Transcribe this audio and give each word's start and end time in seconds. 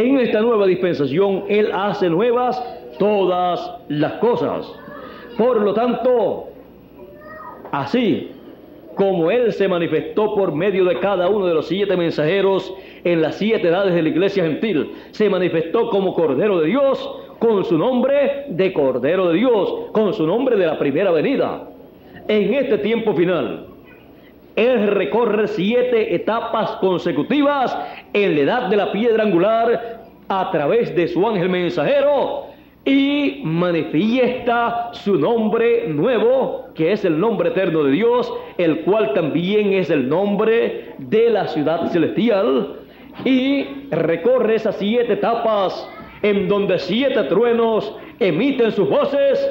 En 0.00 0.18
esta 0.18 0.40
nueva 0.40 0.66
dispensación 0.66 1.44
Él 1.50 1.68
hace 1.74 2.08
nuevas 2.08 2.58
todas 2.98 3.70
las 3.88 4.14
cosas. 4.14 4.66
Por 5.36 5.60
lo 5.60 5.74
tanto, 5.74 6.46
así 7.70 8.30
como 8.94 9.30
Él 9.30 9.52
se 9.52 9.68
manifestó 9.68 10.34
por 10.34 10.54
medio 10.54 10.86
de 10.86 10.98
cada 11.00 11.28
uno 11.28 11.44
de 11.44 11.52
los 11.52 11.68
siete 11.68 11.98
mensajeros 11.98 12.72
en 13.04 13.20
las 13.20 13.34
siete 13.36 13.68
edades 13.68 13.92
de 13.92 14.00
la 14.00 14.08
iglesia 14.08 14.42
gentil, 14.44 14.90
se 15.10 15.28
manifestó 15.28 15.90
como 15.90 16.14
Cordero 16.14 16.60
de 16.60 16.68
Dios, 16.68 17.16
con 17.38 17.62
su 17.66 17.76
nombre 17.76 18.46
de 18.48 18.72
Cordero 18.72 19.28
de 19.28 19.34
Dios, 19.34 19.90
con 19.92 20.14
su 20.14 20.26
nombre 20.26 20.56
de 20.56 20.66
la 20.66 20.78
primera 20.78 21.10
venida. 21.10 21.68
En 22.26 22.54
este 22.54 22.78
tiempo 22.78 23.12
final, 23.12 23.66
Él 24.56 24.88
recorre 24.88 25.48
siete 25.48 26.14
etapas 26.14 26.72
consecutivas 26.80 27.76
en 28.12 28.34
la 28.34 28.40
edad 28.40 28.68
de 28.68 28.76
la 28.76 28.92
piedra 28.92 29.24
angular 29.24 30.00
a 30.28 30.50
través 30.50 30.94
de 30.94 31.08
su 31.08 31.26
ángel 31.26 31.48
mensajero 31.48 32.46
y 32.84 33.42
manifiesta 33.44 34.90
su 34.92 35.18
nombre 35.18 35.86
nuevo, 35.88 36.66
que 36.74 36.92
es 36.92 37.04
el 37.04 37.18
nombre 37.18 37.50
eterno 37.50 37.84
de 37.84 37.92
Dios, 37.92 38.32
el 38.56 38.80
cual 38.80 39.12
también 39.12 39.72
es 39.72 39.90
el 39.90 40.08
nombre 40.08 40.94
de 40.98 41.30
la 41.30 41.46
ciudad 41.48 41.88
celestial, 41.88 42.76
y 43.24 43.66
recorre 43.90 44.54
esas 44.54 44.76
siete 44.76 45.14
etapas 45.14 45.88
en 46.22 46.48
donde 46.48 46.78
siete 46.78 47.22
truenos 47.24 47.94
emiten 48.18 48.72
sus 48.72 48.88
voces 48.88 49.50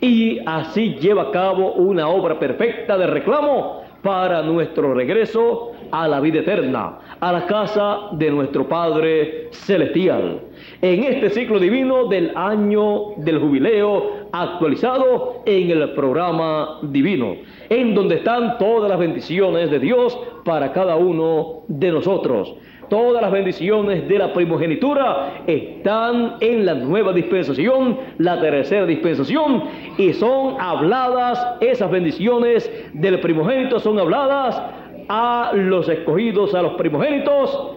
y 0.00 0.40
así 0.46 0.94
lleva 1.00 1.22
a 1.22 1.30
cabo 1.30 1.72
una 1.72 2.08
obra 2.08 2.38
perfecta 2.38 2.96
de 2.96 3.06
reclamo 3.06 3.85
para 4.06 4.40
nuestro 4.40 4.94
regreso 4.94 5.72
a 5.90 6.06
la 6.06 6.20
vida 6.20 6.38
eterna, 6.38 7.00
a 7.18 7.32
la 7.32 7.44
casa 7.44 8.02
de 8.12 8.30
nuestro 8.30 8.68
Padre 8.68 9.48
Celestial. 9.50 10.42
En 10.80 11.02
este 11.02 11.28
ciclo 11.30 11.58
divino 11.58 12.06
del 12.06 12.30
año 12.36 13.16
del 13.16 13.40
jubileo 13.40 14.28
actualizado 14.30 15.42
en 15.44 15.72
el 15.72 15.90
programa 15.94 16.78
divino, 16.82 17.34
en 17.68 17.96
donde 17.96 18.18
están 18.18 18.58
todas 18.58 18.88
las 18.88 19.00
bendiciones 19.00 19.72
de 19.72 19.80
Dios 19.80 20.16
para 20.44 20.72
cada 20.72 20.94
uno 20.94 21.64
de 21.66 21.90
nosotros. 21.90 22.54
Todas 22.88 23.20
las 23.20 23.32
bendiciones 23.32 24.08
de 24.08 24.18
la 24.18 24.32
primogenitura 24.32 25.42
están 25.46 26.36
en 26.40 26.64
la 26.64 26.74
nueva 26.74 27.12
dispensación, 27.12 27.98
la 28.18 28.40
tercera 28.40 28.86
dispensación, 28.86 29.64
y 29.98 30.12
son 30.12 30.60
habladas, 30.60 31.56
esas 31.60 31.90
bendiciones 31.90 32.70
del 32.92 33.20
primogénito 33.20 33.80
son 33.80 33.98
habladas 33.98 34.62
a 35.08 35.52
los 35.54 35.88
escogidos, 35.88 36.54
a 36.54 36.62
los 36.62 36.74
primogénitos, 36.74 37.76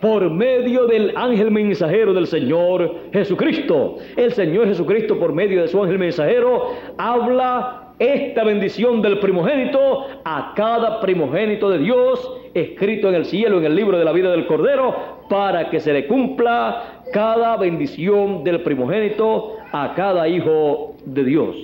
por 0.00 0.30
medio 0.30 0.86
del 0.86 1.12
ángel 1.16 1.50
mensajero 1.50 2.12
del 2.12 2.26
Señor 2.26 2.94
Jesucristo. 3.12 3.96
El 4.16 4.32
Señor 4.32 4.66
Jesucristo, 4.66 5.18
por 5.18 5.32
medio 5.32 5.62
de 5.62 5.68
su 5.68 5.82
ángel 5.82 5.98
mensajero, 5.98 6.74
habla 6.98 7.87
esta 7.98 8.44
bendición 8.44 9.02
del 9.02 9.18
primogénito 9.18 10.06
a 10.24 10.52
cada 10.54 11.00
primogénito 11.00 11.68
de 11.70 11.78
Dios 11.78 12.32
escrito 12.54 13.08
en 13.08 13.16
el 13.16 13.24
cielo, 13.24 13.58
en 13.58 13.64
el 13.64 13.74
libro 13.74 13.98
de 13.98 14.04
la 14.04 14.12
vida 14.12 14.30
del 14.30 14.46
Cordero, 14.46 15.18
para 15.28 15.70
que 15.70 15.80
se 15.80 15.92
le 15.92 16.06
cumpla 16.06 17.02
cada 17.12 17.56
bendición 17.56 18.44
del 18.44 18.62
primogénito 18.62 19.56
a 19.72 19.94
cada 19.94 20.28
hijo 20.28 20.94
de 21.04 21.24
Dios. 21.24 21.56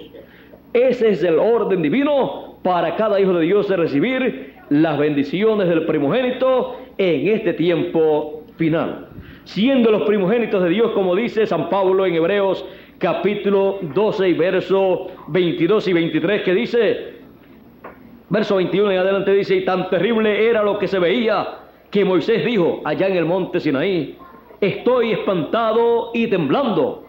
Ese 0.73 1.11
es 1.11 1.23
el 1.23 1.39
orden 1.39 1.83
divino 1.83 2.56
para 2.62 2.97
cada 2.97 3.21
hijo 3.21 3.33
de 3.34 3.44
Dios 3.44 3.69
de 3.69 3.77
recibir 3.77 4.55
las 4.71 4.99
bendiciones 4.99 5.69
del 5.69 5.87
primogénito 5.87 6.77
en 6.99 7.28
este 7.28 7.53
tiempo 7.53 8.43
final. 8.56 9.09
Siendo 9.44 9.91
los 9.91 10.03
primogénitos 10.03 10.62
de 10.62 10.71
Dios, 10.71 10.93
como 10.93 11.15
dice 11.15 11.47
San 11.47 11.69
Pablo 11.69 12.06
en 12.06 12.15
Hebreos 12.15 12.65
capítulo 12.99 13.78
12 13.82 14.28
y 14.28 14.34
verso 14.34 15.09
22 15.28 15.88
y 15.88 15.93
23, 15.93 16.43
que 16.43 16.55
dice, 16.55 17.15
verso 18.28 18.56
21 18.56 18.93
en 18.93 18.99
adelante 18.99 19.32
dice, 19.32 19.56
y 19.56 19.65
tan 19.65 19.88
terrible 19.91 20.49
era 20.49 20.62
lo 20.62 20.78
que 20.78 20.88
se 20.88 20.99
veía 20.99 21.59
que 21.91 22.05
Moisés 22.05 22.44
dijo 22.44 22.81
allá 22.84 23.06
en 23.06 23.16
el 23.16 23.25
monte 23.25 23.60
Sinaí, 23.60 24.16
estoy 24.60 25.12
espantado 25.12 26.10
y 26.12 26.27
temblando, 26.27 27.05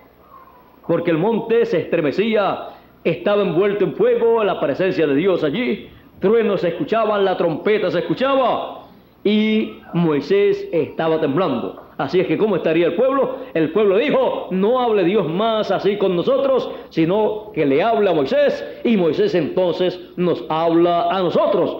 porque 0.87 1.11
el 1.11 1.17
monte 1.17 1.65
se 1.65 1.79
estremecía, 1.79 2.67
estaba 3.03 3.41
envuelto 3.41 3.83
en 3.83 3.95
fuego, 3.95 4.43
la 4.43 4.59
presencia 4.59 5.07
de 5.07 5.15
Dios 5.15 5.43
allí, 5.43 5.89
truenos 6.19 6.61
se 6.61 6.69
escuchaban, 6.69 7.25
la 7.25 7.35
trompeta 7.35 7.89
se 7.89 7.99
escuchaba, 7.99 8.85
y 9.23 9.79
Moisés 9.93 10.69
estaba 10.71 11.19
temblando. 11.19 11.84
Así 11.97 12.19
es 12.19 12.27
que, 12.27 12.37
¿cómo 12.37 12.57
estaría 12.57 12.87
el 12.87 12.95
pueblo? 12.95 13.37
El 13.53 13.71
pueblo 13.71 13.97
dijo, 13.97 14.47
no 14.51 14.81
hable 14.81 15.05
Dios 15.05 15.29
más 15.29 15.71
así 15.71 15.97
con 15.97 16.15
nosotros, 16.15 16.69
sino 16.89 17.51
que 17.53 17.65
le 17.65 17.81
habla 17.81 18.11
a 18.11 18.13
Moisés 18.13 18.65
y 18.83 18.97
Moisés 18.97 19.33
entonces 19.33 19.99
nos 20.17 20.43
habla 20.49 21.09
a 21.09 21.21
nosotros. 21.21 21.77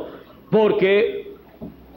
Porque 0.49 1.33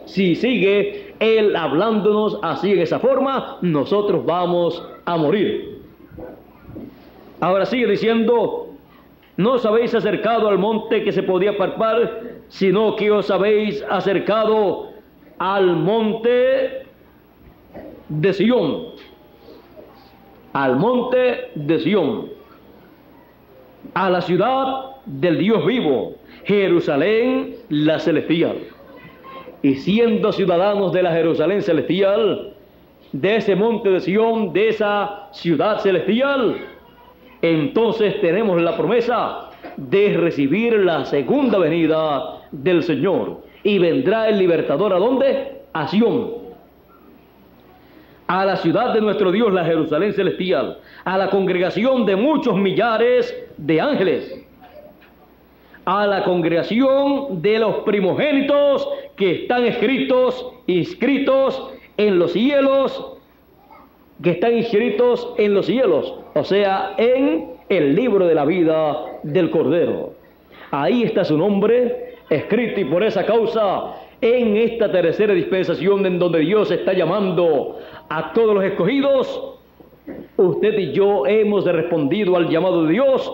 si 0.04 0.34
sigue 0.34 1.14
él 1.20 1.54
hablándonos 1.54 2.40
así 2.42 2.72
en 2.72 2.80
esa 2.80 2.98
forma, 2.98 3.58
nosotros 3.60 4.26
vamos 4.26 4.82
a 5.04 5.16
morir. 5.16 5.78
Ahora 7.40 7.66
sigue 7.66 7.86
diciendo, 7.86 8.66
no 9.36 9.52
os 9.52 9.64
habéis 9.64 9.94
acercado 9.94 10.48
al 10.48 10.58
monte 10.58 11.04
que 11.04 11.12
se 11.12 11.22
podía 11.22 11.56
parpar, 11.56 12.20
sino 12.48 12.96
que 12.96 13.12
os 13.12 13.30
habéis 13.30 13.84
acercado 13.88 14.88
al 15.38 15.76
monte 15.76 16.88
de 18.08 18.32
Sión, 18.32 18.86
al 20.52 20.76
monte 20.76 21.50
de 21.54 21.78
Sión, 21.80 22.28
a 23.94 24.10
la 24.10 24.20
ciudad 24.22 24.96
del 25.06 25.38
Dios 25.38 25.64
vivo, 25.66 26.14
Jerusalén 26.44 27.56
la 27.69 27.98
celestial. 27.98 28.56
Y 29.62 29.74
siendo 29.76 30.32
ciudadanos 30.32 30.92
de 30.92 31.02
la 31.02 31.12
Jerusalén 31.12 31.62
celestial, 31.62 32.54
de 33.12 33.36
ese 33.36 33.54
monte 33.56 33.91
de 33.91 34.00
Sión, 34.00 34.52
de 34.52 34.69
esa 34.69 35.28
ciudad 35.32 35.80
celestial, 35.80 36.56
entonces 37.42 38.20
tenemos 38.20 38.60
la 38.60 38.76
promesa 38.76 39.50
de 39.76 40.14
recibir 40.16 40.75
la 40.75 41.04
segunda 41.04 41.58
venida 41.58 42.40
del 42.52 42.82
Señor. 42.82 43.42
Y 43.64 43.78
vendrá 43.78 44.28
el 44.28 44.38
libertador 44.38 44.92
a 44.92 44.98
dónde? 44.98 45.62
A 45.72 45.88
Sión 45.88 46.47
a 48.28 48.44
la 48.44 48.56
ciudad 48.58 48.92
de 48.92 49.00
nuestro 49.00 49.32
Dios, 49.32 49.52
la 49.52 49.64
Jerusalén 49.64 50.12
celestial, 50.12 50.78
a 51.04 51.16
la 51.16 51.30
congregación 51.30 52.04
de 52.04 52.14
muchos 52.14 52.56
millares 52.56 53.34
de 53.56 53.80
ángeles, 53.80 54.46
a 55.86 56.06
la 56.06 56.22
congregación 56.22 57.40
de 57.40 57.58
los 57.58 57.76
primogénitos 57.76 58.86
que 59.16 59.42
están 59.42 59.64
escritos, 59.64 60.46
inscritos 60.66 61.70
en 61.96 62.18
los 62.18 62.32
cielos, 62.32 63.14
que 64.22 64.32
están 64.32 64.58
inscritos 64.58 65.32
en 65.38 65.54
los 65.54 65.64
cielos, 65.64 66.14
o 66.34 66.44
sea, 66.44 66.94
en 66.98 67.52
el 67.70 67.94
libro 67.94 68.26
de 68.26 68.34
la 68.34 68.44
vida 68.44 69.06
del 69.22 69.50
Cordero. 69.50 70.12
Ahí 70.70 71.02
está 71.02 71.24
su 71.24 71.38
nombre 71.38 72.16
escrito 72.28 72.78
y 72.81 72.84
por 72.84 73.02
esa 73.02 73.24
causa 73.24 73.94
en 74.20 74.56
esta 74.56 74.90
tercera 74.90 75.32
dispensación 75.32 76.04
en 76.04 76.19
donde 76.19 76.40
Dios 76.40 76.70
está 76.70 76.92
llamando 76.92 77.78
a 78.08 78.32
todos 78.32 78.55
los 78.55 78.64
escogidos, 78.64 79.56
usted 80.37 80.78
y 80.78 80.93
yo 80.93 81.26
hemos 81.26 81.64
respondido 81.64 82.37
al 82.37 82.49
llamado 82.49 82.84
de 82.84 82.93
Dios 82.93 83.32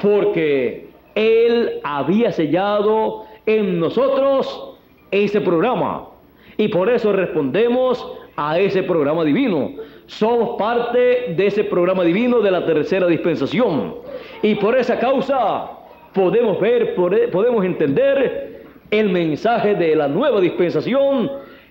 porque 0.00 0.88
Él 1.14 1.80
había 1.84 2.32
sellado 2.32 3.24
en 3.46 3.78
nosotros 3.78 4.74
ese 5.10 5.40
programa 5.40 6.08
y 6.56 6.68
por 6.68 6.88
eso 6.88 7.12
respondemos 7.12 8.04
a 8.36 8.58
ese 8.58 8.82
programa 8.82 9.24
divino. 9.24 9.70
Somos 10.06 10.56
parte 10.58 11.34
de 11.36 11.46
ese 11.46 11.64
programa 11.64 12.04
divino 12.04 12.40
de 12.40 12.50
la 12.50 12.64
tercera 12.64 13.06
dispensación 13.06 13.94
y 14.42 14.54
por 14.56 14.76
esa 14.76 14.98
causa 14.98 15.70
podemos 16.12 16.60
ver, 16.60 16.94
podemos 16.94 17.64
entender 17.64 18.64
el 18.90 19.10
mensaje 19.10 19.74
de 19.74 19.96
la 19.96 20.08
nueva 20.08 20.40
dispensación 20.40 21.30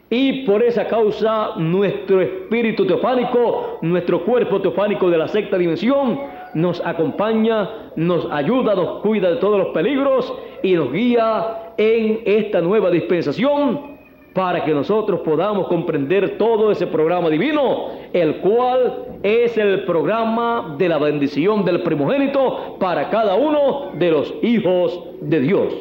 y 0.10 0.46
por 0.46 0.62
esa 0.62 0.88
causa 0.88 1.54
nuestro 1.58 2.22
espíritu 2.22 2.86
teofánico, 2.86 3.80
nuestro 3.82 4.24
cuerpo 4.24 4.62
teofánico 4.62 5.10
de 5.10 5.18
la 5.18 5.28
sexta 5.28 5.58
dimensión, 5.58 6.20
nos 6.54 6.80
acompaña, 6.86 7.70
nos 7.96 8.28
ayuda, 8.32 8.76
nos 8.76 9.02
cuida 9.02 9.32
de 9.32 9.38
todos 9.38 9.58
los 9.58 9.68
peligros 9.70 10.32
y 10.62 10.74
nos 10.74 10.92
guía 10.92 11.74
en 11.78 12.22
esta 12.26 12.62
nueva 12.62 12.92
dispensación 12.92 13.96
para 14.36 14.66
que 14.66 14.74
nosotros 14.74 15.22
podamos 15.22 15.68
comprender 15.68 16.38
todo 16.38 16.70
ese 16.70 16.88
programa 16.88 17.30
divino, 17.30 17.92
el 18.12 18.36
cual 18.38 19.06
es 19.24 19.58
el 19.58 19.86
programa 19.86 20.76
de 20.78 20.90
la 20.90 20.98
bendición 20.98 21.64
del 21.64 21.82
primogénito 21.84 22.76
para 22.78 23.10
cada 23.10 23.36
uno 23.36 23.92
de 23.94 24.12
los 24.12 24.34
hijos 24.44 25.00
de 25.22 25.40
Dios. 25.40 25.74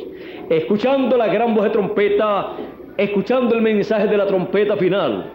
Escuchando 0.49 1.17
la 1.17 1.27
gran 1.27 1.53
voz 1.53 1.65
de 1.65 1.71
trompeta, 1.71 2.53
escuchando 2.97 3.55
el 3.55 3.63
mensaje 3.63 4.07
de 4.07 4.17
la 4.17 4.27
trompeta 4.27 4.77
final, 4.77 5.33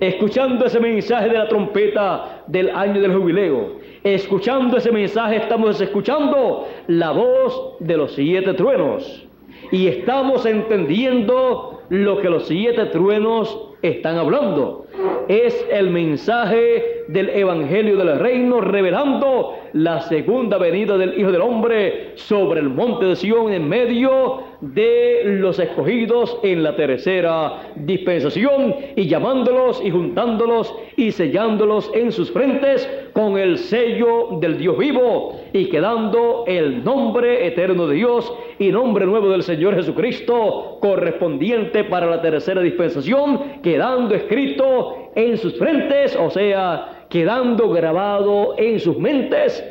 escuchando 0.00 0.66
ese 0.66 0.80
mensaje 0.80 1.28
de 1.28 1.38
la 1.38 1.48
trompeta 1.48 2.42
del 2.46 2.70
año 2.70 3.00
del 3.00 3.14
jubileo, 3.14 3.76
escuchando 4.02 4.76
ese 4.76 4.92
mensaje 4.92 5.36
estamos 5.36 5.80
escuchando 5.80 6.68
la 6.88 7.12
voz 7.12 7.76
de 7.80 7.96
los 7.96 8.12
siete 8.12 8.54
truenos 8.54 9.26
y 9.70 9.88
estamos 9.88 10.46
entendiendo 10.46 11.82
lo 11.88 12.20
que 12.20 12.30
los 12.30 12.46
siete 12.46 12.86
truenos 12.86 13.70
están 13.82 14.16
hablando. 14.16 14.85
Es 15.28 15.66
el 15.70 15.90
mensaje 15.90 17.04
del 17.08 17.30
Evangelio 17.30 17.96
del 17.96 18.18
Reino 18.18 18.60
revelando 18.60 19.54
la 19.72 20.00
segunda 20.02 20.56
venida 20.58 20.96
del 20.96 21.18
Hijo 21.18 21.32
del 21.32 21.42
Hombre 21.42 22.12
sobre 22.14 22.60
el 22.60 22.68
monte 22.68 23.06
de 23.06 23.16
Sión 23.16 23.52
en 23.52 23.68
medio 23.68 24.44
de 24.60 25.22
los 25.24 25.58
escogidos 25.58 26.38
en 26.42 26.62
la 26.62 26.76
tercera 26.76 27.72
dispensación 27.74 28.74
y 28.94 29.06
llamándolos 29.06 29.82
y 29.84 29.90
juntándolos 29.90 30.74
y 30.96 31.12
sellándolos 31.12 31.90
en 31.94 32.12
sus 32.12 32.30
frentes 32.30 32.88
con 33.16 33.38
el 33.38 33.56
sello 33.56 34.36
del 34.42 34.58
Dios 34.58 34.76
vivo 34.76 35.40
y 35.50 35.70
quedando 35.70 36.44
el 36.46 36.84
nombre 36.84 37.46
eterno 37.46 37.86
de 37.86 37.94
Dios 37.94 38.30
y 38.58 38.68
nombre 38.68 39.06
nuevo 39.06 39.30
del 39.30 39.42
Señor 39.42 39.74
Jesucristo 39.74 40.76
correspondiente 40.82 41.84
para 41.84 42.04
la 42.04 42.20
tercera 42.20 42.60
dispensación, 42.60 43.62
quedando 43.62 44.14
escrito 44.14 45.12
en 45.14 45.38
sus 45.38 45.58
frentes, 45.58 46.14
o 46.14 46.28
sea, 46.28 47.06
quedando 47.08 47.70
grabado 47.70 48.54
en 48.58 48.78
sus 48.80 48.98
mentes 48.98 49.64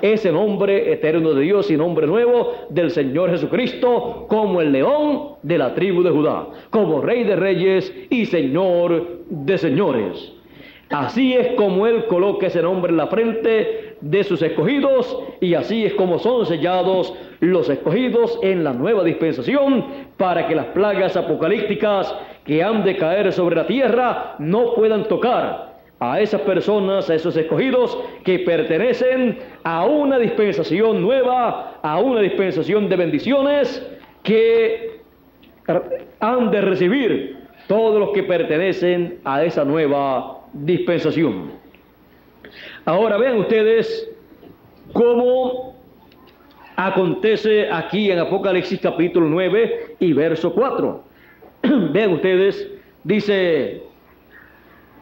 ese 0.00 0.30
nombre 0.30 0.92
eterno 0.92 1.34
de 1.34 1.42
Dios 1.42 1.72
y 1.72 1.76
nombre 1.76 2.06
nuevo 2.06 2.52
del 2.68 2.92
Señor 2.92 3.30
Jesucristo 3.30 4.26
como 4.28 4.60
el 4.60 4.70
león 4.70 5.38
de 5.42 5.58
la 5.58 5.74
tribu 5.74 6.04
de 6.04 6.10
Judá, 6.10 6.46
como 6.70 7.00
rey 7.00 7.24
de 7.24 7.34
reyes 7.34 7.92
y 8.10 8.26
señor 8.26 9.24
de 9.28 9.58
señores. 9.58 10.31
Así 10.92 11.32
es 11.32 11.54
como 11.54 11.86
Él 11.86 12.04
coloca 12.04 12.48
ese 12.48 12.60
nombre 12.60 12.90
en 12.90 12.98
la 12.98 13.06
frente 13.06 13.96
de 14.02 14.24
sus 14.24 14.42
escogidos 14.42 15.18
y 15.40 15.54
así 15.54 15.86
es 15.86 15.94
como 15.94 16.18
son 16.18 16.44
sellados 16.44 17.14
los 17.40 17.70
escogidos 17.70 18.38
en 18.42 18.62
la 18.62 18.74
nueva 18.74 19.02
dispensación 19.02 19.86
para 20.18 20.46
que 20.46 20.54
las 20.54 20.66
plagas 20.66 21.16
apocalípticas 21.16 22.14
que 22.44 22.62
han 22.62 22.84
de 22.84 22.96
caer 22.96 23.32
sobre 23.32 23.56
la 23.56 23.66
tierra 23.66 24.34
no 24.38 24.74
puedan 24.74 25.04
tocar 25.04 25.72
a 25.98 26.20
esas 26.20 26.40
personas, 26.42 27.08
a 27.08 27.14
esos 27.14 27.36
escogidos 27.36 27.96
que 28.24 28.40
pertenecen 28.40 29.38
a 29.64 29.86
una 29.86 30.18
dispensación 30.18 31.00
nueva, 31.00 31.78
a 31.80 32.00
una 32.00 32.20
dispensación 32.20 32.88
de 32.88 32.96
bendiciones 32.96 33.86
que 34.24 35.00
han 36.20 36.50
de 36.50 36.60
recibir 36.60 37.36
todos 37.68 38.00
los 38.00 38.10
que 38.10 38.24
pertenecen 38.24 39.20
a 39.24 39.44
esa 39.44 39.64
nueva 39.64 40.41
dispensación. 40.52 41.52
Ahora 42.84 43.16
vean 43.16 43.38
ustedes 43.38 44.08
cómo 44.92 45.76
acontece 46.76 47.70
aquí 47.70 48.10
en 48.10 48.18
Apocalipsis 48.18 48.80
capítulo 48.80 49.28
9 49.28 49.96
y 50.00 50.12
verso 50.12 50.52
4. 50.52 51.04
vean 51.92 52.12
ustedes, 52.12 52.68
dice 53.04 53.82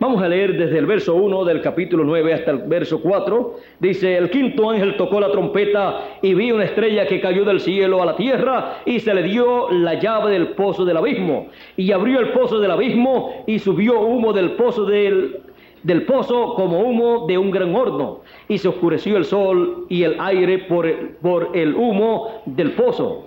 Vamos 0.00 0.22
a 0.22 0.28
leer 0.28 0.56
desde 0.56 0.78
el 0.78 0.86
verso 0.86 1.14
1 1.14 1.44
del 1.44 1.60
capítulo 1.60 2.04
9 2.04 2.32
hasta 2.32 2.52
el 2.52 2.58
verso 2.60 3.02
4. 3.02 3.56
Dice, 3.80 4.16
el 4.16 4.30
quinto 4.30 4.70
ángel 4.70 4.96
tocó 4.96 5.20
la 5.20 5.30
trompeta 5.30 6.16
y 6.22 6.32
vi 6.32 6.52
una 6.52 6.64
estrella 6.64 7.06
que 7.06 7.20
cayó 7.20 7.44
del 7.44 7.60
cielo 7.60 8.00
a 8.00 8.06
la 8.06 8.16
tierra 8.16 8.78
y 8.86 9.00
se 9.00 9.12
le 9.12 9.22
dio 9.24 9.70
la 9.70 10.00
llave 10.00 10.32
del 10.32 10.52
pozo 10.52 10.86
del 10.86 10.96
abismo. 10.96 11.48
Y 11.76 11.92
abrió 11.92 12.18
el 12.20 12.30
pozo 12.30 12.60
del 12.60 12.70
abismo 12.70 13.44
y 13.46 13.58
subió 13.58 14.00
humo 14.00 14.32
del 14.32 14.52
pozo 14.52 14.86
del, 14.86 15.40
del 15.82 16.06
pozo 16.06 16.54
como 16.54 16.80
humo 16.80 17.26
de 17.26 17.36
un 17.36 17.50
gran 17.50 17.74
horno. 17.74 18.20
Y 18.48 18.56
se 18.56 18.68
oscureció 18.68 19.18
el 19.18 19.26
sol 19.26 19.84
y 19.90 20.04
el 20.04 20.18
aire 20.18 20.60
por, 20.60 20.90
por 21.20 21.50
el 21.52 21.74
humo 21.74 22.40
del 22.46 22.72
pozo 22.72 23.26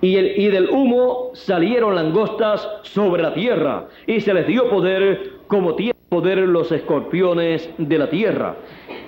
y, 0.00 0.16
el, 0.16 0.38
y, 0.38 0.48
del 0.48 0.70
humo 0.70 1.30
salieron 1.34 1.94
langostas 1.94 2.68
sobre 2.82 3.22
la 3.22 3.34
tierra, 3.34 3.86
y 4.06 4.20
se 4.20 4.32
les 4.32 4.46
dio 4.46 4.68
poder 4.68 5.38
como 5.48 5.74
tiene 5.74 5.94
poder 6.08 6.38
los 6.38 6.70
escorpiones 6.72 7.68
de 7.76 7.98
la 7.98 8.08
tierra. 8.08 8.56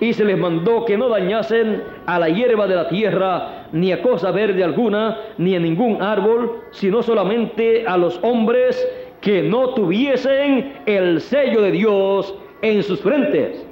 Y 0.01 0.13
se 0.13 0.25
les 0.25 0.39
mandó 0.39 0.85
que 0.85 0.97
no 0.97 1.09
dañasen 1.09 1.83
a 2.07 2.19
la 2.19 2.29
hierba 2.29 2.67
de 2.67 2.75
la 2.75 2.89
tierra, 2.89 3.67
ni 3.73 3.93
a 3.93 4.03
cosa 4.03 4.31
verde 4.31 4.65
alguna, 4.65 5.19
ni 5.39 5.55
a 5.55 5.61
ningún 5.61 6.03
árbol, 6.03 6.63
sino 6.73 7.03
solamente 7.03 7.87
a 7.87 7.97
los 7.97 8.19
hombres 8.23 8.87
que 9.21 9.43
no 9.43 9.75
tuviesen 9.75 10.75
el 10.87 11.21
sello 11.21 11.63
de 11.63 11.73
Dios 11.73 12.35
en 12.63 12.83
sus 12.83 13.01
frentes. 13.01 13.67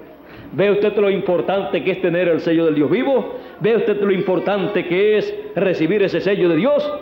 ¿Ve 0.53 0.71
usted 0.71 0.97
lo 0.97 1.11
importante 1.11 1.85
que 1.85 1.93
es 1.93 2.01
tener 2.01 2.29
el 2.29 2.41
sello 2.41 2.65
del 2.67 2.75
Dios 2.75 2.91
vivo? 2.91 3.35
¿Ve 3.61 3.77
usted 3.77 4.01
lo 4.01 4.13
importante 4.13 4.87
que 4.87 5.19
es 5.19 5.35
recibir 5.57 6.03
ese 6.03 6.21
sello 6.21 6.49
de 6.49 6.57
Dios? 6.57 6.93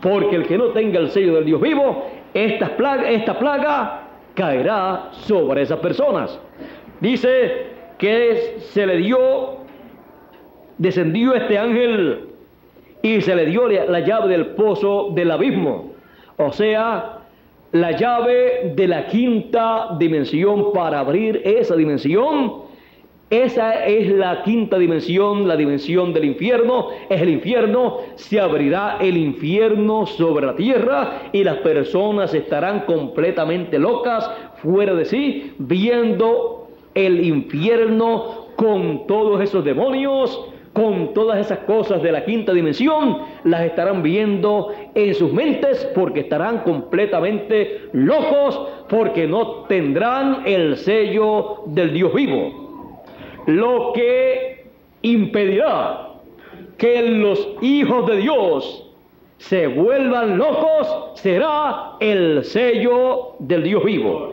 Porque 0.00 0.36
el 0.36 0.46
que 0.46 0.58
no 0.58 0.66
tenga 0.66 1.00
el 1.00 1.10
sello 1.10 1.34
del 1.34 1.44
Dios 1.44 1.60
vivo, 1.60 2.04
esta 2.32 2.76
plaga, 2.76 3.10
esta 3.10 3.38
plaga 3.38 4.02
caerá 4.34 5.10
sobre 5.12 5.62
esas 5.62 5.78
personas. 5.80 6.38
Dice 7.00 7.66
que 7.98 8.56
se 8.58 8.86
le 8.86 8.98
dio, 8.98 9.56
descendió 10.78 11.34
este 11.34 11.58
ángel 11.58 12.28
y 13.02 13.20
se 13.20 13.34
le 13.34 13.46
dio 13.46 13.68
la 13.68 14.00
llave 14.00 14.28
del 14.28 14.46
pozo 14.48 15.10
del 15.14 15.30
abismo. 15.30 15.92
O 16.36 16.52
sea, 16.52 17.18
la 17.72 17.92
llave 17.92 18.72
de 18.74 18.88
la 18.88 19.06
quinta 19.06 19.96
dimensión 19.98 20.72
para 20.72 21.00
abrir 21.00 21.42
esa 21.44 21.76
dimensión 21.76 22.63
esa 23.42 23.84
es 23.84 24.10
la 24.10 24.42
quinta 24.42 24.78
dimensión, 24.78 25.48
la 25.48 25.56
dimensión 25.56 26.12
del 26.12 26.24
infierno. 26.24 26.88
Es 27.08 27.20
el 27.20 27.30
infierno, 27.30 27.98
se 28.14 28.40
abrirá 28.40 28.98
el 29.00 29.16
infierno 29.16 30.06
sobre 30.06 30.46
la 30.46 30.54
tierra 30.54 31.30
y 31.32 31.42
las 31.42 31.56
personas 31.58 32.32
estarán 32.32 32.80
completamente 32.80 33.78
locas, 33.78 34.30
fuera 34.62 34.94
de 34.94 35.04
sí, 35.04 35.52
viendo 35.58 36.68
el 36.94 37.24
infierno 37.24 38.46
con 38.56 39.06
todos 39.06 39.40
esos 39.40 39.64
demonios, 39.64 40.40
con 40.72 41.14
todas 41.14 41.38
esas 41.38 41.60
cosas 41.60 42.02
de 42.02 42.12
la 42.12 42.24
quinta 42.24 42.52
dimensión, 42.52 43.18
las 43.44 43.62
estarán 43.62 44.02
viendo 44.02 44.72
en 44.94 45.14
sus 45.14 45.32
mentes 45.32 45.88
porque 45.94 46.20
estarán 46.20 46.58
completamente 46.58 47.88
locos, 47.92 48.60
porque 48.88 49.26
no 49.26 49.64
tendrán 49.68 50.42
el 50.46 50.76
sello 50.76 51.62
del 51.66 51.92
Dios 51.92 52.12
vivo. 52.12 52.63
Lo 53.46 53.92
que 53.92 54.64
impedirá 55.02 56.08
que 56.78 57.02
los 57.02 57.48
hijos 57.60 58.06
de 58.06 58.16
Dios 58.16 58.84
se 59.38 59.66
vuelvan 59.66 60.38
locos 60.38 61.12
será 61.14 61.92
el 62.00 62.44
sello 62.44 63.36
del 63.38 63.62
Dios 63.62 63.84
vivo. 63.84 64.32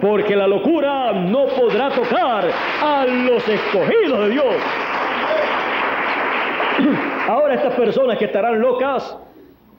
Porque 0.00 0.34
la 0.34 0.46
locura 0.46 1.12
no 1.12 1.46
podrá 1.46 1.90
tocar 1.90 2.50
a 2.82 3.04
los 3.04 3.46
escogidos 3.46 4.20
de 4.20 4.30
Dios. 4.30 4.54
Ahora 7.28 7.54
estas 7.54 7.74
personas 7.74 8.16
que 8.16 8.24
estarán 8.24 8.58
locas 8.60 9.16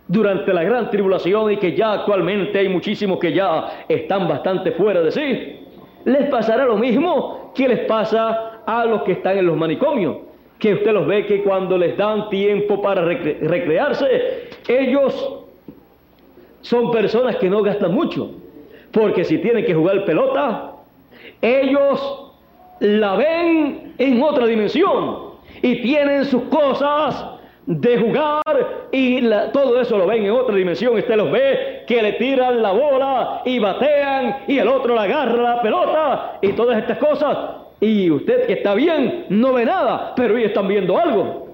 durante 0.08 0.53
la 0.53 0.63
gran 0.63 0.91
tribulación 0.91 1.53
y 1.53 1.58
que 1.58 1.75
ya 1.75 1.94
actualmente 1.94 2.60
hay 2.60 2.70
muchísimos 2.70 3.18
que 3.18 3.34
ya 3.34 3.86
están 3.88 4.27
bastante 4.27 4.74
fuera 4.74 5.01
de 5.01 5.12
sí, 5.12 5.61
les 6.05 6.29
pasará 6.29 6.65
lo 6.65 6.77
mismo 6.77 7.51
que 7.55 7.67
les 7.67 7.79
pasa 7.81 8.62
a 8.65 8.86
los 8.86 9.03
que 9.03 9.13
están 9.13 9.38
en 9.38 9.46
los 9.46 9.58
manicomios, 9.58 10.17
que 10.60 10.74
usted 10.74 10.91
los 10.91 11.08
ve 11.08 11.25
que 11.25 11.43
cuando 11.43 11.77
les 11.77 11.98
dan 11.98 12.29
tiempo 12.29 12.81
para 12.81 13.01
recrearse, 13.03 14.50
ellos 14.67 15.39
son 16.62 16.91
personas 16.91 17.38
que 17.38 17.50
no 17.50 17.63
gastan 17.63 17.93
mucho, 17.93 18.29
porque 18.91 19.24
si 19.24 19.38
tienen 19.39 19.65
que 19.65 19.74
jugar 19.74 20.05
pelota, 20.05 20.74
ellos 21.41 22.31
la 22.79 23.15
ven 23.15 23.93
en 23.98 24.22
otra 24.22 24.46
dimensión 24.46 25.31
y 25.62 25.81
tienen 25.81 26.25
sus 26.25 26.43
cosas 26.43 27.25
de 27.79 27.97
jugar 27.97 28.87
y 28.91 29.21
todo 29.53 29.79
eso 29.79 29.97
lo 29.97 30.05
ven 30.05 30.25
en 30.25 30.31
otra 30.31 30.55
dimensión. 30.55 30.97
Usted 30.97 31.15
los 31.15 31.31
ve 31.31 31.83
que 31.87 32.01
le 32.01 32.13
tiran 32.13 32.61
la 32.61 32.71
bola 32.71 33.41
y 33.45 33.59
batean 33.59 34.39
y 34.47 34.57
el 34.57 34.67
otro 34.67 34.93
le 34.93 35.01
agarra 35.01 35.41
la 35.41 35.61
pelota 35.61 36.37
y 36.41 36.51
todas 36.51 36.77
estas 36.77 36.97
cosas. 36.97 37.37
Y 37.79 38.11
usted 38.11 38.45
que 38.45 38.53
está 38.53 38.73
bien 38.75 39.25
no 39.29 39.53
ve 39.53 39.65
nada, 39.65 40.13
pero 40.15 40.35
ellos 40.35 40.49
están 40.49 40.67
viendo 40.67 40.97
algo. 40.97 41.47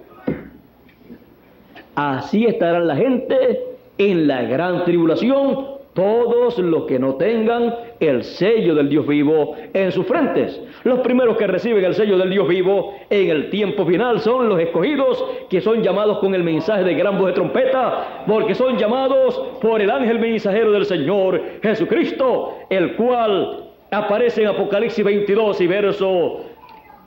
Así 1.94 2.46
estará 2.46 2.80
la 2.80 2.96
gente 2.96 3.60
en 3.98 4.26
la 4.26 4.42
gran 4.42 4.84
tribulación, 4.84 5.66
todos 5.94 6.58
los 6.58 6.84
que 6.84 6.98
no 6.98 7.14
tengan 7.14 7.74
el 8.00 8.22
sello 8.24 8.74
del 8.74 8.88
Dios 8.88 9.06
vivo 9.06 9.56
en 9.72 9.92
sus 9.92 10.06
frentes. 10.06 10.60
Los 10.84 11.00
primeros 11.00 11.36
que 11.36 11.46
reciben 11.46 11.84
el 11.84 11.94
sello 11.94 12.16
del 12.18 12.30
Dios 12.30 12.46
vivo 12.48 12.94
en 13.10 13.30
el 13.30 13.50
tiempo 13.50 13.84
final 13.84 14.20
son 14.20 14.48
los 14.48 14.60
escogidos 14.60 15.24
que 15.50 15.60
son 15.60 15.82
llamados 15.82 16.18
con 16.18 16.34
el 16.34 16.42
mensaje 16.42 16.84
de 16.84 16.94
gran 16.94 17.18
voz 17.18 17.28
de 17.28 17.32
trompeta, 17.34 18.24
porque 18.26 18.54
son 18.54 18.78
llamados 18.78 19.38
por 19.60 19.80
el 19.80 19.90
ángel 19.90 20.18
mensajero 20.18 20.72
del 20.72 20.84
Señor 20.84 21.40
Jesucristo, 21.62 22.58
el 22.70 22.94
cual 22.94 23.64
aparece 23.90 24.42
en 24.42 24.48
Apocalipsis 24.48 25.04
22 25.04 25.60
y 25.60 25.66
verso 25.66 26.40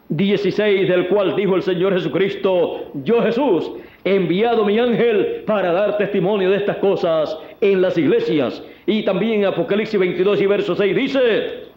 16, 0.09 0.89
del 0.89 1.07
cual 1.07 1.35
dijo 1.35 1.55
el 1.55 1.61
Señor 1.61 1.93
Jesucristo, 1.93 2.91
yo 3.03 3.21
Jesús, 3.21 3.71
he 4.03 4.15
enviado 4.15 4.65
mi 4.65 4.77
ángel 4.77 5.43
para 5.45 5.71
dar 5.71 5.97
testimonio 5.97 6.49
de 6.49 6.57
estas 6.57 6.77
cosas 6.77 7.37
en 7.61 7.81
las 7.81 7.97
iglesias. 7.97 8.61
Y 8.85 9.03
también 9.03 9.45
Apocalipsis 9.45 9.99
22 9.99 10.41
y 10.41 10.45
verso 10.45 10.75
6 10.75 10.95
dice, 10.95 11.71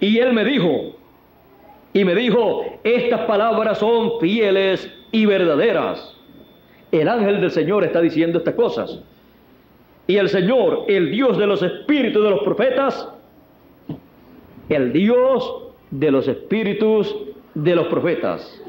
y 0.00 0.18
él 0.18 0.32
me 0.32 0.44
dijo, 0.44 0.96
y 1.92 2.04
me 2.04 2.14
dijo, 2.14 2.64
estas 2.82 3.22
palabras 3.22 3.78
son 3.78 4.20
fieles 4.20 4.90
y 5.12 5.26
verdaderas. 5.26 6.14
El 6.92 7.08
ángel 7.08 7.40
del 7.40 7.50
Señor 7.50 7.84
está 7.84 8.00
diciendo 8.00 8.38
estas 8.38 8.54
cosas. 8.54 9.00
Y 10.06 10.16
el 10.16 10.28
Señor, 10.28 10.84
el 10.88 11.10
Dios 11.10 11.38
de 11.38 11.46
los 11.46 11.62
espíritus 11.62 12.22
de 12.22 12.30
los 12.30 12.42
profetas, 12.42 13.08
el 14.68 14.92
Dios 14.92 15.54
de 15.90 16.10
los 16.10 16.28
espíritus 16.28 17.14
de 17.54 17.76
los 17.76 17.86
profetas, 17.86 18.60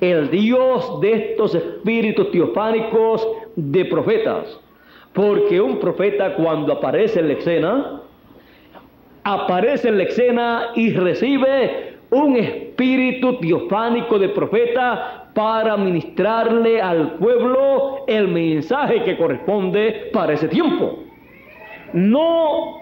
el 0.00 0.30
Dios 0.30 1.00
de 1.00 1.12
estos 1.12 1.54
espíritus 1.54 2.30
teofánicos 2.30 3.26
de 3.56 3.84
profetas. 3.84 4.58
Porque 5.12 5.60
un 5.60 5.78
profeta 5.78 6.34
cuando 6.34 6.72
aparece 6.72 7.20
en 7.20 7.28
la 7.28 7.34
escena, 7.34 8.00
aparece 9.24 9.88
en 9.88 9.98
la 9.98 10.04
escena 10.04 10.68
y 10.74 10.92
recibe 10.92 11.98
un 12.10 12.36
espíritu 12.36 13.38
teofánico 13.38 14.18
de 14.18 14.28
profeta 14.30 15.26
para 15.34 15.76
ministrarle 15.76 16.80
al 16.80 17.12
pueblo 17.12 18.04
el 18.06 18.28
mensaje 18.28 19.02
que 19.04 19.16
corresponde 19.16 20.10
para 20.12 20.32
ese 20.32 20.48
tiempo. 20.48 20.98
No 21.92 22.80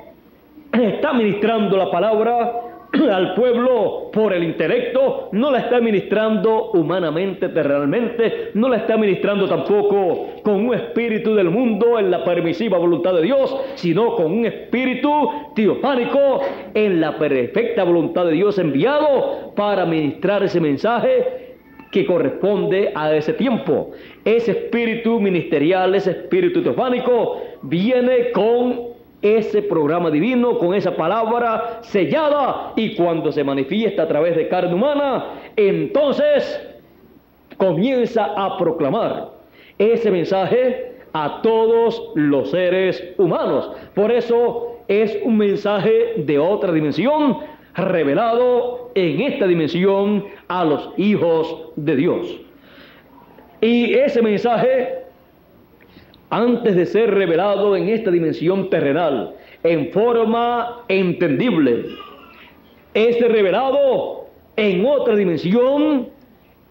está 0.72 1.12
ministrando 1.12 1.76
la 1.76 1.90
palabra 1.90 2.52
al 3.12 3.34
pueblo 3.34 4.10
por 4.12 4.32
el 4.32 4.44
intelecto, 4.44 5.28
no 5.32 5.50
la 5.50 5.58
está 5.58 5.80
ministrando 5.80 6.70
humanamente, 6.72 7.48
terrenalmente, 7.48 8.50
no 8.54 8.68
la 8.68 8.78
está 8.78 8.96
ministrando 8.96 9.46
tampoco 9.46 10.40
con 10.42 10.66
un 10.66 10.74
espíritu 10.74 11.34
del 11.34 11.50
mundo 11.50 11.98
en 11.98 12.10
la 12.10 12.24
permisiva 12.24 12.78
voluntad 12.78 13.14
de 13.14 13.22
Dios, 13.22 13.54
sino 13.74 14.14
con 14.16 14.32
un 14.32 14.46
espíritu 14.46 15.10
teofánico 15.54 16.40
en 16.74 17.00
la 17.00 17.18
perfecta 17.18 17.84
voluntad 17.84 18.24
de 18.26 18.32
Dios 18.32 18.58
enviado 18.58 19.52
para 19.54 19.84
ministrar 19.84 20.42
ese 20.42 20.60
mensaje 20.60 21.56
que 21.90 22.06
corresponde 22.06 22.92
a 22.94 23.14
ese 23.14 23.32
tiempo. 23.32 23.90
Ese 24.24 24.52
espíritu 24.52 25.20
ministerial, 25.20 25.94
ese 25.94 26.10
espíritu 26.10 26.62
teofánico, 26.62 27.42
viene 27.62 28.30
con 28.32 28.97
ese 29.22 29.62
programa 29.62 30.10
divino 30.10 30.58
con 30.58 30.74
esa 30.74 30.94
palabra 30.94 31.80
sellada 31.82 32.72
y 32.76 32.94
cuando 32.94 33.32
se 33.32 33.42
manifiesta 33.42 34.04
a 34.04 34.08
través 34.08 34.36
de 34.36 34.48
carne 34.48 34.74
humana, 34.74 35.26
entonces 35.56 36.60
comienza 37.56 38.32
a 38.36 38.56
proclamar 38.56 39.30
ese 39.78 40.10
mensaje 40.10 40.94
a 41.12 41.40
todos 41.42 42.12
los 42.14 42.50
seres 42.50 43.02
humanos. 43.18 43.70
Por 43.94 44.12
eso 44.12 44.76
es 44.86 45.18
un 45.24 45.36
mensaje 45.36 46.14
de 46.18 46.38
otra 46.38 46.72
dimensión 46.72 47.38
revelado 47.74 48.90
en 48.94 49.20
esta 49.20 49.46
dimensión 49.46 50.24
a 50.48 50.64
los 50.64 50.90
hijos 50.96 51.72
de 51.76 51.96
Dios. 51.96 52.40
Y 53.60 53.94
ese 53.94 54.22
mensaje 54.22 54.97
antes 56.30 56.76
de 56.76 56.86
ser 56.86 57.14
revelado 57.14 57.76
en 57.76 57.88
esta 57.88 58.10
dimensión 58.10 58.68
terrenal, 58.70 59.34
en 59.62 59.90
forma 59.90 60.82
entendible, 60.88 61.86
es 62.94 63.20
revelado 63.20 64.26
en 64.56 64.84
otra 64.86 65.14
dimensión 65.16 66.08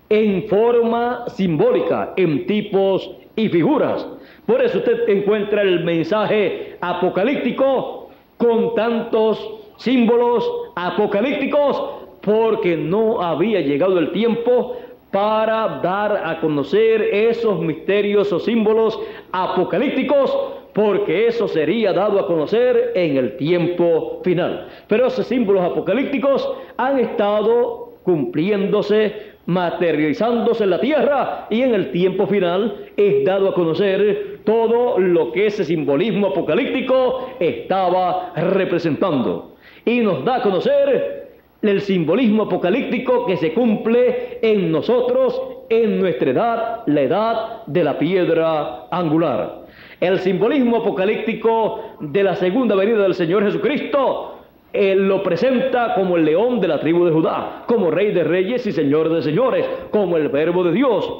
en 0.10 0.48
forma 0.48 1.26
simbólica, 1.30 2.14
en 2.16 2.46
tipos 2.46 3.10
y 3.36 3.50
figuras. 3.50 4.06
Por 4.46 4.62
eso 4.62 4.78
usted 4.78 5.10
encuentra 5.10 5.62
el 5.62 5.84
mensaje 5.84 6.78
apocalíptico 6.80 8.10
con 8.38 8.76
tantos 8.76 9.46
símbolos 9.78 10.50
apocalípticos, 10.76 11.82
porque 12.22 12.76
no 12.76 13.22
había 13.22 13.62
llegado 13.62 14.00
el 14.00 14.12
tiempo 14.12 14.78
para 15.12 15.80
dar 15.82 16.22
a 16.26 16.40
conocer 16.40 17.02
esos 17.02 17.60
misterios 17.60 18.32
o 18.34 18.40
símbolos 18.40 19.00
apocalípticos, 19.32 20.36
porque 20.74 21.28
eso 21.28 21.48
sería 21.48 21.94
dado 21.94 22.20
a 22.20 22.28
conocer 22.28 22.92
en 22.94 23.18
el 23.18 23.38
tiempo 23.38 24.22
final. 24.24 24.68
Pero 24.88 25.08
esos 25.08 25.26
símbolos 25.26 25.64
apocalípticos 25.64 26.48
han 26.78 27.00
estado 27.00 27.94
cumpliéndose, 28.04 29.14
materializándose 29.48 30.66
en 30.66 30.70
la 30.70 30.80
tierra 30.80 31.48
y 31.50 31.62
en 31.62 31.74
el 31.74 31.92
tiempo 31.92 32.28
final 32.28 32.86
es 32.96 33.26
dado 33.26 33.50
a 33.50 33.54
conocer 33.54 34.42
todo 34.44 35.00
lo 35.00 35.32
que 35.32 35.48
ese 35.48 35.66
simbolismo 35.66 36.28
apocalíptico 36.28 37.30
estaba 37.40 38.34
representando. 38.36 39.56
Y 39.84 40.02
nos 40.02 40.24
da 40.26 40.38
a 40.38 40.42
conocer 40.42 41.17
el 41.62 41.82
simbolismo 41.82 42.44
apocalíptico 42.44 43.26
que 43.26 43.38
se 43.38 43.54
cumple 43.54 44.40
en 44.42 44.72
nosotros 44.72 45.42
en 45.70 46.00
nuestra 46.00 46.32
edad, 46.32 46.84
la 46.86 47.02
edad 47.02 47.66
de 47.66 47.84
la 47.84 47.98
piedra 47.98 48.88
angular. 48.92 49.66
El 50.00 50.20
simbolismo 50.20 50.78
apocalíptico 50.78 51.96
de 52.00 52.24
la 52.24 52.36
segunda 52.36 52.76
venida 52.76 53.00
del 53.00 53.16
Señor 53.16 53.44
Jesucristo 53.44 54.36
lo 54.74 55.24
presenta 55.24 55.96
como 55.96 56.18
el 56.18 56.26
león 56.26 56.60
de 56.60 56.68
la 56.68 56.80
tribu 56.80 57.06
de 57.06 57.12
Judá, 57.12 57.64
como 57.68 57.90
rey 57.90 58.12
de 58.12 58.24
reyes 58.24 58.66
y 58.68 58.72
señor 58.72 59.10
de 59.10 59.24
señores, 59.24 59.66
como 59.92 60.18
el 60.18 60.30
verbo 60.30 60.64
de 60.64 60.72
Dios. 60.72 61.12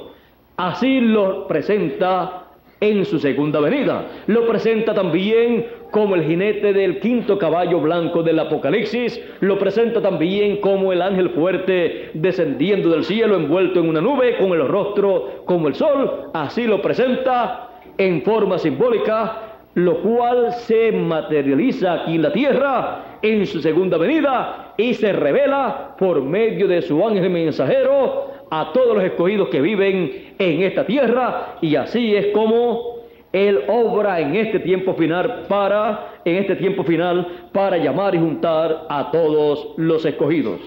Así 0.58 1.00
lo 1.00 1.48
presenta 1.48 2.47
en 2.80 3.06
su 3.06 3.20
segunda 3.20 3.60
venida. 3.60 4.06
Lo 4.28 4.48
presenta 4.48 4.94
también 4.94 5.66
como 5.92 6.16
el 6.16 6.24
jinete 6.24 6.74
del 6.74 7.00
quinto 7.00 7.38
caballo 7.38 7.80
blanco 7.80 8.22
del 8.22 8.40
Apocalipsis, 8.40 9.20
lo 9.40 9.58
presenta 9.58 10.02
también 10.02 10.58
como 10.58 10.92
el 10.92 11.02
ángel 11.02 11.30
fuerte 11.30 12.12
descendiendo 12.14 12.90
del 12.90 13.04
cielo 13.04 13.36
envuelto 13.36 13.80
en 13.80 13.90
una 13.90 14.02
nube 14.02 14.38
con 14.38 14.52
el 14.52 14.68
rostro 14.68 15.44
como 15.46 15.68
el 15.68 15.76
sol, 15.76 16.30
así 16.34 16.68
lo 16.68 16.82
presenta 16.82 17.70
en 17.98 18.22
forma 18.22 18.60
simbólica, 18.60 19.44
lo 19.74 20.02
cual 20.02 20.54
se 20.54 20.92
materializa 20.92 21.94
aquí 21.94 22.16
en 22.16 22.22
la 22.24 22.34
tierra 22.34 23.20
en 23.22 23.46
su 23.46 23.62
segunda 23.62 23.98
venida 23.98 24.74
y 24.78 24.94
se 24.94 25.14
revela 25.14 25.96
por 25.98 26.22
medio 26.22 26.68
de 26.68 26.82
su 26.82 27.06
ángel 27.06 27.30
mensajero 27.30 28.37
a 28.50 28.72
todos 28.74 28.96
los 28.96 29.04
escogidos 29.04 29.50
que 29.50 29.62
viven 29.62 30.34
en 30.38 30.62
esta 30.62 30.86
tierra 30.86 31.58
y 31.62 31.76
así 31.76 32.16
es 32.16 32.28
como 32.28 32.98
él 33.34 33.64
obra 33.68 34.20
en 34.20 34.36
este 34.36 34.60
tiempo 34.60 34.94
final 34.94 35.46
para 35.48 36.14
en 36.24 36.36
este 36.38 36.56
tiempo 36.56 36.84
final 36.84 37.28
para 37.52 37.78
llamar 37.78 38.16
y 38.16 38.20
juntar 38.20 38.86
a 38.90 39.12
todos 39.12 39.74
los 39.78 40.06
escogidos. 40.06 40.60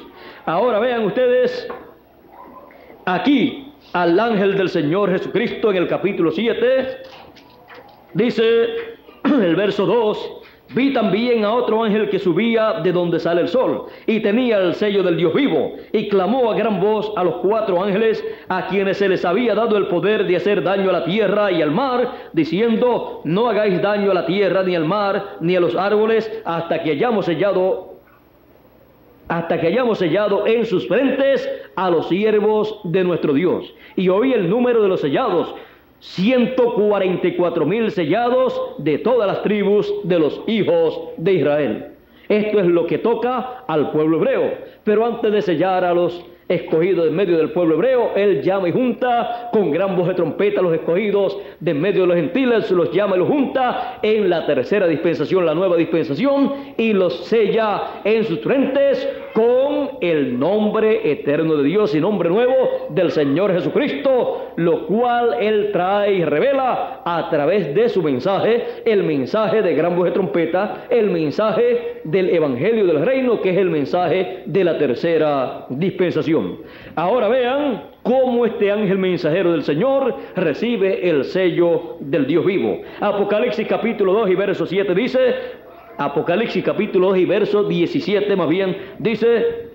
Ahora 0.44 0.78
vean 0.78 1.04
ustedes 1.04 1.68
aquí 3.06 3.72
al 3.92 4.18
ángel 4.18 4.56
del 4.56 4.68
Señor 4.68 5.10
Jesucristo 5.10 5.70
en 5.70 5.78
el 5.78 5.88
capítulo 5.88 6.30
7 6.30 6.99
dice 8.14 8.44
el 9.25 9.56
verso 9.56 9.87
2 9.87 10.39
Vi 10.72 10.92
también 10.92 11.44
a 11.44 11.52
otro 11.52 11.82
ángel 11.82 12.08
que 12.10 12.20
subía 12.20 12.74
de 12.74 12.92
donde 12.92 13.18
sale 13.18 13.40
el 13.40 13.48
sol 13.48 13.86
y 14.06 14.20
tenía 14.20 14.58
el 14.58 14.74
sello 14.74 15.02
del 15.02 15.16
Dios 15.16 15.34
vivo 15.34 15.74
y 15.92 16.08
clamó 16.08 16.48
a 16.48 16.54
gran 16.54 16.80
voz 16.80 17.12
a 17.16 17.24
los 17.24 17.36
cuatro 17.36 17.82
ángeles 17.82 18.24
a 18.48 18.68
quienes 18.68 18.98
se 18.98 19.08
les 19.08 19.24
había 19.24 19.56
dado 19.56 19.76
el 19.76 19.88
poder 19.88 20.26
de 20.28 20.36
hacer 20.36 20.62
daño 20.62 20.90
a 20.90 20.92
la 20.92 21.04
tierra 21.04 21.50
y 21.50 21.60
al 21.60 21.72
mar, 21.72 22.12
diciendo, 22.32 23.20
no 23.24 23.48
hagáis 23.48 23.82
daño 23.82 24.12
a 24.12 24.14
la 24.14 24.26
tierra 24.26 24.62
ni 24.62 24.76
al 24.76 24.84
mar 24.84 25.38
ni 25.40 25.56
a 25.56 25.60
los 25.60 25.74
árboles 25.74 26.30
hasta 26.44 26.80
que 26.84 26.92
hayamos 26.92 27.26
sellado 27.26 27.90
hasta 29.26 29.60
que 29.60 29.68
hayamos 29.68 29.98
sellado 29.98 30.46
en 30.46 30.66
sus 30.66 30.88
frentes 30.88 31.48
a 31.76 31.88
los 31.88 32.08
siervos 32.08 32.80
de 32.82 33.04
nuestro 33.04 33.32
Dios. 33.32 33.72
Y 33.94 34.08
oí 34.08 34.32
el 34.32 34.50
número 34.50 34.82
de 34.82 34.88
los 34.88 35.00
sellados, 35.00 35.54
144 36.00 37.66
mil 37.66 37.90
sellados 37.90 38.59
de 38.78 38.99
todas 38.99 39.26
las 39.26 39.42
tribus 39.42 39.92
de 40.04 40.19
los 40.19 40.40
hijos 40.47 40.99
de 41.16 41.33
Israel. 41.35 41.87
Esto 42.28 42.61
es 42.61 42.66
lo 42.66 42.87
que 42.87 42.99
toca 42.99 43.64
al 43.66 43.90
pueblo 43.90 44.19
hebreo. 44.19 44.54
Pero 44.85 45.04
antes 45.04 45.33
de 45.33 45.42
sellar 45.42 45.85
a 45.85 45.92
los 45.92 46.25
escogidos 46.50 47.07
en 47.07 47.14
medio 47.14 47.38
del 47.38 47.50
pueblo 47.50 47.76
hebreo, 47.76 48.11
él 48.16 48.42
llama 48.42 48.69
y 48.69 48.73
junta 48.73 49.49
con 49.52 49.71
gran 49.71 49.97
voz 49.97 50.09
de 50.09 50.14
trompeta 50.14 50.61
los 50.61 50.75
escogidos 50.75 51.38
de 51.61 51.73
medio 51.73 52.02
de 52.02 52.07
los 52.09 52.16
gentiles, 52.16 52.71
los 52.73 52.92
llama 52.92 53.14
y 53.14 53.21
los 53.21 53.28
junta 53.28 53.99
en 54.02 54.28
la 54.28 54.45
tercera 54.47 54.88
dispensación, 54.88 55.47
la 55.47 55.54
nueva 55.54 55.76
dispensación, 55.76 56.52
y 56.76 56.92
los 56.92 57.25
sella 57.26 58.02
en 58.04 58.25
sus 58.25 58.40
frentes 58.40 59.09
con 59.33 59.90
el 60.00 60.38
nombre 60.38 61.12
eterno 61.12 61.57
de 61.57 61.64
Dios 61.64 61.95
y 61.95 62.00
nombre 62.00 62.28
nuevo 62.28 62.88
del 62.90 63.12
Señor 63.12 63.52
Jesucristo, 63.52 64.52
lo 64.57 64.87
cual 64.87 65.37
Él 65.40 65.71
trae 65.73 66.14
y 66.14 66.25
revela 66.25 67.02
a 67.04 67.28
través 67.30 67.73
de 67.75 67.88
su 67.88 68.02
mensaje, 68.02 68.83
el 68.85 69.04
mensaje 69.04 69.62
de 69.62 69.75
gran 69.75 69.97
voz 69.97 70.07
de 70.07 70.11
trompeta, 70.11 70.87
el 70.90 71.11
mensaje 71.11 72.00
del 72.04 72.30
Evangelio 72.30 72.87
del 72.87 73.04
Reino, 73.04 73.40
que 73.40 73.50
es 73.50 73.59
el 73.59 73.71
mensaje 73.71 74.42
de 74.47 74.64
la 74.64 74.78
tercera 74.78 75.66
dispensación. 75.69 76.39
Ahora 76.94 77.28
vean 77.28 77.82
cómo 78.02 78.47
este 78.47 78.70
ángel 78.70 78.99
mensajero 78.99 79.52
del 79.52 79.62
Señor 79.62 80.14
recibe 80.37 81.09
el 81.09 81.25
sello 81.25 81.97
del 82.00 82.26
Dios 82.26 82.44
vivo. 82.44 82.80
Apocalipsis 83.00 83.66
capítulo 83.66 84.12
2 84.12 84.30
y 84.30 84.35
verso 84.35 84.66
7 84.66 84.94
dice, 84.94 85.35
Apocalipsis 85.99 86.64
capítulo 86.64 87.09
2 87.09 87.18
y 87.18 87.25
verso 87.26 87.64
17 87.64 88.35
más 88.37 88.49
bien, 88.49 88.76
dice, 88.99 89.70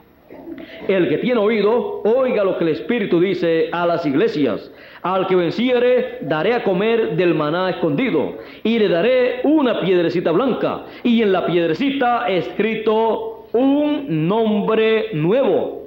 el 0.88 1.10
que 1.10 1.18
tiene 1.18 1.40
oído, 1.40 2.02
oiga 2.04 2.44
lo 2.44 2.58
que 2.58 2.64
el 2.64 2.72
Espíritu 2.72 3.20
dice 3.20 3.70
a 3.72 3.86
las 3.86 4.06
iglesias. 4.06 4.72
Al 5.02 5.28
que 5.28 5.36
venciere, 5.36 6.20
daré 6.22 6.54
a 6.54 6.64
comer 6.64 7.16
del 7.16 7.36
maná 7.36 7.70
escondido, 7.70 8.36
y 8.64 8.80
le 8.80 8.88
daré 8.88 9.42
una 9.44 9.82
piedrecita 9.82 10.32
blanca, 10.32 10.86
y 11.04 11.22
en 11.22 11.32
la 11.32 11.46
piedrecita 11.46 12.28
escrito 12.28 13.48
un 13.54 14.28
nombre 14.28 15.10
nuevo, 15.14 15.85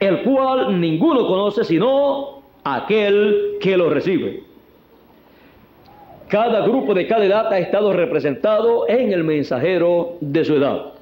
el 0.00 0.22
cual 0.22 0.80
ninguno 0.80 1.26
conoce 1.26 1.64
sino 1.64 2.42
aquel 2.64 3.56
que 3.60 3.76
lo 3.76 3.90
recibe. 3.90 4.42
Cada 6.28 6.60
grupo 6.60 6.92
de 6.92 7.06
cada 7.06 7.24
edad 7.24 7.52
ha 7.52 7.58
estado 7.58 7.92
representado 7.92 8.86
en 8.88 9.12
el 9.12 9.24
mensajero 9.24 10.16
de 10.20 10.44
su 10.44 10.56
edad. 10.56 10.92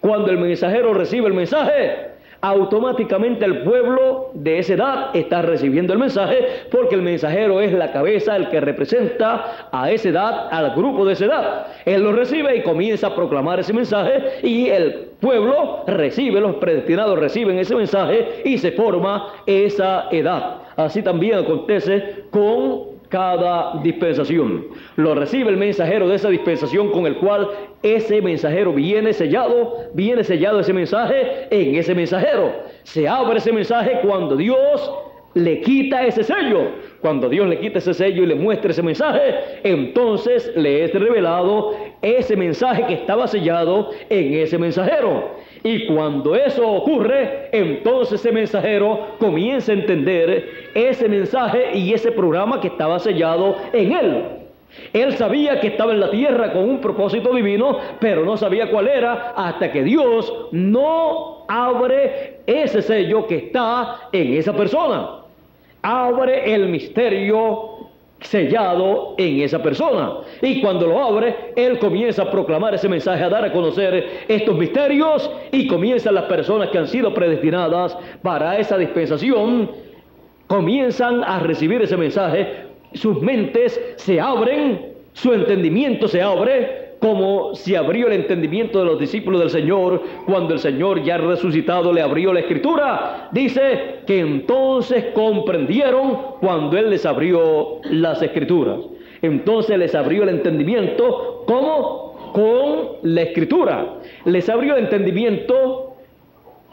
Cuando 0.00 0.30
el 0.30 0.38
mensajero 0.38 0.92
recibe 0.92 1.28
el 1.28 1.34
mensaje, 1.34 2.15
automáticamente 2.40 3.44
el 3.44 3.62
pueblo 3.62 4.30
de 4.34 4.58
esa 4.58 4.74
edad 4.74 5.10
está 5.14 5.42
recibiendo 5.42 5.92
el 5.92 5.98
mensaje 5.98 6.38
porque 6.70 6.94
el 6.94 7.02
mensajero 7.02 7.60
es 7.60 7.72
la 7.72 7.92
cabeza, 7.92 8.36
el 8.36 8.48
que 8.48 8.60
representa 8.60 9.68
a 9.72 9.90
esa 9.90 10.08
edad, 10.08 10.48
al 10.50 10.74
grupo 10.74 11.04
de 11.04 11.12
esa 11.14 11.24
edad. 11.24 11.66
Él 11.84 12.02
lo 12.02 12.12
recibe 12.12 12.56
y 12.56 12.62
comienza 12.62 13.08
a 13.08 13.14
proclamar 13.14 13.60
ese 13.60 13.72
mensaje 13.72 14.40
y 14.42 14.68
el 14.68 15.10
pueblo 15.20 15.84
recibe, 15.86 16.40
los 16.40 16.56
predestinados 16.56 17.18
reciben 17.18 17.58
ese 17.58 17.74
mensaje 17.74 18.42
y 18.44 18.58
se 18.58 18.72
forma 18.72 19.32
esa 19.46 20.08
edad. 20.10 20.56
Así 20.76 21.02
también 21.02 21.38
acontece 21.38 22.24
con 22.30 22.95
cada 23.16 23.80
dispensación. 23.82 24.66
Lo 24.96 25.14
recibe 25.14 25.48
el 25.48 25.56
mensajero 25.56 26.06
de 26.06 26.16
esa 26.16 26.28
dispensación 26.28 26.90
con 26.90 27.06
el 27.06 27.16
cual 27.16 27.48
ese 27.82 28.20
mensajero 28.20 28.74
viene 28.74 29.14
sellado, 29.14 29.86
viene 29.94 30.22
sellado 30.22 30.60
ese 30.60 30.74
mensaje 30.74 31.48
en 31.48 31.76
ese 31.76 31.94
mensajero. 31.94 32.52
Se 32.82 33.08
abre 33.08 33.38
ese 33.38 33.52
mensaje 33.52 34.00
cuando 34.02 34.36
Dios 34.36 34.92
le 35.32 35.62
quita 35.62 36.04
ese 36.04 36.24
sello. 36.24 36.72
Cuando 37.00 37.30
Dios 37.30 37.48
le 37.48 37.58
quita 37.58 37.78
ese 37.78 37.94
sello 37.94 38.22
y 38.22 38.26
le 38.26 38.34
muestra 38.34 38.70
ese 38.70 38.82
mensaje, 38.82 39.34
entonces 39.64 40.52
le 40.54 40.84
es 40.84 40.92
revelado 40.92 41.74
ese 42.02 42.36
mensaje 42.36 42.84
que 42.86 42.94
estaba 42.94 43.26
sellado 43.26 43.92
en 44.10 44.34
ese 44.34 44.58
mensajero. 44.58 45.36
Y 45.62 45.86
cuando 45.86 46.34
eso 46.34 46.68
ocurre, 46.68 47.48
entonces 47.52 48.20
ese 48.20 48.32
mensajero 48.32 49.16
comienza 49.18 49.72
a 49.72 49.76
entender 49.76 50.70
ese 50.74 51.08
mensaje 51.08 51.76
y 51.76 51.92
ese 51.92 52.12
programa 52.12 52.60
que 52.60 52.68
estaba 52.68 52.98
sellado 52.98 53.56
en 53.72 53.92
él. 53.92 54.24
Él 54.92 55.16
sabía 55.16 55.58
que 55.60 55.68
estaba 55.68 55.92
en 55.92 56.00
la 56.00 56.10
tierra 56.10 56.52
con 56.52 56.68
un 56.68 56.80
propósito 56.80 57.32
divino, 57.34 57.78
pero 57.98 58.24
no 58.24 58.36
sabía 58.36 58.70
cuál 58.70 58.88
era 58.88 59.32
hasta 59.36 59.72
que 59.72 59.82
Dios 59.82 60.32
no 60.52 61.44
abre 61.48 62.40
ese 62.46 62.82
sello 62.82 63.26
que 63.26 63.36
está 63.36 64.08
en 64.12 64.34
esa 64.34 64.54
persona 64.54 65.22
abre 65.86 66.52
el 66.52 66.68
misterio 66.68 67.75
sellado 68.20 69.14
en 69.18 69.40
esa 69.40 69.62
persona. 69.62 70.18
Y 70.42 70.60
cuando 70.60 70.86
lo 70.86 71.02
abre, 71.02 71.52
Él 71.54 71.78
comienza 71.78 72.22
a 72.22 72.30
proclamar 72.30 72.74
ese 72.74 72.88
mensaje, 72.88 73.22
a 73.22 73.28
dar 73.28 73.44
a 73.44 73.52
conocer 73.52 74.24
estos 74.28 74.56
misterios 74.56 75.30
y 75.52 75.66
comienzan 75.66 76.14
las 76.14 76.24
personas 76.24 76.70
que 76.70 76.78
han 76.78 76.88
sido 76.88 77.12
predestinadas 77.12 77.96
para 78.22 78.58
esa 78.58 78.78
dispensación, 78.78 79.70
comienzan 80.46 81.22
a 81.24 81.40
recibir 81.40 81.82
ese 81.82 81.96
mensaje, 81.96 82.66
sus 82.94 83.20
mentes 83.20 83.80
se 83.96 84.20
abren, 84.20 84.92
su 85.12 85.32
entendimiento 85.32 86.08
se 86.08 86.22
abre, 86.22 86.85
como 87.06 87.54
se 87.54 87.76
abrió 87.76 88.08
el 88.08 88.14
entendimiento 88.14 88.80
de 88.80 88.84
los 88.84 88.98
discípulos 88.98 89.40
del 89.40 89.50
Señor 89.50 90.02
cuando 90.26 90.54
el 90.54 90.58
Señor 90.58 91.04
ya 91.04 91.16
resucitado 91.16 91.92
le 91.92 92.02
abrió 92.02 92.32
la 92.32 92.40
escritura. 92.40 93.28
Dice 93.30 94.00
que 94.08 94.18
entonces 94.18 95.06
comprendieron 95.14 96.18
cuando 96.40 96.76
Él 96.76 96.90
les 96.90 97.06
abrió 97.06 97.80
las 97.84 98.20
escrituras. 98.22 98.80
Entonces 99.22 99.78
les 99.78 99.94
abrió 99.94 100.24
el 100.24 100.30
entendimiento, 100.30 101.44
¿cómo? 101.46 102.32
Con 102.32 103.14
la 103.14 103.22
escritura. 103.22 103.98
Les 104.24 104.48
abrió 104.48 104.74
el 104.74 104.84
entendimiento 104.84 105.94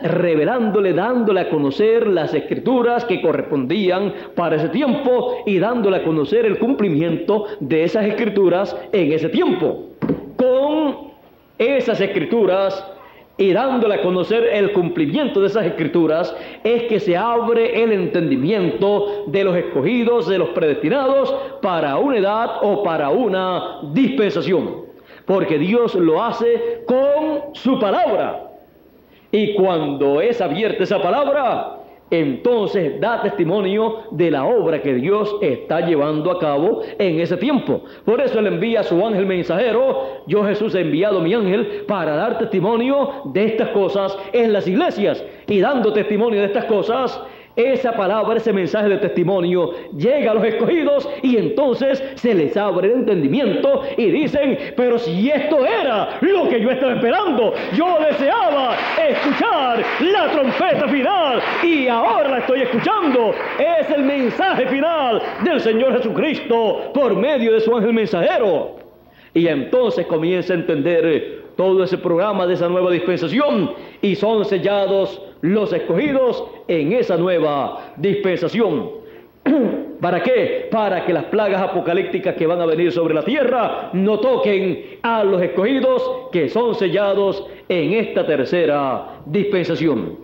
revelándole, 0.02 0.94
dándole 0.94 1.42
a 1.42 1.50
conocer 1.50 2.08
las 2.08 2.34
escrituras 2.34 3.06
que 3.06 3.22
correspondían 3.22 4.12
para 4.36 4.56
ese 4.56 4.70
tiempo 4.70 5.44
y 5.46 5.60
dándole 5.60 5.98
a 5.98 6.04
conocer 6.04 6.48
el 6.48 6.58
cumplimiento 6.58 7.46
de 7.60 7.84
esas 7.84 8.06
escrituras 8.06 8.76
en 8.92 9.14
ese 9.14 9.30
tiempo. 9.30 9.93
Con 10.44 10.98
esas 11.58 12.02
escrituras 12.02 12.86
y 13.38 13.54
dándole 13.54 13.96
a 13.96 14.02
conocer 14.02 14.44
el 14.52 14.74
cumplimiento 14.74 15.40
de 15.40 15.48
esas 15.48 15.66
escrituras, 15.66 16.36
es 16.66 16.84
que 16.84 17.00
se 17.00 17.16
abre 17.16 17.82
el 17.82 17.94
entendimiento 17.94 19.24
de 19.28 19.42
los 19.46 19.56
escogidos, 19.56 20.28
de 20.28 20.40
los 20.40 20.50
predestinados, 20.50 21.34
para 21.62 21.96
una 21.96 22.18
edad 22.18 22.58
o 22.62 22.84
para 22.84 23.10
una 23.10 23.80
dispensación. 23.94 24.82
Porque 25.26 25.58
Dios 25.58 25.96
lo 25.96 26.22
hace 26.22 26.84
con 26.86 27.56
su 27.56 27.80
palabra. 27.80 28.42
Y 29.32 29.56
cuando 29.56 30.20
es 30.20 30.42
abierta 30.42 30.84
esa 30.84 31.02
palabra, 31.02 31.78
entonces 32.14 33.02
da 33.02 33.24
testimonio 33.24 34.04
de 34.12 34.30
la 34.30 34.46
obra 34.46 34.82
que 34.82 34.94
Dios 34.94 35.36
está 35.42 35.82
llevando 35.82 36.30
a 36.30 36.40
cabo 36.40 36.82
en 37.00 37.20
ese 37.20 37.38
tiempo. 37.38 37.82
Por 38.06 38.22
eso 38.22 38.38
Él 38.38 38.48
envía 38.48 38.82
a 38.82 38.84
su 38.84 39.04
ángel 39.04 39.26
mensajero. 39.26 40.22
Yo 40.28 40.44
Jesús 40.46 40.76
he 40.76 40.82
enviado 40.82 41.22
mi 41.22 41.34
ángel 41.34 41.86
para 41.88 42.16
dar 42.16 42.38
testimonio 42.38 43.10
de 43.26 43.46
estas 43.46 43.70
cosas 43.70 44.16
en 44.32 44.54
las 44.54 44.68
iglesias. 44.68 45.26
Y 45.48 45.60
dando 45.60 45.92
testimonio 45.92 46.40
de 46.40 46.46
estas 46.46 46.66
cosas, 46.66 47.20
esa 47.56 47.92
palabra, 47.92 48.38
ese 48.38 48.52
mensaje 48.52 48.90
de 48.90 48.98
testimonio 48.98 49.72
llega 49.96 50.32
a 50.32 50.34
los 50.34 50.44
escogidos 50.44 51.08
y 51.22 51.38
entonces 51.38 52.04
se 52.16 52.34
les 52.34 52.58
abre 52.58 52.88
el 52.88 53.00
entendimiento 53.00 53.84
y 53.96 54.10
dicen, 54.10 54.58
pero 54.76 54.98
si 54.98 55.30
esto 55.30 55.66
era 55.66 56.18
lo 56.22 56.50
que 56.50 56.62
yo 56.62 56.72
estaba 56.72 56.94
esperando, 56.94 57.54
yo 57.76 57.98
deseaba 58.00 58.76
escuchar 59.08 59.84
la 60.00 60.32
trompeta 60.32 60.88
final 60.88 61.42
y 61.64 61.88
ahora 61.88 62.30
la 62.30 62.38
estoy 62.40 62.62
escuchando. 62.62 63.34
Es 63.60 63.90
el 63.90 64.04
mensaje 64.04 64.66
final 64.68 65.22
del 65.44 65.60
Señor 65.60 65.98
Jesucristo 65.98 66.92
por 66.94 67.16
medio 67.16 67.54
de 67.54 67.62
su 67.62 67.76
ángel 67.76 67.94
mensajero. 67.94 68.78
Y 69.36 69.48
entonces 69.48 70.06
comienza 70.06 70.54
a 70.54 70.58
entender 70.58 71.43
todo 71.56 71.84
ese 71.84 71.98
programa 71.98 72.46
de 72.48 72.56
esa 72.56 72.70
nueva 72.70 72.92
dispensación 72.92 73.72
y 74.02 74.16
son 74.16 74.46
sellados 74.46 75.22
los 75.42 75.74
escogidos 75.74 76.44
en 76.68 76.94
esa 76.94 77.18
nueva 77.18 77.94
dispensación. 77.98 79.04
¿Para 80.02 80.22
qué? 80.22 80.68
Para 80.72 81.06
que 81.06 81.14
las 81.14 81.26
plagas 81.26 81.62
apocalípticas 81.62 82.36
que 82.36 82.48
van 82.48 82.62
a 82.62 82.66
venir 82.66 82.92
sobre 82.92 83.14
la 83.14 83.24
tierra 83.24 83.90
no 83.94 84.20
toquen 84.20 84.98
a 85.02 85.24
los 85.24 85.42
escogidos 85.42 86.30
que 86.32 86.50
son 86.50 86.76
sellados 86.76 87.46
en 87.70 87.94
esta 87.94 88.26
tercera 88.26 89.20
dispensación. 89.26 90.24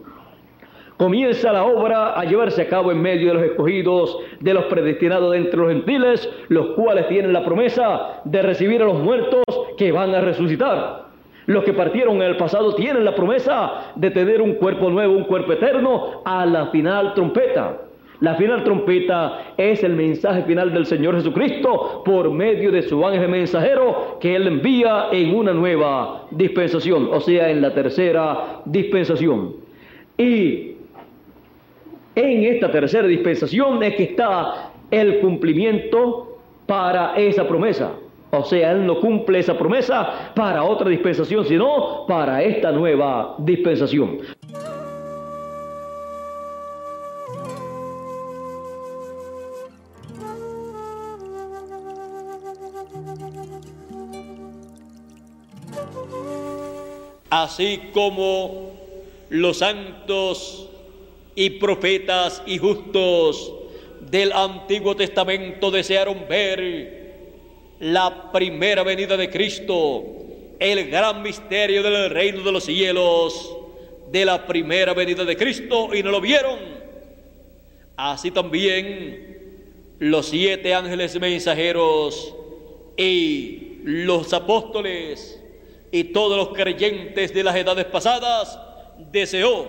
Comienza 0.98 1.54
la 1.54 1.64
obra 1.64 2.20
a 2.20 2.26
llevarse 2.26 2.62
a 2.62 2.68
cabo 2.68 2.92
en 2.92 3.02
medio 3.02 3.30
de 3.30 3.34
los 3.36 3.44
escogidos, 3.44 4.18
de 4.42 4.54
los 4.54 4.66
predestinados 4.66 5.34
entre 5.34 5.58
los 5.58 5.70
gentiles, 5.70 6.30
los 6.50 6.72
cuales 6.72 7.08
tienen 7.08 7.32
la 7.32 7.46
promesa 7.46 8.20
de 8.26 8.42
recibir 8.42 8.82
a 8.82 8.86
los 8.86 9.00
muertos 9.00 9.44
que 9.78 9.94
van 9.94 10.14
a 10.14 10.20
resucitar. 10.20 11.09
Los 11.50 11.64
que 11.64 11.74
partieron 11.74 12.18
en 12.18 12.30
el 12.30 12.38
pasado 12.38 12.76
tienen 12.76 13.04
la 13.04 13.16
promesa 13.16 13.92
de 13.96 14.12
tener 14.12 14.40
un 14.40 14.54
cuerpo 14.54 14.92
nuevo, 14.92 15.16
un 15.16 15.24
cuerpo 15.24 15.54
eterno 15.54 16.22
a 16.24 16.46
la 16.46 16.68
final 16.68 17.16
trompeta. 17.16 17.76
La 18.20 18.36
final 18.36 18.64
trompeta 18.64 19.54
es 19.58 19.84
el 19.84 19.94
mensaje 19.94 20.44
final 20.44 20.72
del 20.72 20.86
Señor 20.86 21.16
Jesucristo 21.16 22.04
por 22.06 22.30
medio 22.30 22.72
de 22.72 22.84
su 22.84 23.04
ángel 23.04 23.30
mensajero 23.30 24.20
que 24.22 24.36
Él 24.36 24.46
envía 24.46 25.08
en 25.12 25.34
una 25.34 25.52
nueva 25.52 26.28
dispensación, 26.30 27.10
o 27.12 27.20
sea, 27.20 27.50
en 27.50 27.64
la 27.64 27.74
tercera 27.74 28.62
dispensación. 28.66 29.56
Y 30.20 30.74
en 32.14 32.44
esta 32.44 32.70
tercera 32.70 33.08
dispensación 33.08 33.82
es 33.82 33.96
que 33.96 34.04
está 34.04 34.70
el 34.92 35.18
cumplimiento 35.18 36.38
para 36.68 37.16
esa 37.16 37.48
promesa. 37.48 37.94
O 38.32 38.44
sea, 38.44 38.72
Él 38.72 38.86
no 38.86 39.00
cumple 39.00 39.40
esa 39.40 39.58
promesa 39.58 40.32
para 40.36 40.64
otra 40.64 40.90
dispensación, 40.90 41.46
sino 41.46 42.06
para 42.08 42.44
esta 42.44 42.72
nueva 42.72 43.36
dispensación. 43.40 44.20
Así 57.32 57.92
como 57.94 58.72
los 59.30 59.58
santos 59.58 60.70
y 61.36 61.52
profetas 61.52 62.42
y 62.46 62.58
justos 62.58 63.54
del 64.02 64.32
Antiguo 64.34 64.96
Testamento 64.96 65.70
desearon 65.70 66.26
ver 66.28 66.99
la 67.80 68.32
primera 68.32 68.84
venida 68.84 69.16
de 69.16 69.30
Cristo, 69.30 70.04
el 70.60 70.90
gran 70.90 71.22
misterio 71.22 71.82
del 71.82 72.10
reino 72.10 72.44
de 72.44 72.52
los 72.52 72.66
cielos, 72.66 73.56
de 74.12 74.26
la 74.26 74.46
primera 74.46 74.94
venida 74.94 75.24
de 75.24 75.38
Cristo 75.38 75.94
y 75.94 76.04
no 76.04 76.12
lo 76.12 76.20
vieron. 76.20 76.60
Así 77.96 78.32
también 78.32 79.38
los 80.00 80.28
siete 80.28 80.74
ángeles 80.74 81.20
mensajeros 81.20 82.34
y 82.98 83.80
los 83.84 84.34
apóstoles 84.34 85.40
y 85.92 86.06
todos 86.06 86.38
los 86.38 86.50
creyentes 86.50 87.34
de 87.34 87.44
las 87.44 87.56
edades 87.56 87.86
pasadas 87.86 88.60
deseó 89.12 89.68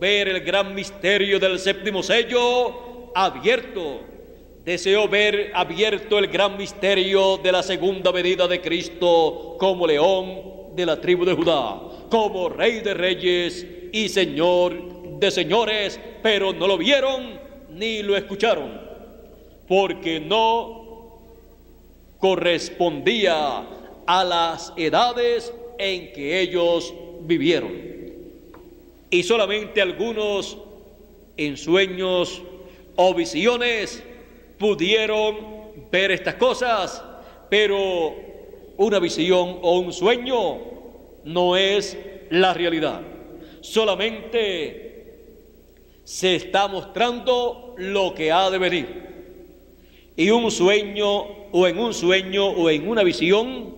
ver 0.00 0.28
el 0.28 0.40
gran 0.40 0.74
misterio 0.74 1.38
del 1.38 1.58
séptimo 1.58 2.02
sello 2.02 3.12
abierto. 3.14 4.13
Deseó 4.64 5.08
ver 5.08 5.50
abierto 5.54 6.18
el 6.18 6.28
gran 6.28 6.56
misterio 6.56 7.36
de 7.36 7.52
la 7.52 7.62
segunda 7.62 8.10
venida 8.10 8.48
de 8.48 8.62
Cristo 8.62 9.56
como 9.58 9.86
león 9.86 10.74
de 10.74 10.86
la 10.86 10.98
tribu 10.98 11.26
de 11.26 11.34
Judá, 11.34 11.82
como 12.08 12.48
rey 12.48 12.80
de 12.80 12.94
reyes 12.94 13.66
y 13.92 14.08
señor 14.08 15.18
de 15.18 15.30
señores, 15.30 16.00
pero 16.22 16.54
no 16.54 16.66
lo 16.66 16.78
vieron 16.78 17.38
ni 17.72 18.02
lo 18.02 18.16
escucharon, 18.16 18.80
porque 19.68 20.18
no 20.18 21.20
correspondía 22.18 23.66
a 24.06 24.24
las 24.24 24.72
edades 24.78 25.52
en 25.78 26.10
que 26.14 26.40
ellos 26.40 26.94
vivieron. 27.20 27.70
Y 29.10 29.22
solamente 29.24 29.82
algunos 29.82 30.56
en 31.36 31.58
sueños 31.58 32.40
o 32.96 33.12
visiones 33.12 34.02
pudieron 34.58 35.36
ver 35.90 36.10
estas 36.10 36.34
cosas, 36.34 37.02
pero 37.48 38.14
una 38.76 38.98
visión 38.98 39.58
o 39.62 39.78
un 39.78 39.92
sueño 39.92 40.58
no 41.24 41.56
es 41.56 41.96
la 42.30 42.54
realidad. 42.54 43.00
Solamente 43.60 44.84
se 46.04 46.36
está 46.36 46.68
mostrando 46.68 47.74
lo 47.78 48.14
que 48.14 48.30
ha 48.30 48.50
de 48.50 48.58
venir. 48.58 49.04
Y 50.16 50.30
un 50.30 50.50
sueño 50.50 51.08
o 51.50 51.66
en 51.66 51.78
un 51.78 51.94
sueño 51.94 52.46
o 52.46 52.70
en 52.70 52.88
una 52.88 53.02
visión 53.02 53.74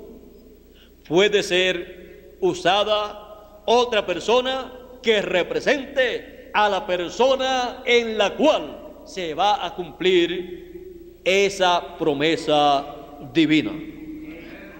puede 1.09 1.43
ser 1.43 2.37
usada 2.41 3.62
otra 3.65 4.05
persona 4.05 4.73
que 5.03 5.23
represente 5.23 6.51
a 6.53 6.69
la 6.69 6.87
persona 6.87 7.83
en 7.85 8.19
la 8.19 8.35
cual 8.35 8.86
se 9.07 9.35
va 9.35 9.64
a 9.64 9.75
cumplir 9.75 11.21
esa 11.25 11.97
promesa 11.99 12.85
divina. 13.33 13.73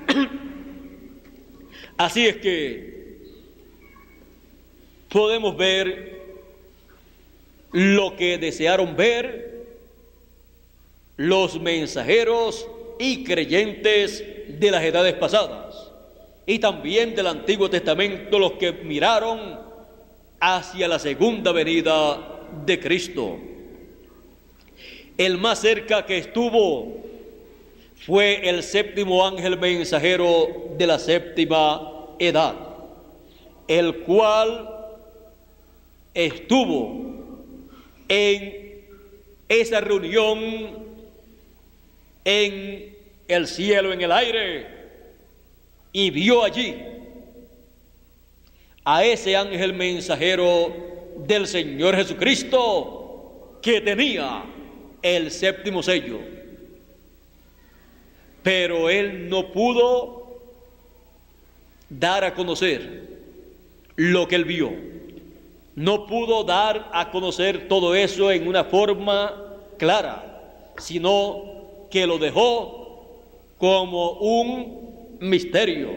Así 1.97 2.27
es 2.27 2.37
que 2.37 3.19
podemos 5.09 5.57
ver 5.57 6.17
lo 7.73 8.17
que 8.17 8.39
desearon 8.39 8.97
ver 8.97 9.65
los 11.17 11.61
mensajeros 11.61 12.67
y 12.99 13.25
creyentes 13.25 14.23
de 14.49 14.71
las 14.71 14.83
edades 14.83 15.15
pasadas 15.15 15.91
y 16.47 16.59
también 16.59 17.15
del 17.15 17.27
Antiguo 17.27 17.69
Testamento 17.69 18.39
los 18.39 18.53
que 18.53 18.73
miraron 18.73 19.59
hacia 20.39 20.87
la 20.87 20.99
segunda 20.99 21.53
venida 21.53 22.19
de 22.65 22.79
Cristo. 22.79 23.39
El 25.19 25.39
más 25.39 25.61
cerca 25.61 26.05
que 26.05 26.19
estuvo 26.19 26.99
fue 28.05 28.49
el 28.49 28.63
séptimo 28.63 29.27
ángel 29.27 29.59
mensajero 29.59 30.75
de 30.77 30.87
la 30.87 30.99
séptima 30.99 32.07
edad, 32.19 32.55
el 33.67 34.01
cual 34.01 34.69
estuvo 36.13 37.17
en 38.09 38.85
esa 39.49 39.81
reunión 39.81 40.87
en 42.25 42.97
el 43.29 43.47
cielo, 43.47 43.93
en 43.93 44.03
el 44.03 44.13
aire, 44.13 44.67
y 45.93 46.11
vio 46.11 46.45
allí 46.45 46.77
a 48.85 49.05
ese 49.05 49.35
ángel 49.35 49.73
mensajero 49.73 50.73
del 51.27 51.47
Señor 51.47 51.97
Jesucristo 51.97 53.59
que 53.63 53.81
tenía 53.81 54.45
el 55.15 55.31
séptimo 55.31 55.83
sello. 55.83 56.19
Pero 58.43 58.91
él 58.91 59.29
no 59.29 59.53
pudo 59.53 60.41
dar 61.89 62.25
a 62.25 62.35
conocer 62.35 63.09
lo 63.95 64.27
que 64.27 64.35
él 64.35 64.45
vio. 64.45 64.73
No 65.77 66.07
pudo 66.07 66.43
dar 66.43 66.91
a 66.93 67.11
conocer 67.11 67.69
todo 67.69 67.95
eso 67.95 68.33
en 68.33 68.49
una 68.49 68.65
forma 68.65 69.35
clara, 69.79 70.73
sino 70.79 71.87
que 71.91 72.07
lo 72.07 72.19
dejó 72.19 73.23
como 73.59 74.13
un 74.13 75.19
misterio, 75.21 75.91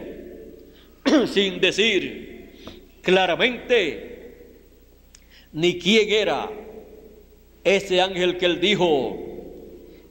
sin 1.28 1.60
decir 1.60 3.00
claramente 3.02 4.10
ni 5.52 5.80
quién 5.80 6.10
era 6.12 6.50
ese 7.64 8.02
ángel 8.02 8.38
que 8.38 8.46
él 8.46 8.60
dijo 8.60 9.18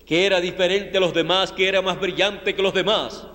que 0.06 0.24
era 0.24 0.40
diferente 0.40 0.96
a 0.96 1.00
los 1.00 1.12
demás, 1.12 1.52
que 1.52 1.68
era 1.68 1.82
más 1.82 2.00
brillante 2.00 2.54
que 2.54 2.62
los 2.62 2.72
demás. 2.72 3.26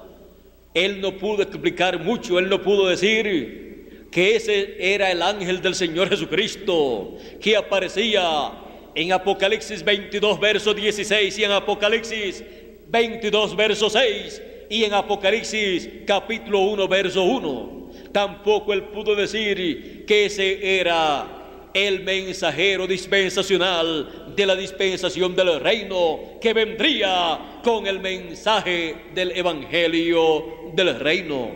Él 0.73 1.01
no 1.01 1.17
pudo 1.17 1.43
explicar 1.43 1.99
mucho, 1.99 2.39
él 2.39 2.49
no 2.49 2.61
pudo 2.63 2.87
decir 2.87 4.07
que 4.11 4.35
ese 4.35 4.75
era 4.79 5.11
el 5.11 5.21
ángel 5.21 5.61
del 5.61 5.75
Señor 5.75 6.09
Jesucristo, 6.09 7.15
que 7.39 7.55
aparecía 7.55 8.51
en 8.95 9.11
Apocalipsis 9.11 9.83
22, 9.83 10.39
verso 10.39 10.73
16 10.73 11.37
y 11.37 11.43
en 11.43 11.51
Apocalipsis 11.51 12.43
22, 12.87 13.55
verso 13.55 13.89
6 13.89 14.41
y 14.69 14.83
en 14.83 14.93
Apocalipsis 14.93 15.89
capítulo 16.07 16.59
1, 16.59 16.87
verso 16.87 17.23
1. 17.23 17.91
Tampoco 18.11 18.73
él 18.73 18.83
pudo 18.85 19.15
decir 19.15 20.05
que 20.05 20.25
ese 20.25 20.79
era 20.79 21.42
el 21.73 22.03
mensajero 22.03 22.85
dispensacional 22.85 24.33
de 24.35 24.45
la 24.45 24.55
dispensación 24.55 25.35
del 25.35 25.59
reino 25.59 26.19
que 26.39 26.53
vendría 26.53 27.59
con 27.63 27.87
el 27.87 27.99
mensaje 27.99 28.95
del 29.13 29.31
evangelio 29.31 30.71
del 30.73 30.99
reino. 30.99 31.51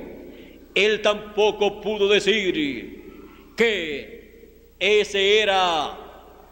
Él 0.73 1.01
tampoco 1.01 1.81
pudo 1.81 2.07
decir 2.07 3.53
que 3.55 4.73
ese 4.79 5.39
era 5.39 5.97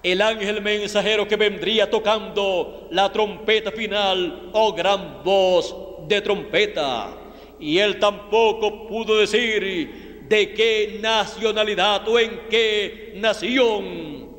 el 0.02 0.22
ángel 0.22 0.62
mensajero 0.62 1.28
que 1.28 1.36
vendría 1.36 1.90
tocando 1.90 2.88
la 2.92 3.12
trompeta 3.12 3.72
final 3.72 4.50
o 4.54 4.74
gran 4.74 5.24
voz 5.24 5.76
de 6.08 6.22
trompeta 6.22 7.18
y 7.60 7.80
él 7.80 8.00
tampoco 8.00 8.88
pudo 8.88 9.18
decir 9.18 10.05
de 10.28 10.54
qué 10.54 11.00
nacionalidad 11.02 12.08
o 12.08 12.20
en 12.20 12.42
qué 12.50 13.14
nación 13.16 14.30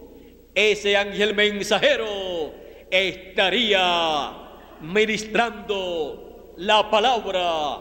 ese 0.54 0.96
ángel 0.96 1.34
mensajero 1.34 2.52
estaría 2.90 4.32
ministrando 4.80 6.54
la 6.56 6.90
palabra, 6.90 7.78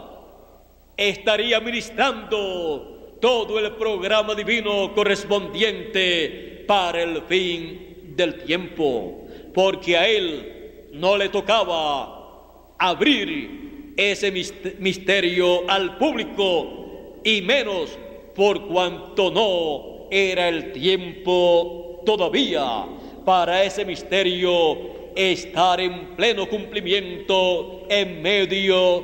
estaría 0.98 1.60
ministrando 1.60 3.18
todo 3.22 3.60
el 3.60 3.72
programa 3.74 4.36
divino 4.36 4.94
correspondiente 4.94 6.64
para 6.68 7.02
el 7.02 7.22
fin 7.24 8.14
del 8.16 8.44
tiempo, 8.44 9.28
porque 9.54 9.98
a 9.98 10.08
él 10.08 10.90
no 10.94 11.18
le 11.18 11.30
tocaba 11.30 12.74
abrir 12.78 13.94
ese 13.98 14.32
misterio 14.80 15.70
al 15.70 15.98
público 15.98 16.85
y 17.26 17.42
menos 17.42 17.90
por 18.36 18.68
cuanto 18.68 19.32
no 19.32 20.08
era 20.12 20.48
el 20.48 20.72
tiempo 20.72 22.04
todavía 22.06 22.86
para 23.26 23.64
ese 23.64 23.84
misterio 23.84 24.78
estar 25.16 25.82
en 25.82 26.16
pleno 26.16 26.48
cumplimiento 26.48 27.88
en 27.90 28.22
medio 28.22 29.04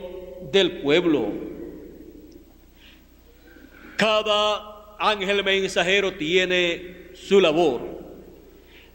del 0.51 0.81
pueblo. 0.81 1.29
Cada 3.97 4.95
ángel 4.99 5.43
mensajero 5.43 6.13
tiene 6.13 7.13
su 7.15 7.41
labor 7.41 7.81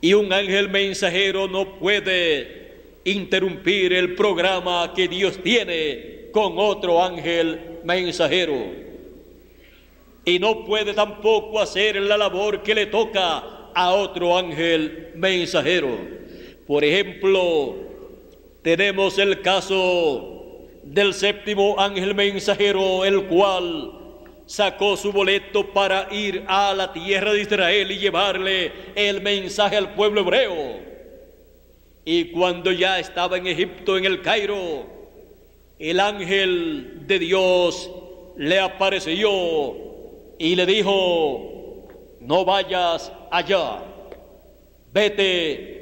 y 0.01 0.15
un 0.15 0.33
ángel 0.33 0.69
mensajero 0.69 1.49
no 1.49 1.81
puede 1.81 2.75
interrumpir 3.05 3.93
el 3.93 4.15
programa 4.15 4.93
que 4.95 5.09
Dios 5.09 5.43
tiene 5.43 6.29
con 6.31 6.55
otro 6.59 7.03
ángel 7.03 7.81
mensajero. 7.83 8.86
Y 10.27 10.41
no 10.41 10.65
puede 10.65 10.93
tampoco 10.93 11.61
hacer 11.61 11.95
la 12.03 12.19
labor 12.19 12.65
que 12.65 12.75
le 12.75 12.87
toca 12.87 13.71
a 13.73 13.93
otro 13.93 14.37
ángel 14.37 15.12
mensajero. 15.15 15.97
Por 16.67 16.83
ejemplo, 16.85 17.77
tenemos 18.61 19.19
el 19.19 19.41
caso 19.41 20.67
del 20.83 21.15
séptimo 21.15 21.77
ángel 21.79 22.12
mensajero, 22.17 23.05
el 23.05 23.27
cual 23.27 23.93
sacó 24.47 24.97
su 24.97 25.12
boleto 25.12 25.73
para 25.73 26.09
ir 26.12 26.43
a 26.49 26.75
la 26.75 26.93
tierra 26.93 27.33
de 27.33 27.43
Israel 27.43 27.93
y 27.93 27.99
llevarle 27.99 28.73
el 28.97 29.21
mensaje 29.21 29.77
al 29.77 29.95
pueblo 29.95 30.23
hebreo. 30.23 30.81
Y 32.05 32.33
cuando 32.33 32.73
ya 32.73 32.99
estaba 32.99 33.37
en 33.37 33.47
Egipto, 33.47 33.97
en 33.97 34.07
el 34.07 34.23
Cairo, 34.23 34.87
el 35.79 36.01
ángel 36.01 37.07
de 37.07 37.19
Dios 37.21 37.89
le 38.37 38.59
apareció 38.59 39.86
y 40.38 40.55
le 40.55 40.66
dijo, 40.66 41.87
no 42.20 42.44
vayas 42.44 43.12
allá, 43.31 43.83
vete 44.92 45.77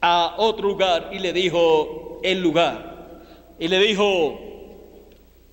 a 0.00 0.34
otro 0.38 0.68
lugar. 0.68 1.10
Y 1.12 1.18
le 1.18 1.32
dijo 1.32 2.20
el 2.22 2.40
lugar. 2.40 3.22
Y 3.58 3.68
le 3.68 3.78
dijo, 3.80 4.38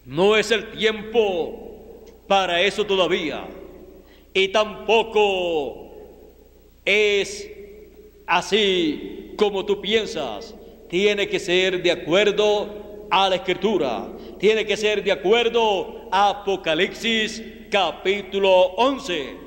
no 0.05 0.35
es 0.35 0.51
el 0.51 0.71
tiempo 0.71 2.03
para 2.27 2.61
eso 2.61 2.85
todavía. 2.85 3.45
Y 4.33 4.49
tampoco 4.49 5.91
es 6.83 7.49
así 8.27 9.33
como 9.37 9.65
tú 9.65 9.81
piensas. 9.81 10.53
Tiene 10.89 11.27
que 11.27 11.39
ser 11.39 11.81
de 11.81 11.91
acuerdo 11.91 12.85
a 13.15 13.29
la 13.29 13.37
escritura. 13.37 14.09
Tiene 14.37 14.65
que 14.65 14.75
ser 14.75 15.01
de 15.01 15.09
acuerdo 15.09 16.09
a 16.11 16.31
Apocalipsis 16.31 17.41
capítulo 17.71 18.51
11. 18.75 19.37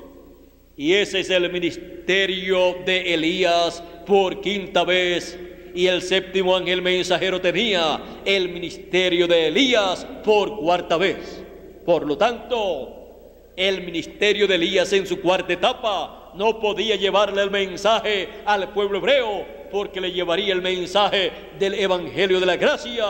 Y 0.75 0.93
ese 0.93 1.19
es 1.19 1.29
el 1.29 1.51
ministerio 1.51 2.77
de 2.83 3.13
Elías 3.13 3.83
por 4.07 4.41
quinta 4.41 4.83
vez. 4.83 5.37
Y 5.75 5.85
el 5.85 6.01
séptimo 6.01 6.55
ángel 6.55 6.81
mensajero 6.81 7.39
tenía 7.39 8.01
el 8.25 8.49
ministerio 8.49 9.27
de 9.27 9.49
Elías 9.49 10.03
por 10.23 10.57
cuarta 10.57 10.97
vez. 10.97 11.43
Por 11.85 12.07
lo 12.07 12.17
tanto, 12.17 13.51
el 13.55 13.83
ministerio 13.83 14.47
de 14.47 14.55
Elías 14.55 14.91
en 14.93 15.05
su 15.05 15.21
cuarta 15.21 15.53
etapa 15.53 16.18
no 16.35 16.59
podía 16.59 16.95
llevarle 16.95 17.41
el 17.41 17.51
mensaje 17.51 18.29
al 18.45 18.69
pueblo 18.69 18.97
hebreo 18.99 19.45
porque 19.71 20.01
le 20.01 20.11
llevaría 20.11 20.53
el 20.53 20.61
mensaje 20.61 21.31
del 21.59 21.75
Evangelio 21.75 22.39
de 22.39 22.45
la 22.45 22.57
Gracia 22.57 23.05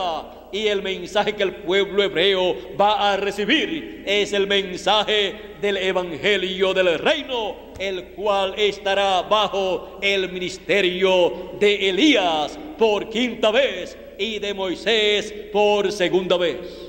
y 0.52 0.68
el 0.68 0.82
mensaje 0.82 1.36
que 1.36 1.44
el 1.44 1.56
pueblo 1.56 2.04
hebreo 2.04 2.56
va 2.80 3.14
a 3.14 3.18
recibir 3.18 4.04
es 4.06 4.34
el 4.34 4.48
mensaje 4.48 5.56
del 5.62 5.78
Evangelio 5.78 6.74
del 6.74 6.98
Reino, 6.98 7.56
el 7.78 8.06
cual 8.10 8.56
estará 8.58 9.22
bajo 9.24 10.00
el 10.02 10.32
ministerio 10.32 11.52
de 11.60 11.90
Elías 11.90 12.58
por 12.78 13.10
quinta 13.10 13.52
vez 13.52 13.98
y 14.18 14.40
de 14.40 14.54
Moisés 14.54 15.34
por 15.52 15.92
segunda 15.92 16.38
vez. 16.38 16.89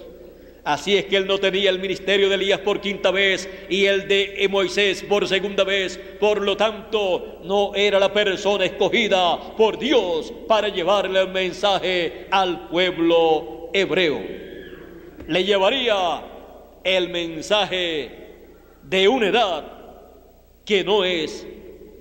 Así 0.64 0.96
es 0.96 1.06
que 1.06 1.16
él 1.16 1.26
no 1.26 1.38
tenía 1.38 1.70
el 1.70 1.78
ministerio 1.78 2.28
de 2.28 2.34
Elías 2.34 2.60
por 2.60 2.80
quinta 2.80 3.10
vez 3.10 3.48
y 3.68 3.86
el 3.86 4.06
de 4.06 4.46
Moisés 4.50 5.02
por 5.08 5.26
segunda 5.26 5.64
vez. 5.64 5.98
Por 6.18 6.42
lo 6.42 6.56
tanto, 6.56 7.40
no 7.44 7.74
era 7.74 7.98
la 7.98 8.12
persona 8.12 8.66
escogida 8.66 9.56
por 9.56 9.78
Dios 9.78 10.32
para 10.46 10.68
llevarle 10.68 11.20
el 11.20 11.28
mensaje 11.28 12.26
al 12.30 12.68
pueblo 12.68 13.70
hebreo. 13.72 14.20
Le 15.26 15.44
llevaría 15.44 16.22
el 16.84 17.08
mensaje 17.08 18.10
de 18.82 19.08
una 19.08 19.28
edad 19.28 19.64
que 20.64 20.84
no 20.84 21.04
es 21.04 21.46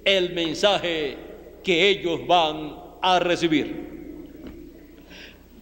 el 0.05 0.33
mensaje 0.33 1.17
que 1.63 1.89
ellos 1.89 2.25
van 2.27 2.75
a 3.01 3.19
recibir. 3.19 3.87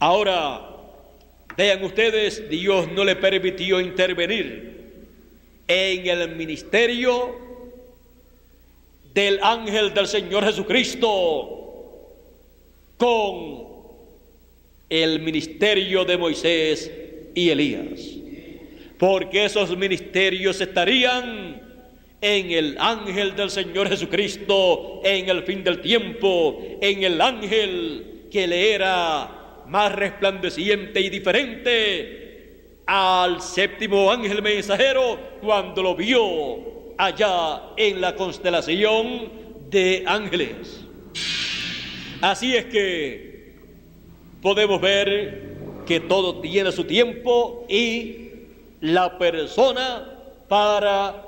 Ahora, 0.00 0.67
Vean 1.58 1.82
ustedes, 1.82 2.48
Dios 2.48 2.88
no 2.92 3.04
le 3.04 3.16
permitió 3.16 3.80
intervenir 3.80 4.76
en 5.66 6.06
el 6.06 6.36
ministerio 6.36 7.34
del 9.12 9.40
ángel 9.42 9.92
del 9.92 10.06
Señor 10.06 10.44
Jesucristo 10.44 12.14
con 12.96 13.66
el 14.88 15.18
ministerio 15.18 16.04
de 16.04 16.16
Moisés 16.16 16.92
y 17.34 17.50
Elías. 17.50 18.02
Porque 18.96 19.46
esos 19.46 19.76
ministerios 19.76 20.60
estarían 20.60 21.60
en 22.20 22.50
el 22.52 22.76
ángel 22.78 23.34
del 23.34 23.50
Señor 23.50 23.88
Jesucristo 23.88 25.00
en 25.02 25.28
el 25.28 25.42
fin 25.42 25.64
del 25.64 25.80
tiempo, 25.80 26.62
en 26.80 27.02
el 27.02 27.20
ángel 27.20 28.28
que 28.30 28.46
le 28.46 28.74
era 28.74 29.37
más 29.68 29.92
resplandeciente 29.94 31.00
y 31.00 31.10
diferente 31.10 32.28
al 32.86 33.42
séptimo 33.42 34.10
ángel 34.10 34.40
mensajero 34.42 35.18
cuando 35.40 35.82
lo 35.82 35.94
vio 35.94 36.94
allá 36.96 37.62
en 37.76 38.00
la 38.00 38.14
constelación 38.14 39.30
de 39.68 40.04
ángeles. 40.06 40.80
Así 42.20 42.56
es 42.56 42.64
que 42.64 43.54
podemos 44.40 44.80
ver 44.80 45.56
que 45.86 46.00
todo 46.00 46.40
tiene 46.40 46.72
su 46.72 46.84
tiempo 46.84 47.66
y 47.68 48.30
la 48.80 49.18
persona 49.18 50.06
para 50.48 51.24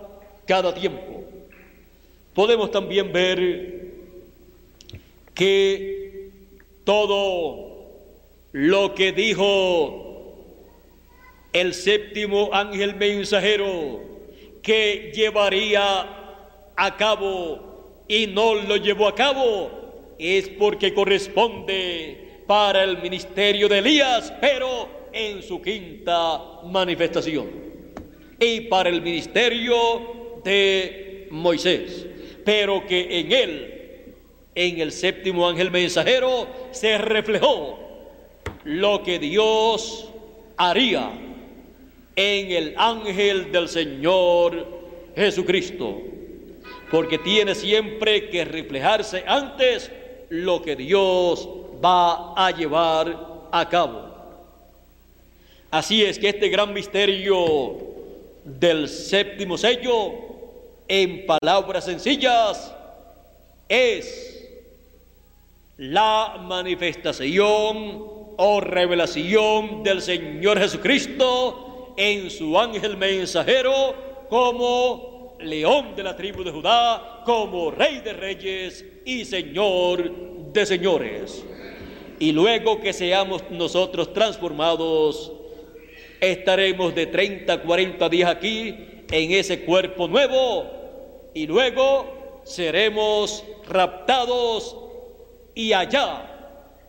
cada 0.47 0.75
tiempo. 0.75 1.25
Podemos 2.35 2.71
también 2.71 3.13
ver 3.13 3.91
que 5.35 6.31
todo 6.85 7.70
lo 8.53 8.95
que 8.95 9.13
dijo 9.13 10.11
el 11.53 11.75
séptimo 11.75 12.51
ángel 12.53 12.97
mensajero 12.97 14.01
que 14.63 15.13
llevaría 15.15 16.07
a 16.77 16.97
cabo 16.97 18.05
y 18.09 18.27
no 18.27 18.55
lo 18.55 18.77
llevó 18.77 19.09
a 19.09 19.15
cabo 19.15 19.71
es 20.19 20.49
porque 20.49 20.93
corresponde 20.93 22.43
para 22.47 22.85
el 22.85 23.01
ministerio 23.01 23.69
de 23.69 23.79
Elías, 23.79 24.33
pero 24.41 24.89
en 25.13 25.43
su 25.43 25.63
quinta 25.63 26.41
manifestación. 26.65 27.49
Y 28.39 28.63
para 28.63 28.91
el 28.91 29.03
ministerio 29.03 30.41
de 30.45 31.29
Moisés, 31.31 32.07
pero 32.45 32.87
que 32.87 33.21
en 33.21 33.33
él, 33.33 34.05
en 34.55 34.81
el 34.81 34.93
séptimo 34.93 35.49
ángel 35.49 35.71
mensajero, 35.71 36.47
se 36.73 36.99
reflejó 36.99 37.90
lo 38.65 39.03
que 39.03 39.19
Dios 39.19 40.09
haría 40.57 41.11
en 42.17 42.51
el 42.51 42.75
ángel 42.77 43.51
del 43.51 43.69
Señor 43.69 44.67
Jesucristo, 45.17 46.01
porque 46.91 47.19
tiene 47.19 47.55
siempre 47.55 48.29
que 48.29 48.45
reflejarse 48.45 49.25
antes 49.27 49.91
lo 50.29 50.61
que 50.63 50.77
Dios 50.77 51.49
va 51.85 52.35
a 52.35 52.51
llevar 52.51 53.49
a 53.51 53.69
cabo. 53.69 54.11
Así 55.71 56.05
es 56.05 56.19
que 56.19 56.29
este 56.29 56.49
gran 56.49 56.73
misterio 56.75 57.79
del 58.45 58.89
séptimo 58.89 59.57
sello, 59.57 60.13
en 60.89 61.25
palabras 61.27 61.85
sencillas, 61.85 62.75
es 63.69 64.49
la 65.77 66.39
manifestación 66.43 68.20
o 68.37 68.61
revelación 68.61 69.83
del 69.83 70.03
Señor 70.03 70.59
Jesucristo 70.59 71.95
en 71.97 72.31
su 72.31 72.59
ángel 72.59 72.97
mensajero 72.97 74.27
como 74.29 75.37
león 75.41 75.95
de 75.97 76.03
la 76.03 76.17
tribu 76.17 76.43
de 76.45 76.51
Judá, 76.51 77.23
como 77.25 77.71
rey 77.71 78.01
de 78.01 78.13
reyes 78.13 78.85
y 79.05 79.25
señor 79.25 80.11
de 80.53 80.67
señores. 80.67 81.45
Y 82.19 82.33
luego 82.33 82.81
que 82.81 82.93
seamos 82.93 83.43
nosotros 83.51 84.13
transformados, 84.13 85.33
estaremos 86.21 86.95
de 86.95 87.07
30 87.07 87.53
a 87.53 87.63
40 87.63 88.09
días 88.09 88.31
aquí 88.31 88.77
en 89.11 89.33
ese 89.33 89.65
cuerpo 89.65 90.07
nuevo 90.07 90.67
y 91.35 91.47
luego 91.47 92.43
seremos 92.45 93.45
raptados 93.67 94.77
y 95.55 95.73
allá, 95.73 96.30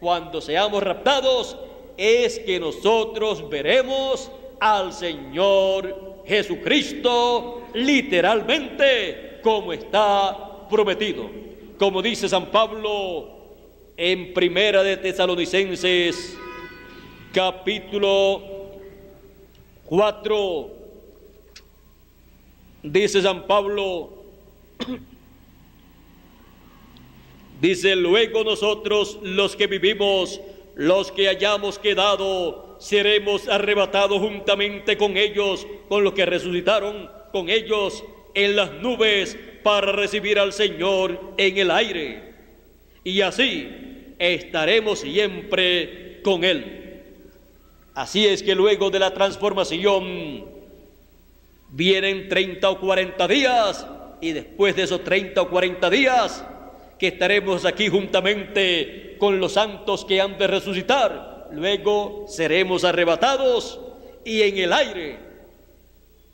cuando 0.01 0.41
seamos 0.41 0.81
raptados, 0.81 1.55
es 1.95 2.39
que 2.39 2.59
nosotros 2.59 3.47
veremos 3.47 4.31
al 4.59 4.91
Señor 4.91 6.23
Jesucristo 6.25 7.61
literalmente 7.75 9.39
como 9.43 9.71
está 9.71 10.67
prometido. 10.69 11.29
Como 11.77 12.01
dice 12.01 12.27
San 12.27 12.47
Pablo 12.47 13.29
en 13.95 14.33
Primera 14.33 14.81
de 14.81 14.97
Tesalonicenses 14.97 16.35
capítulo 17.31 18.41
4 19.85 20.69
dice 22.83 23.21
San 23.21 23.45
Pablo 23.45 24.20
Dice, 27.61 27.95
luego 27.95 28.43
nosotros 28.43 29.19
los 29.21 29.55
que 29.55 29.67
vivimos, 29.67 30.41
los 30.73 31.11
que 31.11 31.27
hayamos 31.27 31.77
quedado, 31.77 32.75
seremos 32.79 33.47
arrebatados 33.47 34.17
juntamente 34.17 34.97
con 34.97 35.15
ellos, 35.15 35.67
con 35.87 36.03
los 36.03 36.13
que 36.13 36.25
resucitaron, 36.25 37.07
con 37.31 37.49
ellos 37.49 38.03
en 38.33 38.55
las 38.55 38.73
nubes 38.73 39.37
para 39.61 39.91
recibir 39.91 40.39
al 40.39 40.53
Señor 40.53 41.35
en 41.37 41.55
el 41.59 41.69
aire. 41.69 42.33
Y 43.03 43.21
así 43.21 44.15
estaremos 44.17 45.01
siempre 45.01 46.19
con 46.23 46.43
Él. 46.43 47.03
Así 47.93 48.25
es 48.25 48.41
que 48.41 48.55
luego 48.55 48.89
de 48.89 48.97
la 48.97 49.13
transformación 49.13 50.45
vienen 51.69 52.27
30 52.27 52.71
o 52.71 52.79
40 52.79 53.27
días 53.27 53.85
y 54.19 54.31
después 54.31 54.75
de 54.75 54.81
esos 54.81 55.03
30 55.03 55.39
o 55.43 55.47
40 55.47 55.89
días 55.91 56.43
que 57.01 57.07
estaremos 57.07 57.65
aquí 57.65 57.87
juntamente 57.87 59.15
con 59.17 59.39
los 59.39 59.53
santos 59.53 60.05
que 60.05 60.21
han 60.21 60.37
de 60.37 60.45
resucitar. 60.45 61.47
Luego 61.51 62.25
seremos 62.27 62.83
arrebatados 62.83 63.79
y 64.23 64.43
en 64.43 64.59
el 64.59 64.71
aire 64.71 65.17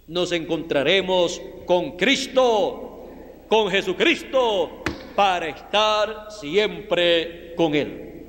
nos 0.08 0.34
encontraremos 0.34 1.42
con 1.66 1.96
Cristo, 1.96 3.08
con 3.48 3.72
Jesucristo, 3.72 4.84
para 5.16 5.48
estar 5.48 6.28
siempre 6.32 7.54
con 7.56 7.74
Él. 7.74 8.26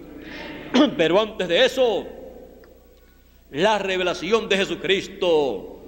Pero 0.96 1.20
antes 1.20 1.48
de 1.48 1.64
eso, 1.64 2.07
la 3.51 3.81
revelación 3.81 4.48
de 4.48 4.59
Jesucristo, 4.59 5.81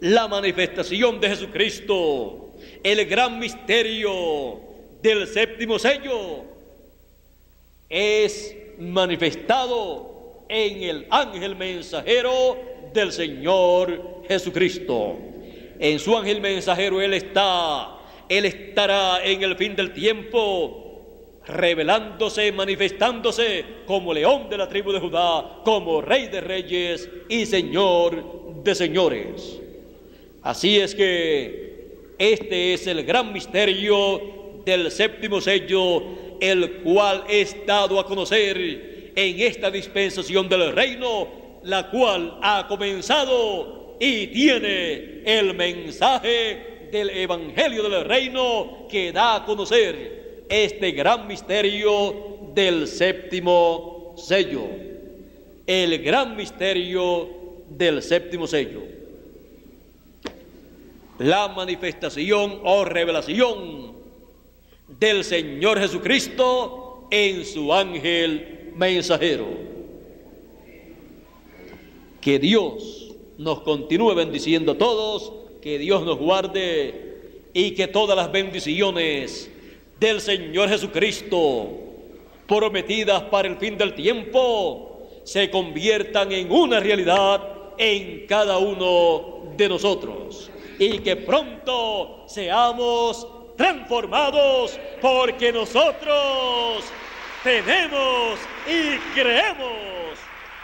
la 0.00 0.26
manifestación 0.26 1.20
de 1.20 1.28
Jesucristo, 1.28 2.54
el 2.82 3.04
gran 3.04 3.38
misterio 3.38 4.67
del 5.02 5.26
séptimo 5.26 5.78
sello 5.78 6.44
es 7.88 8.56
manifestado 8.78 10.44
en 10.48 10.82
el 10.82 11.06
ángel 11.10 11.56
mensajero 11.56 12.56
del 12.92 13.12
Señor 13.12 14.22
Jesucristo. 14.26 15.16
En 15.78 15.98
su 15.98 16.16
ángel 16.16 16.40
mensajero 16.40 17.00
Él 17.00 17.14
está, 17.14 17.98
Él 18.28 18.44
estará 18.44 19.24
en 19.24 19.42
el 19.42 19.56
fin 19.56 19.76
del 19.76 19.92
tiempo 19.92 20.84
revelándose, 21.46 22.52
manifestándose 22.52 23.64
como 23.86 24.12
león 24.12 24.50
de 24.50 24.58
la 24.58 24.68
tribu 24.68 24.92
de 24.92 25.00
Judá, 25.00 25.60
como 25.64 26.02
rey 26.02 26.28
de 26.28 26.40
reyes 26.40 27.08
y 27.28 27.46
señor 27.46 28.62
de 28.62 28.74
señores. 28.74 29.58
Así 30.42 30.78
es 30.78 30.94
que 30.94 32.14
este 32.18 32.74
es 32.74 32.86
el 32.86 33.04
gran 33.04 33.32
misterio 33.32 34.38
del 34.64 34.90
séptimo 34.90 35.40
sello, 35.40 36.02
el 36.40 36.82
cual 36.82 37.24
he 37.28 37.42
estado 37.42 37.98
a 37.98 38.06
conocer 38.06 39.12
en 39.14 39.40
esta 39.40 39.70
dispensación 39.70 40.48
del 40.48 40.72
reino, 40.72 41.28
la 41.64 41.90
cual 41.90 42.38
ha 42.40 42.66
comenzado 42.68 43.96
y 44.00 44.28
tiene 44.28 45.22
el 45.24 45.54
mensaje 45.54 46.88
del 46.92 47.10
Evangelio 47.10 47.88
del 47.88 48.04
reino 48.04 48.86
que 48.88 49.12
da 49.12 49.36
a 49.36 49.44
conocer 49.44 50.44
este 50.48 50.92
gran 50.92 51.26
misterio 51.26 52.38
del 52.54 52.86
séptimo 52.86 54.14
sello. 54.16 54.62
El 55.66 56.02
gran 56.02 56.36
misterio 56.36 57.28
del 57.68 58.02
séptimo 58.02 58.46
sello. 58.46 58.82
La 61.18 61.48
manifestación 61.48 62.60
o 62.62 62.84
revelación 62.84 63.97
del 64.88 65.22
Señor 65.22 65.78
Jesucristo 65.78 67.06
en 67.10 67.44
su 67.44 67.72
ángel 67.72 68.72
mensajero. 68.74 69.46
Que 72.20 72.38
Dios 72.38 73.14
nos 73.36 73.60
continúe 73.60 74.14
bendiciendo 74.14 74.72
a 74.72 74.78
todos, 74.78 75.32
que 75.62 75.78
Dios 75.78 76.04
nos 76.04 76.18
guarde 76.18 77.18
y 77.52 77.72
que 77.72 77.86
todas 77.86 78.16
las 78.16 78.32
bendiciones 78.32 79.50
del 80.00 80.20
Señor 80.20 80.68
Jesucristo 80.68 81.68
prometidas 82.46 83.22
para 83.24 83.48
el 83.48 83.56
fin 83.58 83.76
del 83.76 83.94
tiempo 83.94 85.08
se 85.24 85.50
conviertan 85.50 86.32
en 86.32 86.50
una 86.50 86.80
realidad 86.80 87.42
en 87.76 88.26
cada 88.26 88.58
uno 88.58 89.52
de 89.56 89.68
nosotros 89.68 90.50
y 90.78 90.98
que 91.00 91.16
pronto 91.16 92.24
seamos 92.26 93.26
transformados 93.58 94.78
porque 95.02 95.52
nosotros 95.52 96.84
tenemos 97.42 98.38
y 98.66 98.96
creemos 99.18 99.72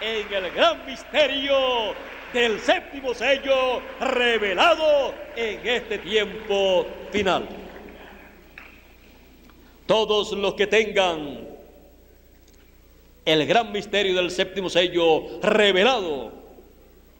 en 0.01 0.33
el 0.33 0.51
gran 0.53 0.87
misterio 0.87 1.93
del 2.33 2.61
séptimo 2.61 3.13
sello 3.13 3.83
revelado 4.01 5.13
en 5.35 5.67
este 5.67 5.99
tiempo 5.99 6.87
final. 7.11 7.49
Todos 9.87 10.33
los 10.33 10.55
que 10.55 10.69
tengan 10.69 11.49
el 13.25 13.47
gran 13.47 13.73
misterio 13.73 14.15
del 14.15 14.31
séptimo 14.31 14.71
sello 14.71 15.41
revelado 15.43 16.33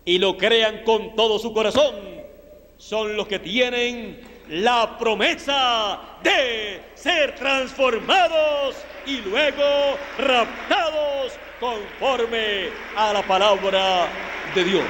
y 0.05 0.19
lo 0.19 0.37
crean 0.37 0.85
con 0.85 1.17
todo 1.17 1.41
su 1.41 1.53
corazón, 1.53 1.97
son 2.79 3.17
los 3.17 3.27
que 3.27 3.41
tienen 3.41 4.34
la 4.49 4.99
promesa 4.99 6.01
de 6.23 6.83
ser 6.95 7.35
transformados 7.35 8.77
y 9.07 9.19
luego 9.19 9.97
raptados 10.19 11.33
conforme 11.61 12.69
a 12.97 13.13
la 13.13 13.23
palabra 13.23 14.09
de 14.55 14.65
Dios. 14.65 14.85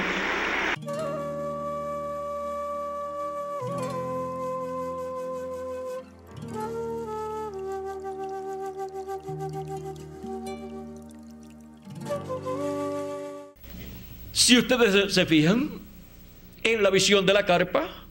Si 14.31 14.57
ustedes 14.59 15.13
se 15.13 15.25
fijan 15.25 15.69
en 16.61 16.83
la 16.83 16.89
visión 16.89 17.25
de 17.25 17.33
la 17.33 17.45
carpa, 17.45 18.04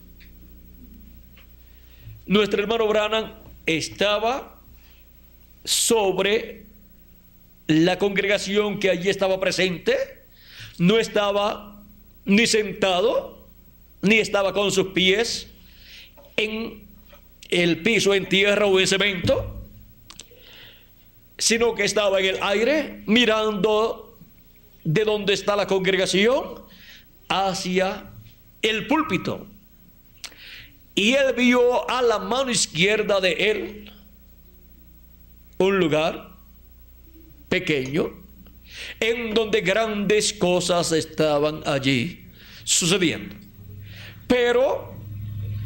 nuestro 2.26 2.62
hermano 2.62 2.86
Branham 2.88 3.32
estaba 3.66 4.60
sobre 5.64 6.66
la 7.66 7.98
congregación 7.98 8.78
que 8.78 8.90
allí 8.90 9.08
estaba 9.08 9.40
presente, 9.40 9.96
no 10.78 10.98
estaba 10.98 11.82
ni 12.24 12.46
sentado, 12.46 13.48
ni 14.02 14.18
estaba 14.18 14.52
con 14.52 14.70
sus 14.70 14.88
pies 14.88 15.48
en 16.36 16.86
el 17.50 17.82
piso, 17.82 18.14
en 18.14 18.28
tierra 18.28 18.66
o 18.66 18.78
en 18.80 18.86
cemento, 18.86 19.62
sino 21.38 21.74
que 21.74 21.84
estaba 21.84 22.20
en 22.20 22.26
el 22.26 22.38
aire 22.42 23.02
mirando 23.06 24.18
de 24.84 25.04
donde 25.04 25.32
está 25.32 25.56
la 25.56 25.66
congregación 25.66 26.62
hacia 27.28 28.10
el 28.62 28.86
púlpito. 28.86 29.46
Y 30.94 31.14
él 31.14 31.32
vio 31.34 31.88
a 31.90 32.02
la 32.02 32.18
mano 32.18 32.50
izquierda 32.50 33.20
de 33.20 33.32
él 33.32 33.92
un 35.58 35.78
lugar 35.78 36.30
pequeño 37.48 38.12
en 39.00 39.34
donde 39.34 39.60
grandes 39.60 40.32
cosas 40.32 40.92
estaban 40.92 41.62
allí 41.66 42.26
sucediendo. 42.64 43.34
Pero 44.26 44.94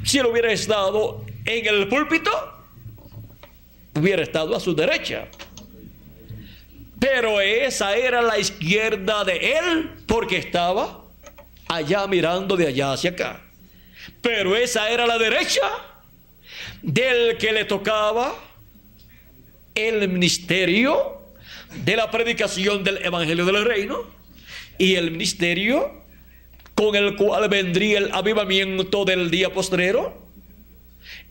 si 0.05 0.18
él 0.18 0.26
hubiera 0.26 0.53
estado 0.53 1.24
en 1.45 1.66
el 1.66 1.89
púlpito, 1.89 2.31
hubiera 3.95 4.22
estado 4.22 4.57
a 4.57 4.61
su 4.61 4.74
derecha. 4.74 5.29
Pero 6.99 7.41
esa 7.41 7.97
era 7.97 8.22
la 8.22 8.39
izquierda 8.39 9.24
de 9.24 9.59
él 9.59 9.91
porque 10.07 10.39
estaba 10.39 11.05
allá 11.68 12.07
mirando 12.07 12.57
de 12.57 12.66
allá 12.66 12.93
hacia 12.93 13.11
acá. 13.11 13.47
Pero 14.20 14.56
esa 14.56 14.90
era 14.90 15.06
la 15.06 15.18
derecha. 15.18 15.62
del 16.82 17.36
que 17.38 17.52
le 17.52 17.64
tocaba 17.64 18.34
el 19.74 20.09
ministerio 20.09 21.20
de 21.84 21.96
la 21.96 22.11
predicación 22.11 22.84
del 22.84 23.04
Evangelio 23.04 23.44
del 23.44 23.64
Reino 23.64 24.04
y 24.78 24.94
el 24.94 25.11
ministerio 25.11 26.04
con 26.74 26.94
el 26.94 27.16
cual 27.16 27.48
vendría 27.48 27.98
el 27.98 28.12
avivamiento 28.12 29.04
del 29.04 29.30
día 29.30 29.52
postrero. 29.52 30.26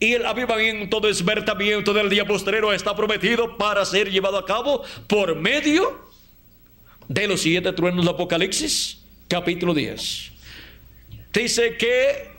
Y 0.00 0.12
el 0.14 0.26
avivamiento, 0.26 1.00
despertamiento 1.00 1.92
del 1.92 2.10
día 2.10 2.24
postrero 2.24 2.72
está 2.72 2.94
prometido 2.94 3.56
para 3.56 3.84
ser 3.84 4.10
llevado 4.10 4.38
a 4.38 4.44
cabo 4.44 4.84
por 5.06 5.34
medio 5.34 6.08
de 7.08 7.26
los 7.26 7.40
siete 7.40 7.72
truenos 7.72 8.04
del 8.04 8.14
Apocalipsis, 8.14 8.98
capítulo 9.26 9.74
10. 9.74 10.32
Dice 11.32 11.76
que 11.76 12.37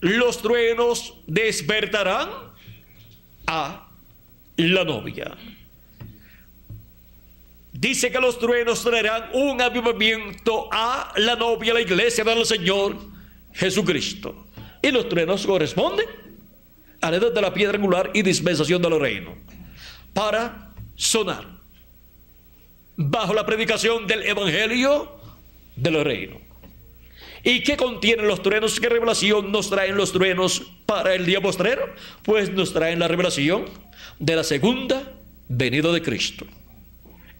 los 0.00 0.40
truenos 0.42 1.14
despertarán 1.26 2.28
a 3.46 3.88
la 4.56 4.84
novia. 4.84 5.36
Dice 7.72 8.10
que 8.10 8.20
los 8.20 8.38
truenos 8.38 8.82
traerán 8.82 9.30
un 9.34 9.60
avivamiento 9.60 10.68
a 10.72 11.12
la 11.16 11.36
novia, 11.36 11.74
la 11.74 11.80
iglesia 11.80 12.24
del 12.24 12.44
Señor 12.44 12.96
Jesucristo. 13.52 14.46
Y 14.82 14.90
los 14.90 15.08
truenos 15.08 15.46
corresponden 15.46 16.06
a 17.00 17.10
la 17.10 17.16
edad 17.18 17.32
de 17.32 17.40
la 17.40 17.54
piedra 17.54 17.76
angular 17.76 18.10
y 18.14 18.22
dispensación 18.22 18.82
del 18.82 18.98
reino. 18.98 19.36
Para 20.12 20.72
sonar 20.96 21.58
bajo 22.96 23.32
la 23.32 23.46
predicación 23.46 24.08
del 24.08 24.24
evangelio 24.24 25.20
del 25.76 26.04
reino. 26.04 26.47
¿Y 27.44 27.62
qué 27.62 27.76
contienen 27.76 28.26
los 28.26 28.42
truenos? 28.42 28.80
¿Qué 28.80 28.88
revelación 28.88 29.52
nos 29.52 29.70
traen 29.70 29.96
los 29.96 30.12
truenos 30.12 30.62
para 30.86 31.14
el 31.14 31.24
día 31.26 31.40
postrero? 31.40 31.88
Pues 32.22 32.50
nos 32.50 32.72
traen 32.72 32.98
la 32.98 33.08
revelación 33.08 33.66
de 34.18 34.36
la 34.36 34.44
segunda 34.44 35.12
venida 35.48 35.92
de 35.92 36.02
Cristo. 36.02 36.46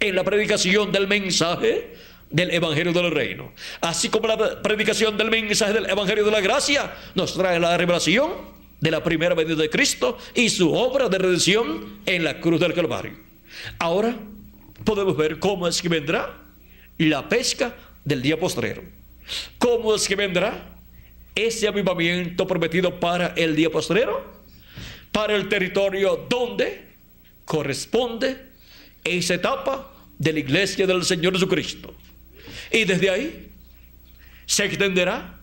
En 0.00 0.14
la 0.14 0.24
predicación 0.24 0.92
del 0.92 1.08
mensaje 1.08 1.94
del 2.30 2.50
Evangelio 2.50 2.92
del 2.92 3.10
Reino. 3.10 3.52
Así 3.80 4.08
como 4.08 4.28
la 4.28 4.62
predicación 4.62 5.16
del 5.16 5.30
mensaje 5.30 5.72
del 5.72 5.90
Evangelio 5.90 6.24
de 6.24 6.30
la 6.30 6.40
Gracia 6.40 6.94
nos 7.14 7.34
trae 7.34 7.58
la 7.58 7.76
revelación 7.76 8.30
de 8.80 8.90
la 8.90 9.02
primera 9.02 9.34
venida 9.34 9.56
de 9.56 9.70
Cristo 9.70 10.18
y 10.34 10.50
su 10.50 10.72
obra 10.72 11.08
de 11.08 11.18
redención 11.18 12.00
en 12.06 12.22
la 12.22 12.40
cruz 12.40 12.60
del 12.60 12.74
Calvario. 12.74 13.14
Ahora 13.78 14.16
podemos 14.84 15.16
ver 15.16 15.38
cómo 15.38 15.66
es 15.66 15.82
que 15.82 15.88
vendrá 15.88 16.32
la 16.98 17.28
pesca 17.28 17.74
del 18.04 18.22
día 18.22 18.38
postrero. 18.38 18.97
¿Cómo 19.58 19.94
es 19.94 20.06
que 20.06 20.16
vendrá 20.16 20.76
ese 21.34 21.68
avivamiento 21.68 22.46
prometido 22.46 22.98
para 22.98 23.28
el 23.36 23.54
día 23.54 23.70
postrero? 23.70 24.38
Para 25.12 25.34
el 25.34 25.48
territorio 25.48 26.26
donde 26.28 26.86
corresponde 27.44 28.48
esa 29.04 29.34
etapa 29.34 29.92
de 30.18 30.32
la 30.32 30.38
iglesia 30.40 30.86
del 30.86 31.04
Señor 31.04 31.34
Jesucristo. 31.34 31.94
Y 32.70 32.84
desde 32.84 33.10
ahí 33.10 33.50
se 34.46 34.64
extenderá 34.64 35.38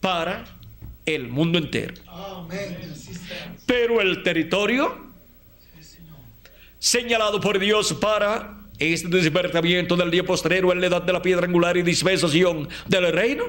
para 0.00 0.44
el 1.04 1.28
mundo 1.28 1.58
entero. 1.58 1.94
Pero 3.64 4.00
el 4.00 4.22
territorio 4.22 5.06
señalado 6.78 7.40
por 7.40 7.58
Dios 7.58 7.92
para 7.94 8.55
este 8.78 9.08
despertamiento 9.08 9.96
del 9.96 10.10
día 10.10 10.24
postrero 10.24 10.72
en 10.72 10.80
la 10.80 10.86
edad 10.86 11.02
de 11.02 11.12
la 11.12 11.22
piedra 11.22 11.46
angular 11.46 11.76
y 11.76 11.82
dispensación 11.82 12.68
del 12.86 13.12
reino 13.12 13.44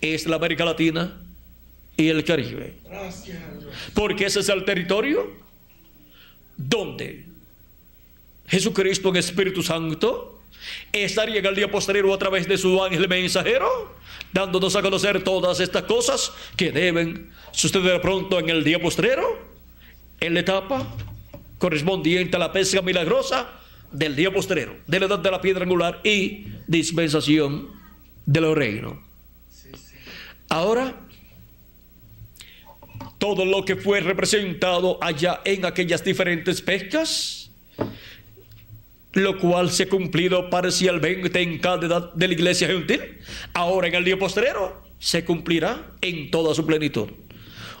es 0.00 0.26
la 0.26 0.36
América 0.36 0.64
Latina 0.64 1.20
y 1.96 2.08
el 2.08 2.24
Caribe. 2.24 2.74
Porque 3.94 4.26
ese 4.26 4.40
es 4.40 4.48
el 4.48 4.64
territorio 4.64 5.30
donde 6.56 7.26
Jesucristo 8.46 9.08
en 9.08 9.16
Espíritu 9.16 9.62
Santo 9.62 10.42
estaría 10.92 11.38
en 11.38 11.46
el 11.46 11.54
día 11.54 11.70
posterior 11.70 12.12
a 12.12 12.18
través 12.18 12.46
de 12.46 12.56
su 12.56 12.82
ángel 12.82 13.08
mensajero, 13.08 13.96
dándonos 14.32 14.76
a 14.76 14.82
conocer 14.82 15.24
todas 15.24 15.58
estas 15.58 15.82
cosas 15.84 16.32
que 16.56 16.70
deben 16.70 17.32
suceder 17.50 18.00
pronto 18.00 18.38
en 18.38 18.48
el 18.48 18.62
día 18.62 18.80
postrero, 18.80 19.38
en 20.20 20.34
la 20.34 20.40
etapa 20.40 20.86
correspondiente 21.58 22.36
a 22.36 22.40
la 22.40 22.52
pesca 22.52 22.80
milagrosa 22.82 23.61
del 23.92 24.16
día 24.16 24.32
postrero, 24.32 24.76
de 24.86 25.00
la 25.00 25.06
edad 25.06 25.18
de 25.18 25.30
la 25.30 25.40
piedra 25.40 25.64
angular 25.64 26.00
y 26.04 26.46
dispensación 26.66 27.68
de 28.26 28.40
los 28.40 28.56
reinos. 28.56 28.96
Ahora, 30.48 30.94
todo 33.18 33.44
lo 33.44 33.64
que 33.64 33.76
fue 33.76 34.00
representado 34.00 34.98
allá 35.02 35.40
en 35.44 35.64
aquellas 35.64 36.04
diferentes 36.04 36.60
pescas, 36.60 37.50
lo 39.12 39.38
cual 39.38 39.70
se 39.70 39.84
ha 39.84 39.88
cumplido 39.88 40.50
parcialmente 40.50 41.40
en 41.40 41.58
cada 41.58 41.86
edad 41.86 42.12
de 42.14 42.28
la 42.28 42.34
iglesia 42.34 42.66
gentil, 42.66 43.00
ahora 43.54 43.88
en 43.88 43.94
el 43.94 44.04
día 44.04 44.18
postrero 44.18 44.82
se 44.98 45.24
cumplirá 45.24 45.92
en 46.00 46.30
toda 46.30 46.54
su 46.54 46.66
plenitud. 46.66 47.10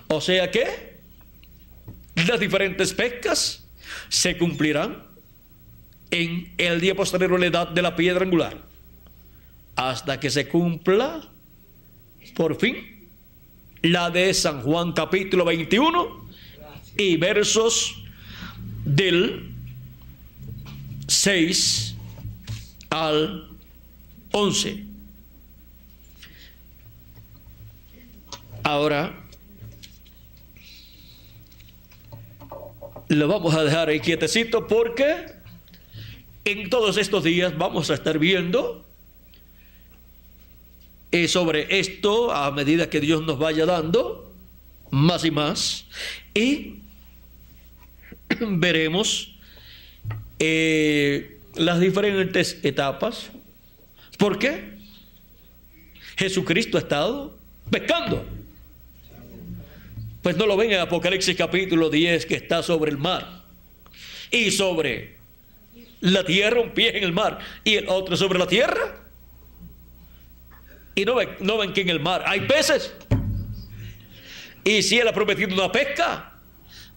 O 0.08 0.20
sea 0.20 0.50
que 0.50 0.92
las 2.26 2.38
diferentes 2.38 2.92
pescas 2.92 3.66
se 4.08 4.36
cumplirán 4.36 5.11
en 6.12 6.52
el 6.58 6.80
día 6.80 6.94
posterior 6.94 7.34
a 7.34 7.38
la 7.38 7.46
edad 7.46 7.68
de 7.68 7.82
la 7.82 7.96
piedra 7.96 8.24
angular, 8.24 8.56
hasta 9.74 10.20
que 10.20 10.30
se 10.30 10.46
cumpla, 10.46 11.22
por 12.36 12.60
fin, 12.60 13.08
la 13.80 14.10
de 14.10 14.32
San 14.34 14.62
Juan 14.62 14.92
capítulo 14.92 15.46
21 15.46 16.28
y 16.98 17.16
versos 17.16 17.96
del 18.84 19.54
6 21.08 21.96
al 22.90 23.48
11. 24.32 24.84
Ahora 28.62 29.18
lo 33.08 33.28
vamos 33.28 33.54
a 33.54 33.64
dejar 33.64 33.88
ahí 33.88 33.98
quietecito 33.98 34.66
porque 34.66 35.31
en 36.44 36.70
todos 36.70 36.96
estos 36.96 37.24
días 37.24 37.56
vamos 37.56 37.90
a 37.90 37.94
estar 37.94 38.18
viendo 38.18 38.84
eh, 41.10 41.28
sobre 41.28 41.78
esto 41.78 42.32
a 42.32 42.50
medida 42.50 42.90
que 42.90 43.00
Dios 43.00 43.22
nos 43.22 43.38
vaya 43.38 43.66
dando 43.66 44.34
más 44.90 45.24
y 45.24 45.30
más 45.30 45.86
y 46.34 46.76
veremos 48.40 49.36
eh, 50.38 51.38
las 51.54 51.80
diferentes 51.80 52.58
etapas. 52.62 53.30
¿Por 54.18 54.38
qué? 54.38 54.78
Jesucristo 56.16 56.78
ha 56.78 56.80
estado 56.80 57.38
pescando. 57.70 58.26
Pues 60.22 60.36
no 60.36 60.46
lo 60.46 60.56
ven 60.56 60.72
en 60.72 60.80
Apocalipsis 60.80 61.36
capítulo 61.36 61.90
10 61.90 62.26
que 62.26 62.36
está 62.36 62.62
sobre 62.62 62.90
el 62.90 62.98
mar 62.98 63.44
y 64.30 64.50
sobre 64.50 65.21
la 66.02 66.24
tierra, 66.24 66.60
un 66.60 66.74
pie 66.74 66.96
en 66.98 67.04
el 67.04 67.12
mar 67.12 67.38
y 67.64 67.76
el 67.76 67.88
otro 67.88 68.16
sobre 68.16 68.38
la 68.38 68.46
tierra. 68.46 69.00
Y 70.94 71.04
no 71.04 71.14
ven, 71.14 71.30
no 71.40 71.56
ven 71.56 71.72
que 71.72 71.80
en 71.80 71.88
el 71.88 72.00
mar 72.00 72.24
hay 72.26 72.40
peces. 72.40 72.92
Y 74.64 74.82
si 74.82 74.98
él 74.98 75.08
ha 75.08 75.12
prometido 75.12 75.54
una 75.54 75.72
pesca, 75.72 76.34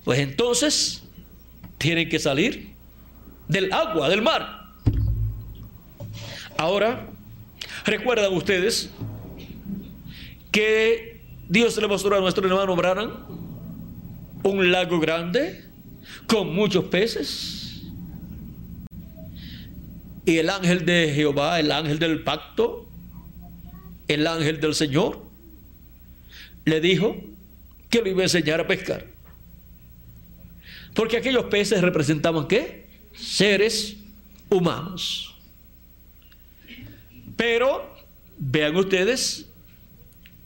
pues 0.04 0.20
entonces 0.20 1.04
tienen 1.78 2.10
que 2.10 2.20
salir 2.20 2.74
del 3.48 3.72
agua, 3.72 4.10
del 4.10 4.22
mar. 4.22 4.66
Ahora, 6.58 7.08
recuerdan 7.86 8.34
ustedes 8.34 8.90
que 10.52 11.22
Dios 11.48 11.78
le 11.78 11.88
mostró 11.88 12.18
a 12.18 12.20
nuestro 12.20 12.46
hermano 12.48 12.76
Branham 12.76 13.12
un 14.42 14.72
lago 14.72 15.00
grande 15.00 15.64
con 16.28 16.54
muchos 16.54 16.86
peces 16.86 17.55
y 20.26 20.38
el 20.38 20.50
ángel 20.50 20.86
de 20.86 21.12
Jehová, 21.14 21.60
el 21.60 21.72
ángel 21.72 22.00
del 22.00 22.24
pacto, 22.24 22.88
el 24.08 24.26
ángel 24.26 24.60
del 24.60 24.74
Señor, 24.74 25.24
le 26.66 26.82
dijo 26.82 27.16
que 27.90 28.02
lo 28.02 28.10
iba 28.10 28.22
a 28.22 28.24
enseñar 28.24 28.60
a 28.60 28.68
pescar. 28.68 29.06
Porque 30.96 31.18
aquellos 31.18 31.46
peces 31.46 31.82
representaban 31.82 32.48
qué? 32.48 32.88
Seres 33.14 33.98
humanos. 34.50 35.36
Pero, 37.36 37.96
vean 38.38 38.76
ustedes, 38.76 39.46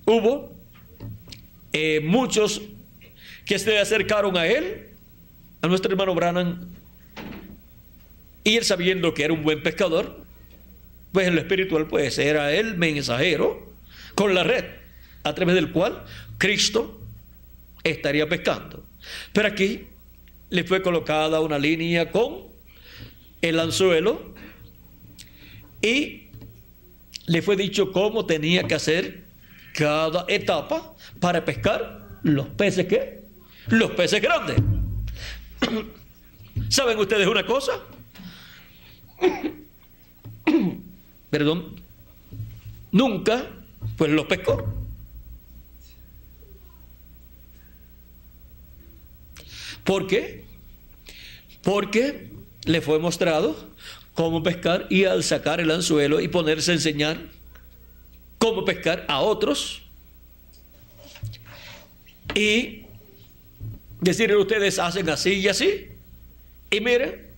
hubo 0.05 0.51
eh, 1.71 2.01
muchos 2.01 2.61
que 3.45 3.59
se 3.59 3.77
acercaron 3.77 4.35
a 4.37 4.47
él, 4.47 4.89
a 5.61 5.67
nuestro 5.67 5.91
hermano 5.91 6.15
Branham, 6.15 6.67
y 8.43 8.57
él 8.57 8.63
sabiendo 8.63 9.13
que 9.13 9.23
era 9.23 9.33
un 9.33 9.43
buen 9.43 9.61
pescador, 9.63 10.23
pues 11.11 11.27
en 11.27 11.35
lo 11.35 11.41
espiritual 11.41 11.87
pues 11.87 12.17
era 12.17 12.53
el 12.53 12.77
mensajero 12.77 13.73
con 14.15 14.33
la 14.33 14.43
red 14.43 14.65
a 15.23 15.33
través 15.35 15.55
del 15.55 15.71
cual 15.71 16.03
Cristo 16.37 17.01
estaría 17.83 18.27
pescando. 18.27 18.85
Pero 19.33 19.47
aquí 19.47 19.87
le 20.49 20.63
fue 20.63 20.81
colocada 20.81 21.39
una 21.41 21.59
línea 21.59 22.11
con 22.11 22.47
el 23.41 23.59
anzuelo 23.59 24.33
y 25.81 26.27
le 27.25 27.41
fue 27.41 27.55
dicho 27.55 27.91
cómo 27.91 28.25
tenía 28.25 28.63
que 28.63 28.75
hacer 28.75 29.23
cada 29.73 30.25
etapa 30.27 30.95
para 31.19 31.45
pescar 31.45 32.19
los 32.23 32.47
peces 32.47 32.87
que 32.87 33.19
los 33.67 33.91
peces 33.91 34.21
grandes. 34.21 34.57
¿Saben 36.69 36.97
ustedes 36.97 37.27
una 37.27 37.45
cosa? 37.45 37.73
Perdón. 41.29 41.75
Nunca, 42.91 43.47
pues 43.97 44.11
los 44.11 44.25
pescó. 44.25 44.73
¿Por 49.83 50.07
qué? 50.07 50.43
Porque 51.63 52.31
le 52.65 52.81
fue 52.81 52.99
mostrado 52.99 53.55
cómo 54.13 54.43
pescar 54.43 54.87
y 54.89 55.05
al 55.05 55.23
sacar 55.23 55.59
el 55.59 55.71
anzuelo 55.71 56.19
y 56.19 56.27
ponerse 56.27 56.71
a 56.71 56.73
enseñar 56.75 57.19
cómo 58.37 58.65
pescar 58.65 59.05
a 59.07 59.21
otros 59.21 59.81
y 62.35 62.83
decirle 64.01 64.35
ustedes 64.35 64.77
hacen 64.77 65.09
así 65.09 65.35
y 65.35 65.47
así 65.47 65.87
y 66.69 66.81
miren 66.81 67.28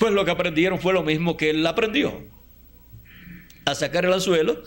pues 0.00 0.12
lo 0.12 0.24
que 0.24 0.32
aprendieron 0.32 0.80
fue 0.80 0.92
lo 0.92 1.04
mismo 1.04 1.36
que 1.36 1.50
él 1.50 1.64
aprendió 1.64 2.20
a 3.64 3.76
sacar 3.76 4.04
el 4.04 4.12
anzuelo 4.12 4.64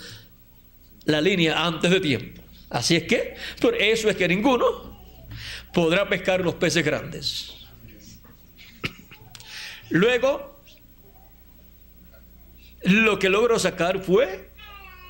la 1.04 1.20
línea 1.20 1.66
antes 1.66 1.92
de 1.92 2.00
tiempo 2.00 2.42
así 2.70 2.96
es 2.96 3.04
que 3.04 3.36
por 3.60 3.76
eso 3.76 4.10
es 4.10 4.16
que 4.16 4.30
ninguno 4.30 4.94
podrá 5.74 6.08
pescar 6.08 6.42
los 6.42 6.56
peces 6.56 6.86
grandes. 6.86 7.54
Luego, 9.90 10.62
lo 12.84 13.20
que 13.20 13.30
logró 13.30 13.60
sacar 13.60 14.00
fue 14.00 14.50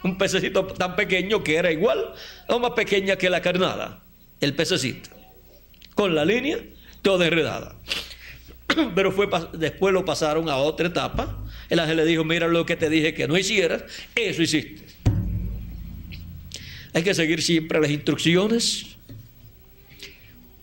un 0.03 0.17
pececito 0.17 0.65
tan 0.65 0.95
pequeño 0.95 1.43
que 1.43 1.55
era 1.55 1.71
igual 1.71 2.13
o 2.47 2.59
más 2.59 2.71
pequeña 2.71 3.17
que 3.17 3.29
la 3.29 3.41
carnada, 3.41 4.03
el 4.41 4.55
pececito, 4.55 5.09
con 5.95 6.15
la 6.15 6.25
línea 6.25 6.59
toda 7.01 7.27
enredada. 7.27 7.75
Pero 8.95 9.11
fue, 9.11 9.27
después 9.53 9.93
lo 9.93 10.05
pasaron 10.05 10.49
a 10.49 10.57
otra 10.57 10.87
etapa. 10.87 11.37
El 11.69 11.79
ángel 11.79 11.97
le 11.97 12.05
dijo, 12.05 12.23
mira 12.23 12.47
lo 12.47 12.65
que 12.65 12.75
te 12.75 12.89
dije 12.89 13.13
que 13.13 13.27
no 13.27 13.37
hicieras, 13.37 13.83
eso 14.15 14.41
hiciste. 14.41 14.83
Hay 16.93 17.03
que 17.03 17.13
seguir 17.13 17.41
siempre 17.41 17.81
las 17.81 17.89
instrucciones 17.89 18.95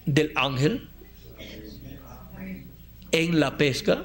del 0.07 0.33
ángel 0.37 0.89
en 3.11 3.41
la 3.41 3.57
pesca 3.57 4.05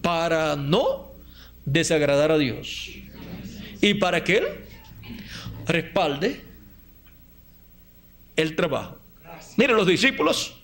para 0.00 0.56
no 0.56 1.12
desagradar 1.64 2.30
a 2.30 2.38
Dios 2.38 2.90
y 3.80 3.94
para 3.94 4.24
que 4.24 4.38
Él 4.38 4.44
respalde 5.66 6.42
el 8.36 8.56
trabajo. 8.56 8.98
Miren, 9.56 9.76
los 9.76 9.86
discípulos 9.86 10.54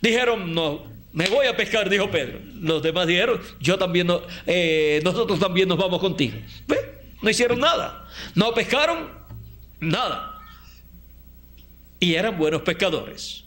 dijeron, 0.00 0.52
no, 0.52 0.89
me 1.12 1.28
voy 1.28 1.46
a 1.46 1.56
pescar, 1.56 1.88
dijo 1.90 2.10
Pedro. 2.10 2.38
Los 2.60 2.82
demás 2.82 3.06
dijeron, 3.06 3.40
yo 3.58 3.78
también, 3.78 4.06
no, 4.06 4.22
eh, 4.46 5.00
nosotros 5.02 5.38
también 5.38 5.68
nos 5.68 5.78
vamos 5.78 6.00
contigo. 6.00 6.36
No 7.20 7.28
hicieron 7.28 7.60
nada, 7.60 8.08
no 8.34 8.54
pescaron 8.54 9.10
nada 9.80 10.38
y 11.98 12.14
eran 12.14 12.38
buenos 12.38 12.62
pescadores. 12.62 13.44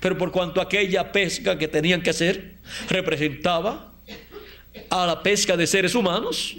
Pero 0.00 0.16
por 0.16 0.30
cuanto 0.30 0.60
aquella 0.60 1.10
pesca 1.10 1.58
que 1.58 1.68
tenían 1.68 2.02
que 2.02 2.10
hacer 2.10 2.54
representaba 2.88 3.92
a 4.90 5.06
la 5.06 5.22
pesca 5.22 5.56
de 5.56 5.66
seres 5.66 5.94
humanos, 5.94 6.56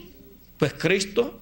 pues 0.58 0.74
Cristo 0.74 1.42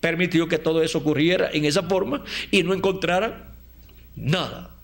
permitió 0.00 0.48
que 0.48 0.58
todo 0.58 0.82
eso 0.82 0.98
ocurriera 0.98 1.50
en 1.52 1.64
esa 1.64 1.82
forma 1.82 2.24
y 2.50 2.62
no 2.62 2.72
encontrara 2.72 3.52
nada. 4.14 4.74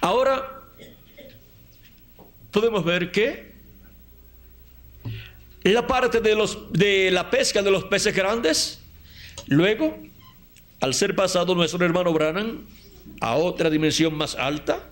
Ahora 0.00 0.61
podemos 2.52 2.84
ver 2.84 3.10
que 3.10 3.52
la 5.62 5.86
parte 5.86 6.20
de, 6.20 6.34
los, 6.34 6.72
de 6.72 7.10
la 7.10 7.30
pesca 7.30 7.62
de 7.62 7.70
los 7.70 7.84
peces 7.84 8.14
grandes, 8.14 8.80
luego, 9.46 9.96
al 10.80 10.94
ser 10.94 11.16
pasado 11.16 11.54
nuestro 11.54 11.84
hermano 11.84 12.12
Branham, 12.12 12.66
a 13.20 13.36
otra 13.36 13.70
dimensión 13.70 14.14
más 14.14 14.34
alta, 14.34 14.88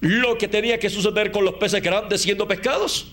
lo 0.00 0.36
que 0.36 0.48
tenía 0.48 0.78
que 0.78 0.90
suceder 0.90 1.30
con 1.30 1.44
los 1.44 1.54
peces 1.54 1.82
grandes 1.82 2.22
siendo 2.22 2.48
pescados, 2.48 3.12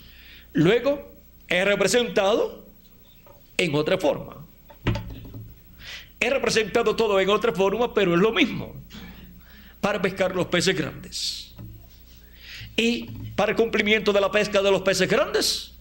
luego 0.53 1.13
es 1.47 1.65
representado 1.65 2.65
en 3.57 3.75
otra 3.75 3.97
forma. 3.97 4.45
Es 6.19 6.31
representado 6.31 6.95
todo 6.95 7.19
en 7.19 7.29
otra 7.29 7.53
forma, 7.53 7.93
pero 7.93 8.13
es 8.13 8.19
lo 8.19 8.31
mismo 8.31 8.75
para 9.79 10.01
pescar 10.01 10.35
los 10.35 10.47
peces 10.47 10.75
grandes. 10.75 11.48
Y 12.79 13.09
para 13.35 13.51
el 13.51 13.57
cumplimiento 13.57 14.13
de 14.13 14.21
la 14.21 14.31
pesca 14.31 14.61
de 14.61 14.71
los 14.71 14.83
peces 14.83 15.09
grandes, 15.09 15.73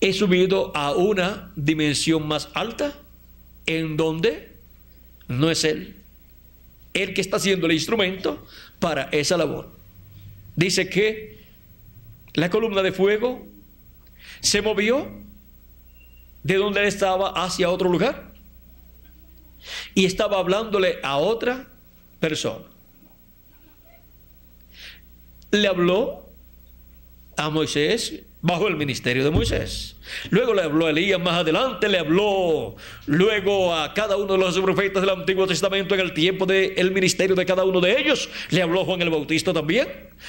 he 0.00 0.12
subido 0.12 0.70
a 0.76 0.92
una 0.92 1.50
dimensión 1.56 2.28
más 2.28 2.48
alta 2.54 2.92
en 3.66 3.96
donde 3.96 4.56
no 5.26 5.50
es 5.50 5.64
Él, 5.64 5.96
el 6.94 7.14
que 7.14 7.20
está 7.20 7.38
haciendo 7.38 7.66
el 7.66 7.72
instrumento 7.72 8.46
para 8.78 9.08
esa 9.10 9.36
labor. 9.36 9.72
Dice 10.54 10.88
que 10.88 11.46
la 12.34 12.48
columna 12.48 12.80
de 12.82 12.92
fuego 12.92 13.44
se 14.38 14.62
movió 14.62 15.10
de 16.44 16.54
donde 16.58 16.80
él 16.80 16.86
estaba 16.86 17.44
hacia 17.44 17.70
otro 17.70 17.88
lugar 17.88 18.34
y 19.96 20.04
estaba 20.04 20.38
hablándole 20.38 21.00
a 21.02 21.16
otra 21.16 21.68
persona. 22.20 22.71
Le 25.52 25.68
habló 25.68 26.28
a 27.36 27.50
Moisés 27.50 28.22
bajo 28.42 28.66
el 28.66 28.76
ministerio 28.76 29.22
de 29.22 29.30
Moisés. 29.30 29.96
Luego 30.30 30.52
le 30.52 30.62
habló 30.62 30.86
a 30.86 30.90
Elías 30.90 31.20
más 31.20 31.34
adelante, 31.34 31.88
le 31.88 31.98
habló 31.98 32.74
luego 33.06 33.74
a 33.74 33.94
cada 33.94 34.16
uno 34.16 34.32
de 34.32 34.38
los 34.38 34.58
profetas 34.58 35.00
del 35.00 35.10
Antiguo 35.10 35.46
Testamento 35.46 35.94
en 35.94 36.00
el 36.00 36.12
tiempo 36.12 36.44
del 36.44 36.90
ministerio 36.90 37.36
de 37.36 37.46
cada 37.46 37.64
uno 37.64 37.80
de 37.80 38.00
ellos. 38.00 38.28
Le 38.50 38.62
habló 38.62 38.84
Juan 38.84 39.00
el 39.00 39.10
Bautista 39.10 39.52
también. 39.52 39.88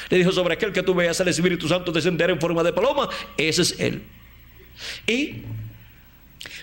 Le 0.09 0.17
dijo 0.17 0.31
sobre 0.31 0.53
aquel 0.53 0.71
que 0.71 0.83
tú 0.83 0.93
veas 0.93 1.19
al 1.19 1.27
Espíritu 1.27 1.67
Santo 1.67 1.91
descender 1.91 2.29
en 2.29 2.39
forma 2.39 2.61
de 2.61 2.71
paloma, 2.71 3.09
ese 3.37 3.63
es 3.63 3.79
él. 3.79 4.03
Y 5.07 5.43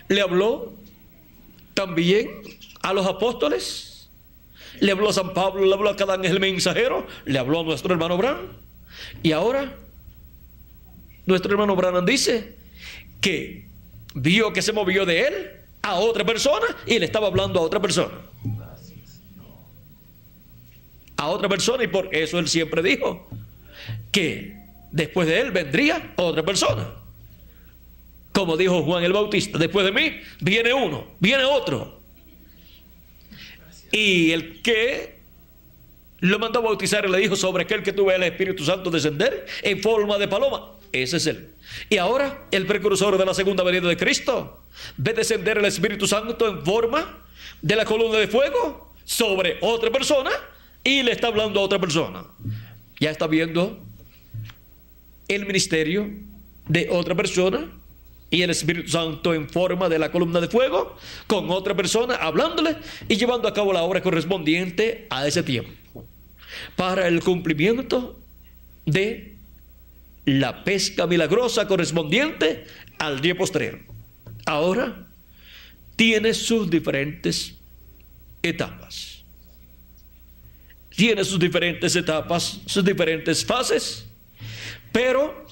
le 0.08 0.20
habló 0.20 0.72
también 1.74 2.42
a 2.82 2.92
los 2.92 3.06
apóstoles. 3.06 3.89
Le 4.80 4.92
habló 4.92 5.10
a 5.10 5.12
San 5.12 5.34
Pablo, 5.34 5.64
le 5.64 5.74
habló 5.74 5.90
a 5.90 5.96
cada 5.96 6.14
ángel 6.14 6.40
mensajero, 6.40 7.06
le 7.24 7.38
habló 7.38 7.60
a 7.60 7.64
nuestro 7.64 7.92
hermano 7.92 8.14
Abraham. 8.14 8.48
Y 9.22 9.32
ahora 9.32 9.76
nuestro 11.26 11.52
hermano 11.52 11.76
Branham 11.76 12.04
dice 12.04 12.56
que 13.20 13.68
vio 14.14 14.52
que 14.52 14.62
se 14.62 14.72
movió 14.72 15.06
de 15.06 15.20
él 15.20 15.50
a 15.82 15.94
otra 15.94 16.24
persona 16.24 16.66
y 16.86 16.98
le 16.98 17.06
estaba 17.06 17.28
hablando 17.28 17.60
a 17.60 17.62
otra 17.62 17.80
persona. 17.80 18.14
A 21.16 21.28
otra 21.28 21.48
persona 21.48 21.84
y 21.84 21.86
por 21.86 22.14
eso 22.14 22.38
él 22.38 22.48
siempre 22.48 22.82
dijo 22.82 23.28
que 24.10 24.56
después 24.90 25.28
de 25.28 25.40
él 25.40 25.50
vendría 25.50 26.14
otra 26.16 26.42
persona. 26.42 26.94
Como 28.32 28.56
dijo 28.56 28.82
Juan 28.82 29.04
el 29.04 29.12
Bautista, 29.12 29.58
después 29.58 29.84
de 29.84 29.92
mí 29.92 30.20
viene 30.40 30.72
uno, 30.72 31.06
viene 31.20 31.44
otro. 31.44 31.99
Y 33.92 34.32
el 34.32 34.62
que 34.62 35.20
lo 36.20 36.38
mandó 36.38 36.60
a 36.60 36.62
bautizar 36.62 37.04
y 37.06 37.08
le 37.10 37.18
dijo 37.18 37.36
sobre 37.36 37.64
aquel 37.64 37.82
que 37.82 37.92
tuve 37.92 38.14
el 38.14 38.22
Espíritu 38.22 38.64
Santo 38.64 38.90
descender 38.90 39.46
en 39.62 39.80
forma 39.80 40.18
de 40.18 40.28
paloma. 40.28 40.72
Ese 40.92 41.16
es 41.16 41.26
él. 41.26 41.50
Y 41.88 41.96
ahora 41.96 42.46
el 42.50 42.66
precursor 42.66 43.16
de 43.16 43.24
la 43.24 43.34
segunda 43.34 43.62
venida 43.62 43.88
de 43.88 43.96
Cristo 43.96 44.64
ve 44.96 45.12
descender 45.12 45.58
el 45.58 45.64
Espíritu 45.64 46.06
Santo 46.06 46.48
en 46.48 46.64
forma 46.64 47.22
de 47.62 47.76
la 47.76 47.84
columna 47.84 48.18
de 48.18 48.28
fuego 48.28 48.94
sobre 49.04 49.58
otra 49.60 49.90
persona 49.90 50.30
y 50.84 51.02
le 51.02 51.12
está 51.12 51.28
hablando 51.28 51.60
a 51.60 51.62
otra 51.62 51.78
persona. 51.78 52.24
Ya 52.98 53.10
está 53.10 53.26
viendo 53.26 53.78
el 55.28 55.46
ministerio 55.46 56.10
de 56.68 56.88
otra 56.90 57.14
persona 57.14 57.70
y 58.30 58.42
el 58.42 58.50
Espíritu 58.50 58.88
Santo 58.88 59.34
en 59.34 59.48
forma 59.48 59.88
de 59.88 59.98
la 59.98 60.12
columna 60.12 60.40
de 60.40 60.48
fuego 60.48 60.96
con 61.26 61.50
otra 61.50 61.74
persona 61.74 62.14
hablándole 62.14 62.76
y 63.08 63.16
llevando 63.16 63.48
a 63.48 63.52
cabo 63.52 63.72
la 63.72 63.82
obra 63.82 64.00
correspondiente 64.00 65.06
a 65.10 65.26
ese 65.26 65.42
tiempo 65.42 65.72
para 66.76 67.08
el 67.08 67.22
cumplimiento 67.22 68.20
de 68.86 69.36
la 70.24 70.62
pesca 70.64 71.06
milagrosa 71.06 71.66
correspondiente 71.66 72.66
al 72.98 73.20
día 73.20 73.36
postrero. 73.36 73.78
Ahora 74.46 75.08
tiene 75.96 76.32
sus 76.34 76.70
diferentes 76.70 77.54
etapas. 78.42 79.24
tiene 80.96 81.24
sus 81.24 81.38
diferentes 81.38 81.96
etapas, 81.96 82.60
sus 82.66 82.84
diferentes 82.84 83.42
fases, 83.42 84.04
pero 84.92 85.46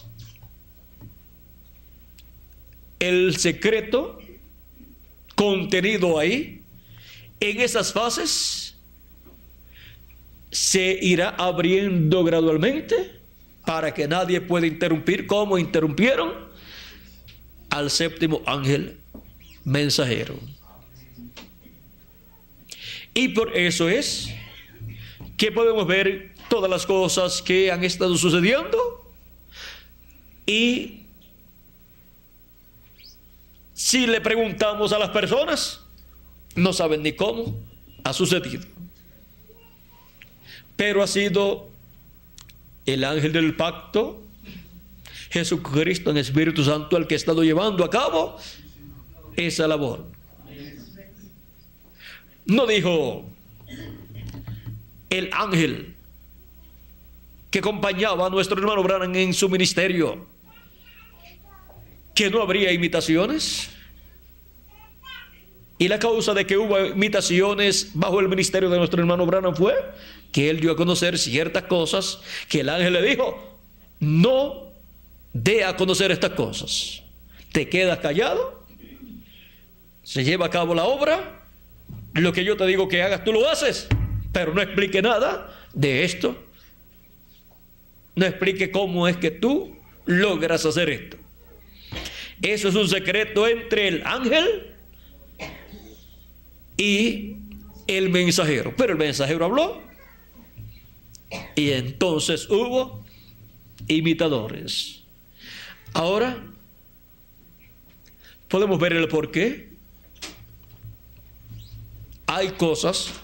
el 2.98 3.36
secreto 3.36 4.18
contenido 5.34 6.18
ahí, 6.18 6.62
en 7.40 7.60
esas 7.60 7.92
fases, 7.92 8.76
se 10.50 10.98
irá 11.00 11.30
abriendo 11.30 12.24
gradualmente 12.24 13.20
para 13.64 13.92
que 13.92 14.08
nadie 14.08 14.40
pueda 14.40 14.66
interrumpir 14.66 15.26
como 15.26 15.58
interrumpieron 15.58 16.32
al 17.70 17.90
séptimo 17.90 18.42
ángel 18.46 18.98
mensajero. 19.64 20.38
Y 23.14 23.28
por 23.28 23.56
eso 23.56 23.88
es 23.88 24.28
que 25.36 25.52
podemos 25.52 25.86
ver 25.86 26.32
todas 26.48 26.70
las 26.70 26.86
cosas 26.86 27.42
que 27.42 27.70
han 27.70 27.84
estado 27.84 28.16
sucediendo 28.16 28.78
y 30.46 31.07
si 33.78 34.08
le 34.08 34.20
preguntamos 34.20 34.92
a 34.92 34.98
las 34.98 35.10
personas, 35.10 35.80
no 36.56 36.72
saben 36.72 37.00
ni 37.00 37.12
cómo 37.12 37.62
ha 38.02 38.12
sucedido. 38.12 38.66
Pero 40.74 41.00
ha 41.00 41.06
sido 41.06 41.68
el 42.86 43.04
ángel 43.04 43.32
del 43.32 43.54
pacto, 43.54 44.20
Jesucristo 45.30 46.10
en 46.10 46.16
Espíritu 46.16 46.64
Santo, 46.64 46.96
el 46.96 47.06
que 47.06 47.14
ha 47.14 47.18
estado 47.18 47.44
llevando 47.44 47.84
a 47.84 47.90
cabo 47.90 48.36
esa 49.36 49.68
labor. 49.68 50.06
No 52.46 52.66
dijo 52.66 53.26
el 55.08 55.30
ángel 55.32 55.94
que 57.52 57.60
acompañaba 57.60 58.26
a 58.26 58.30
nuestro 58.30 58.58
hermano 58.58 58.82
Branham 58.82 59.14
en 59.14 59.32
su 59.32 59.48
ministerio 59.48 60.26
que 62.18 62.30
no 62.30 62.42
habría 62.42 62.72
imitaciones. 62.72 63.70
Y 65.78 65.86
la 65.86 66.00
causa 66.00 66.34
de 66.34 66.44
que 66.44 66.58
hubo 66.58 66.76
imitaciones 66.86 67.92
bajo 67.94 68.18
el 68.18 68.28
ministerio 68.28 68.68
de 68.68 68.76
nuestro 68.76 68.98
hermano 68.98 69.24
Branham 69.24 69.54
fue 69.54 69.72
que 70.32 70.50
él 70.50 70.58
dio 70.58 70.72
a 70.72 70.76
conocer 70.76 71.16
ciertas 71.16 71.62
cosas 71.62 72.18
que 72.48 72.62
el 72.62 72.70
ángel 72.70 72.94
le 72.94 73.02
dijo, 73.02 73.60
no 74.00 74.64
dé 75.32 75.62
a 75.62 75.76
conocer 75.76 76.10
estas 76.10 76.32
cosas. 76.32 77.04
Te 77.52 77.68
quedas 77.68 78.00
callado, 78.00 78.66
se 80.02 80.24
lleva 80.24 80.46
a 80.46 80.50
cabo 80.50 80.74
la 80.74 80.86
obra, 80.86 81.46
lo 82.14 82.32
que 82.32 82.42
yo 82.42 82.56
te 82.56 82.66
digo 82.66 82.88
que 82.88 83.00
hagas, 83.00 83.22
tú 83.22 83.32
lo 83.32 83.48
haces, 83.48 83.86
pero 84.32 84.52
no 84.54 84.60
explique 84.60 85.00
nada 85.02 85.56
de 85.72 86.02
esto. 86.02 86.34
No 88.16 88.26
explique 88.26 88.72
cómo 88.72 89.06
es 89.06 89.16
que 89.16 89.30
tú 89.30 89.76
logras 90.04 90.66
hacer 90.66 90.90
esto. 90.90 91.27
Eso 92.42 92.68
es 92.68 92.74
un 92.74 92.88
secreto 92.88 93.48
entre 93.48 93.88
el 93.88 94.06
ángel 94.06 94.74
y 96.76 97.36
el 97.86 98.10
mensajero. 98.10 98.74
Pero 98.76 98.92
el 98.92 98.98
mensajero 98.98 99.44
habló 99.44 99.82
y 101.54 101.70
entonces 101.70 102.48
hubo 102.48 103.04
imitadores. 103.88 105.02
Ahora 105.92 106.44
podemos 108.48 108.78
ver 108.78 108.92
el 108.92 109.08
por 109.08 109.30
qué. 109.30 109.68
Hay 112.26 112.50
cosas 112.50 113.14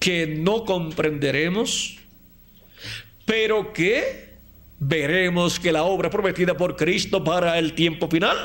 que 0.00 0.26
no 0.26 0.64
comprenderemos, 0.64 1.98
pero 3.24 3.72
que 3.72 4.31
veremos 4.84 5.60
que 5.60 5.70
la 5.70 5.84
obra 5.84 6.10
prometida 6.10 6.56
por 6.56 6.74
Cristo 6.74 7.22
para 7.22 7.56
el 7.58 7.74
tiempo 7.74 8.08
final 8.08 8.36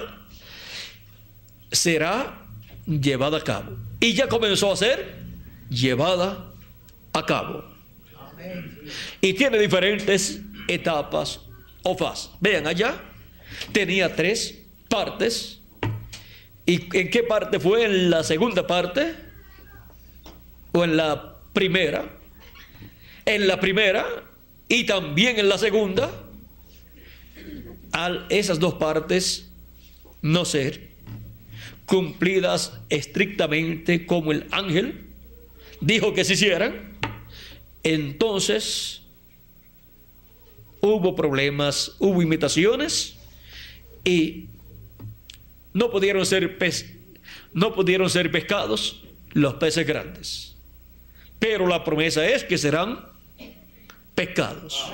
será 1.72 2.46
llevada 2.86 3.38
a 3.38 3.44
cabo. 3.44 3.76
Y 4.00 4.14
ya 4.14 4.28
comenzó 4.28 4.72
a 4.72 4.78
ser 4.78 5.16
llevada 5.68 6.46
a 7.14 7.26
cabo. 7.26 7.66
Y 9.20 9.34
tiene 9.34 9.58
diferentes 9.58 10.40
etapas 10.68 11.40
o 11.82 11.98
fases. 11.98 12.30
Vean 12.40 12.68
allá, 12.68 13.02
tenía 13.72 14.16
tres 14.16 14.62
partes. 14.88 15.60
¿Y 16.68 16.96
en 16.96 17.10
qué 17.10 17.24
parte 17.24 17.60
fue? 17.60 17.86
¿En 17.86 18.12
la 18.12 18.24
segunda 18.24 18.68
parte? 18.68 19.16
¿O 20.72 20.84
en 20.84 20.98
la 20.98 21.36
primera? 21.52 22.06
En 23.26 23.48
la 23.48 23.60
primera 23.60 24.06
y 24.70 24.86
también 24.86 25.40
en 25.40 25.50
la 25.50 25.58
segunda 25.58 26.12
al 27.98 28.28
esas 28.30 28.60
dos 28.60 28.76
partes 28.76 29.50
no 30.22 30.46
ser 30.46 30.92
cumplidas 31.88 32.74
estrictamente 32.90 34.06
como 34.06 34.32
el 34.32 34.46
ángel 34.52 35.08
dijo 35.82 36.14
que 36.14 36.24
se 36.24 36.34
hicieran, 36.34 36.96
entonces 37.82 39.02
hubo 40.80 41.16
problemas, 41.16 41.96
hubo 41.98 42.22
imitaciones 42.22 43.16
y 44.04 44.46
no 45.74 45.90
pudieron 45.90 46.26
ser 46.28 46.56
no 47.54 47.74
pudieron 47.74 48.12
ser 48.12 48.32
pescados 48.32 49.04
los 49.34 49.56
peces 49.56 49.88
grandes. 49.88 50.56
Pero 51.40 51.66
la 51.66 51.84
promesa 51.84 52.28
es 52.28 52.44
que 52.44 52.60
serán 52.60 53.00
pescados. 54.14 54.86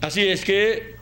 Así 0.00 0.26
es 0.26 0.44
que 0.44 0.96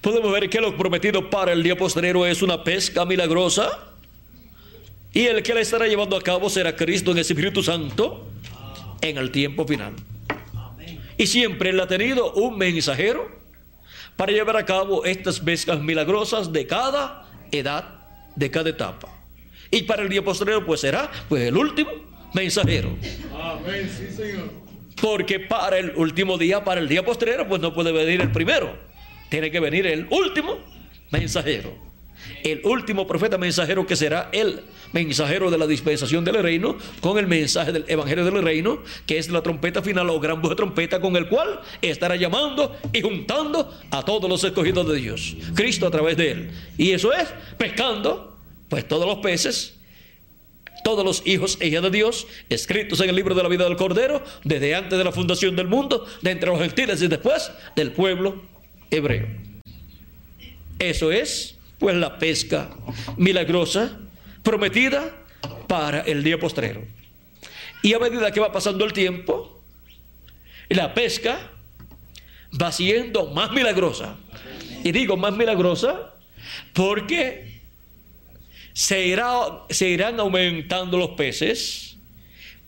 podemos 0.00 0.32
ver 0.32 0.48
que 0.48 0.60
lo 0.60 0.76
prometido 0.76 1.28
para 1.28 1.52
el 1.52 1.62
día 1.62 1.76
postrero 1.76 2.24
es 2.24 2.42
una 2.42 2.62
pesca 2.62 3.04
milagrosa 3.04 3.90
y 5.12 5.26
el 5.26 5.42
que 5.42 5.54
la 5.54 5.60
estará 5.60 5.86
llevando 5.86 6.16
a 6.16 6.22
cabo 6.22 6.48
será 6.48 6.76
Cristo 6.76 7.10
en 7.10 7.16
el 7.16 7.22
Espíritu 7.22 7.62
Santo 7.62 8.28
en 9.00 9.18
el 9.18 9.30
tiempo 9.30 9.66
final. 9.66 9.94
Y 11.18 11.26
siempre 11.26 11.70
él 11.70 11.80
ha 11.80 11.88
tenido 11.88 12.32
un 12.34 12.58
mensajero 12.58 13.28
para 14.14 14.32
llevar 14.32 14.56
a 14.56 14.64
cabo 14.64 15.04
estas 15.04 15.40
pescas 15.40 15.80
milagrosas 15.80 16.52
de 16.52 16.66
cada 16.66 17.28
edad, 17.50 18.04
de 18.36 18.50
cada 18.50 18.70
etapa. 18.70 19.08
Y 19.70 19.82
para 19.82 20.02
el 20.02 20.08
día 20.08 20.22
postrero 20.22 20.64
pues 20.64 20.80
será 20.80 21.10
pues 21.28 21.42
el 21.42 21.56
último 21.56 21.90
mensajero. 22.32 22.96
Amén, 23.34 23.90
sí, 23.96 24.14
Señor. 24.14 24.65
Porque 25.00 25.40
para 25.40 25.78
el 25.78 25.92
último 25.96 26.38
día, 26.38 26.64
para 26.64 26.80
el 26.80 26.88
día 26.88 27.04
postrero, 27.04 27.46
pues 27.46 27.60
no 27.60 27.74
puede 27.74 27.92
venir 27.92 28.20
el 28.20 28.32
primero. 28.32 28.76
Tiene 29.28 29.50
que 29.50 29.60
venir 29.60 29.86
el 29.86 30.06
último 30.10 30.58
mensajero. 31.10 31.86
El 32.42 32.62
último 32.64 33.06
profeta 33.06 33.38
mensajero 33.38 33.86
que 33.86 33.94
será 33.94 34.30
el 34.32 34.62
mensajero 34.92 35.50
de 35.50 35.58
la 35.58 35.66
dispensación 35.66 36.24
del 36.24 36.42
reino 36.42 36.76
con 37.00 37.18
el 37.18 37.26
mensaje 37.26 37.72
del 37.72 37.84
evangelio 37.88 38.24
del 38.24 38.42
reino, 38.42 38.82
que 39.06 39.18
es 39.18 39.28
la 39.28 39.42
trompeta 39.42 39.82
final 39.82 40.08
o 40.10 40.18
gran 40.18 40.40
voz 40.40 40.50
de 40.50 40.56
trompeta 40.56 41.00
con 41.00 41.16
el 41.16 41.28
cual 41.28 41.60
estará 41.82 42.16
llamando 42.16 42.74
y 42.92 43.02
juntando 43.02 43.72
a 43.90 44.04
todos 44.04 44.28
los 44.30 44.42
escogidos 44.44 44.88
de 44.88 44.96
Dios. 44.96 45.36
Cristo 45.54 45.86
a 45.86 45.90
través 45.90 46.16
de 46.16 46.30
él. 46.30 46.50
Y 46.78 46.92
eso 46.92 47.12
es 47.12 47.28
pescando, 47.58 48.38
pues 48.68 48.88
todos 48.88 49.06
los 49.06 49.18
peces 49.18 49.75
todos 50.86 51.04
los 51.04 51.26
hijos 51.26 51.58
e 51.58 51.68
de 51.68 51.90
Dios, 51.90 52.28
escritos 52.48 53.00
en 53.00 53.10
el 53.10 53.16
libro 53.16 53.34
de 53.34 53.42
la 53.42 53.48
vida 53.48 53.64
del 53.64 53.74
Cordero, 53.74 54.22
desde 54.44 54.76
antes 54.76 54.96
de 54.96 55.02
la 55.02 55.10
fundación 55.10 55.56
del 55.56 55.66
mundo, 55.66 56.06
de 56.22 56.30
entre 56.30 56.48
los 56.48 56.60
gentiles 56.60 57.02
y 57.02 57.08
después 57.08 57.50
del 57.74 57.90
pueblo 57.90 58.44
hebreo. 58.88 59.26
Eso 60.78 61.10
es, 61.10 61.58
pues, 61.80 61.96
la 61.96 62.20
pesca 62.20 62.70
milagrosa 63.16 63.98
prometida 64.44 65.12
para 65.66 66.02
el 66.02 66.22
día 66.22 66.38
postrero. 66.38 66.84
Y 67.82 67.92
a 67.92 67.98
medida 67.98 68.30
que 68.30 68.38
va 68.38 68.52
pasando 68.52 68.84
el 68.84 68.92
tiempo, 68.92 69.60
la 70.68 70.94
pesca 70.94 71.50
va 72.62 72.70
siendo 72.70 73.26
más 73.30 73.50
milagrosa. 73.50 74.14
Y 74.84 74.92
digo 74.92 75.16
más 75.16 75.36
milagrosa 75.36 76.14
porque 76.72 77.55
se, 78.76 79.06
irán 79.06 80.20
aumentando 80.20 80.98
los 80.98 81.10
peces 81.12 81.96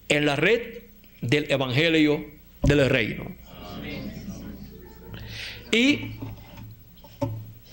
en 0.08 0.24
la 0.24 0.36
red 0.36 0.84
del 1.20 1.50
Evangelio 1.50 2.24
del 2.62 2.88
Reino. 2.88 3.26
Y 5.70 6.12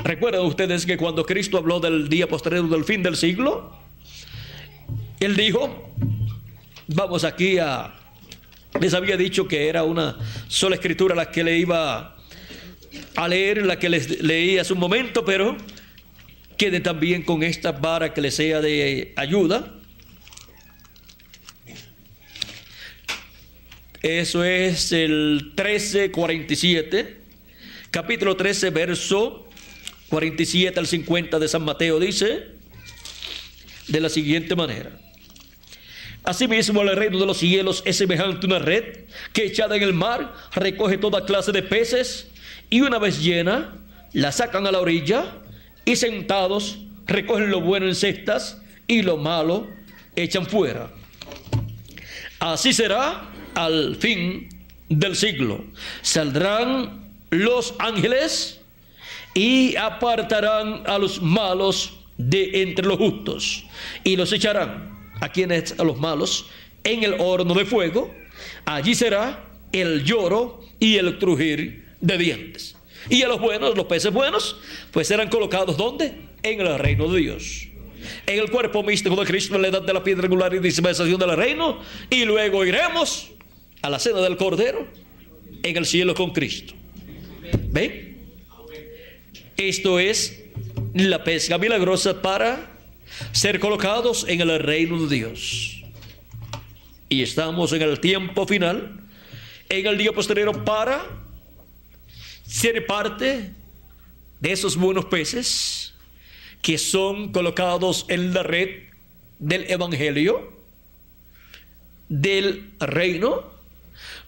recuerdan 0.04 0.42
ustedes 0.42 0.86
que 0.86 0.98
cuando 0.98 1.26
Cristo 1.26 1.58
habló 1.58 1.80
del 1.80 2.10
día 2.10 2.28
posterior 2.28 2.68
del 2.68 2.84
fin 2.84 3.02
del 3.02 3.16
siglo, 3.16 3.74
Él 5.22 5.38
dijo, 5.38 5.94
vamos 6.88 7.24
aquí 7.24 7.58
a... 7.58 7.96
Les 8.82 8.94
había 8.94 9.16
dicho 9.16 9.48
que 9.48 9.70
era 9.70 9.84
una 9.84 10.18
sola 10.50 10.76
escritura 10.76 11.16
la 11.16 11.32
que 11.32 11.42
le 11.42 11.58
iba 11.58 12.18
a 13.16 13.28
leer, 13.30 13.66
la 13.66 13.80
que 13.80 13.88
les 13.88 14.22
leí 14.22 14.58
hace 14.58 14.74
un 14.74 14.80
momento, 14.80 15.24
pero 15.24 15.56
quede 16.58 16.80
también 16.80 17.24
con 17.24 17.43
esta 17.43 17.72
vara 17.72 18.14
que 18.14 18.22
le 18.22 18.32
sea 18.32 18.62
de 18.62 19.14
ayuda. 19.16 19.74
Eso 24.01 24.43
es 24.43 24.91
el 24.91 25.53
1347, 25.58 27.18
capítulo 27.89 28.38
13, 28.38 28.70
verso 28.70 29.47
47 30.10 30.80
al 30.80 30.86
50 30.86 31.39
de 31.39 31.47
San 31.47 31.64
Mateo, 31.64 31.99
dice 31.99 32.49
de 33.88 33.99
la 33.99 34.10
siguiente 34.10 34.56
manera. 34.56 34.99
Asimismo, 36.24 36.82
el 36.82 36.95
reino 36.95 37.20
de 37.20 37.26
los 37.26 37.38
cielos 37.38 37.84
es 37.86 37.97
semejante 37.97 38.45
a 38.45 38.49
una 38.49 38.60
red 38.60 39.06
que 39.34 39.45
echada 39.45 39.76
en 39.76 39.84
el 39.84 39.93
mar 39.93 40.34
recoge 40.53 40.97
toda 40.97 41.26
clase 41.26 41.51
de 41.51 41.62
peces 41.62 42.28
y 42.70 42.82
una 42.82 42.97
vez 42.97 43.22
llena, 43.22 43.76
la 44.14 44.32
sacan 44.32 44.66
a 44.66 44.72
la 44.72 44.80
orilla 44.80 45.39
y 45.86 45.96
sentados 45.96 46.80
recogen 47.06 47.52
lo 47.52 47.62
bueno 47.62 47.88
en 47.88 47.96
cestas 47.96 48.62
y 48.88 49.02
lo 49.02 49.18
malo 49.18 49.68
echan 50.16 50.46
fuera. 50.46 50.90
Así 52.40 52.74
será 52.74 53.30
al 53.54 53.96
fin 53.96 54.50
del 54.90 55.16
siglo. 55.16 55.64
Saldrán 56.02 57.06
los 57.30 57.76
ángeles 57.80 58.60
y 59.34 59.76
apartarán 59.76 60.84
a 60.86 60.98
los 60.98 61.22
malos 61.22 61.94
de 62.18 62.62
entre 62.62 62.86
los 62.86 62.98
justos 62.98 63.66
y 64.04 64.16
los 64.16 64.32
echarán 64.32 64.96
a 65.20 65.30
quienes, 65.30 65.78
a 65.80 65.84
los 65.84 65.98
malos, 65.98 66.48
en 66.84 67.04
el 67.04 67.16
horno 67.20 67.54
de 67.54 67.66
fuego, 67.66 68.14
allí 68.66 68.96
será 68.96 69.44
el 69.72 70.04
lloro 70.04 70.62
y 70.80 70.98
el 70.98 71.18
crujir 71.18 71.86
de 72.02 72.18
dientes. 72.18 72.74
Y 73.10 73.22
a 73.22 73.28
los 73.28 73.39
buenos, 73.39 73.76
los 73.76 73.86
peces 73.86 74.12
buenos, 74.12 74.58
pues 74.91 75.08
serán 75.08 75.30
colocados 75.30 75.78
¿dónde? 75.78 76.14
En 76.43 76.62
el 76.62 76.80
reino 76.80 77.12
de 77.12 77.20
Dios. 77.20 77.68
En 78.26 78.39
el 78.39 78.49
cuerpo 78.49 78.84
místico 78.84 79.16
de 79.16 79.26
Cristo, 79.26 79.56
en 79.56 79.62
la 79.64 79.68
edad 79.70 79.82
de 79.82 79.93
la 79.93 80.03
piedra 80.03 80.24
regular 80.24 80.53
y 80.53 80.60
dispensación 80.60 81.20
del 81.20 81.36
reino. 81.36 81.80
Y 82.10 82.26
luego 82.26 82.66
iremos 82.66 83.32
a 83.82 83.89
la 83.89 83.99
cena 83.99 84.22
del 84.22 84.38
Cordero 84.38 84.88
en 85.64 85.78
el 85.78 85.86
cielo 85.86 86.14
con 86.14 86.32
Cristo. 86.32 86.74
¿Ven? 87.70 88.18
Esto 89.58 89.99
es 89.99 90.43
la 90.93 91.24
pesca 91.24 91.58
milagrosa 91.58 92.22
para 92.22 92.72
ser 93.32 93.60
colocados 93.60 94.26
en 94.28 94.41
el 94.41 94.60
reino 94.60 95.06
de 95.06 95.16
Dios. 95.16 95.84
Y 97.10 97.22
estamos 97.22 97.72
en 97.74 97.82
el 97.82 97.99
tiempo 97.99 98.45
final, 98.47 98.99
en 99.70 99.86
el 99.86 99.97
día 99.97 100.12
posterior 100.12 100.64
para 100.64 101.06
ser 102.46 102.86
parte 102.86 103.52
de 104.39 104.52
esos 104.52 104.76
buenos 104.76 105.06
peces 105.06 105.93
que 106.62 106.78
son 106.78 107.32
colocados 107.32 108.06
en 108.08 108.34
la 108.34 108.43
red 108.43 108.84
del 109.39 109.70
Evangelio, 109.70 110.54
del 112.10 112.72
reino, 112.80 113.43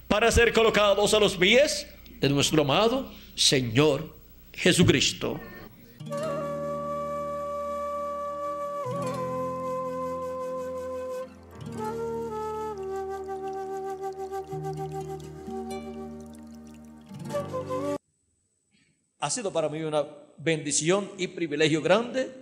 para 0.08 0.32
ser 0.32 0.54
colocados 0.54 1.14
a 1.14 1.20
los 1.20 1.36
pies 1.36 1.88
de 2.20 2.30
nuestro 2.30 2.62
amado 2.62 3.12
Señor 3.36 4.16
Jesucristo. 4.54 5.40
Ha 19.28 19.30
sido 19.30 19.52
para 19.52 19.68
mí 19.68 19.82
una 19.82 20.08
bendición 20.38 21.12
y 21.18 21.28
privilegio 21.28 21.82
grande 21.82 22.34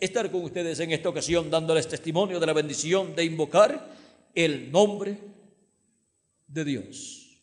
estar 0.00 0.30
con 0.30 0.42
ustedes 0.42 0.80
en 0.80 0.92
esta 0.92 1.10
ocasión 1.10 1.50
dándoles 1.50 1.86
testimonio 1.86 2.40
de 2.40 2.46
la 2.46 2.54
bendición 2.54 3.14
de 3.14 3.24
invocar 3.24 3.86
el 4.34 4.72
nombre 4.72 5.18
de 6.46 6.64
Dios. 6.64 7.38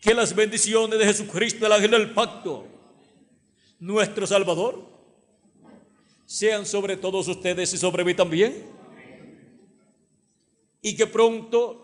Que 0.00 0.14
las 0.14 0.34
bendiciones 0.34 0.98
de 0.98 1.04
Jesucristo, 1.04 1.64
el 1.64 1.70
ángel 1.70 1.92
del 1.92 2.12
pacto, 2.12 2.66
nuestro 3.78 4.26
Salvador, 4.26 4.84
sean 6.26 6.66
sobre 6.66 6.96
todos 6.96 7.28
ustedes 7.28 7.72
y 7.72 7.78
sobre 7.78 8.04
mí 8.04 8.14
también. 8.14 8.66
Y 10.80 10.96
que 10.96 11.06
pronto 11.06 11.81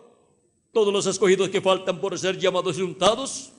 todos 0.79 0.93
los 0.93 1.07
escogidos 1.07 1.49
que 1.49 1.59
faltan 1.59 1.99
por 1.99 2.17
ser 2.17 2.39
llamados 2.39 2.77
y 2.77 2.81
juntados, 2.81 3.51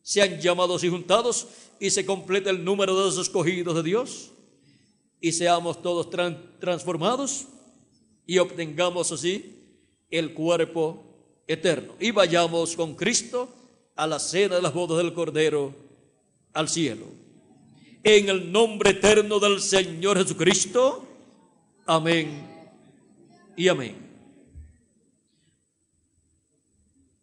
sean 0.00 0.40
llamados 0.40 0.82
y 0.82 0.88
juntados 0.88 1.46
y 1.78 1.90
se 1.90 2.06
complete 2.06 2.48
el 2.48 2.64
número 2.64 2.96
de 2.96 3.04
los 3.04 3.18
escogidos 3.18 3.74
de 3.74 3.82
Dios 3.82 4.30
y 5.20 5.32
seamos 5.32 5.82
todos 5.82 6.08
transformados 6.58 7.48
y 8.26 8.38
obtengamos 8.38 9.12
así 9.12 9.84
el 10.10 10.32
cuerpo 10.32 11.04
eterno 11.46 11.96
y 12.00 12.12
vayamos 12.12 12.76
con 12.76 12.94
Cristo 12.94 13.50
a 13.94 14.06
la 14.06 14.18
cena 14.18 14.54
de 14.54 14.62
las 14.62 14.72
bodas 14.72 14.96
del 14.96 15.12
Cordero 15.12 15.74
al 16.54 16.70
cielo. 16.70 17.04
En 18.02 18.30
el 18.30 18.50
nombre 18.50 18.92
eterno 18.92 19.38
del 19.38 19.60
Señor 19.60 20.16
Jesucristo. 20.16 21.06
Amén 21.84 22.48
y 23.54 23.68
amén. 23.68 24.11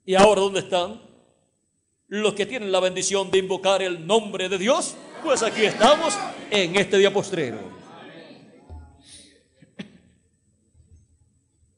¿Y 0.10 0.16
ahora 0.16 0.42
dónde 0.42 0.62
están? 0.62 1.00
Los 2.08 2.34
que 2.34 2.48
tienen 2.48 2.72
la 2.72 2.80
bendición 2.80 3.30
de 3.30 3.38
invocar 3.38 3.84
el 3.84 4.08
nombre 4.08 4.50
de 4.50 4.58
Dios, 4.58 4.96
pues 5.24 5.44
aquí 5.44 5.64
estamos 5.64 6.18
en 6.50 6.76
este 6.78 6.98
día 6.98 7.14
postrero. 7.14 7.60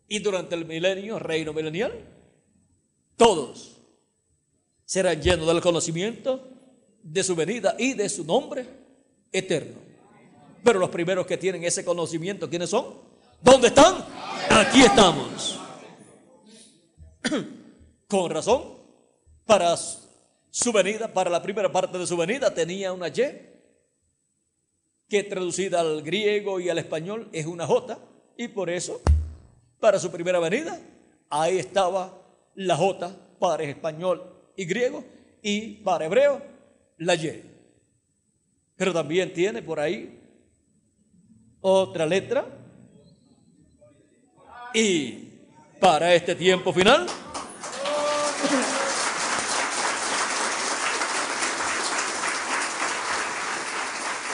Y 0.07 0.19
durante 0.19 0.55
el 0.55 0.63
milenio, 0.63 1.19
reino 1.19 1.51
milenial, 1.51 1.91
todos 3.17 3.75
serán 4.85 5.21
llenos 5.21 5.45
del 5.45 5.59
conocimiento 5.59 6.47
de 7.03 7.25
su 7.25 7.35
venida 7.35 7.75
y 7.77 7.95
de 7.95 8.07
su 8.07 8.23
nombre 8.23 8.65
eterno. 9.29 9.81
Pero 10.63 10.79
los 10.79 10.89
primeros 10.89 11.27
que 11.27 11.35
tienen 11.35 11.65
ese 11.65 11.83
conocimiento, 11.83 12.49
¿quiénes 12.49 12.69
son? 12.69 12.95
¿Dónde 13.41 13.67
están? 13.67 14.05
Aquí 14.49 14.83
estamos. 14.83 15.59
Con 18.11 18.29
razón, 18.29 18.63
para 19.45 19.73
su 19.77 20.73
venida, 20.73 21.13
para 21.13 21.29
la 21.29 21.41
primera 21.41 21.71
parte 21.71 21.97
de 21.97 22.05
su 22.05 22.17
venida, 22.17 22.53
tenía 22.53 22.91
una 22.91 23.07
Y, 23.07 23.23
que 25.07 25.23
traducida 25.23 25.79
al 25.79 26.01
griego 26.01 26.59
y 26.59 26.67
al 26.67 26.77
español 26.77 27.29
es 27.31 27.45
una 27.45 27.65
J, 27.65 27.97
y 28.35 28.49
por 28.49 28.69
eso, 28.69 28.99
para 29.79 29.97
su 29.97 30.11
primera 30.11 30.39
venida, 30.39 30.77
ahí 31.29 31.57
estaba 31.57 32.21
la 32.55 32.75
J 32.75 33.15
para 33.39 33.63
español 33.63 34.21
y 34.57 34.65
griego, 34.65 35.05
y 35.41 35.75
para 35.75 36.03
hebreo, 36.03 36.41
la 36.97 37.15
Y. 37.15 37.41
Pero 38.75 38.91
también 38.91 39.31
tiene 39.31 39.61
por 39.61 39.79
ahí 39.79 40.19
otra 41.61 42.05
letra, 42.05 42.45
y 44.73 45.29
para 45.79 46.13
este 46.13 46.35
tiempo 46.35 46.73
final, 46.73 47.07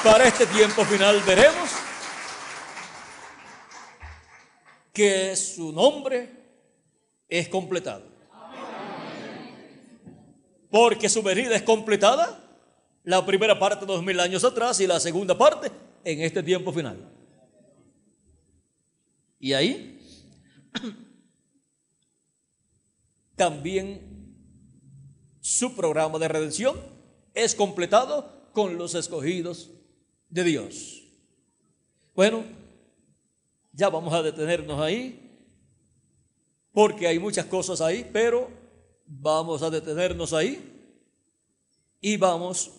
para 0.08 0.26
este 0.26 0.46
tiempo 0.46 0.86
final 0.86 1.22
veremos 1.28 1.70
que 4.94 5.36
su 5.36 5.74
nombre 5.74 6.30
es 7.28 7.50
completado. 7.50 8.06
Porque 10.72 11.10
su 11.10 11.22
venida 11.22 11.58
es 11.58 11.64
completada 11.64 12.42
la 13.04 13.26
primera 13.26 13.60
parte 13.60 13.86
dos 13.86 14.02
mil 14.02 14.18
años 14.22 14.46
atrás 14.46 14.80
y 14.80 14.88
la 14.88 14.98
segunda 15.02 15.38
parte 15.38 15.70
en 16.06 16.22
este 16.22 16.42
tiempo 16.42 16.72
final. 16.72 17.12
Y 19.42 19.52
ahí 19.52 20.00
también 23.36 24.38
su 25.42 25.76
programa 25.76 26.18
de 26.18 26.30
redención 26.30 26.80
es 27.34 27.54
completado 27.54 28.50
con 28.54 28.78
los 28.78 28.96
escogidos 28.96 29.72
de 30.30 30.44
Dios. 30.44 31.04
Bueno, 32.16 32.44
ya 33.74 33.90
vamos 33.90 34.14
a 34.14 34.24
detenernos 34.24 34.80
ahí, 34.80 35.20
porque 36.74 37.08
hay 37.08 37.20
muchas 37.20 37.46
cosas 37.46 37.82
ahí, 37.82 38.10
pero 38.12 38.50
vamos 39.06 39.62
a 39.62 39.70
detenernos 39.70 40.34
ahí 40.34 40.60
y 42.02 42.18
vamos 42.18 42.72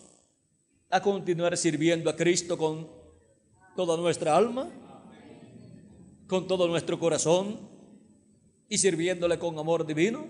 a 0.89 1.01
continuar 1.01 1.55
sirviendo 1.57 2.09
a 2.09 2.15
Cristo 2.15 2.57
con 2.57 2.87
toda 3.75 3.97
nuestra 3.97 4.35
alma, 4.35 4.69
con 6.27 6.47
todo 6.47 6.67
nuestro 6.67 6.99
corazón 6.99 7.59
y 8.67 8.77
sirviéndole 8.77 9.39
con 9.39 9.57
amor 9.57 9.85
divino 9.85 10.27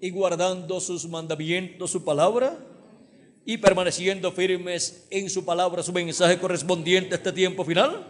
y 0.00 0.10
guardando 0.10 0.80
sus 0.80 1.08
mandamientos, 1.08 1.90
su 1.90 2.04
palabra 2.04 2.58
y 3.44 3.58
permaneciendo 3.58 4.32
firmes 4.32 5.06
en 5.10 5.30
su 5.30 5.44
palabra, 5.44 5.82
su 5.82 5.92
mensaje 5.92 6.38
correspondiente 6.38 7.14
a 7.14 7.16
este 7.18 7.32
tiempo 7.32 7.64
final, 7.64 8.06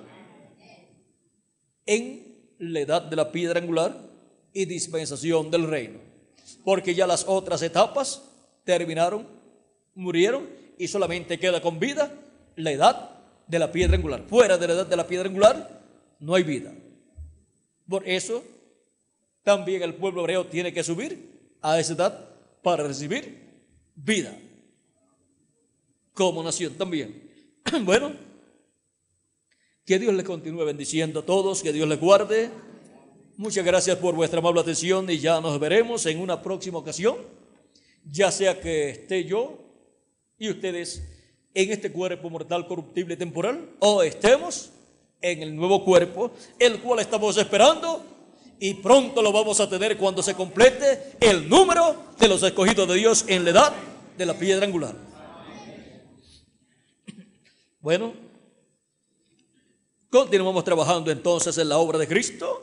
en 1.87 2.55
la 2.59 2.81
edad 2.81 3.03
de 3.03 3.17
la 3.17 3.33
piedra 3.33 3.61
angular 3.61 3.97
y 4.53 4.65
dispensación 4.65 5.51
del 5.51 5.67
reino. 5.67 5.99
Porque 6.65 6.95
ya 6.95 7.07
las 7.07 7.25
otras 7.27 7.63
etapas 7.63 8.23
terminaron, 8.65 9.27
murieron 9.95 10.49
y 10.79 10.89
solamente 10.89 11.39
queda 11.39 11.61
con 11.61 11.79
vida 11.79 12.13
la 12.57 12.73
edad 12.73 13.11
de 13.47 13.59
la 13.59 13.73
piedra 13.73 13.97
angular. 13.97 14.25
Fuera 14.29 14.59
de 14.59 14.67
la 14.67 14.75
edad 14.75 14.87
de 14.87 14.97
la 14.97 15.07
piedra 15.07 15.29
angular 15.29 15.83
no 16.19 16.35
hay 16.35 16.43
vida. 16.43 16.73
Por 17.89 18.09
eso 18.09 18.45
también 19.43 19.83
el 19.83 19.95
pueblo 19.95 20.21
hebreo 20.23 20.47
tiene 20.47 20.73
que 20.73 20.85
subir 20.85 21.57
a 21.63 21.79
esa 21.81 21.95
edad 21.95 22.29
para 22.63 22.85
recibir 22.85 23.41
vida. 23.95 24.37
Como 26.21 26.43
nación 26.43 26.75
también. 26.75 27.31
Bueno, 27.83 28.13
que 29.87 29.99
Dios 29.99 30.13
les 30.13 30.27
continúe 30.27 30.67
bendiciendo 30.67 31.21
a 31.21 31.25
todos, 31.25 31.63
que 31.63 31.73
Dios 31.73 31.89
les 31.89 31.99
guarde. 31.99 32.51
Muchas 33.39 33.65
gracias 33.65 33.97
por 33.97 34.15
vuestra 34.15 34.39
amable 34.39 34.61
atención 34.61 35.09
y 35.09 35.19
ya 35.19 35.41
nos 35.41 35.59
veremos 35.59 36.05
en 36.05 36.21
una 36.21 36.43
próxima 36.43 36.77
ocasión, 36.77 37.17
ya 38.05 38.31
sea 38.31 38.61
que 38.61 38.91
esté 38.91 39.25
yo 39.25 39.61
y 40.37 40.51
ustedes 40.51 41.03
en 41.55 41.73
este 41.73 41.91
cuerpo 41.91 42.29
mortal 42.29 42.67
corruptible 42.67 43.17
temporal 43.17 43.71
o 43.79 44.03
estemos 44.03 44.73
en 45.23 45.43
el 45.43 45.57
nuevo 45.57 45.87
cuerpo, 45.87 46.33
el 46.59 46.81
cual 46.81 47.01
estamos 47.01 47.39
esperando 47.39 48.05
y 48.59 48.75
pronto 48.75 49.23
lo 49.23 49.33
vamos 49.33 49.59
a 49.59 49.71
tener 49.71 49.97
cuando 49.97 50.23
se 50.23 50.35
complete 50.35 51.17
el 51.19 51.49
número 51.49 51.97
de 52.19 52.29
los 52.29 52.43
escogidos 52.43 52.87
de 52.87 52.97
Dios 52.97 53.25
en 53.27 53.43
la 53.45 53.51
edad 53.53 53.73
de 54.19 54.27
la 54.27 54.35
piedra 54.35 54.67
angular. 54.67 55.10
Bueno, 57.81 58.15
continuamos 60.11 60.65
trabajando 60.65 61.11
entonces 61.11 61.57
en 61.59 61.69
la 61.69 61.79
obra 61.79 61.99
de 61.99 62.07
Cristo, 62.07 62.63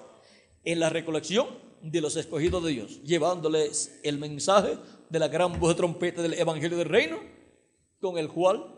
en 0.64 0.80
la 0.80 0.90
recolección 0.90 1.48
de 1.82 2.02
los 2.02 2.16
escogidos 2.16 2.64
de 2.64 2.72
Dios, 2.72 3.02
llevándoles 3.04 4.00
el 4.04 4.18
mensaje 4.18 4.78
de 5.10 5.20
la 5.20 5.28
gran 5.28 5.60
voz 5.60 5.70
de 5.70 5.76
trompeta 5.76 6.22
del 6.22 6.34
Evangelio 6.34 6.78
del 6.78 6.90
Reino, 6.90 7.20
con 8.00 8.18
el 8.18 8.30
cual 8.30 8.76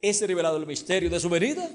es 0.00 0.20
revelado 0.26 0.56
el 0.56 0.66
misterio 0.66 1.10
de 1.10 1.20
su 1.20 1.28
venida 1.28 1.70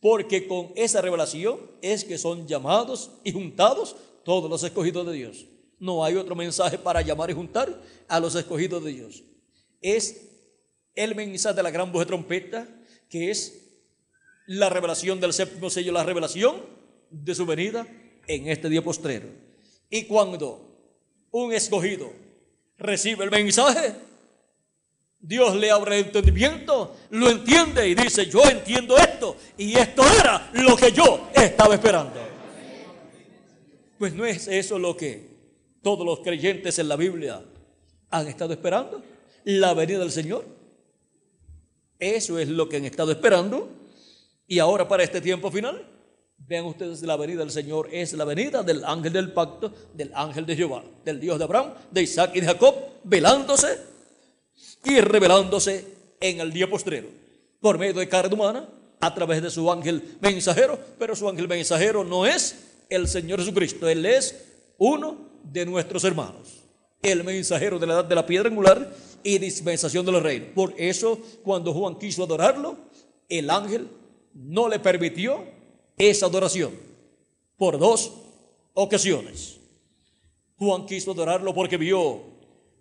porque 0.00 0.46
con 0.46 0.72
esa 0.74 1.00
revelación 1.00 1.58
es 1.82 2.04
que 2.04 2.18
son 2.18 2.46
llamados 2.46 3.10
y 3.22 3.32
juntados 3.32 3.96
todos 4.24 4.50
los 4.50 4.62
escogidos 4.62 5.06
de 5.06 5.12
Dios. 5.12 5.46
No 5.78 6.04
hay 6.04 6.16
otro 6.16 6.34
mensaje 6.34 6.78
para 6.78 7.02
llamar 7.02 7.30
y 7.30 7.34
juntar 7.34 7.80
a 8.08 8.20
los 8.20 8.34
escogidos 8.34 8.82
de 8.82 8.92
Dios. 8.92 9.22
Es 9.80 10.28
el 10.94 11.14
mensaje 11.14 11.54
de 11.54 11.62
la 11.62 11.70
gran 11.70 11.92
voz 11.92 12.00
de 12.00 12.06
trompeta, 12.06 12.66
que 13.10 13.30
es 13.30 13.60
la 14.46 14.70
revelación 14.70 15.20
del 15.20 15.32
séptimo 15.32 15.68
sello, 15.68 15.92
la 15.92 16.04
revelación 16.04 16.56
de 17.10 17.34
su 17.34 17.44
venida 17.44 17.86
en 18.26 18.48
este 18.48 18.68
día 18.68 18.82
postrero. 18.82 19.28
Y 19.90 20.04
cuando 20.04 20.70
un 21.32 21.52
escogido 21.52 22.12
recibe 22.78 23.24
el 23.24 23.30
mensaje, 23.30 23.94
Dios 25.18 25.54
le 25.56 25.70
abre 25.70 25.98
el 25.98 26.06
entendimiento, 26.06 26.96
lo 27.10 27.28
entiende 27.28 27.86
y 27.86 27.94
dice, 27.94 28.26
yo 28.26 28.42
entiendo 28.44 28.96
esto 28.96 29.36
y 29.58 29.76
esto 29.76 30.02
era 30.18 30.50
lo 30.54 30.76
que 30.76 30.92
yo 30.92 31.28
estaba 31.34 31.74
esperando. 31.74 32.18
Pues 33.98 34.14
no 34.14 34.24
es 34.24 34.48
eso 34.48 34.78
lo 34.78 34.96
que 34.96 35.28
todos 35.82 36.06
los 36.06 36.20
creyentes 36.20 36.78
en 36.78 36.88
la 36.88 36.96
Biblia 36.96 37.42
han 38.10 38.26
estado 38.28 38.52
esperando, 38.54 39.02
la 39.44 39.74
venida 39.74 39.98
del 39.98 40.10
Señor. 40.10 40.59
Eso 42.00 42.38
es 42.38 42.48
lo 42.48 42.68
que 42.68 42.78
han 42.78 42.86
estado 42.86 43.12
esperando. 43.12 43.68
Y 44.46 44.58
ahora 44.58 44.88
para 44.88 45.04
este 45.04 45.20
tiempo 45.20 45.50
final, 45.50 45.86
vean 46.38 46.64
ustedes 46.64 47.02
la 47.02 47.16
venida 47.16 47.40
del 47.40 47.50
Señor 47.50 47.88
es 47.92 48.12
la 48.14 48.24
venida 48.24 48.62
del 48.62 48.84
ángel 48.84 49.12
del 49.12 49.32
pacto, 49.32 49.72
del 49.94 50.10
ángel 50.14 50.46
de 50.46 50.56
Jehová, 50.56 50.82
del 51.04 51.20
Dios 51.20 51.38
de 51.38 51.44
Abraham, 51.44 51.74
de 51.90 52.02
Isaac 52.02 52.32
y 52.34 52.40
de 52.40 52.46
Jacob, 52.46 52.74
velándose 53.04 53.78
y 54.84 55.00
revelándose 55.00 55.84
en 56.20 56.40
el 56.40 56.52
día 56.52 56.68
postrero 56.68 57.08
por 57.60 57.78
medio 57.78 58.00
de 58.00 58.08
carne 58.08 58.34
humana 58.34 58.68
a 59.00 59.14
través 59.14 59.42
de 59.42 59.50
su 59.50 59.70
ángel 59.70 60.16
mensajero, 60.20 60.78
pero 60.98 61.14
su 61.14 61.28
ángel 61.28 61.46
mensajero 61.46 62.04
no 62.04 62.26
es 62.26 62.56
el 62.88 63.06
Señor 63.06 63.38
Jesucristo, 63.38 63.88
Él 63.88 64.04
es 64.04 64.34
uno 64.78 65.30
de 65.44 65.64
nuestros 65.66 66.04
hermanos, 66.04 66.62
el 67.02 67.22
mensajero 67.22 67.78
de 67.78 67.86
la 67.86 67.94
edad 67.94 68.04
de 68.04 68.14
la 68.14 68.26
piedra 68.26 68.48
angular 68.48 68.92
y 69.22 69.38
dispensación 69.38 70.04
de 70.06 70.12
los 70.12 70.22
reinos. 70.22 70.48
Por 70.54 70.74
eso, 70.76 71.18
cuando 71.42 71.72
Juan 71.72 71.98
quiso 71.98 72.24
adorarlo, 72.24 72.76
el 73.28 73.50
ángel 73.50 73.88
no 74.34 74.68
le 74.68 74.78
permitió 74.78 75.44
esa 75.96 76.26
adoración 76.26 76.72
por 77.56 77.78
dos 77.78 78.12
ocasiones. 78.74 79.58
Juan 80.58 80.86
quiso 80.86 81.12
adorarlo 81.12 81.54
porque 81.54 81.76
vio 81.76 82.22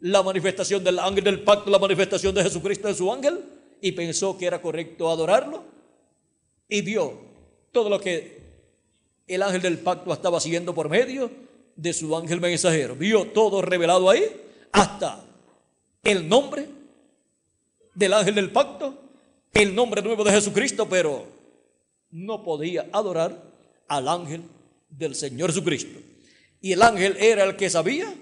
la 0.02 0.24
manifestación 0.24 0.84
del 0.84 1.00
ángel 1.00 1.24
del 1.24 1.44
pacto, 1.44 1.70
la 1.70 1.80
manifestación 1.80 2.34
de 2.34 2.44
Jesucristo 2.44 2.88
en 2.88 2.96
su 2.96 3.12
ángel, 3.12 3.40
y 3.82 3.92
pensó 3.94 4.38
que 4.38 4.46
era 4.46 4.62
correcto 4.62 5.10
adorarlo, 5.10 5.64
y 6.68 6.82
vio 6.82 7.14
todo 7.72 7.90
lo 7.90 8.00
que 8.00 8.40
el 9.28 9.42
ángel 9.44 9.62
del 9.62 9.80
pacto 9.80 10.12
estaba 10.12 10.38
haciendo 10.38 10.74
por 10.74 10.90
medio 10.90 11.30
de 11.76 11.94
su 11.94 12.16
ángel 12.16 12.42
mensajero. 12.42 12.96
Vio 12.96 13.28
todo 13.28 13.62
revelado 13.62 14.10
ahí, 14.10 14.24
hasta 14.72 15.26
el 16.04 16.28
nombre 16.28 16.68
del 17.94 18.14
ángel 18.14 18.36
del 18.36 18.52
pacto, 18.52 18.98
el 19.54 19.76
nombre 19.76 20.02
nuevo 20.02 20.24
de 20.24 20.32
Jesucristo, 20.32 20.88
pero 20.88 21.28
no 22.12 22.44
podía 22.44 22.90
adorar 22.92 23.44
al 23.88 24.08
ángel 24.08 24.44
del 24.90 25.16
Señor 25.16 25.50
Jesucristo. 25.50 26.00
Y 26.62 26.74
el 26.74 26.82
ángel 26.82 27.18
era 27.18 27.44
el 27.44 27.56
que 27.56 27.70
sabía 27.70 28.14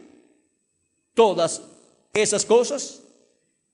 todas 1.14 1.62
esas 2.14 2.46
cosas 2.46 3.02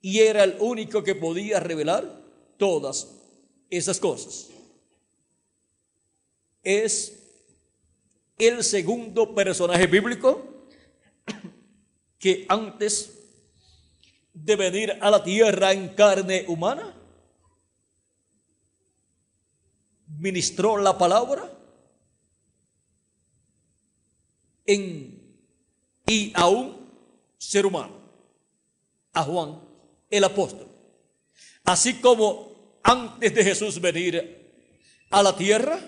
y 0.01 0.19
era 0.19 0.43
el 0.43 0.57
único 0.59 1.03
que 1.03 1.15
podía 1.15 1.59
revelar 1.59 2.21
todas 2.57 3.07
esas 3.69 3.99
cosas. 3.99 4.49
Es 6.61 7.19
el 8.37 8.63
segundo 8.63 9.33
personaje 9.35 9.87
bíblico 9.87 10.67
que 12.19 12.45
antes 12.47 13.22
de 14.33 14.55
venir 14.55 14.97
a 14.99 15.11
la 15.11 15.23
tierra 15.23 15.71
en 15.71 15.89
carne 15.89 16.45
humana, 16.47 16.93
ministró 20.07 20.77
la 20.77 20.97
palabra 20.97 21.49
en, 24.65 25.37
y 26.07 26.31
aún 26.35 26.89
ser 27.37 27.65
humano, 27.65 27.93
a 29.13 29.23
Juan 29.23 29.61
el 30.09 30.23
apóstol. 30.23 30.67
Así 31.63 31.95
como 31.95 32.79
antes 32.83 33.33
de 33.33 33.43
Jesús 33.43 33.79
venir 33.79 34.65
a 35.09 35.23
la 35.23 35.35
tierra 35.35 35.79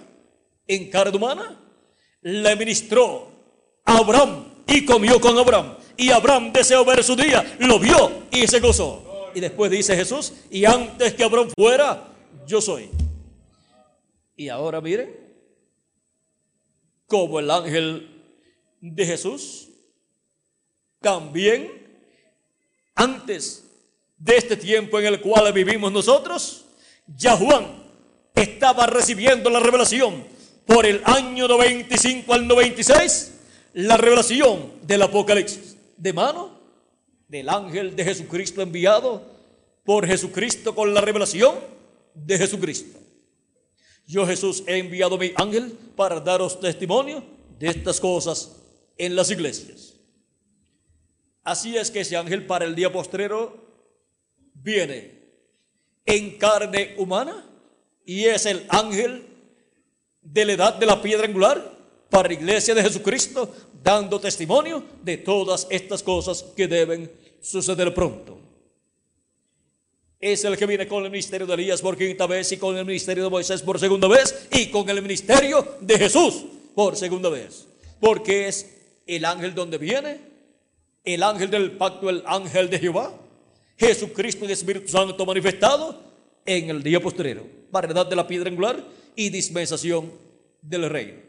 en 0.68 0.90
carne 0.90 1.18
humana, 1.18 1.60
le 2.22 2.56
ministró 2.56 3.30
a 3.84 3.98
Abraham 3.98 4.64
y 4.68 4.86
comió 4.86 5.20
con 5.20 5.38
Abraham. 5.38 5.78
Y 5.98 6.12
Abraham 6.12 6.52
deseó 6.52 6.84
ver 6.84 7.04
su 7.04 7.16
día, 7.16 7.58
lo 7.60 7.80
vio 7.80 8.24
y 8.32 8.48
se 8.48 8.60
gozó. 8.60 9.32
Y 9.34 9.40
después 9.40 9.72
dice 9.72 9.96
Jesús, 9.96 10.34
y 10.50 10.66
antes 10.66 11.14
que 11.14 11.24
Abraham 11.24 11.50
fuera, 11.56 12.08
yo 12.48 12.62
soy. 12.62 12.90
Y 14.36 14.50
ahora 14.50 14.82
miren, 14.82 15.16
como 17.08 17.40
el 17.40 17.50
ángel 17.50 18.10
de 18.82 19.06
Jesús 19.06 19.70
también 21.00 21.72
antes 22.96 23.64
de 24.18 24.38
este 24.38 24.58
tiempo 24.58 25.00
en 25.00 25.06
el 25.06 25.22
cual 25.22 25.52
vivimos 25.54 25.92
nosotros, 25.92 26.66
ya 27.08 27.36
Juan 27.36 27.84
estaba 28.34 28.88
recibiendo 28.88 29.50
la 29.50 29.60
revelación 29.60 30.26
por 30.66 30.86
el 30.86 31.02
año 31.06 31.48
95 31.48 32.34
al 32.34 32.48
96, 32.48 33.34
la 33.74 33.98
revelación 33.98 34.72
del 34.82 35.04
Apocalipsis, 35.04 35.75
de 35.98 36.14
mano 36.14 36.60
del 37.28 37.50
ángel 37.50 37.96
de 37.96 38.04
Jesucristo 38.04 38.62
enviado 38.62 39.24
por 39.84 40.06
Jesucristo 40.06 40.76
con 40.76 40.94
la 40.94 41.02
revelación 41.02 41.56
de 42.14 42.38
Jesucristo. 42.38 43.00
Yo 44.08 44.26
Jesús 44.26 44.64
he 44.68 44.78
enviado 44.78 45.18
mi 45.18 45.32
ángel 45.36 45.72
para 45.96 46.20
daros 46.20 46.60
testimonio 46.60 47.24
de 47.58 47.68
estas 47.68 48.00
cosas 48.00 48.56
en 48.98 49.16
las 49.16 49.32
iglesias. 49.32 49.94
Así 51.44 51.78
es 51.78 51.92
que 51.92 52.02
ese 52.02 52.18
ángel 52.18 52.46
para 52.46 52.66
el 52.66 52.76
día 52.76 52.92
postrero 52.92 53.64
viene 54.54 55.12
en 56.06 56.38
carne 56.38 56.96
humana 56.98 57.46
y 58.06 58.26
es 58.26 58.46
el 58.46 58.66
ángel 58.70 59.26
de 60.22 60.46
la 60.46 60.54
edad 60.54 60.74
de 60.76 60.86
la 60.86 61.02
piedra 61.02 61.26
angular 61.26 61.75
para 62.10 62.28
la 62.28 62.34
iglesia 62.34 62.74
de 62.74 62.84
Jesucristo, 62.84 63.54
dando 63.84 64.20
testimonio 64.20 64.84
de 65.04 65.18
todas 65.18 65.68
estas 65.70 66.02
cosas 66.02 66.44
que 66.56 66.68
deben 66.68 67.12
suceder 67.42 67.94
pronto. 67.94 68.40
Es 70.20 70.44
el 70.44 70.58
que 70.58 70.66
viene 70.66 70.88
con 70.88 71.04
el 71.04 71.12
ministerio 71.12 71.46
de 71.46 71.54
Elías 71.54 71.82
por 71.82 71.98
quinta 71.98 72.26
vez 72.26 72.52
y 72.52 72.58
con 72.58 72.76
el 72.78 72.86
ministerio 72.86 73.24
de 73.24 73.30
Moisés 73.30 73.62
por 73.62 73.80
segunda 73.80 74.08
vez 74.08 74.48
y 74.52 74.68
con 74.68 74.90
el 74.90 75.02
ministerio 75.02 75.78
de 75.82 76.00
Jesús 76.00 76.46
por 76.74 76.96
segunda 76.96 77.30
vez, 77.30 77.68
porque 78.00 78.48
es 78.48 78.76
el 79.06 79.24
ángel 79.24 79.54
donde 79.54 79.78
viene, 79.78 80.20
el 81.04 81.22
ángel 81.22 81.50
del 81.52 81.72
pacto, 81.74 82.10
el 82.10 82.24
ángel 82.26 82.70
de 82.70 82.80
Jehová, 82.80 83.14
Jesucristo 83.78 84.46
y 84.46 84.52
Espíritu 84.52 84.88
Santo 84.88 85.26
manifestado 85.26 86.02
en 86.46 86.70
el 86.70 86.82
día 86.82 87.00
posterior, 87.00 87.44
variedad 87.70 88.06
de 88.06 88.16
la 88.16 88.26
piedra 88.26 88.50
angular 88.50 88.84
y 89.16 89.30
dispensación 89.30 90.12
del 90.62 90.90
reino. 90.90 91.25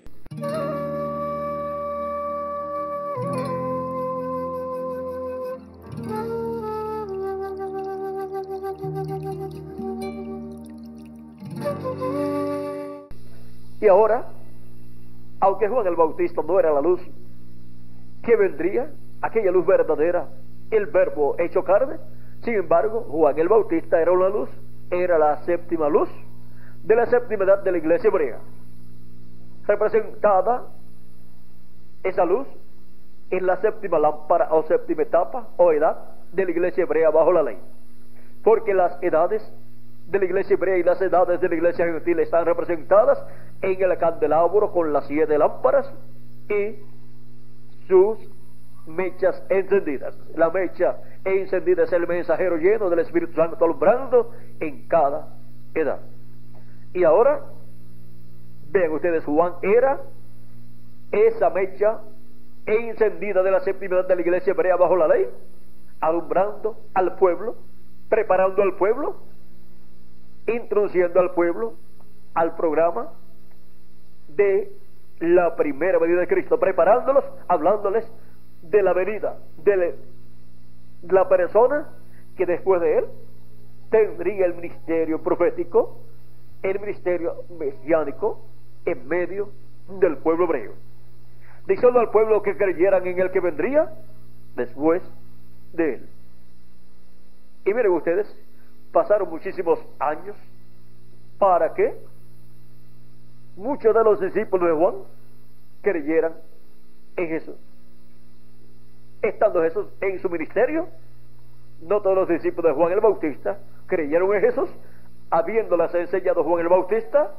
Y 13.87 13.89
ahora, 13.89 14.25
aunque 15.39 15.69
Juan 15.69 15.87
el 15.87 15.95
Bautista 15.95 16.43
no 16.43 16.59
era 16.59 16.73
la 16.73 16.81
luz 16.81 17.01
que 18.25 18.35
vendría, 18.35 18.91
aquella 19.23 19.53
luz 19.53 19.65
verdadera, 19.65 20.27
el 20.73 20.87
verbo 20.87 21.37
hecho 21.39 21.63
carne, 21.63 21.99
sin 22.43 22.55
embargo, 22.55 23.03
Juan 23.03 23.39
el 23.39 23.47
Bautista 23.47 24.03
era 24.03 24.11
una 24.11 24.29
luz, 24.29 24.51
era 24.91 25.19
la 25.19 25.37
séptima 25.45 25.89
luz 25.89 26.09
de 26.83 26.97
la 26.97 27.07
séptima 27.07 27.45
edad 27.45 27.63
de 27.63 27.71
la 27.71 27.79
iglesia 27.79 28.09
hebrea. 28.09 28.41
Representada 29.69 30.65
esa 32.03 32.25
luz 32.25 32.49
en 33.31 33.47
la 33.47 33.57
séptima 33.59 34.01
lámpara 34.01 34.49
o 34.53 34.65
séptima 34.65 35.03
etapa 35.03 35.51
o 35.59 35.71
edad 35.71 35.97
de 36.33 36.45
la 36.45 36.51
iglesia 36.51 36.83
hebrea 36.83 37.11
bajo 37.11 37.33
la 37.33 37.45
ley. 37.45 37.59
Porque 38.43 38.75
las 38.75 39.01
edades 39.01 39.49
de 40.09 40.19
la 40.19 40.25
iglesia 40.25 40.55
hebrea 40.55 40.77
y 40.77 40.83
las 40.83 41.01
edades 41.01 41.41
de 41.41 41.49
la 41.49 41.55
iglesia 41.55 41.85
gentil 41.85 42.19
están 42.19 42.47
representadas 42.47 43.25
en 43.63 43.83
el 43.83 43.99
candelabro 43.99 44.73
con 44.73 44.93
las 44.93 45.07
siete 45.07 45.39
lámparas 45.39 45.91
y 46.49 46.77
sus 47.89 48.19
mechas 48.87 49.43
encendidas. 49.49 50.17
La 50.35 50.51
mecha 50.51 50.99
encendida 51.25 51.85
es 51.85 51.93
el 51.93 52.07
mensajero 52.07 52.57
lleno 52.57 52.89
del 52.91 53.01
Espíritu 53.01 53.35
Santo 53.35 53.65
alumbrando 53.65 54.33
en 54.61 54.87
cada 54.89 55.29
edad. 55.75 56.01
Y 56.95 57.05
ahora, 57.05 57.43
vean 58.71 58.93
ustedes, 58.93 59.25
Juan 59.25 59.55
era 59.63 60.01
esa 61.13 61.51
mecha 61.51 62.01
encendida 62.67 63.43
de 63.43 63.51
la 63.51 63.61
séptima 63.61 64.03
de 64.03 64.15
la 64.15 64.21
iglesia 64.21 64.53
hebrea 64.53 64.77
bajo 64.77 64.97
la 64.97 65.09
ley, 65.09 65.27
alumbrando 66.01 66.77
al 66.95 67.17
pueblo, 67.17 67.57
preparando 68.09 68.63
al 68.63 68.75
pueblo 68.77 69.17
introduciendo 70.47 71.21
al 71.21 71.33
pueblo 71.33 71.75
al 72.35 72.55
programa 72.57 73.11
de 74.37 74.73
la 75.21 75.57
primera 75.57 75.99
venida 75.99 76.21
de 76.21 76.29
Cristo, 76.29 76.59
preparándolos, 76.59 77.25
hablándoles 77.49 78.07
de 78.63 78.83
la 78.83 78.93
venida 78.93 79.39
de 79.65 79.97
la 81.09 81.29
persona 81.29 81.89
que 82.37 82.47
después 82.47 82.81
de 82.81 82.99
él 82.99 83.05
tendría 83.91 84.47
el 84.47 84.55
ministerio 84.55 85.23
profético, 85.23 85.99
el 86.63 86.81
ministerio 86.81 87.45
mesiánico 87.59 88.41
en 88.85 89.07
medio 89.09 89.51
del 90.01 90.19
pueblo 90.19 90.45
hebreo. 90.45 90.73
Diciendo 91.67 92.01
al 92.01 92.11
pueblo 92.11 92.43
que 92.43 92.57
creyeran 92.57 93.07
en 93.07 93.19
el 93.19 93.31
que 93.31 93.41
vendría 93.41 93.93
después 94.55 95.03
de 95.73 95.95
él. 95.95 96.09
Y 97.65 97.75
miren 97.75 97.93
ustedes, 97.93 98.27
pasaron 98.93 99.29
muchísimos 99.29 99.81
años 99.99 100.37
para 101.39 101.75
que 101.75 101.95
muchos 103.57 103.95
de 103.95 104.05
los 104.05 104.21
discípulos 104.21 104.69
de 104.69 104.75
Juan 104.75 104.95
creyeran 105.83 106.35
en 107.17 107.29
Jesús. 107.29 107.57
Estando 109.23 109.63
Jesús 109.63 109.87
en 110.01 110.19
su 110.21 110.29
ministerio, 110.29 110.89
no 111.83 112.01
todos 112.01 112.17
los 112.17 112.29
discípulos 112.29 112.71
de 112.73 112.77
Juan 112.77 112.93
el 112.93 113.01
Bautista 113.01 113.59
creyeron 113.87 114.35
en 114.35 114.41
Jesús, 114.41 114.71
habiéndoles 115.31 115.95
enseñado 115.95 116.45
Juan 116.45 116.61
el 116.61 116.69
Bautista 116.69 117.33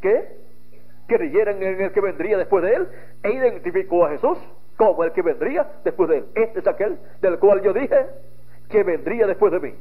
que 0.00 0.36
creyeran 1.06 1.62
en 1.62 1.80
el 1.80 1.92
que 1.92 2.00
vendría 2.00 2.38
después 2.38 2.64
de 2.64 2.74
él, 2.74 2.88
e 3.22 3.32
identificó 3.32 4.06
a 4.06 4.10
Jesús 4.10 4.38
como 4.76 5.04
el 5.04 5.12
que 5.12 5.22
vendría 5.22 5.66
después 5.84 6.08
de 6.08 6.18
él. 6.18 6.26
Este 6.34 6.60
es 6.60 6.66
aquel 6.66 6.98
del 7.20 7.38
cual 7.38 7.60
yo 7.62 7.72
dije 7.72 8.06
que 8.68 8.82
vendría 8.82 9.26
después 9.26 9.52
de 9.52 9.60
mí 9.60 9.74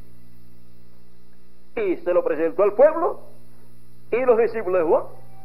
y 1.76 1.98
se 1.98 2.14
lo 2.14 2.24
presentó 2.24 2.64
al 2.64 2.74
pueblo 2.74 3.22
y 4.12 4.20
los 4.26 4.38
discípulos 4.38 4.82
de 4.82 4.90
Juan 4.90 5.04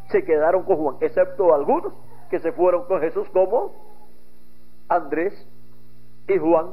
se 0.08 0.24
quedaron 0.24 0.64
con 0.64 0.76
Juan, 0.76 0.96
excepto 1.00 1.54
algunos 1.54 1.92
que 2.30 2.38
se 2.38 2.52
fueron 2.52 2.84
con 2.86 3.00
Jesús 3.00 3.28
como 3.30 3.72
Andrés 4.88 5.34
y 6.28 6.38
Juan 6.38 6.70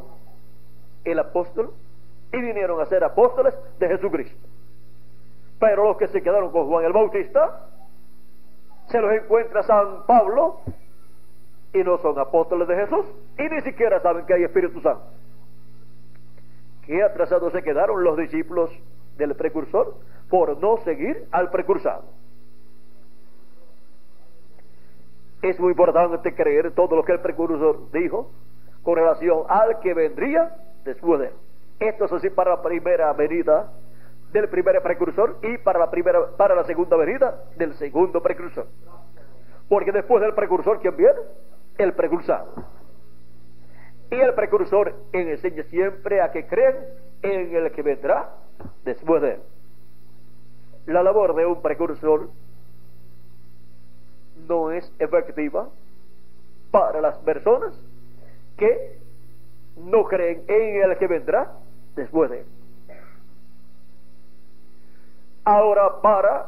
el 1.03 1.19
apóstol 1.19 1.73
y 2.31 2.41
vinieron 2.41 2.79
a 2.81 2.85
ser 2.85 3.03
apóstoles 3.03 3.53
de 3.79 3.87
Jesucristo. 3.87 4.47
Pero 5.59 5.85
los 5.85 5.97
que 5.97 6.07
se 6.07 6.21
quedaron 6.21 6.51
con 6.51 6.67
Juan 6.67 6.85
el 6.85 6.93
Bautista 6.93 7.67
se 8.87 8.99
los 8.99 9.11
encuentra 9.13 9.63
San 9.63 10.05
Pablo 10.05 10.59
y 11.73 11.83
no 11.83 11.97
son 11.99 12.17
apóstoles 12.19 12.67
de 12.67 12.75
Jesús 12.75 13.05
y 13.37 13.43
ni 13.43 13.61
siquiera 13.61 14.01
saben 14.01 14.25
que 14.25 14.33
hay 14.33 14.43
Espíritu 14.43 14.81
Santo. 14.81 15.03
Qué 16.85 17.03
atrasados 17.03 17.53
se 17.53 17.61
quedaron 17.61 18.03
los 18.03 18.17
discípulos 18.17 18.69
del 19.17 19.35
precursor 19.35 19.95
por 20.29 20.57
no 20.57 20.77
seguir 20.77 21.27
al 21.31 21.49
precursado. 21.49 22.03
Es 25.41 25.59
muy 25.59 25.71
importante 25.71 26.35
creer 26.35 26.71
todo 26.73 26.95
lo 26.95 27.03
que 27.03 27.13
el 27.13 27.19
precursor 27.19 27.91
dijo 27.91 28.31
con 28.83 28.95
relación 28.95 29.43
al 29.49 29.79
que 29.79 29.93
vendría 29.93 30.55
después 30.83 31.19
de 31.19 31.27
él. 31.27 31.33
Esto 31.79 32.05
es 32.05 32.11
así 32.11 32.29
para 32.29 32.51
la 32.51 32.61
primera 32.61 33.11
venida 33.13 33.71
del 34.31 34.47
primer 34.49 34.81
precursor 34.81 35.37
y 35.41 35.57
para 35.57 35.79
la 35.79 35.89
primera 35.89 36.37
para 36.37 36.55
la 36.55 36.63
segunda 36.63 36.95
venida 36.95 37.43
del 37.57 37.73
segundo 37.75 38.21
precursor. 38.21 38.67
Porque 39.67 39.91
después 39.91 40.21
del 40.21 40.33
precursor 40.33 40.79
¿quién 40.79 40.95
viene? 40.95 41.19
El 41.77 41.93
precursado. 41.93 42.53
Y 44.11 44.15
el 44.15 44.33
precursor 44.33 44.93
enseña 45.13 45.63
siempre 45.63 46.21
a 46.21 46.31
que 46.31 46.45
creen 46.45 46.75
en 47.21 47.55
el 47.55 47.71
que 47.71 47.81
vendrá 47.81 48.29
después 48.83 49.21
de 49.21 49.31
él. 49.31 49.39
La 50.87 51.01
labor 51.01 51.33
de 51.35 51.45
un 51.45 51.61
precursor 51.61 52.29
no 54.51 54.69
es 54.71 54.91
efectiva 54.99 55.69
para 56.71 56.99
las 56.99 57.17
personas 57.19 57.73
que 58.57 58.99
no 59.77 60.03
creen 60.03 60.43
en 60.47 60.91
el 60.91 60.97
que 60.97 61.07
vendrá 61.07 61.53
después 61.95 62.29
de 62.29 62.39
él. 62.41 62.45
Ahora 65.45 66.01
para 66.01 66.47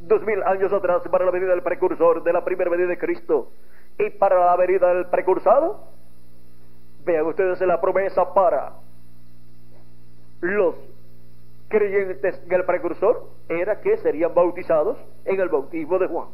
dos 0.00 0.22
mil 0.22 0.42
años 0.42 0.72
atrás, 0.72 1.02
para 1.10 1.26
la 1.26 1.30
venida 1.30 1.50
del 1.50 1.62
precursor, 1.62 2.24
de 2.24 2.32
la 2.32 2.44
primera 2.44 2.70
venida 2.70 2.88
de 2.88 2.98
Cristo, 2.98 3.50
y 3.98 4.08
para 4.10 4.46
la 4.46 4.56
venida 4.56 4.92
del 4.94 5.06
precursado, 5.06 5.84
vean 7.04 7.26
ustedes 7.26 7.60
la 7.60 7.80
promesa 7.80 8.32
para 8.32 8.72
los 10.40 10.74
creyentes 11.72 12.38
en 12.44 12.52
el 12.52 12.64
precursor 12.66 13.30
era 13.48 13.80
que 13.80 13.96
serían 13.96 14.34
bautizados 14.34 14.98
en 15.24 15.40
el 15.40 15.48
bautismo 15.48 15.98
de 15.98 16.06
Juan. 16.06 16.28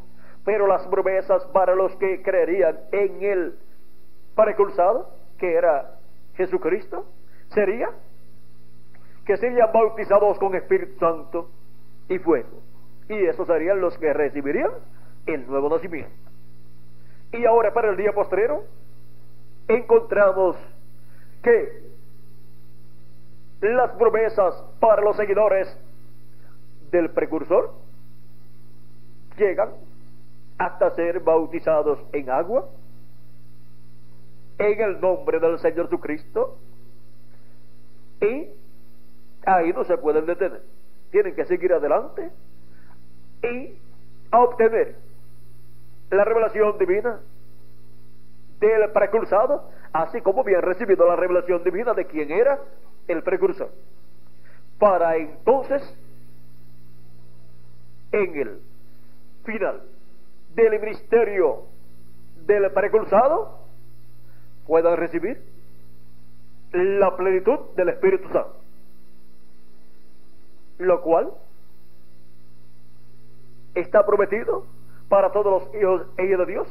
Pero 0.45 0.67
las 0.67 0.85
promesas 0.89 1.47
para 1.53 1.77
los 1.77 1.95
que 1.97 2.23
creerían 2.23 2.77
en 2.91 3.23
el 3.23 3.59
precursado, 4.35 5.11
que 5.39 5.55
era 5.55 5.95
Jesucristo, 6.35 7.07
sería 7.55 7.89
que 9.25 9.37
serían 9.37 9.71
bautizados 9.73 10.39
con 10.39 10.57
Espíritu 10.57 10.99
Santo 10.99 11.51
y 12.09 12.19
fuego. 12.19 12.61
Y 13.09 13.25
esos 13.27 13.47
serían 13.47 13.81
los 13.81 13.97
que 13.99 14.13
recibirían 14.13 14.73
el 15.27 15.47
nuevo 15.47 15.69
nacimiento. 15.69 16.11
Y 17.33 17.45
ahora 17.45 17.73
para 17.73 17.91
el 17.91 17.97
día 17.97 18.13
postrero 18.13 18.65
encontramos 19.69 20.57
que 21.43 21.88
las 23.61 23.91
promesas 23.93 24.55
para 24.81 25.03
los 25.03 25.17
seguidores 25.17 25.69
del 26.91 27.11
precursor 27.11 27.73
llegan 29.37 29.71
hasta 30.59 30.91
ser 30.95 31.21
bautizados 31.21 31.99
en 32.13 32.31
agua 32.31 32.69
en 34.59 34.81
el 34.81 35.01
nombre 35.01 35.39
del 35.39 35.59
Señor 35.59 35.87
Jesucristo 35.87 36.57
y 38.21 38.49
ahí 39.47 39.73
no 39.73 39.85
se 39.85 39.97
pueden 39.99 40.27
detener. 40.27 40.63
Tienen 41.11 41.35
que 41.35 41.45
seguir 41.45 41.73
adelante 41.73 42.31
y 43.43 43.79
obtener 44.33 44.97
la 46.11 46.25
revelación 46.25 46.77
divina 46.79 47.21
del 48.59 48.91
precursado 48.91 49.71
así 49.93 50.21
como 50.21 50.41
habían 50.41 50.63
recibido 50.63 51.07
la 51.07 51.17
revelación 51.17 51.63
divina 51.63 51.95
de 51.95 52.07
quién 52.07 52.31
era 52.31 52.59
el 53.09 53.23
precursor. 53.23 53.71
Para 54.79 55.17
entonces, 55.17 55.83
en 58.13 58.37
el 58.39 58.61
final 59.45 59.83
del 60.55 60.81
ministerio 60.81 61.65
del 62.47 62.71
precursado 62.73 63.59
puedan 64.67 64.97
recibir 64.97 65.43
la 66.73 67.17
plenitud 67.17 67.59
del 67.77 67.89
Espíritu 67.91 68.29
Santo. 68.29 68.55
Lo 70.79 71.01
cual 71.03 71.33
está 73.75 74.05
prometido 74.07 74.67
para 75.09 75.33
todos 75.33 75.63
los 75.63 75.75
hijos 75.75 76.07
e 76.19 76.37
de 76.37 76.47
Dios, 76.47 76.69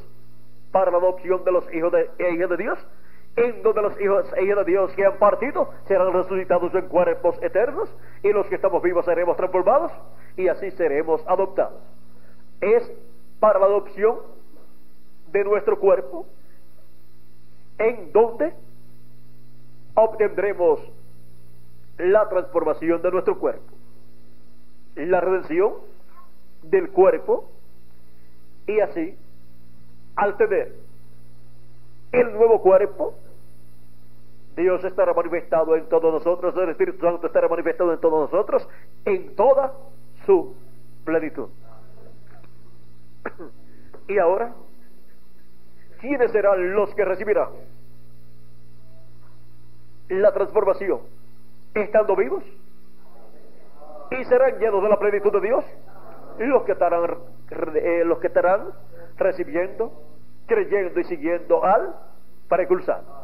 para 0.71 0.91
la 0.91 0.97
adopción 0.97 1.43
de 1.43 1.51
los 1.51 1.73
hijos 1.73 1.91
de, 1.91 2.09
e 2.19 2.37
de 2.37 2.57
Dios, 2.57 2.77
en 3.37 3.61
donde 3.61 3.83
los 3.83 4.01
hijos 4.01 4.25
e 4.35 4.45
hijas 4.45 4.65
de 4.65 4.71
Dios 4.71 4.91
que 4.93 5.05
han 5.05 5.17
partido 5.19 5.69
serán 5.87 6.11
resucitados 6.11 6.73
en 6.73 6.87
cuerpos 6.87 7.37
eternos 7.43 7.87
y 8.23 8.33
los 8.33 8.47
que 8.47 8.55
estamos 8.55 8.81
vivos 8.81 9.05
seremos 9.05 9.37
transformados 9.37 9.91
y 10.35 10.47
así 10.47 10.71
seremos 10.71 11.21
adoptados. 11.27 11.79
Es 12.59 12.91
para 13.39 13.59
la 13.59 13.67
adopción 13.67 14.17
de 15.31 15.43
nuestro 15.43 15.77
cuerpo 15.79 16.25
en 17.77 18.11
donde 18.11 18.53
obtendremos 19.93 20.79
la 21.99 22.27
transformación 22.29 23.03
de 23.03 23.11
nuestro 23.11 23.37
cuerpo, 23.37 23.71
la 24.95 25.21
redención 25.21 25.73
del 26.63 26.89
cuerpo 26.89 27.51
y 28.65 28.79
así 28.79 29.15
al 30.15 30.37
tener 30.37 30.73
el 32.11 32.33
nuevo 32.33 32.61
cuerpo 32.63 33.13
Dios 34.57 34.83
estará 34.83 35.13
manifestado 35.13 35.75
en 35.75 35.87
todos 35.87 36.11
nosotros, 36.11 36.55
el 36.57 36.69
Espíritu 36.69 36.99
Santo 36.99 37.27
estará 37.27 37.47
manifestado 37.47 37.93
en 37.93 37.99
todos 37.99 38.31
nosotros, 38.31 38.67
en 39.05 39.35
toda 39.35 39.71
su 40.25 40.55
plenitud. 41.05 41.49
Y 44.07 44.17
ahora, 44.17 44.53
¿quiénes 45.99 46.31
serán 46.31 46.73
los 46.73 46.93
que 46.95 47.05
recibirán 47.05 47.49
la 50.07 50.31
transformación? 50.31 51.01
Estando 51.75 52.15
vivos 52.15 52.43
y 54.09 54.23
serán 54.23 54.57
llenos 54.57 54.81
de 54.81 54.89
la 54.89 54.97
plenitud 54.97 55.31
de 55.33 55.41
Dios, 55.41 55.65
los 56.39 56.63
que 56.63 56.71
estarán, 56.71 57.17
eh, 57.51 58.03
los 58.05 58.17
que 58.19 58.31
recibiendo, 59.17 59.91
creyendo 60.47 60.99
y 60.99 61.03
siguiendo 61.03 61.63
al 61.63 61.93
precursor. 62.47 63.16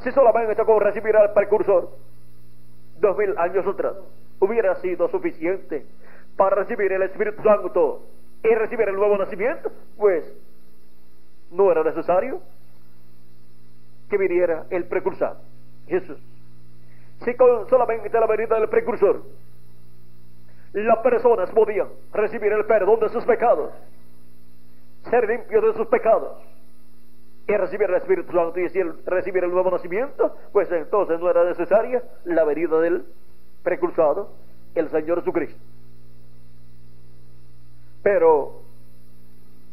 Si 0.00 0.12
solamente 0.12 0.64
con 0.64 0.80
recibir 0.80 1.16
al 1.16 1.32
precursor 1.32 1.90
dos 3.00 3.16
mil 3.16 3.36
años 3.38 3.66
atrás 3.66 3.94
hubiera 4.40 4.74
sido 4.76 5.08
suficiente 5.08 5.86
para 6.36 6.56
recibir 6.56 6.92
el 6.92 7.02
Espíritu 7.02 7.42
Santo 7.42 8.02
y 8.42 8.54
recibir 8.54 8.88
el 8.88 8.96
nuevo 8.96 9.16
nacimiento, 9.16 9.70
pues 9.96 10.24
no 11.50 11.70
era 11.70 11.82
necesario 11.82 12.40
que 14.08 14.18
viniera 14.18 14.66
el 14.70 14.84
precursor, 14.84 15.36
Jesús. 15.88 16.18
Si 17.24 17.34
con 17.34 17.68
solamente 17.68 18.10
la 18.18 18.26
venida 18.26 18.58
del 18.58 18.68
precursor 18.68 19.22
las 20.72 20.98
personas 20.98 21.50
podían 21.52 21.88
recibir 22.12 22.52
el 22.52 22.66
perdón 22.66 23.00
de 23.00 23.08
sus 23.08 23.24
pecados, 23.24 23.72
ser 25.08 25.26
limpios 25.26 25.64
de 25.64 25.72
sus 25.72 25.86
pecados, 25.88 26.36
y 27.48 27.56
recibir 27.56 27.88
el 27.88 27.96
Espíritu 27.96 28.32
Santo 28.32 28.58
y 28.58 28.68
recibir 29.04 29.44
el 29.44 29.50
nuevo 29.50 29.70
nacimiento, 29.70 30.36
pues 30.52 30.70
entonces 30.72 31.20
no 31.20 31.30
era 31.30 31.44
necesaria 31.44 32.02
la 32.24 32.44
venida 32.44 32.80
del 32.80 33.04
precursado, 33.62 34.30
el 34.74 34.88
Señor 34.90 35.20
Jesucristo. 35.20 35.60
Pero 38.02 38.62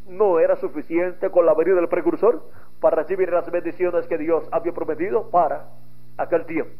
no 0.07 0.39
era 0.39 0.55
suficiente 0.57 1.29
con 1.31 1.45
la 1.45 1.53
venida 1.55 1.75
del 1.75 1.87
precursor 1.87 2.43
para 2.79 2.97
recibir 2.97 3.31
las 3.31 3.49
bendiciones 3.49 4.05
que 4.07 4.17
Dios 4.17 4.47
había 4.51 4.73
prometido 4.73 5.29
para 5.29 5.69
aquel 6.17 6.45
tiempo. 6.45 6.73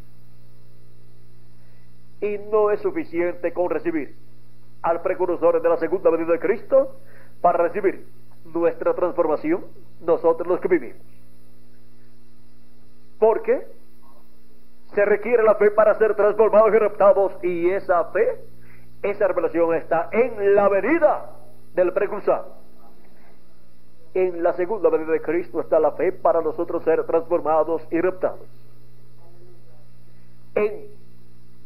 Y 2.22 2.38
no 2.52 2.70
es 2.72 2.82
suficiente 2.82 3.52
con 3.52 3.70
recibir 3.70 4.16
al 4.84 5.02
precursor 5.02 5.62
de 5.62 5.70
la 5.70 5.78
segunda 5.78 6.10
venida 6.10 6.34
de 6.34 6.39
Cristo 6.39 6.98
para 7.41 7.64
recibir 7.64 8.06
nuestra 8.46 8.94
transformación 8.94 9.66
nosotros 10.02 10.48
los 10.48 10.60
que 10.60 10.68
vivimos. 10.68 11.02
Porque 13.20 13.66
se 14.94 15.06
requiere 15.06 15.44
la 15.44 15.56
fe 15.56 15.72
para 15.72 15.96
ser 15.96 16.16
transformados 16.16 16.74
y 16.74 16.78
raptados 16.78 17.44
y 17.44 17.70
esa 17.70 18.06
fe, 18.06 18.41
esa 19.02 19.28
revelación 19.28 19.74
está 19.76 20.10
en 20.12 20.56
la 20.56 20.70
venida 20.70 21.32
del 21.74 21.94
precursor. 21.94 22.46
En 24.14 24.44
la 24.44 24.54
segunda 24.54 24.89
venida 24.89 25.12
de 25.12 25.22
Cristo 25.22 25.60
está 25.60 25.80
la 25.80 25.94
fe 25.94 26.12
para 26.12 26.41
nosotros 26.41 26.84
ser 26.84 27.04
transformados 27.06 27.82
y 27.89 28.00
raptados. 28.00 28.48
En 30.56 30.86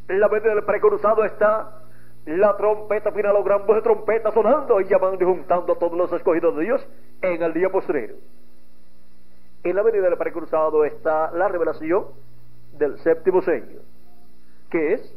la 0.08 0.28
venida 0.30 0.56
del 0.56 0.64
precursado 0.64 1.26
está 1.26 1.77
la 2.28 2.58
trompeta 2.58 3.12
final 3.14 3.38
o 3.38 3.44
gran 3.44 3.66
voz 3.66 3.78
de 3.78 3.82
trompeta 3.82 4.32
sonando 4.32 4.82
y 4.82 4.86
llamando 4.86 5.24
y 5.24 5.26
juntando 5.26 5.74
a 5.74 5.80
todos 5.80 5.98
los 5.98 6.12
escogidos 6.12 6.58
de 6.58 6.64
Dios 6.66 6.88
en 7.22 7.42
el 7.42 7.54
día 7.54 7.70
postrero. 7.70 8.16
En 9.64 9.76
la 9.76 9.82
venida 9.82 10.04
del 10.04 10.18
precursado 10.18 10.84
está 10.84 11.32
la 11.32 11.48
revelación 11.48 12.06
del 12.78 13.00
séptimo 13.00 13.42
sello, 13.42 13.80
que 14.70 14.94
es 14.94 15.16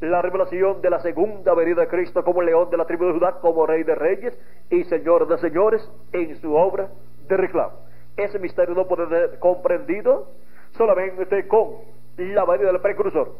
la 0.00 0.22
revelación 0.22 0.80
de 0.80 0.90
la 0.90 1.00
segunda 1.00 1.54
venida 1.54 1.80
de 1.80 1.88
Cristo 1.88 2.22
como 2.22 2.40
león 2.40 2.70
de 2.70 2.76
la 2.76 2.86
tribu 2.86 3.06
de 3.06 3.14
Judá, 3.14 3.40
como 3.40 3.66
rey 3.66 3.82
de 3.82 3.96
reyes 3.96 4.38
y 4.70 4.84
señor 4.84 5.26
de 5.26 5.38
señores 5.38 5.90
en 6.12 6.36
su 6.40 6.54
obra 6.54 6.88
de 7.26 7.36
reclamo. 7.36 7.80
Ese 8.16 8.38
misterio 8.38 8.76
no 8.76 8.86
puede 8.86 9.08
ser 9.08 9.40
comprendido 9.40 10.28
solamente 10.76 11.48
con 11.48 11.78
la 12.16 12.44
venida 12.44 12.70
del 12.70 12.80
precursor 12.80 13.32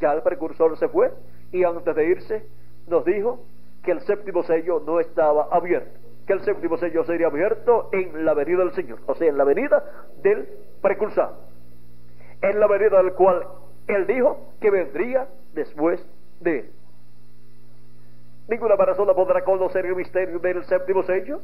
ya 0.00 0.12
el 0.12 0.22
precursor 0.22 0.76
se 0.78 0.88
fue 0.88 1.12
y 1.52 1.64
antes 1.64 1.94
de 1.94 2.06
irse 2.06 2.46
nos 2.86 3.04
dijo 3.04 3.40
que 3.82 3.92
el 3.92 4.00
séptimo 4.00 4.42
sello 4.42 4.80
no 4.80 5.00
estaba 5.00 5.48
abierto, 5.50 5.98
que 6.26 6.32
el 6.32 6.40
séptimo 6.42 6.76
sello 6.78 7.04
sería 7.04 7.26
abierto 7.28 7.90
en 7.92 8.24
la 8.24 8.34
venida 8.34 8.58
del 8.58 8.72
Señor, 8.72 8.98
o 9.06 9.14
sea, 9.14 9.28
en 9.28 9.38
la 9.38 9.44
venida 9.44 9.84
del 10.22 10.48
precursor, 10.80 11.34
en 12.42 12.58
la 12.58 12.66
venida 12.66 13.02
del 13.02 13.12
cual 13.12 13.46
él 13.86 14.06
dijo 14.06 14.38
que 14.60 14.70
vendría 14.70 15.28
después 15.52 16.04
de 16.40 16.58
él. 16.60 16.70
Ninguna 18.48 18.76
persona 18.76 19.14
podrá 19.14 19.42
conocer 19.44 19.86
el 19.86 19.96
misterio 19.96 20.38
del 20.38 20.64
séptimo 20.64 21.02
sello 21.04 21.40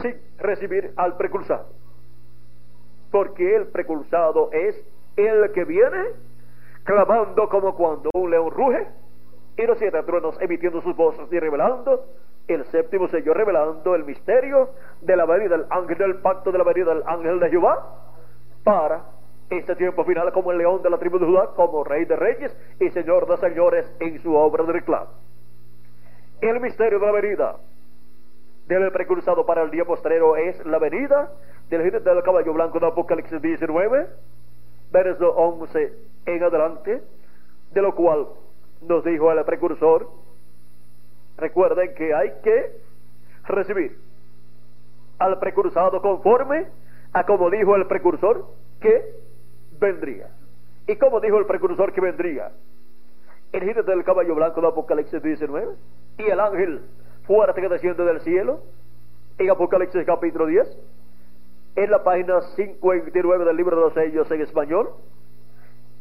sin 0.00 0.16
recibir 0.38 0.92
al 0.96 1.16
precursado, 1.16 1.66
porque 3.10 3.56
el 3.56 3.66
precursado 3.66 4.50
es 4.52 4.80
el 5.16 5.52
que 5.52 5.64
viene 5.64 6.27
clamando 6.88 7.50
como 7.50 7.76
cuando 7.76 8.08
un 8.14 8.30
león 8.30 8.50
ruge, 8.50 8.88
y 9.58 9.66
los 9.66 9.78
siete 9.78 10.02
truenos 10.04 10.40
emitiendo 10.40 10.80
sus 10.80 10.96
voces 10.96 11.30
y 11.30 11.38
revelando 11.38 12.06
el 12.46 12.64
séptimo 12.64 13.08
sello, 13.08 13.34
revelando 13.34 13.94
el 13.94 14.04
misterio 14.04 14.70
de 15.02 15.14
la 15.14 15.26
venida 15.26 15.58
del 15.58 15.66
ángel 15.68 15.98
del 15.98 16.14
pacto, 16.22 16.50
de 16.50 16.56
la 16.56 16.64
venida 16.64 16.94
del 16.94 17.02
ángel 17.06 17.40
de 17.40 17.50
Jehová, 17.50 17.84
para 18.64 19.02
este 19.50 19.76
tiempo 19.76 20.02
final 20.04 20.32
como 20.32 20.50
el 20.50 20.56
león 20.56 20.80
de 20.82 20.88
la 20.88 20.96
tribu 20.96 21.18
de 21.18 21.26
Judá, 21.26 21.50
como 21.54 21.84
rey 21.84 22.06
de 22.06 22.16
reyes 22.16 22.56
y 22.80 22.88
señor 22.88 23.26
de 23.26 23.36
señores 23.36 23.94
en 24.00 24.18
su 24.22 24.34
obra 24.34 24.64
de 24.64 24.72
reclamo. 24.72 25.10
El 26.40 26.58
misterio 26.58 26.98
de 26.98 27.04
la 27.04 27.12
venida 27.12 27.56
del 28.66 28.90
precursado 28.92 29.44
para 29.44 29.60
el 29.60 29.70
día 29.70 29.84
postrero 29.84 30.36
es 30.36 30.64
la 30.64 30.78
venida 30.78 31.32
del 31.68 31.82
jinete 31.82 32.08
del 32.08 32.22
caballo 32.22 32.54
blanco 32.54 32.80
de 32.80 32.86
Apocalipsis 32.86 33.42
19, 33.42 34.06
verso 34.90 35.30
11 35.30 35.92
en 36.26 36.42
adelante, 36.42 37.02
de 37.72 37.82
lo 37.82 37.94
cual 37.94 38.26
nos 38.82 39.04
dijo 39.04 39.30
el 39.32 39.44
precursor, 39.44 40.08
recuerden 41.36 41.94
que 41.94 42.14
hay 42.14 42.32
que 42.42 42.72
recibir 43.46 43.98
al 45.18 45.38
precursado 45.38 46.00
conforme 46.00 46.66
a 47.12 47.24
como 47.24 47.50
dijo 47.50 47.74
el 47.76 47.86
precursor 47.86 48.46
que 48.80 49.14
vendría. 49.80 50.28
¿Y 50.86 50.96
como 50.96 51.20
dijo 51.20 51.38
el 51.38 51.46
precursor 51.46 51.92
que 51.92 52.00
vendría? 52.00 52.52
El 53.52 53.60
jinete 53.60 53.82
del 53.82 54.04
caballo 54.04 54.34
blanco 54.34 54.60
de 54.60 54.68
Apocalipsis 54.68 55.22
19 55.22 55.74
y 56.18 56.22
el 56.22 56.40
ángel 56.40 56.82
fuerte 57.26 57.60
que 57.60 57.68
desciende 57.68 58.04
del 58.04 58.20
cielo 58.20 58.60
en 59.38 59.50
Apocalipsis 59.50 60.04
capítulo 60.04 60.46
10 60.46 60.66
en 61.78 61.92
la 61.92 62.02
página 62.02 62.40
59 62.56 63.44
del 63.44 63.56
libro 63.56 63.76
de 63.76 63.82
los 63.82 63.94
sellos 63.94 64.28
en 64.32 64.40
español, 64.40 64.90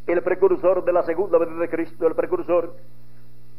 el 0.07 0.23
precursor 0.23 0.83
de 0.83 0.91
la 0.91 1.03
segunda 1.03 1.37
venida 1.37 1.59
de 1.59 1.69
Cristo, 1.69 2.07
el 2.07 2.15
precursor 2.15 2.73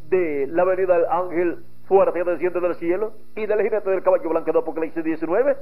de 0.08 0.48
la 0.48 0.64
venida 0.64 0.96
del 0.96 1.06
ángel 1.06 1.64
fuerte 1.86 2.24
desciende 2.24 2.58
del 2.58 2.74
cielo 2.74 3.12
y 3.36 3.46
del 3.46 3.62
jinete 3.62 3.90
del 3.90 4.02
caballo 4.02 4.30
blanco 4.30 4.50
de 4.50 4.58
Apocalipsis 4.58 5.04
19, 5.04 5.56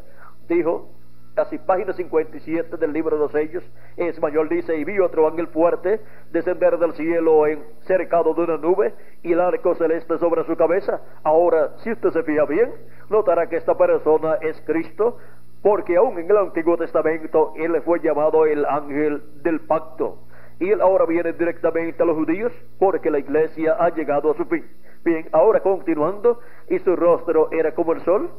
dijo 0.48 0.88
Así, 1.36 1.58
página 1.58 1.92
57 1.92 2.78
del 2.78 2.94
libro 2.94 3.14
de 3.14 3.22
los 3.22 3.32
sellos, 3.32 3.62
en 3.98 4.06
español 4.06 4.48
dice, 4.48 4.74
y 4.74 4.84
vi 4.84 4.98
otro 5.00 5.28
ángel 5.28 5.48
fuerte 5.48 6.00
descender 6.32 6.78
del 6.78 6.94
cielo 6.94 7.46
en, 7.46 7.62
cercado 7.80 8.32
de 8.32 8.44
una 8.44 8.56
nube 8.56 8.94
y 9.22 9.32
el 9.32 9.40
arco 9.40 9.74
celeste 9.74 10.16
sobre 10.16 10.44
su 10.44 10.56
cabeza. 10.56 11.02
Ahora, 11.24 11.76
si 11.84 11.92
usted 11.92 12.08
se 12.08 12.22
fija 12.22 12.46
bien, 12.46 12.72
notará 13.10 13.50
que 13.50 13.56
esta 13.56 13.76
persona 13.76 14.38
es 14.40 14.58
Cristo, 14.62 15.18
porque 15.66 15.96
aún 15.96 16.16
en 16.16 16.30
el 16.30 16.36
Antiguo 16.36 16.76
Testamento 16.76 17.52
él 17.56 17.82
fue 17.84 17.98
llamado 17.98 18.46
el 18.46 18.64
ángel 18.66 19.20
del 19.42 19.58
pacto. 19.62 20.16
Y 20.60 20.70
él 20.70 20.80
ahora 20.80 21.06
viene 21.06 21.32
directamente 21.32 22.00
a 22.00 22.06
los 22.06 22.14
judíos 22.14 22.52
porque 22.78 23.10
la 23.10 23.18
iglesia 23.18 23.74
ha 23.76 23.88
llegado 23.88 24.30
a 24.30 24.36
su 24.36 24.44
fin. 24.44 24.64
Bien, 25.04 25.28
ahora 25.32 25.58
continuando, 25.58 26.38
y 26.70 26.78
su 26.78 26.94
rostro 26.94 27.50
era 27.50 27.74
como 27.74 27.94
el 27.94 28.00
sol, 28.02 28.30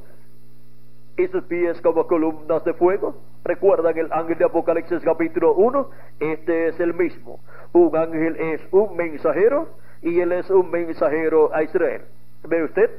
y 1.18 1.28
sus 1.28 1.44
pies 1.44 1.82
como 1.82 2.08
columnas 2.08 2.64
de 2.64 2.74
fuego. 2.76 3.18
¿Recuerdan 3.44 3.98
el 3.98 4.08
ángel 4.14 4.38
de 4.38 4.46
Apocalipsis 4.46 5.04
capítulo 5.04 5.54
1? 5.56 5.90
Este 6.22 6.70
es 6.70 6.80
el 6.80 6.94
mismo. 6.94 7.42
Un 7.74 7.94
ángel 7.98 8.38
es 8.38 8.62
un 8.72 8.96
mensajero 8.96 9.68
y 10.02 10.22
él 10.22 10.32
es 10.32 10.50
un 10.50 10.72
mensajero 10.72 11.54
a 11.54 11.62
Israel. 11.62 12.04
¿Ve 12.48 12.64
usted? 12.64 12.90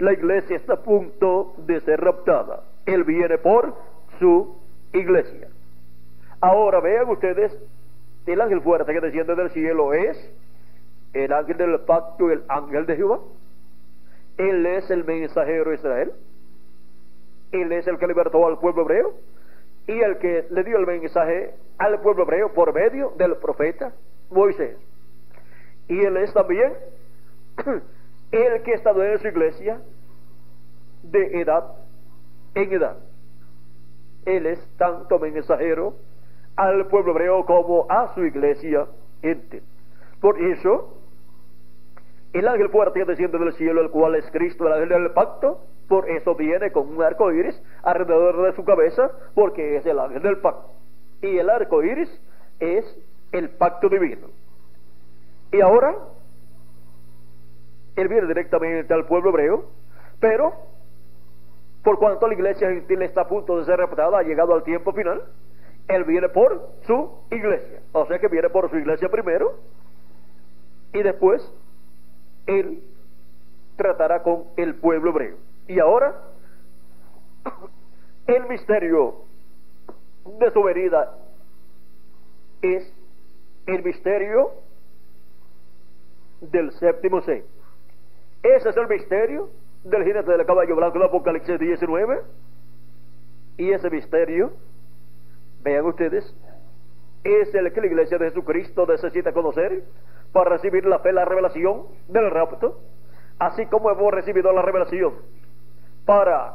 La 0.00 0.12
iglesia 0.12 0.56
está 0.56 0.74
a 0.74 0.82
punto 0.82 1.54
de 1.66 1.80
ser 1.80 1.98
raptada. 1.98 2.64
Él 2.86 3.04
viene 3.04 3.38
por 3.38 3.74
su 4.18 4.56
iglesia. 4.92 5.48
Ahora 6.40 6.80
vean 6.80 7.08
ustedes, 7.08 7.56
el 8.26 8.40
ángel 8.40 8.62
fuerte 8.62 8.92
que 8.92 9.00
desciende 9.00 9.34
del 9.34 9.50
cielo 9.50 9.92
es 9.92 10.32
el 11.12 11.32
ángel 11.32 11.56
del 11.56 11.80
pacto, 11.80 12.30
el 12.30 12.42
ángel 12.48 12.86
de 12.86 12.96
Jehová. 12.96 13.20
Él 14.38 14.64
es 14.64 14.90
el 14.90 15.04
mensajero 15.04 15.70
de 15.70 15.76
Israel. 15.76 16.12
Él 17.52 17.72
es 17.72 17.86
el 17.86 17.98
que 17.98 18.06
libertó 18.06 18.46
al 18.46 18.58
pueblo 18.58 18.82
hebreo 18.82 19.14
y 19.86 20.00
el 20.00 20.18
que 20.18 20.46
le 20.50 20.62
dio 20.62 20.78
el 20.78 20.86
mensaje 20.86 21.54
al 21.78 22.00
pueblo 22.00 22.22
hebreo 22.22 22.52
por 22.52 22.72
medio 22.72 23.12
del 23.16 23.36
profeta 23.36 23.92
Moisés. 24.30 24.76
Y 25.88 25.98
él 26.00 26.16
es 26.18 26.32
también 26.32 26.72
el 28.32 28.62
que 28.62 28.72
está 28.72 28.90
en 28.90 29.18
su 29.18 29.28
iglesia 29.28 29.80
de 31.02 31.40
edad 31.40 31.79
en 32.54 32.72
edad. 32.72 32.96
Él 34.26 34.46
es 34.46 34.64
tanto 34.76 35.18
mensajero 35.18 35.94
al 36.56 36.86
pueblo 36.86 37.12
hebreo 37.12 37.44
como 37.46 37.86
a 37.88 38.14
su 38.14 38.24
iglesia 38.24 38.86
ente. 39.22 39.62
Por 40.20 40.38
eso, 40.40 40.98
el 42.32 42.46
ángel 42.46 42.68
fuerte 42.68 43.04
desciende 43.04 43.38
del 43.38 43.54
cielo, 43.54 43.80
el 43.80 43.90
cual 43.90 44.14
es 44.14 44.30
Cristo, 44.30 44.66
el 44.66 44.74
ángel 44.74 44.88
del 44.90 45.10
pacto, 45.12 45.60
por 45.88 46.08
eso 46.08 46.34
viene 46.34 46.70
con 46.70 46.88
un 46.88 47.02
arco 47.02 47.32
iris 47.32 47.60
alrededor 47.82 48.42
de 48.42 48.52
su 48.54 48.64
cabeza, 48.64 49.10
porque 49.34 49.76
es 49.76 49.86
el 49.86 49.98
ángel 49.98 50.22
del 50.22 50.38
pacto. 50.38 50.70
Y 51.22 51.38
el 51.38 51.50
arco 51.50 51.82
iris 51.82 52.08
es 52.60 52.84
el 53.32 53.50
pacto 53.50 53.88
divino. 53.88 54.28
Y 55.52 55.60
ahora, 55.60 55.96
él 57.96 58.08
viene 58.08 58.28
directamente 58.28 58.94
al 58.94 59.06
pueblo 59.06 59.30
hebreo, 59.30 59.64
pero 60.20 60.52
por 61.82 61.98
cuanto 61.98 62.26
la 62.26 62.34
iglesia 62.34 62.68
gentil 62.68 63.02
está 63.02 63.22
a 63.22 63.28
punto 63.28 63.58
de 63.58 63.64
ser 63.64 63.78
raptada, 63.78 64.18
ha 64.18 64.22
llegado 64.22 64.54
al 64.54 64.62
tiempo 64.62 64.92
final, 64.92 65.22
él 65.88 66.04
viene 66.04 66.28
por 66.28 66.68
su 66.86 67.10
iglesia. 67.30 67.80
O 67.92 68.06
sea 68.06 68.18
que 68.18 68.28
viene 68.28 68.50
por 68.50 68.70
su 68.70 68.76
iglesia 68.76 69.08
primero 69.08 69.58
y 70.92 71.02
después 71.02 71.42
él 72.46 72.82
tratará 73.76 74.22
con 74.22 74.44
el 74.56 74.74
pueblo 74.74 75.10
hebreo. 75.10 75.36
Y 75.68 75.78
ahora, 75.78 76.14
el 78.26 78.46
misterio 78.46 79.14
de 80.38 80.50
su 80.50 80.62
venida 80.62 81.16
es 82.62 82.92
el 83.66 83.82
misterio 83.82 84.50
del 86.40 86.72
séptimo 86.72 87.22
sello. 87.22 87.44
Ese 88.42 88.70
es 88.70 88.76
el 88.76 88.88
misterio 88.88 89.48
del 89.84 90.04
jinete 90.04 90.30
del 90.30 90.46
caballo 90.46 90.76
blanco 90.76 90.98
de 90.98 91.04
Apocalipsis 91.06 91.58
19. 91.58 92.22
Y 93.58 93.72
ese 93.72 93.90
misterio, 93.90 94.52
vean 95.62 95.84
ustedes, 95.84 96.34
es 97.24 97.54
el 97.54 97.72
que 97.72 97.80
la 97.80 97.86
iglesia 97.86 98.18
de 98.18 98.28
Jesucristo 98.28 98.86
necesita 98.86 99.32
conocer 99.32 99.84
para 100.32 100.50
recibir 100.50 100.86
la 100.86 101.00
fe, 101.00 101.12
la 101.12 101.24
revelación 101.24 101.84
del 102.08 102.30
rapto, 102.30 102.78
así 103.38 103.66
como 103.66 103.90
hemos 103.90 104.12
recibido 104.12 104.52
la 104.52 104.62
revelación 104.62 105.14
para 106.06 106.54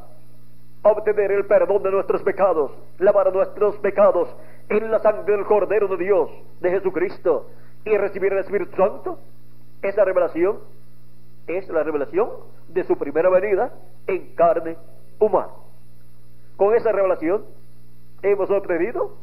obtener 0.82 1.32
el 1.32 1.46
perdón 1.46 1.84
de 1.84 1.92
nuestros 1.92 2.22
pecados, 2.24 2.72
lavar 3.00 3.34
nuestros 3.34 3.76
pecados 3.78 4.30
en 4.70 4.90
la 4.90 5.00
sangre 5.00 5.36
del 5.36 5.46
Cordero 5.46 5.88
de 5.88 5.98
Dios, 5.98 6.30
de 6.62 6.72
Jesucristo, 6.72 7.48
y 7.86 7.96
recibir 7.98 8.34
el 8.34 8.40
Espíritu 8.40 8.76
Santo, 8.76 9.20
esa 9.82 10.04
revelación 10.04 10.60
es 11.48 11.68
la 11.70 11.84
revelación 11.84 12.30
de 12.70 12.84
su 12.84 12.98
primera 12.98 13.30
venida 13.30 13.74
en 14.08 14.34
carne 14.36 14.78
humana. 15.20 15.54
Con 16.58 16.76
esa 16.76 16.92
revelación 16.92 17.46
hemos 18.22 18.50
obtenido 18.50 19.16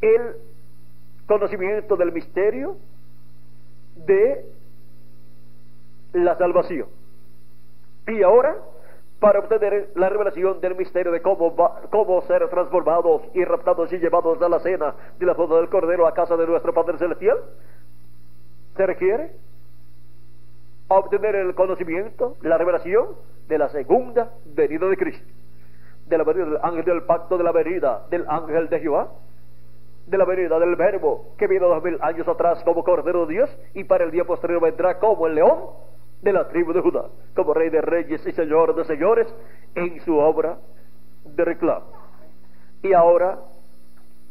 el 0.00 0.36
conocimiento 1.26 1.96
del 1.96 2.12
misterio 2.12 2.76
de 3.96 4.44
la 6.12 6.36
salvación. 6.36 6.88
Y 8.06 8.22
ahora 8.22 8.56
para 9.24 9.38
obtener 9.38 9.90
la 9.94 10.10
revelación 10.10 10.60
del 10.60 10.74
misterio 10.74 11.10
de 11.10 11.22
cómo, 11.22 11.56
cómo 11.90 12.20
ser 12.26 12.46
transformados 12.50 13.22
y 13.32 13.42
raptados 13.42 13.90
y 13.90 13.98
llevados 13.98 14.40
a 14.42 14.50
la 14.50 14.60
cena 14.60 14.94
de 15.18 15.24
la 15.24 15.34
foto 15.34 15.56
del 15.56 15.70
Cordero 15.70 16.06
a 16.06 16.12
casa 16.12 16.36
de 16.36 16.46
nuestro 16.46 16.74
Padre 16.74 16.98
Celestial, 16.98 17.38
se 18.76 18.86
requiere 18.86 19.32
obtener 20.88 21.34
el 21.36 21.54
conocimiento, 21.54 22.36
la 22.42 22.58
revelación 22.58 23.08
de 23.48 23.58
la 23.58 23.68
segunda 23.68 24.30
venida 24.44 24.86
de 24.88 24.96
Cristo, 24.96 25.26
de 26.06 26.18
la 26.18 26.24
venida 26.24 26.44
del 26.44 26.58
ángel 26.62 26.84
del 26.84 27.02
pacto, 27.02 27.38
de 27.38 27.44
la 27.44 27.52
venida 27.52 28.06
del 28.10 28.24
ángel 28.28 28.68
de 28.68 28.80
Jehová, 28.80 29.08
de 30.06 30.18
la 30.18 30.24
venida 30.24 30.58
del 30.58 30.76
verbo 30.76 31.34
que 31.38 31.46
vino 31.46 31.66
dos 31.66 31.82
mil 31.82 31.98
años 32.02 32.28
atrás 32.28 32.62
como 32.64 32.84
Cordero 32.84 33.26
de 33.26 33.34
Dios 33.34 33.58
y 33.72 33.84
para 33.84 34.04
el 34.04 34.10
día 34.10 34.24
posterior 34.24 34.60
vendrá 34.60 34.98
como 34.98 35.26
el 35.26 35.36
león 35.36 35.60
de 36.22 36.32
la 36.32 36.48
tribu 36.48 36.72
de 36.72 36.80
Judá, 36.80 37.06
como 37.34 37.54
rey 37.54 37.70
de 37.70 37.80
reyes 37.80 38.26
y 38.26 38.32
señor 38.32 38.74
de 38.74 38.84
señores, 38.84 39.34
en 39.74 40.00
su 40.00 40.16
obra 40.16 40.58
de 41.24 41.44
reclamo. 41.44 41.86
Y 42.82 42.92
ahora, 42.92 43.38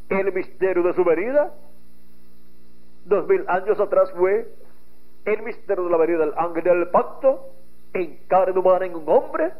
el 0.09 0.31
misterio 0.31 0.83
de 0.83 0.93
su 0.93 1.03
venida, 1.03 1.51
dos 3.05 3.27
mil 3.27 3.45
años 3.47 3.79
atrás 3.79 4.11
fue 4.11 4.47
el 5.25 5.41
misterio 5.43 5.85
de 5.85 5.89
la 5.89 5.97
venida 5.97 6.19
del 6.19 6.33
ángel 6.37 6.63
del 6.63 6.87
pacto, 6.89 7.49
en 7.93 8.19
carne 8.27 8.59
humana 8.59 8.85
en 8.85 8.95
un 8.95 9.07
hombre, 9.07 9.51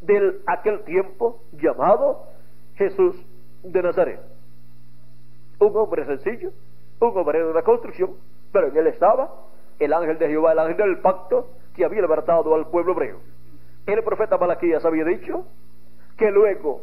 del 0.00 0.42
aquel 0.46 0.80
tiempo 0.84 1.40
llamado 1.52 2.24
Jesús 2.76 3.16
de 3.62 3.82
Nazaret. 3.82 4.20
Un 5.58 5.76
hombre 5.76 6.04
sencillo, 6.04 6.50
un 7.00 7.16
obrero 7.16 7.48
de 7.48 7.54
la 7.54 7.62
construcción, 7.62 8.16
pero 8.52 8.68
en 8.68 8.76
él 8.76 8.86
estaba 8.86 9.30
el 9.78 9.92
ángel 9.92 10.18
de 10.18 10.28
Jehová, 10.28 10.52
el 10.52 10.58
ángel 10.58 10.76
del 10.76 10.98
pacto 10.98 11.48
que 11.74 11.84
había 11.84 12.02
libertado 12.02 12.54
al 12.54 12.68
pueblo 12.68 12.92
hebreo. 12.92 13.18
El 13.86 14.02
profeta 14.02 14.38
Malaquías 14.38 14.84
había 14.84 15.04
dicho 15.04 15.44
que 16.16 16.30
luego 16.30 16.82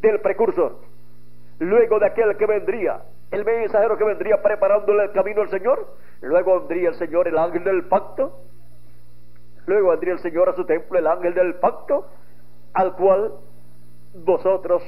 del 0.00 0.20
precursor, 0.20 0.76
luego 1.58 1.98
de 1.98 2.06
aquel 2.06 2.36
que 2.36 2.46
vendría, 2.46 3.02
el 3.30 3.44
mensajero 3.44 3.96
que 3.96 4.04
vendría 4.04 4.40
preparándole 4.42 5.04
el 5.04 5.12
camino 5.12 5.42
al 5.42 5.50
Señor, 5.50 5.86
luego 6.20 6.60
vendría 6.60 6.90
el 6.90 6.94
Señor, 6.96 7.28
el 7.28 7.38
ángel 7.38 7.64
del 7.64 7.84
pacto, 7.86 8.40
luego 9.66 9.90
vendría 9.90 10.14
el 10.14 10.20
Señor 10.20 10.48
a 10.48 10.54
su 10.54 10.64
templo, 10.64 10.98
el 10.98 11.06
ángel 11.06 11.34
del 11.34 11.54
pacto, 11.54 12.06
al 12.74 12.94
cual 12.94 13.34
vosotros 14.14 14.82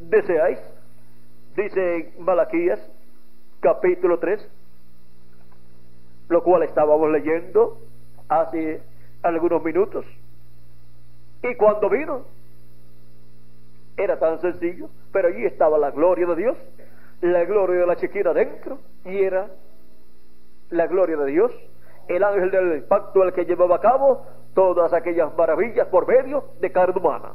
deseáis, 0.00 0.58
dice 1.56 2.14
Malaquías 2.18 2.80
capítulo 3.60 4.18
3, 4.18 4.48
lo 6.28 6.42
cual 6.42 6.62
estábamos 6.62 7.10
leyendo 7.10 7.78
hace 8.28 8.82
algunos 9.22 9.62
minutos. 9.62 10.04
Y 11.42 11.54
cuando 11.56 11.88
vino, 11.88 12.24
era 13.96 14.18
tan 14.18 14.40
sencillo, 14.40 14.88
pero 15.12 15.28
allí 15.28 15.44
estaba 15.44 15.78
la 15.78 15.90
gloria 15.90 16.26
de 16.26 16.36
Dios, 16.36 16.56
la 17.20 17.44
gloria 17.44 17.80
de 17.80 17.86
la 17.86 17.96
chiquita 17.96 18.32
dentro, 18.32 18.78
y 19.04 19.18
era 19.18 19.48
la 20.72 20.86
gloria 20.86 21.16
de 21.16 21.26
Dios, 21.26 21.52
el 22.08 22.24
ángel 22.24 22.50
del 22.50 22.84
pacto 22.84 23.22
el 23.22 23.32
que 23.32 23.44
llevaba 23.44 23.76
a 23.76 23.80
cabo 23.80 24.26
todas 24.54 24.92
aquellas 24.92 25.34
maravillas 25.36 25.86
por 25.88 26.06
medio 26.06 26.44
de 26.60 26.72
carne 26.72 27.00
humana. 27.00 27.32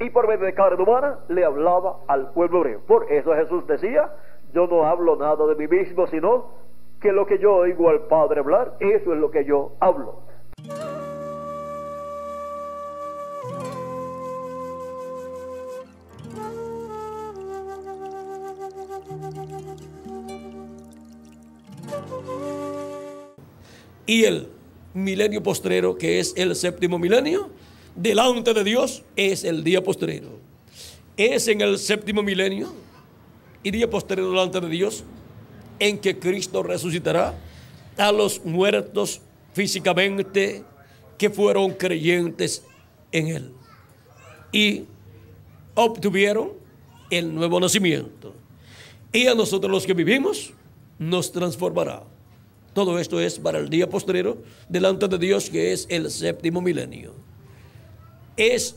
Y 0.00 0.10
por 0.10 0.26
medio 0.26 0.44
de 0.44 0.54
carne 0.54 0.82
humana 0.82 1.20
le 1.28 1.44
hablaba 1.44 1.98
al 2.08 2.32
pueblo 2.32 2.60
hebreo. 2.60 2.80
Por 2.86 3.10
eso 3.12 3.34
Jesús 3.34 3.66
decía, 3.66 4.10
yo 4.52 4.66
no 4.66 4.84
hablo 4.84 5.16
nada 5.16 5.46
de 5.46 5.54
mí 5.54 5.68
mismo, 5.68 6.06
sino 6.08 6.46
que 7.00 7.12
lo 7.12 7.26
que 7.26 7.38
yo 7.38 7.54
oigo 7.54 7.88
al 7.88 8.00
Padre 8.02 8.40
hablar, 8.40 8.74
eso 8.80 9.12
es 9.12 9.18
lo 9.18 9.30
que 9.30 9.44
yo 9.44 9.72
hablo. 9.80 10.20
Y 24.12 24.24
el 24.26 24.46
milenio 24.92 25.42
postrero, 25.42 25.96
que 25.96 26.20
es 26.20 26.34
el 26.36 26.54
séptimo 26.54 26.98
milenio, 26.98 27.48
delante 27.96 28.52
de 28.52 28.62
Dios 28.62 29.04
es 29.16 29.42
el 29.42 29.64
día 29.64 29.82
postrero. 29.82 30.38
Es 31.16 31.48
en 31.48 31.62
el 31.62 31.78
séptimo 31.78 32.22
milenio 32.22 32.74
y 33.62 33.70
día 33.70 33.88
postrero 33.88 34.28
delante 34.28 34.60
de 34.60 34.68
Dios 34.68 35.04
en 35.78 35.96
que 35.96 36.18
Cristo 36.18 36.62
resucitará 36.62 37.34
a 37.96 38.12
los 38.12 38.44
muertos 38.44 39.22
físicamente 39.54 40.62
que 41.16 41.30
fueron 41.30 41.72
creyentes 41.72 42.64
en 43.12 43.28
Él 43.28 43.52
y 44.52 44.84
obtuvieron 45.74 46.52
el 47.08 47.34
nuevo 47.34 47.58
nacimiento. 47.58 48.34
Y 49.10 49.26
a 49.26 49.34
nosotros 49.34 49.72
los 49.72 49.86
que 49.86 49.94
vivimos 49.94 50.52
nos 50.98 51.32
transformará. 51.32 52.11
Todo 52.74 52.98
esto 52.98 53.20
es 53.20 53.38
para 53.38 53.58
el 53.58 53.68
día 53.68 53.88
postrero 53.88 54.38
delante 54.68 55.06
de 55.08 55.18
Dios 55.18 55.50
que 55.50 55.72
es 55.72 55.86
el 55.90 56.10
séptimo 56.10 56.60
milenio. 56.60 57.14
Es 58.36 58.76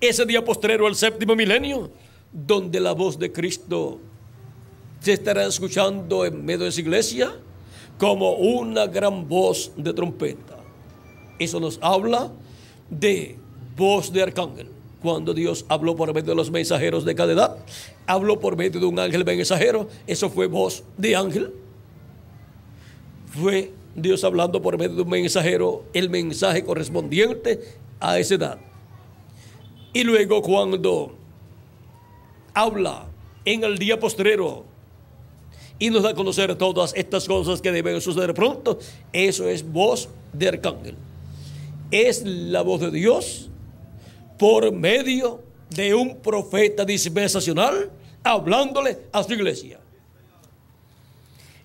ese 0.00 0.24
día 0.26 0.44
postrero, 0.44 0.86
el 0.86 0.94
séptimo 0.94 1.34
milenio, 1.34 1.90
donde 2.32 2.78
la 2.80 2.92
voz 2.92 3.18
de 3.18 3.32
Cristo 3.32 3.98
se 5.00 5.14
estará 5.14 5.46
escuchando 5.46 6.24
en 6.24 6.44
medio 6.44 6.64
de 6.64 6.68
esa 6.68 6.80
iglesia 6.80 7.32
como 7.98 8.34
una 8.34 8.86
gran 8.86 9.26
voz 9.26 9.72
de 9.76 9.92
trompeta. 9.92 10.58
Eso 11.38 11.60
nos 11.60 11.78
habla 11.82 12.30
de 12.90 13.36
voz 13.76 14.12
de 14.12 14.22
arcángel. 14.22 14.68
Cuando 15.02 15.34
Dios 15.34 15.64
habló 15.68 15.96
por 15.96 16.12
medio 16.12 16.30
de 16.30 16.34
los 16.34 16.50
mensajeros 16.50 17.04
de 17.04 17.14
cada 17.14 17.32
edad, 17.32 17.56
habló 18.06 18.38
por 18.40 18.56
medio 18.56 18.80
de 18.80 18.86
un 18.86 18.98
ángel 18.98 19.24
mensajero, 19.24 19.88
eso 20.06 20.30
fue 20.30 20.46
voz 20.46 20.82
de 20.96 21.16
ángel. 21.16 21.52
Fue 23.40 23.72
Dios 23.94 24.24
hablando 24.24 24.62
por 24.62 24.78
medio 24.78 24.96
de 24.96 25.02
un 25.02 25.08
mensajero 25.08 25.84
el 25.92 26.10
mensaje 26.10 26.64
correspondiente 26.64 27.60
a 28.00 28.18
esa 28.18 28.34
edad. 28.34 28.58
Y 29.92 30.04
luego 30.04 30.42
cuando 30.42 31.16
habla 32.54 33.06
en 33.44 33.64
el 33.64 33.78
día 33.78 33.98
postrero 33.98 34.64
y 35.78 35.90
nos 35.90 36.02
da 36.02 36.10
a 36.10 36.14
conocer 36.14 36.54
todas 36.56 36.94
estas 36.94 37.26
cosas 37.26 37.60
que 37.60 37.72
deben 37.72 38.00
suceder 38.00 38.32
pronto, 38.32 38.78
eso 39.12 39.48
es 39.48 39.62
voz 39.70 40.08
de 40.32 40.48
arcángel. 40.48 40.96
Es 41.90 42.24
la 42.24 42.62
voz 42.62 42.80
de 42.80 42.90
Dios 42.90 43.50
por 44.38 44.72
medio 44.72 45.42
de 45.70 45.94
un 45.94 46.16
profeta 46.18 46.84
dispensacional 46.84 47.90
hablándole 48.22 48.98
a 49.12 49.22
su 49.22 49.32
iglesia. 49.32 49.80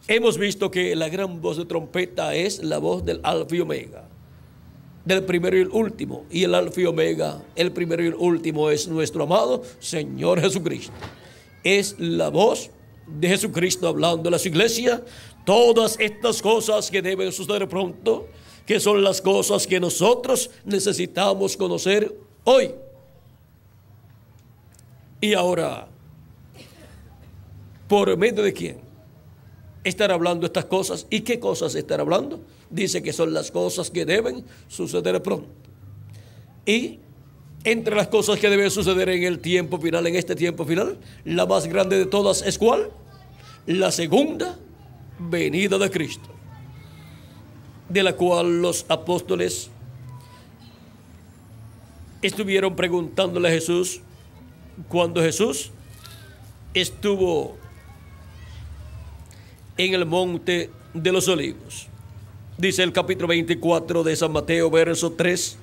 Hemos 0.07 0.37
visto 0.37 0.71
que 0.71 0.95
la 0.95 1.09
gran 1.09 1.41
voz 1.41 1.57
de 1.57 1.65
trompeta 1.65 2.33
es 2.35 2.63
la 2.63 2.79
voz 2.79 3.05
del 3.05 3.19
Alfa 3.23 3.55
y 3.55 3.59
Omega, 3.59 4.03
del 5.05 5.23
primero 5.23 5.57
y 5.57 5.61
el 5.61 5.69
último. 5.69 6.25
Y 6.31 6.43
el 6.43 6.55
Alfa 6.55 6.81
y 6.81 6.85
Omega, 6.85 7.41
el 7.55 7.71
primero 7.71 8.03
y 8.03 8.07
el 8.07 8.15
último 8.15 8.69
es 8.69 8.87
nuestro 8.87 9.23
amado 9.23 9.61
Señor 9.79 10.41
Jesucristo. 10.41 10.93
Es 11.63 11.95
la 11.99 12.29
voz 12.29 12.71
de 13.05 13.27
Jesucristo 13.27 13.87
hablando 13.87 14.33
a 14.33 14.39
su 14.39 14.47
iglesia. 14.47 15.03
Todas 15.45 15.99
estas 15.99 16.41
cosas 16.41 16.89
que 16.89 17.01
deben 17.01 17.31
suceder 17.31 17.67
pronto, 17.69 18.27
que 18.65 18.79
son 18.79 19.03
las 19.03 19.21
cosas 19.21 19.67
que 19.67 19.79
nosotros 19.79 20.49
necesitamos 20.65 21.55
conocer 21.55 22.15
hoy. 22.43 22.71
Y 25.19 25.33
ahora, 25.35 25.87
¿por 27.87 28.17
medio 28.17 28.41
de 28.43 28.53
quién? 28.53 28.90
Estar 29.83 30.11
hablando 30.11 30.45
estas 30.45 30.65
cosas. 30.65 31.07
¿Y 31.09 31.21
qué 31.21 31.39
cosas 31.39 31.75
estar 31.75 31.99
hablando? 31.99 32.41
Dice 32.69 33.01
que 33.01 33.13
son 33.13 33.33
las 33.33 33.51
cosas 33.51 33.89
que 33.89 34.05
deben 34.05 34.43
suceder 34.67 35.21
pronto. 35.21 35.47
Y 36.65 36.99
entre 37.63 37.95
las 37.95 38.07
cosas 38.07 38.39
que 38.39 38.49
deben 38.49 38.71
suceder 38.71 39.09
en 39.09 39.23
el 39.23 39.39
tiempo 39.39 39.79
final, 39.79 40.05
en 40.07 40.15
este 40.15 40.35
tiempo 40.35 40.65
final, 40.65 40.97
la 41.25 41.45
más 41.45 41.67
grande 41.67 41.97
de 41.97 42.05
todas 42.05 42.41
es 42.41 42.57
cuál? 42.57 42.89
La 43.65 43.91
segunda 43.91 44.57
venida 45.19 45.77
de 45.77 45.89
Cristo, 45.91 46.29
de 47.89 48.03
la 48.03 48.13
cual 48.13 48.61
los 48.61 48.85
apóstoles 48.87 49.69
estuvieron 52.21 52.75
preguntándole 52.75 53.47
a 53.47 53.51
Jesús 53.51 54.01
cuando 54.87 55.21
Jesús 55.21 55.71
estuvo 56.73 57.57
en 59.85 59.93
el 59.95 60.05
monte 60.05 60.69
de 60.93 61.11
los 61.11 61.27
olivos. 61.27 61.87
Dice 62.57 62.83
el 62.83 62.93
capítulo 62.93 63.27
24 63.29 64.03
de 64.03 64.15
San 64.15 64.31
Mateo, 64.31 64.69
verso 64.69 65.13
3. 65.13 65.57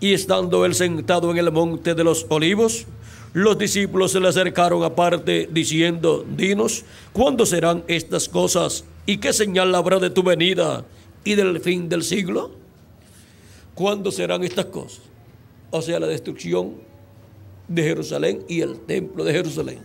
Y 0.00 0.12
estando 0.12 0.64
él 0.66 0.74
sentado 0.74 1.30
en 1.30 1.38
el 1.38 1.50
monte 1.50 1.94
de 1.94 2.04
los 2.04 2.26
olivos, 2.28 2.86
los 3.32 3.56
discípulos 3.56 4.12
se 4.12 4.20
le 4.20 4.28
acercaron 4.28 4.82
aparte 4.82 5.48
diciendo, 5.50 6.26
dinos, 6.28 6.84
¿cuándo 7.12 7.46
serán 7.46 7.84
estas 7.86 8.28
cosas? 8.28 8.84
¿Y 9.06 9.18
qué 9.18 9.32
señal 9.32 9.74
habrá 9.74 9.98
de 9.98 10.10
tu 10.10 10.22
venida 10.22 10.84
y 11.24 11.34
del 11.36 11.60
fin 11.60 11.88
del 11.88 12.02
siglo? 12.02 12.50
¿Cuándo 13.74 14.10
serán 14.10 14.44
estas 14.44 14.66
cosas? 14.66 15.00
O 15.70 15.80
sea, 15.80 16.00
la 16.00 16.06
destrucción 16.06 16.74
de 17.68 17.82
Jerusalén 17.82 18.44
y 18.48 18.60
el 18.60 18.80
templo 18.80 19.24
de 19.24 19.32
Jerusalén. 19.32 19.78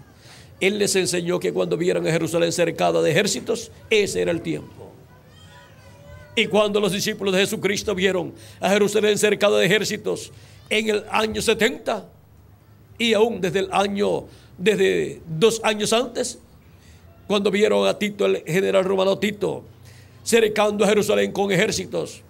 Él 0.60 0.78
les 0.78 0.96
enseñó 0.96 1.40
que 1.40 1.52
cuando 1.52 1.78
vieran 1.78 2.08
a 2.08 2.12
Jerusalén 2.12 2.52
cercada 2.52 3.02
de 3.02 3.12
ejércitos, 3.12 3.72
ese 3.90 4.22
era 4.22 4.32
el 4.32 4.42
tiempo. 4.42 4.92
Y 6.36 6.48
cuando 6.48 6.80
los 6.80 6.92
discípulos 6.92 7.34
de 7.34 7.42
Jesucristo 7.42 7.96
vieron 7.96 8.34
a 8.60 8.70
Jerusalén 8.70 9.18
cercada 9.18 9.58
de 9.58 9.66
ejércitos 9.66 10.32
en 10.70 10.90
el 10.90 11.06
año 11.10 11.42
70 11.42 12.06
y 12.98 13.14
aún 13.14 13.40
desde 13.40 13.60
el 13.60 13.70
año, 13.72 14.26
desde 14.58 15.22
dos 15.28 15.62
años 15.64 15.94
antes, 15.94 16.40
cuando 17.28 17.50
vieron 17.52 17.88
a 17.88 17.98
Tito, 17.98 18.26
el 18.26 18.44
general 18.46 18.84
romano 18.84 19.18
Tito, 19.18 19.64
cercando 20.24 20.84
a 20.84 20.88
Jerusalén 20.88 21.32
con 21.32 21.52
ejércitos 21.52 22.22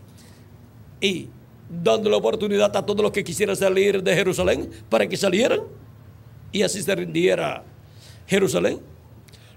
y 1.01 1.27
dando 1.69 2.09
la 2.09 2.17
oportunidad 2.17 2.75
a 2.75 2.85
todos 2.85 3.01
los 3.01 3.11
que 3.11 3.23
quisieran 3.23 3.55
salir 3.55 4.03
de 4.03 4.15
Jerusalén 4.15 4.69
para 4.89 5.07
que 5.07 5.17
salieran 5.17 5.61
y 6.51 6.61
así 6.61 6.81
se 6.81 6.95
rindiera 6.95 7.63
Jerusalén. 8.27 8.79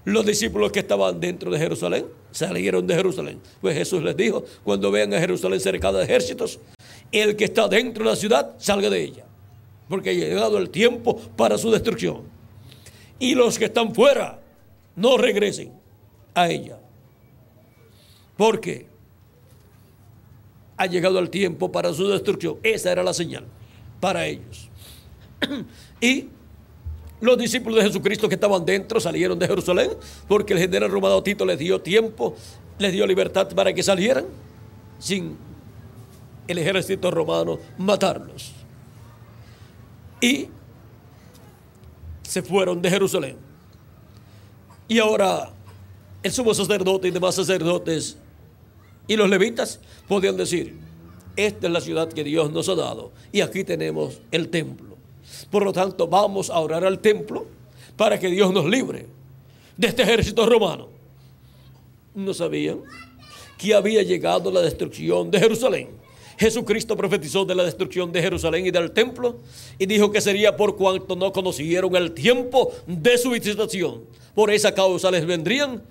Los 0.05 0.25
discípulos 0.25 0.71
que 0.71 0.79
estaban 0.79 1.19
dentro 1.19 1.51
de 1.51 1.59
Jerusalén 1.59 2.05
salieron 2.31 2.87
de 2.87 2.95
Jerusalén. 2.95 3.39
Pues 3.61 3.77
Jesús 3.77 4.01
les 4.01 4.15
dijo, 4.15 4.45
cuando 4.63 4.91
vean 4.91 5.13
a 5.13 5.19
Jerusalén 5.19 5.59
cercada 5.59 5.99
de 5.99 6.05
ejércitos, 6.05 6.59
el 7.11 7.35
que 7.35 7.45
está 7.45 7.67
dentro 7.67 8.03
de 8.03 8.09
la 8.11 8.15
ciudad 8.15 8.55
salga 8.57 8.89
de 8.89 9.03
ella, 9.03 9.25
porque 9.87 10.11
ha 10.11 10.13
llegado 10.13 10.57
el 10.57 10.69
tiempo 10.69 11.17
para 11.35 11.57
su 11.57 11.69
destrucción. 11.71 12.23
Y 13.19 13.35
los 13.35 13.59
que 13.59 13.65
están 13.65 13.93
fuera, 13.93 14.39
no 14.95 15.17
regresen 15.17 15.73
a 16.33 16.49
ella. 16.49 16.79
Porque 18.37 18.85
ha 20.77 20.85
llegado 20.85 21.19
el 21.19 21.29
tiempo 21.29 21.71
para 21.71 21.93
su 21.93 22.07
destrucción. 22.07 22.57
Esa 22.63 22.91
era 22.91 23.03
la 23.03 23.13
señal 23.13 23.45
para 23.99 24.25
ellos. 24.25 24.69
y 26.01 26.27
los 27.21 27.37
discípulos 27.37 27.79
de 27.79 27.87
Jesucristo 27.87 28.29
que 28.29 28.35
estaban 28.35 28.65
dentro 28.65 28.99
salieron 28.99 29.37
de 29.37 29.47
Jerusalén 29.47 29.91
porque 30.27 30.53
el 30.53 30.59
general 30.59 30.89
romano 30.89 31.21
Tito 31.21 31.45
les 31.45 31.59
dio 31.59 31.81
tiempo, 31.81 32.35
les 32.77 32.93
dio 32.93 33.05
libertad 33.05 33.49
para 33.53 33.73
que 33.73 33.83
salieran 33.83 34.25
sin 34.99 35.37
el 36.47 36.57
ejército 36.57 37.11
romano 37.11 37.59
matarlos. 37.77 38.53
Y 40.21 40.47
se 42.23 42.41
fueron 42.41 42.81
de 42.81 42.89
Jerusalén. 42.89 43.37
Y 44.87 44.99
ahora 44.99 45.51
el 46.23 46.31
sumo 46.31 46.53
sacerdote 46.53 47.07
y 47.07 47.11
demás 47.11 47.35
sacerdotes 47.35 48.17
y 49.07 49.15
los 49.15 49.29
levitas 49.29 49.79
podían 50.07 50.37
decir, 50.37 50.75
esta 51.35 51.67
es 51.67 51.73
la 51.73 51.81
ciudad 51.81 52.09
que 52.09 52.23
Dios 52.23 52.51
nos 52.51 52.69
ha 52.69 52.75
dado 52.75 53.11
y 53.31 53.41
aquí 53.41 53.63
tenemos 53.63 54.21
el 54.31 54.49
templo. 54.49 54.88
Por 55.49 55.63
lo 55.63 55.73
tanto, 55.73 56.07
vamos 56.07 56.49
a 56.49 56.59
orar 56.59 56.83
al 56.85 56.99
templo 56.99 57.45
para 57.95 58.19
que 58.19 58.27
Dios 58.27 58.53
nos 58.53 58.65
libre 58.65 59.07
de 59.75 59.87
este 59.87 60.03
ejército 60.03 60.45
romano. 60.45 60.87
No 62.15 62.33
sabían 62.33 62.81
que 63.57 63.73
había 63.73 64.03
llegado 64.03 64.51
la 64.51 64.61
destrucción 64.61 65.29
de 65.29 65.39
Jerusalén. 65.39 65.89
Jesucristo 66.37 66.95
profetizó 66.95 67.43
de 67.43 67.53
la 67.53 67.65
destrucción 67.65 68.13
de 68.13 68.21
Jerusalén 68.21 68.65
y 68.65 68.71
del 68.71 68.91
templo 68.91 69.39
y 69.77 69.85
dijo 69.85 70.09
que 70.09 70.21
sería 70.21 70.55
por 70.55 70.77
cuanto 70.77 71.17
no 71.17 71.33
conocieron 71.33 71.93
el 71.97 72.13
tiempo 72.13 72.71
de 72.87 73.17
su 73.17 73.31
visitación. 73.31 74.03
Por 74.33 74.49
esa 74.49 74.73
causa 74.73 75.11
les 75.11 75.25
vendrían 75.25 75.83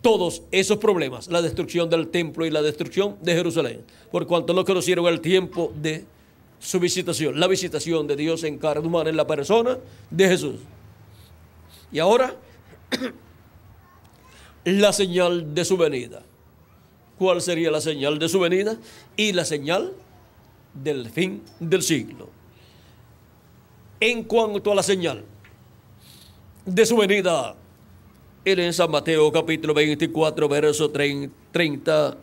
todos 0.00 0.42
esos 0.50 0.78
problemas, 0.78 1.28
la 1.28 1.42
destrucción 1.42 1.90
del 1.90 2.08
templo 2.08 2.46
y 2.46 2.50
la 2.50 2.62
destrucción 2.62 3.16
de 3.20 3.34
Jerusalén, 3.34 3.80
por 4.10 4.26
cuanto 4.26 4.54
no 4.54 4.64
conocieron 4.64 5.06
el 5.06 5.20
tiempo 5.20 5.72
de 5.80 6.04
su 6.64 6.80
visitación, 6.80 7.38
la 7.38 7.46
visitación 7.46 8.06
de 8.06 8.16
Dios 8.16 8.42
en 8.42 8.56
carne 8.56 8.86
humana 8.86 9.10
en 9.10 9.18
la 9.18 9.26
persona 9.26 9.76
de 10.10 10.28
Jesús. 10.28 10.56
Y 11.92 11.98
ahora, 11.98 12.34
la 14.64 14.92
señal 14.94 15.54
de 15.54 15.64
su 15.64 15.76
venida. 15.76 16.22
cuál 17.18 17.42
sería 17.42 17.70
la 17.70 17.82
señal 17.82 18.18
de 18.18 18.28
su 18.28 18.40
venida 18.40 18.76
y 19.14 19.32
la 19.32 19.44
señal 19.44 19.92
del 20.72 21.10
fin 21.10 21.42
del 21.60 21.82
siglo. 21.82 22.30
En 24.00 24.24
cuanto 24.24 24.72
a 24.72 24.74
la 24.74 24.82
señal 24.82 25.22
de 26.64 26.86
su 26.86 26.96
venida, 26.96 27.54
él 28.42 28.58
en 28.58 28.72
San 28.72 28.90
Mateo 28.90 29.30
capítulo 29.30 29.74
24, 29.74 30.48
verso 30.48 30.90
30 30.90 32.16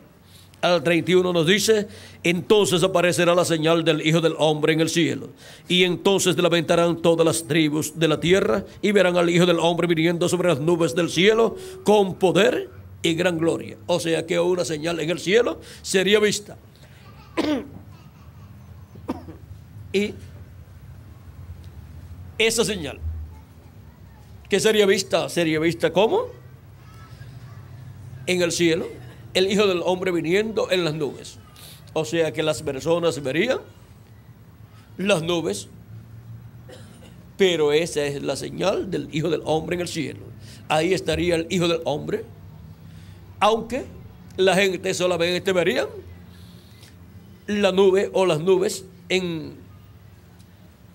al 0.62 0.82
31 0.82 1.32
nos 1.32 1.46
dice, 1.46 1.88
entonces 2.22 2.82
aparecerá 2.82 3.34
la 3.34 3.44
señal 3.44 3.84
del 3.84 4.06
Hijo 4.06 4.20
del 4.20 4.34
Hombre 4.38 4.72
en 4.72 4.80
el 4.80 4.88
cielo, 4.88 5.30
y 5.68 5.82
entonces 5.82 6.38
lamentarán 6.38 7.02
todas 7.02 7.26
las 7.26 7.46
tribus 7.46 7.98
de 7.98 8.08
la 8.08 8.20
tierra 8.20 8.64
y 8.80 8.92
verán 8.92 9.16
al 9.16 9.28
Hijo 9.28 9.44
del 9.44 9.58
Hombre 9.58 9.88
viniendo 9.88 10.28
sobre 10.28 10.48
las 10.48 10.60
nubes 10.60 10.94
del 10.94 11.10
cielo 11.10 11.56
con 11.84 12.14
poder 12.14 12.70
y 13.02 13.14
gran 13.14 13.38
gloria. 13.38 13.76
O 13.86 13.98
sea 13.98 14.24
que 14.24 14.38
una 14.38 14.64
señal 14.64 15.00
en 15.00 15.10
el 15.10 15.18
cielo 15.18 15.60
sería 15.82 16.20
vista. 16.20 16.56
y 19.92 20.14
esa 22.38 22.64
señal 22.64 23.00
que 24.48 24.60
sería 24.60 24.86
vista, 24.86 25.28
sería 25.28 25.58
vista 25.58 25.92
como 25.92 26.26
en 28.26 28.42
el 28.42 28.52
cielo 28.52 29.01
el 29.34 29.50
Hijo 29.50 29.66
del 29.66 29.82
Hombre 29.84 30.10
viniendo 30.10 30.70
en 30.70 30.84
las 30.84 30.94
nubes. 30.94 31.38
O 31.92 32.04
sea 32.04 32.32
que 32.32 32.42
las 32.42 32.62
personas 32.62 33.22
verían 33.22 33.60
las 34.96 35.22
nubes, 35.22 35.68
pero 37.36 37.72
esa 37.72 38.04
es 38.04 38.22
la 38.22 38.36
señal 38.36 38.90
del 38.90 39.08
Hijo 39.12 39.28
del 39.30 39.42
Hombre 39.44 39.76
en 39.76 39.82
el 39.82 39.88
cielo. 39.88 40.20
Ahí 40.68 40.94
estaría 40.94 41.34
el 41.34 41.46
Hijo 41.50 41.68
del 41.68 41.80
Hombre, 41.84 42.24
aunque 43.40 43.84
la 44.36 44.54
gente 44.54 44.94
solamente 44.94 45.52
vería 45.52 45.86
la 47.46 47.72
nube 47.72 48.10
o 48.12 48.24
las 48.24 48.40
nubes 48.40 48.84
en 49.08 49.62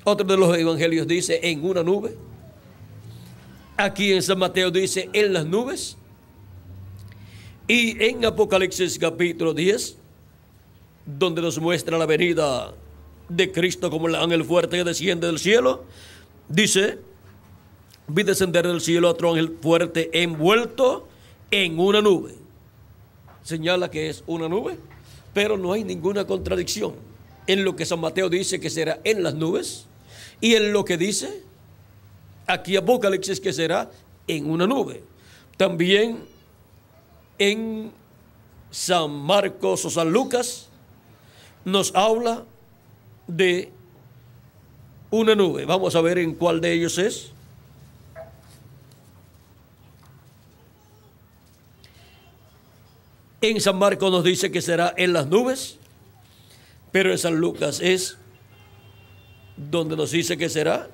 otro 0.03 0.25
de 0.25 0.37
los 0.37 0.57
evangelios 0.57 1.05
dice 1.05 1.41
en 1.43 1.65
una 1.65 1.83
nube. 1.83 2.15
Aquí 3.75 4.13
en 4.13 4.23
San 4.23 4.39
Mateo 4.39 4.71
dice 4.71 5.09
en 5.11 5.33
las 5.33 5.45
nubes. 5.45 5.97
Y 7.69 8.01
en 8.01 8.23
Apocalipsis 8.23 8.97
capítulo 8.97 9.53
10, 9.53 9.97
donde 11.05 11.41
nos 11.41 11.59
muestra 11.59 11.97
la 11.97 12.05
venida 12.05 12.73
de 13.27 13.51
Cristo 13.51 13.89
como 13.89 14.07
el 14.07 14.15
ángel 14.15 14.45
fuerte 14.45 14.77
que 14.77 14.85
desciende 14.85 15.27
del 15.27 15.37
cielo, 15.37 15.83
dice, 16.47 16.97
vi 18.07 18.23
descender 18.23 18.65
del 18.65 18.79
cielo 18.79 19.09
otro 19.09 19.31
ángel 19.31 19.57
fuerte 19.61 20.09
envuelto 20.23 21.09
en 21.51 21.77
una 21.77 22.01
nube. 22.01 22.35
Señala 23.43 23.91
que 23.91 24.09
es 24.09 24.23
una 24.27 24.47
nube, 24.47 24.77
pero 25.33 25.57
no 25.57 25.73
hay 25.73 25.83
ninguna 25.83 26.25
contradicción 26.25 26.95
en 27.47 27.65
lo 27.65 27.75
que 27.75 27.85
San 27.85 27.99
Mateo 27.99 28.29
dice 28.29 28.61
que 28.61 28.69
será 28.69 29.01
en 29.03 29.23
las 29.23 29.35
nubes 29.35 29.87
y 30.39 30.55
en 30.55 30.71
lo 30.71 30.85
que 30.85 30.95
dice 30.95 31.43
aquí 32.45 32.77
Apocalipsis 32.77 33.41
que 33.41 33.51
será 33.51 33.91
en 34.25 34.49
una 34.49 34.65
nube. 34.65 35.03
También 35.57 36.36
en 37.39 37.91
San 38.71 39.11
Marcos 39.11 39.85
o 39.85 39.89
San 39.89 40.11
Lucas 40.11 40.69
nos 41.65 41.93
habla 41.95 42.43
de 43.27 43.71
una 45.11 45.35
nube. 45.35 45.65
Vamos 45.65 45.95
a 45.95 46.01
ver 46.01 46.17
en 46.17 46.35
cuál 46.35 46.61
de 46.61 46.73
ellos 46.73 46.97
es. 46.97 47.31
En 53.41 53.61
San 53.61 53.77
Marcos 53.77 54.11
nos 54.11 54.23
dice 54.23 54.51
que 54.51 54.61
será 54.61 54.93
en 54.97 55.13
las 55.13 55.27
nubes, 55.27 55.77
pero 56.91 57.11
en 57.11 57.17
San 57.17 57.35
Lucas 57.35 57.79
es 57.81 58.17
donde 59.55 59.95
nos 59.95 60.11
dice 60.11 60.37
que 60.37 60.49
será 60.49 60.89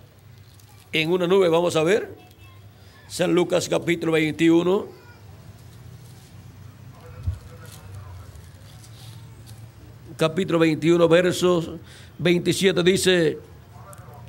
en 0.92 1.12
una 1.12 1.28
nube. 1.28 1.50
Vamos 1.50 1.76
a 1.76 1.84
ver. 1.84 2.16
San 3.08 3.34
Lucas 3.34 3.70
capítulo 3.70 4.14
21 4.14 5.03
capítulo 10.24 10.58
21, 10.60 11.10
versos 11.10 11.72
27 12.18 12.82
dice, 12.82 13.38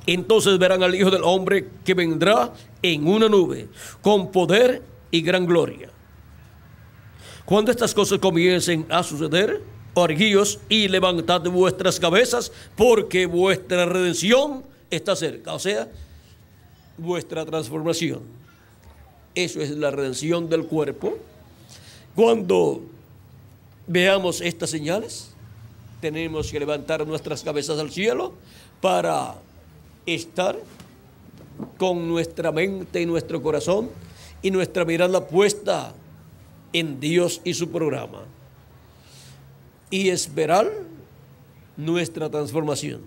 entonces 0.05 0.59
verán 0.59 0.83
al 0.83 0.93
Hijo 0.93 1.09
del 1.09 1.23
Hombre 1.23 1.69
que 1.85 1.93
vendrá 1.93 2.51
en 2.81 3.07
una 3.07 3.29
nube, 3.29 3.69
con 4.01 4.29
poder 4.29 4.81
y 5.09 5.21
gran 5.21 5.45
gloria. 5.45 5.89
Cuando 7.45 7.71
estas 7.71 7.93
cosas 7.93 8.19
comiencen 8.19 8.85
a 8.89 9.03
suceder, 9.03 9.61
orguíos 9.93 10.59
y 10.67 10.89
levantad 10.89 11.41
vuestras 11.43 11.97
cabezas, 11.97 12.51
porque 12.75 13.25
vuestra 13.25 13.85
redención 13.85 14.65
está 14.91 15.15
cerca. 15.15 15.53
O 15.53 15.59
sea, 15.59 15.87
vuestra 16.97 17.45
transformación. 17.45 18.19
Eso 19.33 19.61
es 19.61 19.69
la 19.69 19.91
redención 19.91 20.49
del 20.49 20.65
cuerpo. 20.65 21.17
Cuando 22.15 22.81
veamos 23.87 24.41
estas 24.41 24.69
señales, 24.69 25.34
tenemos 26.05 26.51
que 26.51 26.59
levantar 26.59 27.07
nuestras 27.07 27.41
cabezas 27.41 27.79
al 27.79 27.89
cielo 27.89 28.31
para 28.79 29.33
estar 30.05 30.55
con 31.79 32.07
nuestra 32.07 32.51
mente 32.51 33.01
y 33.01 33.07
nuestro 33.07 33.41
corazón 33.41 33.89
y 34.43 34.51
nuestra 34.51 34.85
mirada 34.85 35.25
puesta 35.25 35.95
en 36.73 36.99
Dios 36.99 37.41
y 37.43 37.55
su 37.55 37.71
programa 37.71 38.21
y 39.89 40.09
esperar 40.09 40.71
nuestra 41.75 42.29
transformación. 42.29 43.01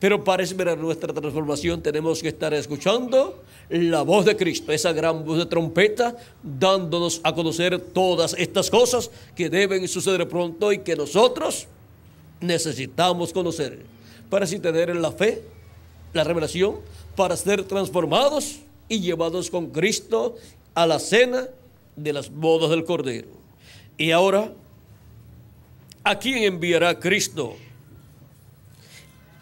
Pero 0.00 0.24
para 0.24 0.42
esperar 0.42 0.76
nuestra 0.76 1.14
transformación 1.14 1.80
tenemos 1.80 2.20
que 2.20 2.28
estar 2.28 2.52
escuchando 2.54 3.40
la 3.68 4.02
voz 4.02 4.24
de 4.24 4.36
Cristo, 4.36 4.72
esa 4.72 4.92
gran 4.92 5.24
voz 5.24 5.38
de 5.38 5.46
trompeta, 5.46 6.16
dándonos 6.42 7.20
a 7.22 7.32
conocer 7.32 7.78
todas 7.78 8.34
estas 8.36 8.68
cosas 8.68 9.12
que 9.36 9.48
deben 9.48 9.86
suceder 9.86 10.28
pronto 10.28 10.72
y 10.72 10.78
que 10.78 10.96
nosotros 10.96 11.68
necesitamos 12.46 13.32
conocer 13.32 13.80
para 14.30 14.44
así 14.44 14.58
tener 14.58 14.94
la 14.96 15.12
fe, 15.12 15.42
la 16.12 16.24
revelación, 16.24 16.76
para 17.16 17.36
ser 17.36 17.64
transformados 17.64 18.60
y 18.88 19.00
llevados 19.00 19.50
con 19.50 19.70
Cristo 19.70 20.36
a 20.74 20.86
la 20.86 20.98
cena 20.98 21.48
de 21.96 22.12
las 22.12 22.30
bodas 22.30 22.70
del 22.70 22.84
Cordero. 22.84 23.28
Y 23.96 24.10
ahora, 24.10 24.52
¿a 26.02 26.18
quién 26.18 26.42
enviará 26.42 26.98
Cristo? 26.98 27.56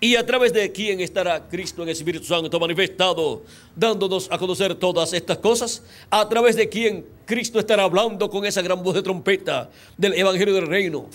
y 0.02 0.16
a 0.16 0.26
través 0.26 0.52
de 0.52 0.72
quién 0.72 0.98
estará 0.98 1.48
Cristo 1.48 1.82
en 1.82 1.88
el 1.88 1.92
Espíritu 1.92 2.24
Santo 2.24 2.58
manifestado, 2.58 3.44
dándonos 3.76 4.28
a 4.32 4.36
conocer 4.36 4.74
todas 4.74 5.12
estas 5.12 5.38
cosas, 5.38 5.84
a 6.10 6.28
través 6.28 6.56
de 6.56 6.68
quién 6.68 7.06
Cristo 7.24 7.60
estará 7.60 7.84
hablando 7.84 8.28
con 8.28 8.44
esa 8.44 8.62
gran 8.62 8.82
voz 8.82 8.96
de 8.96 9.02
trompeta 9.02 9.70
del 9.96 10.14
Evangelio 10.14 10.54
del 10.54 10.66
Reino, 10.66 11.06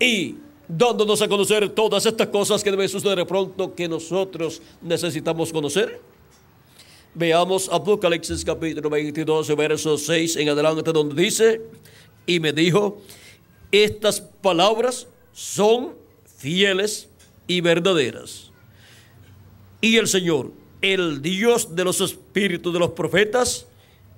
y 0.00 0.36
dándonos 0.68 1.22
a 1.22 1.28
conocer 1.28 1.70
todas 1.70 2.04
estas 2.04 2.28
cosas 2.28 2.62
que 2.62 2.70
deben 2.70 2.88
suceder 2.88 3.26
pronto 3.26 3.74
que 3.74 3.88
nosotros 3.88 4.60
necesitamos 4.82 5.52
conocer. 5.52 6.00
Veamos 7.14 7.68
Apocalipsis 7.72 8.44
capítulo 8.44 8.90
22, 8.90 9.56
verso 9.56 9.96
6 9.96 10.36
en 10.36 10.50
adelante, 10.50 10.92
donde 10.92 11.20
dice, 11.20 11.62
y 12.26 12.38
me 12.38 12.52
dijo, 12.52 13.00
estas 13.72 14.20
palabras 14.20 15.08
son 15.32 15.94
fieles 16.36 17.08
y 17.46 17.60
verdaderas. 17.62 18.50
Y 19.80 19.96
el 19.96 20.06
Señor, 20.06 20.52
el 20.82 21.22
Dios 21.22 21.74
de 21.74 21.84
los 21.84 22.00
espíritus 22.00 22.72
de 22.72 22.78
los 22.78 22.90
profetas, 22.90 23.66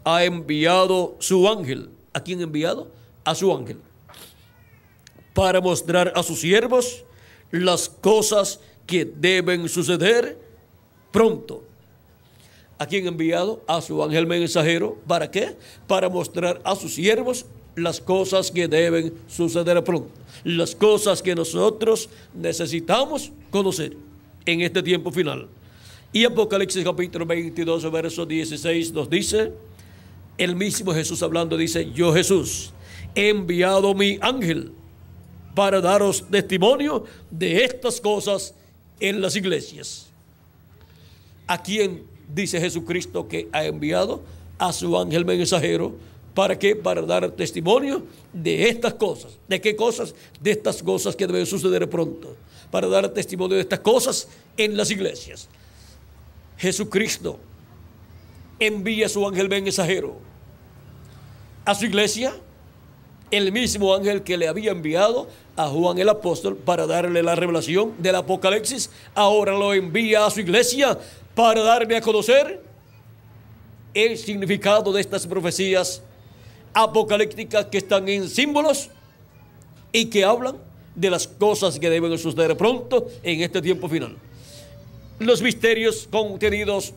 ha 0.04 0.24
enviado 0.24 1.16
su 1.20 1.48
ángel. 1.48 1.90
¿A 2.12 2.20
quién 2.22 2.40
ha 2.40 2.44
enviado? 2.44 2.90
A 3.24 3.34
su 3.34 3.54
ángel. 3.54 3.78
Para 5.40 5.62
mostrar 5.62 6.12
a 6.14 6.22
sus 6.22 6.40
siervos 6.40 7.02
las 7.50 7.88
cosas 7.88 8.60
que 8.86 9.06
deben 9.06 9.70
suceder 9.70 10.36
pronto. 11.10 11.64
¿A 12.78 12.84
quién 12.84 13.06
enviado? 13.06 13.64
A 13.66 13.80
su 13.80 14.04
ángel 14.04 14.26
mensajero. 14.26 14.98
¿Para 15.06 15.30
qué? 15.30 15.56
Para 15.86 16.10
mostrar 16.10 16.60
a 16.62 16.76
sus 16.76 16.92
siervos 16.92 17.46
las 17.74 18.02
cosas 18.02 18.50
que 18.50 18.68
deben 18.68 19.14
suceder 19.28 19.82
pronto, 19.82 20.10
las 20.44 20.74
cosas 20.74 21.22
que 21.22 21.34
nosotros 21.34 22.10
necesitamos 22.34 23.32
conocer 23.48 23.96
en 24.44 24.60
este 24.60 24.82
tiempo 24.82 25.10
final. 25.10 25.48
Y 26.12 26.26
Apocalipsis 26.26 26.84
capítulo 26.84 27.24
22, 27.24 27.90
verso 27.90 28.26
16 28.26 28.92
nos 28.92 29.08
dice, 29.08 29.54
el 30.36 30.54
mismo 30.54 30.92
Jesús 30.92 31.22
hablando 31.22 31.56
dice, 31.56 31.90
yo 31.92 32.12
Jesús 32.12 32.74
he 33.14 33.30
enviado 33.30 33.94
mi 33.94 34.18
ángel 34.20 34.72
para 35.54 35.80
daros 35.80 36.24
testimonio 36.30 37.04
de 37.30 37.64
estas 37.64 38.00
cosas 38.00 38.54
en 38.98 39.20
las 39.20 39.36
iglesias. 39.36 40.06
¿A 41.46 41.62
quién 41.62 42.04
dice 42.32 42.60
Jesucristo 42.60 43.26
que 43.26 43.48
ha 43.52 43.64
enviado? 43.64 44.22
A 44.58 44.72
su 44.72 44.96
ángel 44.98 45.24
mensajero 45.24 45.96
¿Para 46.34 46.58
qué? 46.58 46.76
Para 46.76 47.02
dar 47.02 47.30
testimonio 47.32 48.04
de 48.32 48.68
estas 48.68 48.94
cosas. 48.94 49.32
¿De 49.48 49.60
qué 49.60 49.74
cosas? 49.74 50.14
De 50.40 50.52
estas 50.52 50.82
cosas 50.82 51.16
que 51.16 51.26
deben 51.26 51.44
suceder 51.44 51.88
pronto. 51.90 52.36
Para 52.70 52.86
dar 52.86 53.08
testimonio 53.08 53.56
de 53.56 53.62
estas 53.62 53.80
cosas 53.80 54.28
en 54.56 54.76
las 54.76 54.90
iglesias. 54.90 55.48
Jesucristo 56.56 57.38
envía 58.58 59.06
a 59.06 59.08
su 59.08 59.26
ángel 59.26 59.48
mensajero 59.48 60.16
a 61.64 61.74
su 61.74 61.86
iglesia 61.86 62.34
el 63.30 63.52
mismo 63.52 63.94
ángel 63.94 64.22
que 64.22 64.36
le 64.36 64.48
había 64.48 64.72
enviado 64.72 65.28
a 65.56 65.68
Juan 65.68 65.98
el 65.98 66.08
apóstol 66.08 66.56
para 66.56 66.86
darle 66.86 67.22
la 67.22 67.34
revelación 67.34 67.94
del 67.98 68.16
Apocalipsis, 68.16 68.90
ahora 69.14 69.52
lo 69.52 69.74
envía 69.74 70.26
a 70.26 70.30
su 70.30 70.40
iglesia 70.40 70.98
para 71.34 71.62
darle 71.62 71.96
a 71.96 72.00
conocer 72.00 72.62
el 73.94 74.16
significado 74.18 74.92
de 74.92 75.00
estas 75.00 75.26
profecías 75.26 76.02
apocalípticas 76.72 77.66
que 77.66 77.78
están 77.78 78.08
en 78.08 78.28
símbolos 78.28 78.90
y 79.92 80.06
que 80.06 80.24
hablan 80.24 80.56
de 80.94 81.10
las 81.10 81.26
cosas 81.26 81.78
que 81.78 81.90
deben 81.90 82.16
suceder 82.18 82.56
pronto 82.56 83.08
en 83.22 83.40
este 83.40 83.60
tiempo 83.62 83.88
final. 83.88 84.16
Los 85.18 85.42
misterios 85.42 86.08
contenidos 86.10 86.94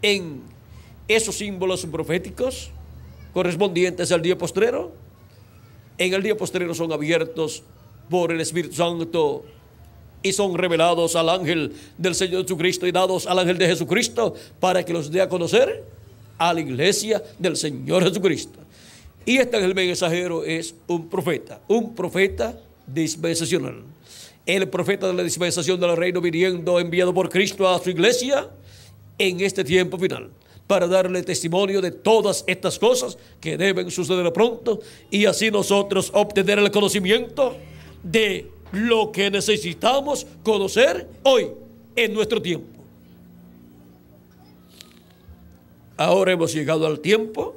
en 0.00 0.42
esos 1.08 1.36
símbolos 1.36 1.86
proféticos 1.86 2.70
correspondientes 3.32 4.10
al 4.12 4.22
día 4.22 4.36
postrero, 4.36 4.92
en 6.02 6.14
el 6.14 6.22
día 6.22 6.36
postrero 6.36 6.74
son 6.74 6.92
abiertos 6.92 7.62
por 8.10 8.32
el 8.32 8.40
Espíritu 8.40 8.74
Santo 8.74 9.44
y 10.22 10.32
son 10.32 10.56
revelados 10.56 11.14
al 11.14 11.28
ángel 11.28 11.72
del 11.96 12.14
Señor 12.14 12.42
Jesucristo 12.42 12.86
y 12.86 12.92
dados 12.92 13.26
al 13.26 13.38
ángel 13.38 13.56
de 13.56 13.68
Jesucristo 13.68 14.34
para 14.58 14.84
que 14.84 14.92
los 14.92 15.10
dé 15.10 15.20
a 15.20 15.28
conocer 15.28 15.84
a 16.38 16.52
la 16.52 16.60
iglesia 16.60 17.22
del 17.38 17.56
Señor 17.56 18.02
Jesucristo. 18.02 18.58
Y 19.24 19.38
este 19.38 19.56
ángel 19.56 19.74
mensajero 19.74 20.44
es 20.44 20.74
un 20.88 21.08
profeta, 21.08 21.60
un 21.68 21.94
profeta 21.94 22.58
dispensacional. 22.86 23.82
El 24.44 24.68
profeta 24.68 25.06
de 25.06 25.14
la 25.14 25.22
dispensación 25.22 25.78
del 25.78 25.96
reino 25.96 26.20
viniendo 26.20 26.80
enviado 26.80 27.14
por 27.14 27.28
Cristo 27.28 27.68
a 27.68 27.78
su 27.78 27.90
iglesia 27.90 28.48
en 29.18 29.40
este 29.40 29.62
tiempo 29.62 29.98
final 29.98 30.30
para 30.66 30.86
darle 30.86 31.22
testimonio 31.22 31.80
de 31.80 31.90
todas 31.90 32.44
estas 32.46 32.78
cosas 32.78 33.18
que 33.40 33.56
deben 33.56 33.90
suceder 33.90 34.32
pronto 34.32 34.80
y 35.10 35.26
así 35.26 35.50
nosotros 35.50 36.10
obtener 36.14 36.58
el 36.58 36.70
conocimiento 36.70 37.56
de 38.02 38.50
lo 38.72 39.12
que 39.12 39.30
necesitamos 39.30 40.26
conocer 40.42 41.06
hoy 41.24 41.48
en 41.94 42.14
nuestro 42.14 42.40
tiempo. 42.40 42.66
Ahora 45.96 46.32
hemos 46.32 46.52
llegado 46.52 46.86
al 46.86 47.00
tiempo 47.00 47.56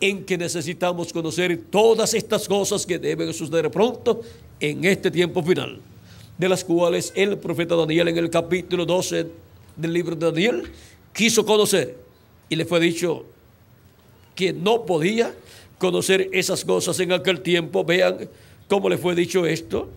en 0.00 0.24
que 0.24 0.36
necesitamos 0.36 1.12
conocer 1.12 1.56
todas 1.70 2.12
estas 2.14 2.46
cosas 2.46 2.84
que 2.84 2.98
deben 2.98 3.32
suceder 3.32 3.70
pronto 3.70 4.20
en 4.60 4.84
este 4.84 5.10
tiempo 5.10 5.42
final, 5.42 5.80
de 6.36 6.48
las 6.48 6.62
cuales 6.62 7.12
el 7.16 7.38
profeta 7.38 7.74
Daniel 7.74 8.08
en 8.08 8.18
el 8.18 8.30
capítulo 8.30 8.84
12 8.84 9.26
del 9.76 9.92
libro 9.92 10.14
de 10.14 10.26
Daniel 10.26 10.72
quiso 11.16 11.46
conocer 11.46 11.96
y 12.50 12.56
le 12.56 12.66
fue 12.66 12.78
dicho 12.78 13.24
que 14.34 14.52
no 14.52 14.84
podía 14.84 15.34
conocer 15.78 16.28
esas 16.30 16.62
cosas 16.64 17.00
en 17.00 17.10
aquel 17.10 17.40
tiempo. 17.40 17.84
Vean 17.84 18.28
cómo 18.68 18.90
le 18.90 18.98
fue 18.98 19.14
dicho 19.14 19.46
esto. 19.46 19.88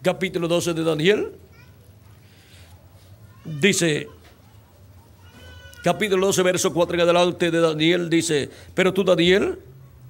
Capítulo 0.00 0.48
12 0.48 0.72
de 0.72 0.82
Daniel. 0.82 1.32
Dice, 3.44 4.08
capítulo 5.84 6.26
12, 6.26 6.42
verso 6.42 6.72
4 6.72 6.94
en 6.94 7.00
adelante 7.02 7.50
de 7.50 7.60
Daniel, 7.60 8.08
dice, 8.08 8.48
pero 8.72 8.94
tú 8.94 9.02
Daniel, 9.04 9.58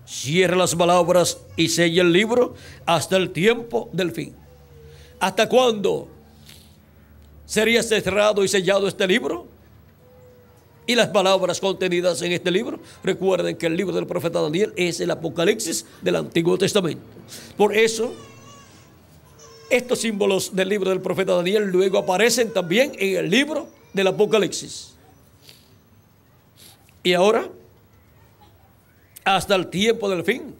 cierra 0.06 0.54
las 0.54 0.74
palabras 0.74 1.38
y 1.56 1.68
sella 1.68 2.02
el 2.02 2.12
libro 2.12 2.54
hasta 2.84 3.16
el 3.16 3.30
tiempo 3.30 3.88
del 3.92 4.12
fin. 4.12 4.34
¿Hasta 5.18 5.48
cuándo 5.48 6.08
sería 7.46 7.82
cerrado 7.82 8.44
y 8.44 8.48
sellado 8.48 8.86
este 8.86 9.06
libro? 9.06 9.51
Y 10.86 10.94
las 10.94 11.08
palabras 11.08 11.60
contenidas 11.60 12.22
en 12.22 12.32
este 12.32 12.50
libro. 12.50 12.80
Recuerden 13.02 13.56
que 13.56 13.66
el 13.66 13.76
libro 13.76 13.94
del 13.94 14.06
profeta 14.06 14.40
Daniel 14.40 14.72
es 14.76 15.00
el 15.00 15.10
Apocalipsis 15.10 15.86
del 16.00 16.16
Antiguo 16.16 16.58
Testamento. 16.58 17.02
Por 17.56 17.76
eso, 17.76 18.12
estos 19.70 20.00
símbolos 20.00 20.54
del 20.54 20.68
libro 20.68 20.90
del 20.90 21.00
profeta 21.00 21.34
Daniel 21.34 21.64
luego 21.70 21.98
aparecen 21.98 22.52
también 22.52 22.92
en 22.98 23.16
el 23.16 23.30
libro 23.30 23.68
del 23.92 24.08
Apocalipsis. 24.08 24.94
Y 27.04 27.14
ahora, 27.14 27.48
hasta 29.24 29.54
el 29.54 29.68
tiempo 29.68 30.08
del 30.08 30.24
fin, 30.24 30.54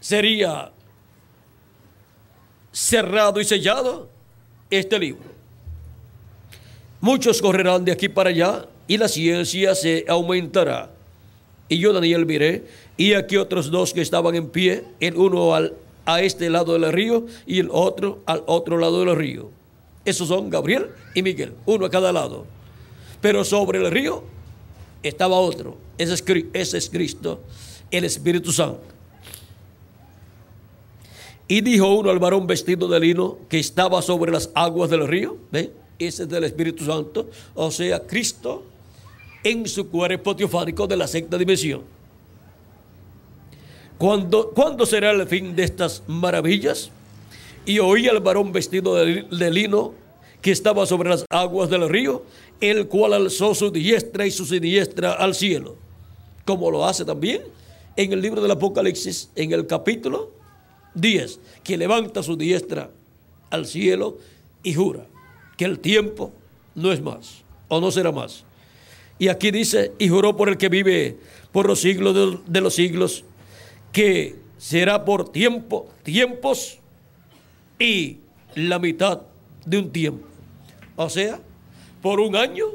sería 0.00 0.70
cerrado 2.72 3.40
y 3.40 3.44
sellado 3.44 4.08
este 4.70 4.98
libro. 4.98 5.34
Muchos 7.00 7.40
correrán 7.40 7.84
de 7.84 7.92
aquí 7.92 8.08
para 8.08 8.30
allá 8.30 8.66
y 8.86 8.98
la 8.98 9.08
ciencia 9.08 9.74
se 9.74 10.04
aumentará. 10.08 10.90
Y 11.68 11.78
yo, 11.78 11.92
Daniel, 11.92 12.26
miré, 12.26 12.64
y 12.96 13.14
aquí 13.14 13.36
otros 13.36 13.70
dos 13.70 13.92
que 13.92 14.02
estaban 14.02 14.34
en 14.34 14.48
pie, 14.48 14.84
el 15.00 15.16
uno 15.16 15.54
al, 15.54 15.74
a 16.04 16.20
este 16.20 16.50
lado 16.50 16.74
del 16.78 16.92
río 16.92 17.26
y 17.46 17.58
el 17.58 17.68
otro 17.70 18.20
al 18.26 18.42
otro 18.46 18.78
lado 18.78 19.04
del 19.04 19.16
río. 19.16 19.50
Esos 20.04 20.28
son 20.28 20.50
Gabriel 20.50 20.90
y 21.14 21.22
Miguel, 21.22 21.54
uno 21.64 21.86
a 21.86 21.90
cada 21.90 22.12
lado. 22.12 22.44
Pero 23.20 23.42
sobre 23.42 23.78
el 23.78 23.90
río 23.90 24.22
estaba 25.02 25.36
otro, 25.36 25.76
ese 25.96 26.14
es, 26.14 26.90
Cristo, 26.90 27.40
el 27.90 28.04
Espíritu 28.04 28.52
Santo. 28.52 28.82
Y 31.48 31.60
dijo 31.60 31.94
uno 31.94 32.10
al 32.10 32.18
varón 32.18 32.46
vestido 32.46 32.88
de 32.88 33.00
lino 33.00 33.38
que 33.48 33.58
estaba 33.58 34.00
sobre 34.02 34.32
las 34.32 34.50
aguas 34.54 34.90
del 34.90 35.06
río, 35.06 35.36
¿ve? 35.50 35.72
ese 35.98 36.24
es 36.24 36.28
del 36.28 36.44
Espíritu 36.44 36.84
Santo, 36.84 37.30
o 37.54 37.70
sea, 37.70 38.00
Cristo 38.06 38.64
en 39.44 39.68
su 39.68 39.88
cuerpo 39.88 40.34
teofánico 40.34 40.86
de 40.86 40.96
la 40.96 41.06
sexta 41.06 41.38
dimensión. 41.38 41.82
¿Cuándo, 43.98 44.50
¿Cuándo, 44.50 44.86
será 44.86 45.12
el 45.12 45.26
fin 45.28 45.54
de 45.54 45.62
estas 45.62 46.02
maravillas? 46.06 46.90
Y 47.64 47.78
oí 47.78 48.08
al 48.08 48.20
varón 48.20 48.52
vestido 48.52 48.96
de, 48.96 49.50
lino 49.50 49.94
que 50.42 50.50
estaba 50.50 50.84
sobre 50.84 51.10
las 51.10 51.24
aguas 51.30 51.70
del 51.70 51.88
río, 51.88 52.24
el 52.60 52.88
cual 52.88 53.12
alzó 53.12 53.54
su 53.54 53.70
diestra 53.70 54.26
y 54.26 54.30
su 54.30 54.44
siniestra 54.44 55.12
al 55.12 55.34
cielo, 55.34 55.76
como 56.44 56.70
lo 56.70 56.84
hace 56.84 57.04
también 57.04 57.42
en 57.96 58.12
el 58.12 58.20
libro 58.20 58.42
del 58.42 58.50
Apocalipsis, 58.50 59.30
en 59.36 59.52
el 59.52 59.66
capítulo 59.66 60.32
10, 60.94 61.38
que 61.62 61.76
levanta 61.76 62.22
su 62.22 62.36
diestra 62.36 62.90
al 63.50 63.66
cielo 63.66 64.18
y 64.62 64.74
jura 64.74 65.06
que 65.56 65.64
el 65.64 65.78
tiempo 65.78 66.32
no 66.74 66.92
es 66.92 67.00
más 67.00 67.42
o 67.68 67.80
no 67.80 67.90
será 67.90 68.10
más 68.12 68.44
y 69.18 69.28
aquí 69.28 69.50
dice, 69.50 69.92
y 69.98 70.08
juró 70.08 70.36
por 70.36 70.48
el 70.48 70.56
que 70.56 70.68
vive 70.68 71.16
por 71.52 71.66
los 71.66 71.80
siglos 71.80 72.42
de, 72.46 72.60
los 72.60 72.74
siglos, 72.74 73.24
que 73.92 74.36
será 74.58 75.04
por 75.04 75.30
tiempo, 75.30 75.88
tiempos 76.02 76.78
y 77.78 78.18
la 78.54 78.78
mitad 78.78 79.22
de 79.64 79.78
un 79.78 79.90
tiempo. 79.90 80.26
O 80.96 81.08
sea, 81.08 81.40
por 82.02 82.18
un 82.18 82.34
año 82.34 82.66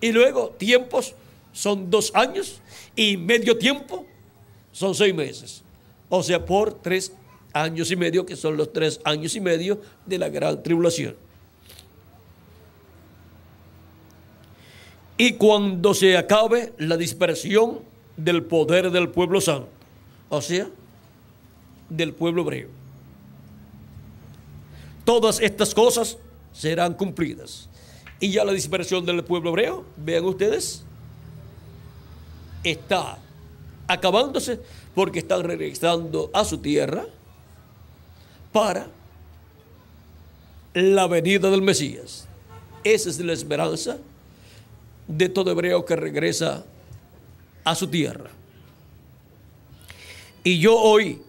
y 0.00 0.12
luego 0.12 0.50
tiempos 0.50 1.14
son 1.52 1.90
dos 1.90 2.12
años 2.14 2.60
y 2.96 3.16
medio 3.16 3.56
tiempo 3.56 4.06
son 4.72 4.94
seis 4.94 5.14
meses. 5.14 5.62
O 6.08 6.22
sea, 6.22 6.44
por 6.44 6.74
tres 6.74 7.12
años 7.52 7.90
y 7.90 7.96
medio, 7.96 8.26
que 8.26 8.36
son 8.36 8.56
los 8.56 8.72
tres 8.72 9.00
años 9.04 9.34
y 9.36 9.40
medio 9.40 9.80
de 10.06 10.18
la 10.18 10.28
gran 10.28 10.62
tribulación. 10.62 11.14
Y 15.20 15.34
cuando 15.34 15.92
se 15.92 16.16
acabe 16.16 16.72
la 16.78 16.96
dispersión 16.96 17.80
del 18.16 18.42
poder 18.42 18.90
del 18.90 19.10
pueblo 19.10 19.42
santo, 19.42 19.68
o 20.30 20.40
sea, 20.40 20.66
del 21.90 22.14
pueblo 22.14 22.40
hebreo. 22.40 22.68
Todas 25.04 25.38
estas 25.40 25.74
cosas 25.74 26.16
serán 26.54 26.94
cumplidas. 26.94 27.68
Y 28.18 28.30
ya 28.30 28.46
la 28.46 28.52
dispersión 28.52 29.04
del 29.04 29.22
pueblo 29.22 29.50
hebreo, 29.50 29.84
vean 29.98 30.24
ustedes, 30.24 30.84
está 32.64 33.18
acabándose 33.88 34.58
porque 34.94 35.18
están 35.18 35.44
regresando 35.44 36.30
a 36.32 36.46
su 36.46 36.56
tierra 36.56 37.04
para 38.52 38.86
la 40.72 41.06
venida 41.08 41.50
del 41.50 41.60
Mesías. 41.60 42.26
Esa 42.84 43.10
es 43.10 43.20
la 43.20 43.34
esperanza 43.34 43.98
de 45.10 45.28
todo 45.28 45.50
hebreo 45.50 45.84
que 45.84 45.96
regresa 45.96 46.64
a 47.64 47.74
su 47.74 47.88
tierra. 47.88 48.30
Y 50.44 50.58
yo 50.58 50.78
hoy, 50.78 51.20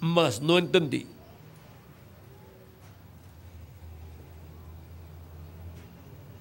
más 0.00 0.40
no 0.40 0.58
entendí. 0.58 1.06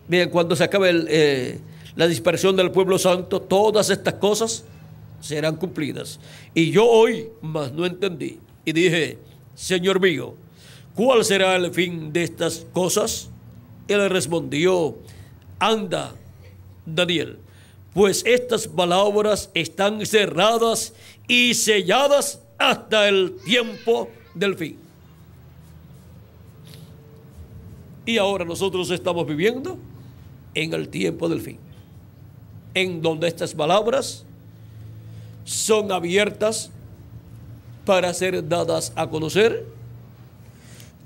Bien, 0.07 0.30
cuando 0.30 0.56
se 0.56 0.64
acabe 0.64 1.06
eh, 1.07 1.60
la 1.95 2.07
dispersión 2.07 2.56
del 2.56 2.72
pueblo 2.72 2.98
santo, 2.98 3.40
todas 3.40 3.91
estas 3.91 4.16
cosas 4.16 4.66
serán 5.22 5.57
cumplidas. 5.57 6.20
Y 6.56 6.72
yo 6.72 6.86
hoy 6.86 7.30
más 7.41 7.72
no 7.72 7.86
entendí. 7.86 8.40
Y 8.66 8.72
dije, 8.72 9.20
Señor 9.53 10.02
mío, 10.02 10.34
¿cuál 10.95 11.24
será 11.24 11.56
el 11.56 11.72
fin 11.72 12.11
de 12.11 12.24
estas 12.24 12.66
cosas? 12.74 13.30
Él 13.88 14.10
respondió, 14.10 14.98
anda, 15.60 16.16
Daniel, 16.85 17.38
pues 17.93 18.23
estas 18.26 18.68
palabras 18.68 19.49
están 19.53 20.06
cerradas 20.06 20.93
y 21.27 21.53
selladas 21.53 22.41
hasta 22.57 23.07
el 23.07 23.35
tiempo 23.45 24.10
del 24.34 24.56
fin. 24.56 24.77
Y 28.06 28.18
ahora 28.18 28.45
nosotros 28.45 28.89
estamos 28.89 29.26
viviendo 29.27 29.77
en 30.53 30.73
el 30.73 30.89
tiempo 30.89 31.30
del 31.30 31.41
fin, 31.41 31.60
en 32.73 33.01
donde 33.01 33.27
estas 33.27 33.53
palabras 33.53 34.26
son 35.45 35.91
abiertas 35.91 36.72
para 37.85 38.14
ser 38.14 38.47
dadas 38.47 38.91
a 38.95 39.10
conocer 39.10 39.65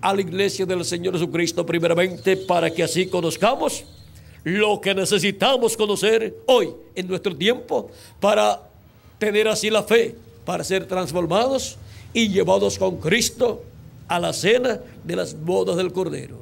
a 0.02 0.14
la 0.14 0.22
iglesia 0.22 0.66
del 0.66 0.84
Señor 0.84 1.14
Jesucristo 1.14 1.66
primeramente 1.66 2.36
para 2.36 2.70
que 2.70 2.84
así 2.84 3.08
conozcamos 3.08 3.86
lo 4.44 4.82
que 4.82 4.94
necesitamos 4.94 5.78
conocer 5.78 6.36
hoy 6.48 6.74
en 6.96 7.08
nuestro 7.08 7.36
tiempo 7.36 7.90
para 8.20 8.62
tener 9.18 9.48
así 9.48 9.70
la 9.70 9.84
fe, 9.84 10.16
para 10.46 10.64
ser 10.64 10.86
transformados 10.86 11.78
y 12.14 12.28
llevados 12.28 12.78
con 12.78 12.98
Cristo 12.98 13.64
a 14.08 14.20
la 14.20 14.34
cena 14.34 14.80
de 15.04 15.16
las 15.16 15.40
bodas 15.40 15.78
del 15.78 15.94
Cordero. 15.94 16.38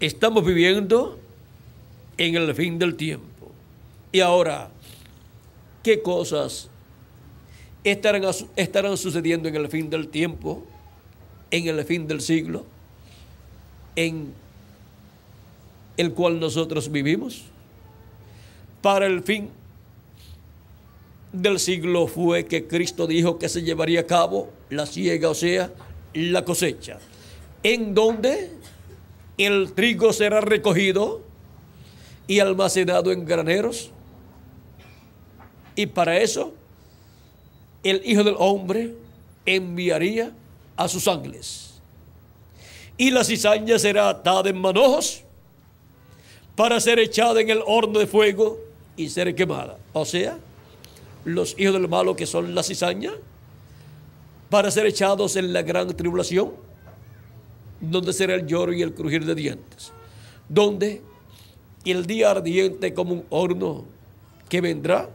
Estamos 0.00 0.44
viviendo 0.44 1.18
en 2.16 2.36
el 2.36 2.54
fin 2.54 2.78
del 2.78 2.96
tiempo. 2.96 3.50
Y 4.12 4.20
ahora, 4.20 4.70
¿qué 5.82 6.00
cosas 6.02 6.68
estarán, 7.84 8.22
estarán 8.56 8.96
sucediendo 8.96 9.48
en 9.48 9.56
el 9.56 9.68
fin 9.68 9.88
del 9.88 10.08
tiempo? 10.08 10.64
En 11.50 11.68
el 11.68 11.84
fin 11.84 12.06
del 12.06 12.20
siglo 12.20 12.64
en 13.96 14.34
el 15.96 16.12
cual 16.12 16.38
nosotros 16.38 16.90
vivimos. 16.92 17.44
Para 18.82 19.06
el 19.06 19.22
fin 19.22 19.48
del 21.32 21.58
siglo 21.58 22.06
fue 22.06 22.46
que 22.46 22.66
Cristo 22.66 23.06
dijo 23.06 23.38
que 23.38 23.48
se 23.48 23.62
llevaría 23.62 24.00
a 24.00 24.06
cabo 24.06 24.50
la 24.70 24.86
siega, 24.86 25.30
o 25.30 25.34
sea, 25.34 25.72
la 26.14 26.44
cosecha, 26.44 26.98
en 27.62 27.94
donde 27.94 28.50
el 29.38 29.72
trigo 29.72 30.12
será 30.12 30.40
recogido 30.40 31.22
y 32.26 32.38
almacenado 32.38 33.12
en 33.12 33.24
graneros. 33.24 33.90
Y 35.74 35.86
para 35.86 36.18
eso 36.18 36.54
el 37.82 38.02
Hijo 38.04 38.24
del 38.24 38.36
Hombre 38.38 38.94
enviaría 39.44 40.32
a 40.76 40.88
sus 40.88 41.08
ángeles. 41.08 41.74
Y 42.98 43.10
la 43.10 43.24
cizaña 43.24 43.78
será 43.78 44.08
atada 44.08 44.48
en 44.50 44.58
manojos 44.58 45.22
para 46.54 46.80
ser 46.80 46.98
echada 46.98 47.40
en 47.40 47.50
el 47.50 47.62
horno 47.66 47.98
de 47.98 48.06
fuego 48.06 48.58
y 48.96 49.08
ser 49.08 49.34
quemada. 49.34 49.78
O 49.92 50.04
sea, 50.04 50.38
los 51.24 51.54
hijos 51.58 51.74
del 51.74 51.88
malo 51.88 52.16
que 52.16 52.26
son 52.26 52.54
la 52.54 52.62
cizaña, 52.62 53.12
para 54.48 54.70
ser 54.70 54.86
echados 54.86 55.36
en 55.36 55.52
la 55.52 55.62
gran 55.62 55.94
tribulación, 55.94 56.52
donde 57.80 58.12
será 58.12 58.34
el 58.34 58.46
lloro 58.46 58.72
y 58.72 58.80
el 58.80 58.94
crujir 58.94 59.24
de 59.26 59.34
dientes, 59.34 59.92
donde 60.48 61.02
el 61.84 62.06
día 62.06 62.30
ardiente 62.30 62.94
como 62.94 63.12
un 63.12 63.24
horno 63.28 63.84
que 64.48 64.60
vendrá, 64.60 65.10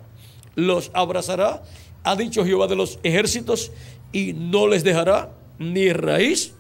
los 0.56 0.92
abrazará, 0.94 1.64
ha 2.04 2.16
dicho 2.16 2.46
Jehová 2.46 2.68
de 2.68 2.76
los 2.76 3.00
ejércitos, 3.04 3.72
y 4.12 4.34
no 4.34 4.68
les 4.68 4.84
dejará 4.84 5.32
ni 5.62 5.94
raíz 5.94 6.54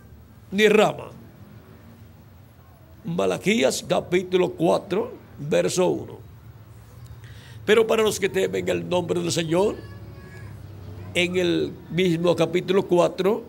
ni 0.51 0.69
rama. 0.69 1.09
Malaquías 3.03 3.83
capítulo 3.87 4.51
4, 4.51 5.11
verso 5.39 5.87
1. 5.87 6.19
Pero 7.65 7.87
para 7.87 8.03
los 8.03 8.19
que 8.19 8.29
temen 8.29 8.69
el 8.69 8.87
nombre 8.87 9.19
del 9.19 9.31
Señor, 9.31 9.75
en 11.15 11.35
el 11.35 11.73
mismo 11.89 12.35
capítulo 12.35 12.87
4, 12.87 13.43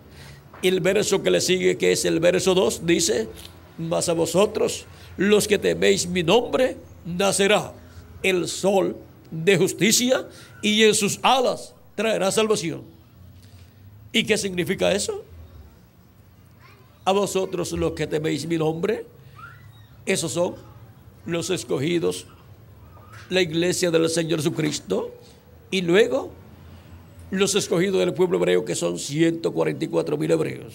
el 0.62 0.80
verso 0.80 1.22
que 1.22 1.30
le 1.30 1.40
sigue, 1.42 1.76
que 1.76 1.92
es 1.92 2.06
el 2.06 2.18
verso 2.18 2.54
2, 2.54 2.86
dice, 2.86 3.28
mas 3.76 4.08
a 4.08 4.14
vosotros, 4.14 4.86
los 5.18 5.46
que 5.46 5.58
teméis 5.58 6.06
mi 6.06 6.22
nombre, 6.22 6.78
nacerá 7.04 7.74
el 8.22 8.48
sol 8.48 8.96
de 9.30 9.58
justicia 9.58 10.26
y 10.62 10.82
en 10.84 10.94
sus 10.94 11.20
alas 11.22 11.74
traerá 11.94 12.32
salvación. 12.32 12.84
¿Y 14.12 14.24
qué 14.24 14.38
significa 14.38 14.92
eso? 14.92 15.24
A 17.04 17.12
vosotros 17.12 17.72
los 17.72 17.92
que 17.92 18.06
teméis 18.06 18.46
mi 18.46 18.58
nombre. 18.58 19.04
Esos 20.06 20.32
son 20.32 20.54
los 21.26 21.50
escogidos, 21.50 22.26
la 23.30 23.40
iglesia 23.40 23.90
del 23.90 24.08
Señor 24.08 24.40
Jesucristo. 24.40 25.12
Y 25.70 25.82
luego 25.82 26.30
los 27.30 27.54
escogidos 27.54 27.98
del 28.00 28.12
pueblo 28.14 28.38
hebreo, 28.38 28.64
que 28.64 28.74
son 28.74 28.98
144 28.98 30.16
mil 30.16 30.30
hebreos. 30.30 30.74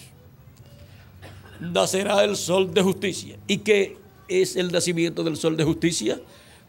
Nacerá 1.59 2.23
el 2.23 2.35
sol 2.35 2.73
de 2.73 2.81
justicia. 2.81 3.37
¿Y 3.47 3.59
qué 3.59 3.97
es 4.27 4.55
el 4.55 4.71
nacimiento 4.71 5.23
del 5.23 5.37
sol 5.37 5.55
de 5.55 5.63
justicia? 5.63 6.19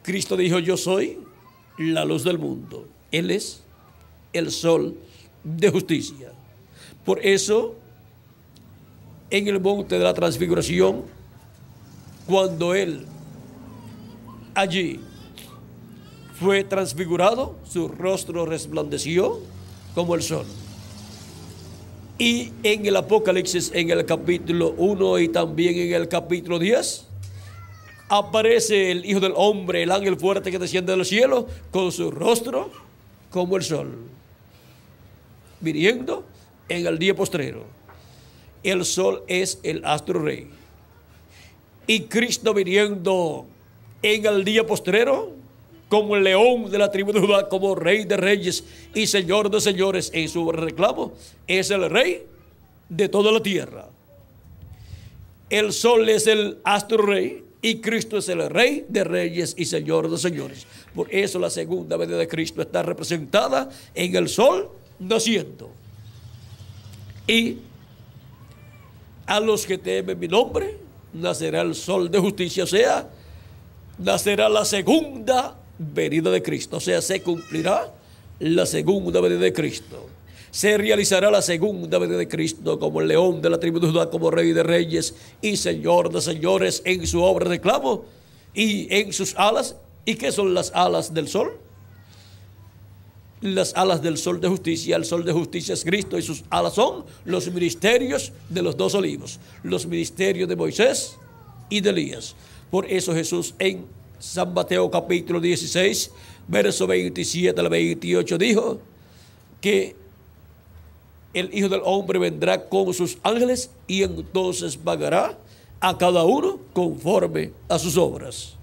Cristo 0.02 0.36
dijo, 0.36 0.58
yo 0.58 0.76
soy 0.76 1.18
la 1.78 2.04
luz 2.04 2.24
del 2.24 2.38
mundo. 2.38 2.86
Él 3.10 3.30
es 3.30 3.62
el 4.32 4.50
sol 4.50 4.96
de 5.44 5.70
justicia. 5.70 6.32
Por 7.04 7.24
eso 7.24 7.74
en 9.30 9.48
el 9.48 9.60
monte 9.60 9.98
de 9.98 10.04
la 10.04 10.14
transfiguración, 10.14 11.02
cuando 12.26 12.74
él 12.74 13.06
allí 14.54 15.00
fue 16.38 16.64
transfigurado, 16.64 17.56
su 17.68 17.88
rostro 17.88 18.46
resplandeció 18.46 19.40
como 19.94 20.14
el 20.14 20.22
sol. 20.22 20.46
Y 22.18 22.52
en 22.62 22.86
el 22.86 22.96
Apocalipsis, 22.96 23.70
en 23.74 23.90
el 23.90 24.04
capítulo 24.04 24.74
1 24.76 25.18
y 25.20 25.28
también 25.28 25.78
en 25.78 25.92
el 25.94 26.08
capítulo 26.08 26.58
10, 26.58 27.06
aparece 28.08 28.90
el 28.90 29.04
Hijo 29.04 29.20
del 29.20 29.32
Hombre, 29.36 29.82
el 29.82 29.92
ángel 29.92 30.16
fuerte 30.16 30.50
que 30.50 30.58
desciende 30.58 30.92
del 30.92 31.04
cielo, 31.04 31.46
con 31.70 31.92
su 31.92 32.10
rostro 32.10 32.70
como 33.30 33.56
el 33.56 33.62
sol, 33.62 33.96
viniendo 35.60 36.24
en 36.68 36.86
el 36.86 36.98
día 36.98 37.14
postrero 37.14 37.77
el 38.62 38.84
sol 38.84 39.22
es 39.26 39.58
el 39.62 39.84
astro 39.84 40.22
rey. 40.22 40.48
Y 41.86 42.00
Cristo 42.02 42.52
viniendo 42.52 43.46
en 44.02 44.26
el 44.26 44.44
día 44.44 44.66
postrero, 44.66 45.32
como 45.88 46.16
el 46.16 46.24
león 46.24 46.70
de 46.70 46.78
la 46.78 46.90
tribu 46.90 47.12
de 47.12 47.20
Judá, 47.20 47.48
como 47.48 47.74
rey 47.74 48.04
de 48.04 48.16
reyes 48.16 48.62
y 48.94 49.06
señor 49.06 49.50
de 49.50 49.60
señores 49.60 50.10
en 50.12 50.28
su 50.28 50.52
reclamo, 50.52 51.14
es 51.46 51.70
el 51.70 51.88
rey 51.88 52.24
de 52.88 53.08
toda 53.08 53.32
la 53.32 53.42
tierra. 53.42 53.88
El 55.48 55.72
sol 55.72 56.08
es 56.08 56.26
el 56.26 56.58
astro 56.62 57.06
rey 57.06 57.42
y 57.62 57.76
Cristo 57.76 58.18
es 58.18 58.28
el 58.28 58.48
rey 58.50 58.84
de 58.88 59.02
reyes 59.02 59.54
y 59.56 59.64
señor 59.64 60.10
de 60.10 60.18
señores. 60.18 60.66
Por 60.94 61.12
eso 61.12 61.38
la 61.38 61.50
segunda 61.50 61.96
venida 61.96 62.18
de 62.18 62.28
Cristo 62.28 62.60
está 62.60 62.82
representada 62.82 63.70
en 63.94 64.14
el 64.14 64.28
sol 64.28 64.68
naciendo. 64.98 65.70
Y 67.26 67.58
a 69.28 69.38
los 69.40 69.66
que 69.66 69.76
temen 69.76 70.18
mi 70.18 70.26
nombre, 70.26 70.78
nacerá 71.12 71.60
el 71.60 71.74
sol 71.74 72.10
de 72.10 72.18
justicia, 72.18 72.64
o 72.64 72.66
sea, 72.66 73.08
nacerá 73.98 74.48
la 74.48 74.64
segunda 74.64 75.54
venida 75.78 76.30
de 76.30 76.42
Cristo, 76.42 76.78
o 76.78 76.80
sea, 76.80 77.02
se 77.02 77.22
cumplirá 77.22 77.92
la 78.40 78.64
segunda 78.64 79.20
venida 79.20 79.40
de 79.40 79.52
Cristo. 79.52 80.06
Se 80.50 80.78
realizará 80.78 81.30
la 81.30 81.42
segunda 81.42 81.98
venida 81.98 82.16
de 82.16 82.26
Cristo 82.26 82.78
como 82.78 83.02
el 83.02 83.08
león 83.08 83.42
de 83.42 83.50
la 83.50 83.60
tribu 83.60 83.78
de 83.78 83.88
Judá, 83.88 84.08
como 84.08 84.30
rey 84.30 84.52
de 84.52 84.62
reyes 84.62 85.14
y 85.42 85.58
señor 85.58 86.10
de 86.10 86.22
señores 86.22 86.80
en 86.86 87.06
su 87.06 87.22
obra 87.22 87.50
de 87.50 87.60
clavo 87.60 88.06
y 88.54 88.92
en 88.94 89.12
sus 89.12 89.36
alas. 89.36 89.76
¿Y 90.06 90.14
qué 90.14 90.32
son 90.32 90.54
las 90.54 90.72
alas 90.74 91.12
del 91.12 91.28
sol? 91.28 91.58
Las 93.40 93.74
alas 93.74 94.02
del 94.02 94.18
sol 94.18 94.40
de 94.40 94.48
justicia. 94.48 94.96
El 94.96 95.04
sol 95.04 95.24
de 95.24 95.32
justicia 95.32 95.74
es 95.74 95.84
Cristo 95.84 96.18
y 96.18 96.22
sus 96.22 96.44
alas 96.50 96.74
son 96.74 97.04
los 97.24 97.50
ministerios 97.52 98.32
de 98.48 98.62
los 98.62 98.76
dos 98.76 98.94
olivos, 98.94 99.38
los 99.62 99.86
ministerios 99.86 100.48
de 100.48 100.56
Moisés 100.56 101.16
y 101.68 101.80
de 101.80 101.90
Elías. 101.90 102.34
Por 102.70 102.90
eso 102.90 103.14
Jesús 103.14 103.54
en 103.58 103.86
San 104.18 104.52
Mateo 104.52 104.90
capítulo 104.90 105.40
16, 105.40 106.10
verso 106.48 106.86
27 106.86 107.60
al 107.60 107.68
28 107.68 108.38
dijo 108.38 108.80
que 109.60 109.96
el 111.34 111.54
Hijo 111.54 111.68
del 111.68 111.82
Hombre 111.84 112.18
vendrá 112.18 112.68
con 112.68 112.92
sus 112.92 113.18
ángeles 113.22 113.70
y 113.86 114.02
entonces 114.02 114.76
pagará 114.76 115.38
a 115.80 115.96
cada 115.96 116.24
uno 116.24 116.58
conforme 116.72 117.52
a 117.68 117.78
sus 117.78 117.96
obras. 117.96 118.57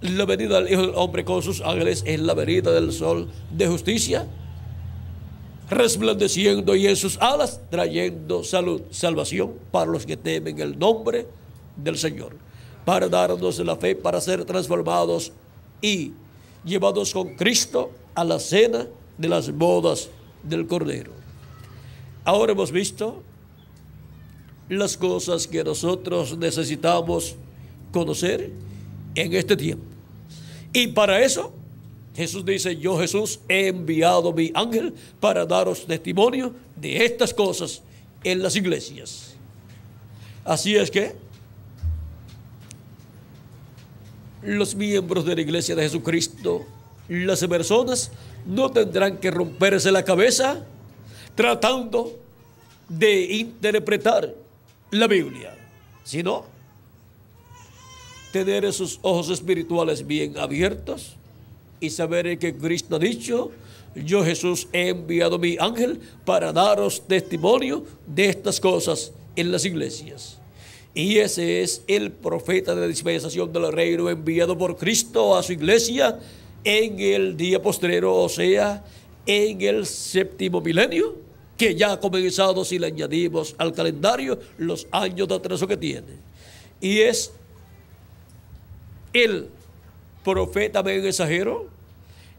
La 0.00 0.26
venida 0.26 0.60
del 0.60 0.72
Hijo 0.72 0.82
del 0.82 0.94
Hombre 0.94 1.24
con 1.24 1.42
sus 1.42 1.60
ángeles 1.60 2.04
es 2.06 2.20
la 2.20 2.34
venida 2.34 2.70
del 2.70 2.92
sol 2.92 3.28
de 3.50 3.66
justicia, 3.66 4.26
resplandeciendo 5.68 6.76
y 6.76 6.86
en 6.86 6.94
sus 6.94 7.18
alas 7.18 7.60
trayendo 7.68 8.44
salud, 8.44 8.82
salvación 8.90 9.54
para 9.72 9.90
los 9.90 10.06
que 10.06 10.16
temen 10.16 10.60
el 10.60 10.78
nombre 10.78 11.26
del 11.76 11.98
Señor, 11.98 12.36
para 12.84 13.08
darnos 13.08 13.58
la 13.58 13.74
fe, 13.74 13.96
para 13.96 14.20
ser 14.20 14.44
transformados 14.44 15.32
y 15.82 16.12
llevados 16.64 17.12
con 17.12 17.34
Cristo 17.34 17.90
a 18.14 18.22
la 18.22 18.38
cena 18.38 18.86
de 19.16 19.28
las 19.28 19.50
bodas 19.50 20.10
del 20.44 20.68
Cordero. 20.68 21.10
Ahora 22.24 22.52
hemos 22.52 22.70
visto 22.70 23.20
las 24.68 24.96
cosas 24.96 25.48
que 25.48 25.64
nosotros 25.64 26.38
necesitamos 26.38 27.34
conocer 27.90 28.52
en 29.20 29.34
este 29.34 29.56
tiempo. 29.56 29.84
Y 30.72 30.88
para 30.88 31.20
eso, 31.22 31.52
Jesús 32.14 32.44
dice, 32.44 32.76
yo 32.76 32.98
Jesús 32.98 33.40
he 33.48 33.68
enviado 33.68 34.32
mi 34.32 34.50
ángel 34.54 34.94
para 35.20 35.46
daros 35.46 35.86
testimonio 35.86 36.52
de 36.76 37.04
estas 37.04 37.32
cosas 37.32 37.82
en 38.24 38.42
las 38.42 38.56
iglesias. 38.56 39.34
Así 40.44 40.76
es 40.76 40.90
que 40.90 41.14
los 44.42 44.74
miembros 44.74 45.24
de 45.24 45.34
la 45.34 45.40
iglesia 45.40 45.74
de 45.74 45.82
Jesucristo, 45.82 46.66
las 47.08 47.44
personas, 47.46 48.10
no 48.46 48.70
tendrán 48.70 49.18
que 49.18 49.30
romperse 49.30 49.90
la 49.92 50.04
cabeza 50.04 50.64
tratando 51.34 52.18
de 52.88 53.24
interpretar 53.34 54.34
la 54.90 55.06
Biblia, 55.06 55.54
sino 56.04 56.46
tener 58.32 58.64
esos 58.64 58.98
ojos 59.02 59.30
espirituales 59.30 60.06
bien 60.06 60.36
abiertos 60.36 61.16
y 61.80 61.90
saber 61.90 62.38
que 62.38 62.54
Cristo 62.54 62.96
ha 62.96 62.98
dicho, 62.98 63.50
yo 63.94 64.24
Jesús 64.24 64.68
he 64.72 64.88
enviado 64.88 65.38
mi 65.38 65.56
ángel 65.58 66.00
para 66.24 66.52
daros 66.52 67.06
testimonio 67.06 67.84
de 68.06 68.26
estas 68.26 68.60
cosas 68.60 69.12
en 69.36 69.50
las 69.52 69.64
iglesias. 69.64 70.38
Y 70.94 71.18
ese 71.18 71.62
es 71.62 71.82
el 71.86 72.10
profeta 72.10 72.74
de 72.74 72.80
la 72.82 72.86
dispensación 72.86 73.52
del 73.52 73.72
reino 73.72 74.10
enviado 74.10 74.58
por 74.58 74.76
Cristo 74.76 75.36
a 75.36 75.42
su 75.42 75.52
iglesia 75.52 76.18
en 76.64 76.98
el 76.98 77.36
día 77.36 77.62
postrero, 77.62 78.16
o 78.16 78.28
sea, 78.28 78.84
en 79.24 79.60
el 79.60 79.86
séptimo 79.86 80.60
milenio, 80.60 81.16
que 81.56 81.74
ya 81.74 81.92
ha 81.92 82.00
comenzado 82.00 82.64
si 82.64 82.78
le 82.78 82.88
añadimos 82.88 83.54
al 83.58 83.72
calendario 83.72 84.38
los 84.58 84.86
años 84.90 85.28
de 85.28 85.34
atraso 85.34 85.66
que 85.66 85.76
tiene. 85.76 86.28
Y 86.80 87.00
es 87.00 87.32
el 89.12 89.48
profeta 90.24 90.82
mensajero 90.82 91.66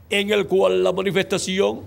en 0.09 0.31
el 0.31 0.47
cual 0.47 0.83
la 0.83 0.91
manifestación 0.91 1.81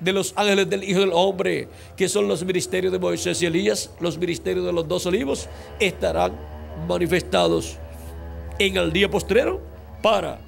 de 0.00 0.12
los 0.12 0.32
ángeles 0.36 0.68
del 0.68 0.84
Hijo 0.84 1.00
del 1.00 1.12
Hombre, 1.12 1.68
que 1.96 2.08
son 2.08 2.28
los 2.28 2.44
ministerios 2.44 2.92
de 2.92 2.98
Moisés 2.98 3.40
y 3.42 3.46
Elías, 3.46 3.90
los 4.00 4.18
ministerios 4.18 4.66
de 4.66 4.72
los 4.72 4.86
dos 4.86 5.06
olivos, 5.06 5.48
estarán 5.78 6.32
manifestados 6.88 7.76
en 8.58 8.76
el 8.76 8.92
día 8.92 9.10
postrero 9.10 9.60
para, 10.02 10.40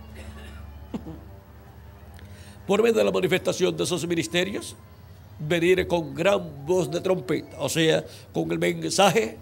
por 2.66 2.82
medio 2.82 2.96
de 2.96 3.04
la 3.04 3.12
manifestación 3.12 3.76
de 3.76 3.84
esos 3.84 4.06
ministerios, 4.06 4.76
venir 5.38 5.86
con 5.86 6.14
gran 6.14 6.66
voz 6.66 6.90
de 6.90 7.00
trompeta, 7.00 7.56
o 7.60 7.68
sea, 7.68 8.04
con 8.32 8.50
el 8.50 8.58
mensaje 8.58 9.38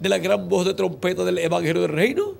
de 0.00 0.08
la 0.08 0.18
gran 0.18 0.48
voz 0.48 0.66
de 0.66 0.74
trompeta 0.74 1.24
del 1.24 1.38
Evangelio 1.38 1.82
del 1.82 1.92
Reino, 1.92 2.34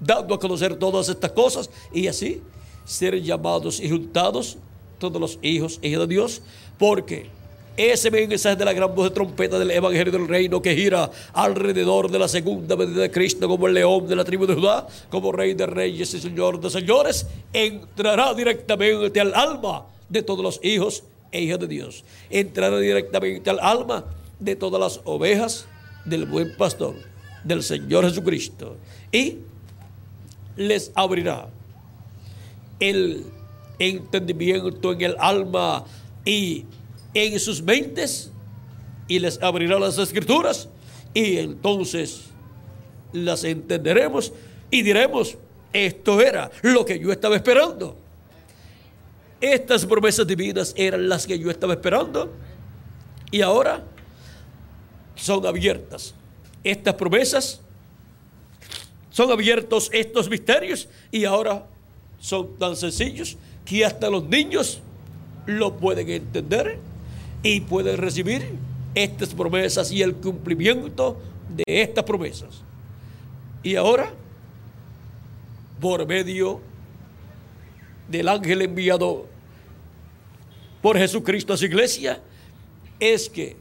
dando 0.00 0.34
a 0.34 0.38
conocer 0.38 0.76
todas 0.76 1.08
estas 1.08 1.32
cosas 1.32 1.70
y 1.92 2.06
así 2.06 2.42
ser 2.84 3.20
llamados 3.20 3.80
y 3.80 3.88
juntados 3.88 4.58
todos 4.98 5.20
los 5.20 5.38
hijos 5.42 5.78
e 5.82 5.88
hijas 5.88 6.00
de 6.00 6.06
Dios, 6.06 6.42
porque 6.78 7.30
ese 7.76 8.10
mensaje 8.10 8.56
de 8.56 8.64
la 8.64 8.72
gran 8.72 8.92
voz 8.92 9.08
de 9.08 9.14
trompeta 9.14 9.56
del 9.56 9.70
Evangelio 9.70 10.10
del 10.10 10.26
Reino 10.26 10.60
que 10.60 10.74
gira 10.74 11.10
alrededor 11.32 12.10
de 12.10 12.18
la 12.18 12.26
segunda 12.26 12.74
venida 12.74 13.02
de 13.02 13.10
Cristo 13.10 13.46
como 13.46 13.68
el 13.68 13.74
león 13.74 14.08
de 14.08 14.16
la 14.16 14.24
tribu 14.24 14.46
de 14.46 14.54
Judá, 14.54 14.88
como 15.10 15.30
rey 15.30 15.54
de 15.54 15.66
reyes 15.66 16.12
y 16.12 16.20
señor 16.20 16.60
de 16.60 16.70
señores, 16.70 17.26
entrará 17.52 18.34
directamente 18.34 19.20
al 19.20 19.32
alma 19.32 19.86
de 20.08 20.22
todos 20.22 20.42
los 20.42 20.60
hijos 20.64 21.04
e 21.30 21.42
hijas 21.42 21.60
de 21.60 21.68
Dios. 21.68 22.04
Entrará 22.30 22.78
directamente 22.80 23.48
al 23.48 23.60
alma 23.60 24.04
de 24.40 24.56
todas 24.56 24.80
las 24.80 25.00
ovejas 25.04 25.66
del 26.04 26.26
buen 26.26 26.56
pastor, 26.56 26.96
del 27.44 27.62
Señor 27.62 28.04
Jesucristo. 28.08 28.76
Y 29.12 29.38
les 30.58 30.90
abrirá 30.94 31.48
el 32.80 33.24
entendimiento 33.78 34.92
en 34.92 35.00
el 35.00 35.16
alma 35.18 35.84
y 36.24 36.64
en 37.14 37.38
sus 37.38 37.62
mentes 37.62 38.30
y 39.06 39.20
les 39.20 39.40
abrirá 39.40 39.78
las 39.78 39.96
escrituras 39.98 40.68
y 41.14 41.38
entonces 41.38 42.24
las 43.12 43.44
entenderemos 43.44 44.32
y 44.70 44.82
diremos, 44.82 45.38
esto 45.72 46.20
era 46.20 46.50
lo 46.62 46.84
que 46.84 46.98
yo 46.98 47.10
estaba 47.12 47.36
esperando. 47.36 47.96
Estas 49.40 49.86
promesas 49.86 50.26
divinas 50.26 50.74
eran 50.76 51.08
las 51.08 51.26
que 51.26 51.38
yo 51.38 51.50
estaba 51.50 51.72
esperando 51.72 52.32
y 53.30 53.40
ahora 53.42 53.84
son 55.14 55.46
abiertas. 55.46 56.14
Estas 56.64 56.94
promesas 56.94 57.60
son 59.18 59.32
abiertos 59.32 59.90
estos 59.92 60.30
misterios 60.30 60.88
y 61.10 61.24
ahora 61.24 61.66
son 62.20 62.56
tan 62.56 62.76
sencillos 62.76 63.36
que 63.64 63.84
hasta 63.84 64.08
los 64.08 64.22
niños 64.22 64.80
lo 65.44 65.76
pueden 65.76 66.08
entender 66.08 66.78
y 67.42 67.62
pueden 67.62 67.96
recibir 67.96 68.48
estas 68.94 69.34
promesas 69.34 69.90
y 69.90 70.02
el 70.02 70.14
cumplimiento 70.14 71.20
de 71.48 71.64
estas 71.66 72.04
promesas. 72.04 72.62
Y 73.64 73.74
ahora, 73.74 74.12
por 75.80 76.06
medio 76.06 76.60
del 78.08 78.28
ángel 78.28 78.62
enviado 78.62 79.26
por 80.80 80.96
Jesucristo 80.96 81.54
a 81.54 81.56
su 81.56 81.64
iglesia, 81.64 82.20
es 83.00 83.28
que 83.28 83.56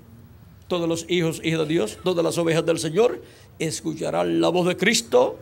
todos 0.68 0.88
los 0.88 1.10
hijos 1.10 1.42
hijas 1.44 1.62
de 1.62 1.66
Dios, 1.66 1.98
todas 2.04 2.24
las 2.24 2.38
ovejas 2.38 2.64
del 2.64 2.78
Señor, 2.78 3.24
escucharán 3.58 4.40
la 4.40 4.50
voz 4.50 4.68
de 4.68 4.78
Cristo, 4.78 5.40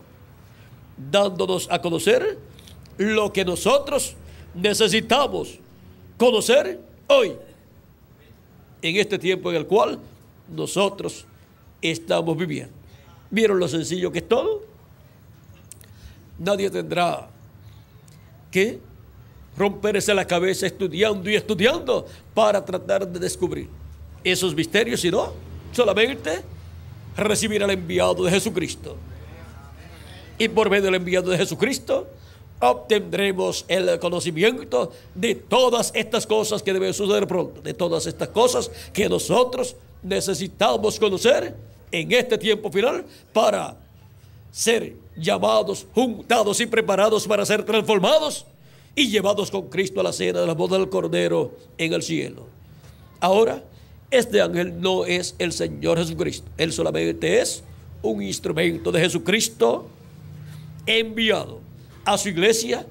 dándonos 0.97 1.67
a 1.69 1.81
conocer 1.81 2.38
lo 2.97 3.31
que 3.34 3.43
nosotros 3.43 4.15
necesitamos 4.53 5.59
conocer 6.17 6.80
hoy, 7.07 7.34
en 8.81 8.95
este 8.97 9.17
tiempo 9.17 9.49
en 9.49 9.57
el 9.57 9.65
cual 9.65 9.99
nosotros 10.49 11.26
estamos 11.81 12.38
viviendo. 12.38 12.73
¿Vieron 13.30 13.59
lo 13.59 13.67
sencillo 13.67 14.11
que 14.11 14.19
es 14.19 14.27
todo? 14.27 14.63
Nadie 16.38 16.69
tendrá 16.69 17.27
que 18.51 18.80
romperse 19.57 20.13
la 20.13 20.26
cabeza 20.26 20.67
estudiando 20.67 21.30
y 21.30 21.35
estudiando 21.35 22.05
para 22.34 22.63
tratar 22.63 23.07
de 23.07 23.19
descubrir 23.19 23.67
esos 24.23 24.53
misterios, 24.53 25.01
sino 25.01 25.34
solamente 25.72 26.41
recibir 27.17 27.63
al 27.63 27.72
enviado 27.72 28.23
de 28.23 28.31
Jesucristo. 28.31 28.97
Y 30.38 30.48
por 30.49 30.70
medio 30.70 30.86
del 30.86 30.95
enviado 30.95 31.32
de 31.32 31.38
Jesucristo, 31.38 32.07
obtendremos 32.60 33.66
el 33.68 33.99
conocimiento 33.99 34.91
de 35.14 35.36
todas 35.36 35.91
estas 35.94 36.26
cosas 36.26 36.64
que 36.64 36.74
deben 36.74 36.94
suceder 36.94 37.28
pronto, 37.28 37.62
de 37.62 37.74
todas 37.74 38.06
estas 38.06 38.30
cosas 38.30 38.72
que 38.94 39.10
nosotros 39.10 39.76
necesitamos 40.03 40.99
conocer 40.99 41.56
en 41.91 42.12
este 42.12 42.38
tiempo 42.38 42.72
final 42.72 43.06
para 43.34 43.78
ser 44.52 44.94
llamados, 45.18 45.86
juntados 45.94 46.60
y 46.60 46.66
preparados 46.66 47.28
para 47.28 47.45
ser 47.45 47.64
transformados 47.64 48.45
y 48.95 49.10
llevados 49.10 49.52
con 49.52 49.70
Cristo 49.70 49.99
a 49.99 50.03
la 50.03 50.14
cena 50.14 50.41
de 50.41 50.48
la 50.48 50.53
boda 50.53 50.78
del 50.78 50.90
Cordero 50.90 51.52
en 51.78 51.94
el 51.94 52.02
cielo. 52.02 52.48
Ahora, 53.20 53.64
este 54.12 54.41
ángel 54.41 54.80
no 54.80 55.06
es 55.06 55.36
el 55.40 55.52
Señor 55.52 55.98
Jesucristo, 55.98 56.49
él 56.57 56.72
solamente 56.72 57.41
es 57.41 57.64
un 58.02 58.22
instrumento 58.22 58.91
de 58.91 59.02
Jesucristo 59.02 59.88
enviado 60.86 61.60
a 62.03 62.18
su 62.18 62.30
iglesia 62.30 62.86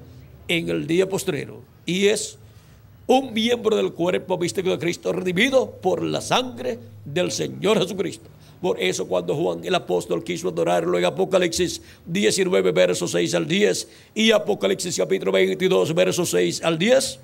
en 0.47 0.69
el 0.69 0.87
día 0.87 1.07
postrero 1.07 1.61
y 1.85 2.07
es 2.07 2.37
un 3.07 3.33
miembro 3.33 3.75
del 3.75 3.93
cuerpo 3.93 4.37
místico 4.37 4.69
de 4.71 4.79
Cristo 4.79 5.13
redimido 5.13 5.71
por 5.71 6.01
la 6.03 6.21
sangre 6.21 6.79
del 7.05 7.31
Señor 7.31 7.79
Jesucristo. 7.79 8.29
Por 8.61 8.81
eso 8.81 9.07
cuando 9.07 9.35
Juan 9.35 9.63
el 9.63 9.75
apóstol 9.75 10.23
quiso 10.23 10.49
adorarlo 10.49 10.97
en 10.97 11.05
Apocalipsis 11.05 11.81
19, 12.05 12.71
versos 12.71 13.11
6 13.11 13.35
al 13.35 13.47
10 13.47 13.87
y 14.15 14.31
Apocalipsis 14.31 14.97
capítulo 14.97 15.31
22, 15.33 15.93
versos 15.93 16.29
6 16.31 16.63
al 16.63 16.79
10, 16.79 17.19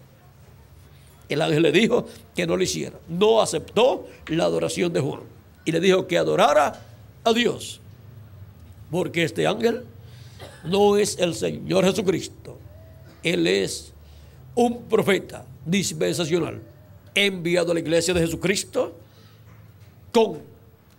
el 1.29 1.41
ángel 1.41 1.63
le 1.63 1.71
dijo 1.71 2.05
que 2.35 2.45
no 2.45 2.57
lo 2.57 2.63
hiciera. 2.63 2.99
No 3.07 3.41
aceptó 3.41 4.07
la 4.27 4.43
adoración 4.43 4.91
de 4.91 4.99
Juan. 4.99 5.21
Y 5.63 5.71
le 5.71 5.79
dijo 5.79 6.05
que 6.05 6.17
adorara 6.17 6.81
a 7.23 7.33
Dios. 7.33 7.79
Porque 8.91 9.23
este 9.23 9.47
ángel 9.47 9.85
no 10.63 10.97
es 10.97 11.17
el 11.19 11.33
Señor 11.35 11.85
Jesucristo. 11.85 12.57
Él 13.23 13.47
es 13.47 13.93
un 14.55 14.83
profeta 14.83 15.45
dispensacional 15.65 16.61
enviado 17.13 17.71
a 17.71 17.73
la 17.73 17.79
iglesia 17.79 18.13
de 18.13 18.21
Jesucristo 18.21 18.95
con 20.11 20.39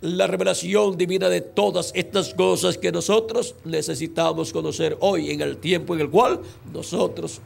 la 0.00 0.26
revelación 0.26 0.96
divina 0.96 1.28
de 1.28 1.40
todas 1.40 1.92
estas 1.94 2.34
cosas 2.34 2.76
que 2.76 2.90
nosotros 2.90 3.54
necesitamos 3.64 4.52
conocer 4.52 4.96
hoy 5.00 5.30
en 5.30 5.40
el 5.40 5.58
tiempo 5.58 5.94
en 5.94 6.00
el 6.00 6.10
cual 6.10 6.40
nosotros 6.72 7.40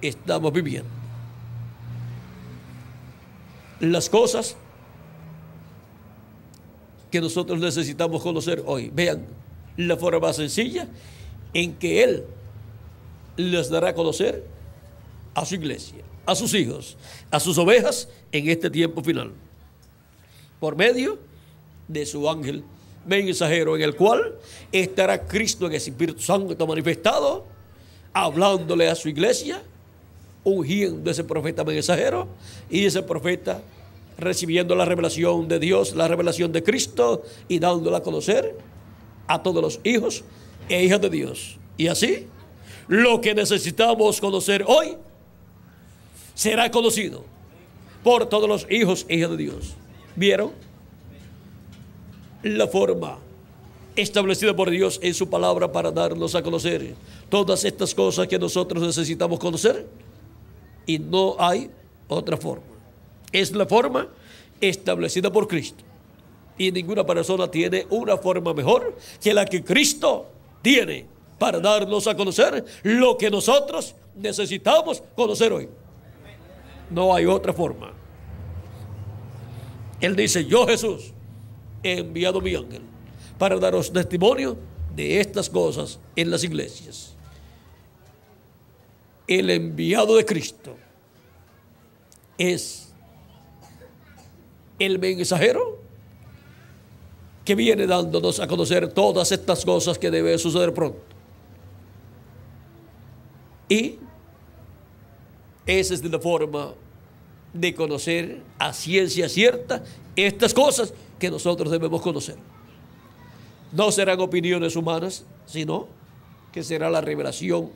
estamos 0.00 0.52
viviendo. 0.52 0.88
Las 3.80 4.08
cosas 4.08 4.56
que 7.10 7.20
nosotros 7.20 7.58
necesitamos 7.58 8.22
conocer 8.22 8.62
hoy. 8.66 8.90
Vean 8.92 9.24
la 9.76 9.96
forma 9.96 10.32
sencilla 10.32 10.88
en 11.52 11.74
que 11.74 12.02
Él 12.02 12.24
les 13.36 13.68
dará 13.68 13.90
a 13.90 13.94
conocer 13.94 14.44
a 15.34 15.44
su 15.44 15.54
iglesia, 15.54 16.02
a 16.26 16.34
sus 16.34 16.52
hijos, 16.54 16.96
a 17.30 17.40
sus 17.40 17.56
ovejas 17.58 18.08
en 18.32 18.48
este 18.48 18.70
tiempo 18.70 19.02
final. 19.02 19.32
Por 20.60 20.76
medio 20.76 21.18
de 21.86 22.04
su 22.04 22.28
ángel 22.28 22.64
mensajero 23.06 23.76
en 23.76 23.82
el 23.82 23.94
cual 23.94 24.34
estará 24.72 25.26
Cristo 25.26 25.66
en 25.66 25.72
el 25.72 25.76
Espíritu 25.76 26.20
Santo 26.20 26.66
manifestado, 26.66 27.46
hablándole 28.12 28.88
a 28.88 28.94
su 28.94 29.08
iglesia, 29.08 29.62
ungiendo 30.44 31.08
a 31.08 31.12
ese 31.12 31.24
profeta 31.24 31.64
mensajero 31.64 32.28
y 32.68 32.84
ese 32.84 33.02
profeta 33.02 33.62
recibiendo 34.18 34.74
la 34.74 34.84
revelación 34.84 35.46
de 35.46 35.60
Dios, 35.60 35.94
la 35.94 36.08
revelación 36.08 36.50
de 36.50 36.62
Cristo 36.62 37.22
y 37.46 37.60
dándola 37.60 37.98
a 37.98 38.02
conocer 38.02 38.56
a 39.28 39.42
todos 39.42 39.62
los 39.62 39.80
hijos 39.84 40.24
e 40.68 40.84
hijas 40.84 41.00
de 41.00 41.10
Dios. 41.10 41.56
Y 41.76 41.88
así, 41.88 42.26
lo 42.88 43.20
que 43.20 43.34
necesitamos 43.34 44.20
conocer 44.20 44.64
hoy 44.66 44.96
será 46.34 46.70
conocido 46.70 47.24
por 48.02 48.26
todos 48.26 48.48
los 48.48 48.66
hijos 48.70 49.04
e 49.08 49.16
hijas 49.16 49.30
de 49.30 49.36
Dios. 49.36 49.74
¿Vieron? 50.16 50.52
La 52.42 52.66
forma 52.68 53.18
establecida 53.96 54.54
por 54.54 54.70
Dios 54.70 55.00
en 55.02 55.12
su 55.12 55.28
palabra 55.28 55.70
para 55.70 55.90
darnos 55.90 56.34
a 56.34 56.42
conocer 56.42 56.94
todas 57.28 57.64
estas 57.64 57.94
cosas 57.94 58.28
que 58.28 58.38
nosotros 58.38 58.82
necesitamos 58.82 59.38
conocer. 59.38 59.86
Y 60.86 60.98
no 60.98 61.36
hay 61.38 61.70
otra 62.06 62.36
forma. 62.36 62.64
Es 63.32 63.52
la 63.52 63.66
forma 63.66 64.08
establecida 64.60 65.30
por 65.30 65.46
Cristo. 65.46 65.84
Y 66.56 66.72
ninguna 66.72 67.04
persona 67.04 67.50
tiene 67.50 67.86
una 67.90 68.16
forma 68.16 68.54
mejor 68.54 68.96
que 69.20 69.34
la 69.34 69.44
que 69.44 69.62
Cristo 69.62 70.26
tiene 70.62 71.06
para 71.38 71.60
darnos 71.60 72.06
a 72.06 72.16
conocer 72.16 72.64
lo 72.82 73.16
que 73.16 73.30
nosotros 73.30 73.94
necesitamos 74.14 75.02
conocer 75.14 75.52
hoy. 75.52 75.68
No 76.90 77.14
hay 77.14 77.26
otra 77.26 77.52
forma. 77.52 77.92
Él 80.00 80.16
dice, 80.16 80.44
yo 80.44 80.66
Jesús 80.66 81.12
he 81.82 81.98
enviado 81.98 82.40
mi 82.40 82.54
ángel 82.54 82.82
para 83.38 83.56
daros 83.58 83.92
testimonio 83.92 84.56
de 84.94 85.20
estas 85.20 85.48
cosas 85.48 85.98
en 86.16 86.30
las 86.30 86.42
iglesias. 86.44 87.14
El 89.26 89.50
enviado 89.50 90.16
de 90.16 90.24
Cristo 90.24 90.76
es 92.36 92.92
el 94.78 94.98
mensajero 94.98 95.77
que 97.48 97.54
viene 97.54 97.86
dándonos 97.86 98.40
a 98.40 98.46
conocer 98.46 98.92
todas 98.92 99.32
estas 99.32 99.64
cosas 99.64 99.96
que 99.96 100.10
deben 100.10 100.38
suceder 100.38 100.74
pronto. 100.74 100.98
Y 103.70 103.94
esa 105.64 105.94
es 105.94 106.04
la 106.04 106.18
forma 106.18 106.74
de 107.54 107.74
conocer 107.74 108.42
a 108.58 108.74
ciencia 108.74 109.30
cierta 109.30 109.82
estas 110.14 110.52
cosas 110.52 110.92
que 111.18 111.30
nosotros 111.30 111.70
debemos 111.70 112.02
conocer. 112.02 112.36
No 113.72 113.90
serán 113.92 114.20
opiniones 114.20 114.76
humanas, 114.76 115.24
sino 115.46 115.88
que 116.52 116.62
será 116.62 116.90
la 116.90 117.00
revelación 117.00 117.70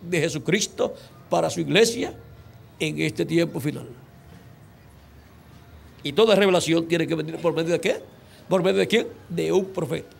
de 0.00 0.20
Jesucristo 0.20 0.94
para 1.28 1.50
su 1.50 1.60
iglesia 1.60 2.14
en 2.80 2.98
este 3.02 3.26
tiempo 3.26 3.60
final. 3.60 3.88
Y 6.02 6.14
toda 6.14 6.34
revelación 6.34 6.88
tiene 6.88 7.06
que 7.06 7.14
venir 7.14 7.36
por 7.36 7.52
medio 7.52 7.72
de 7.72 7.80
qué? 7.80 8.17
¿Por 8.48 8.62
medio 8.62 8.78
de 8.78 8.88
quién? 8.88 9.08
De 9.28 9.52
un 9.52 9.66
profeta. 9.66 10.16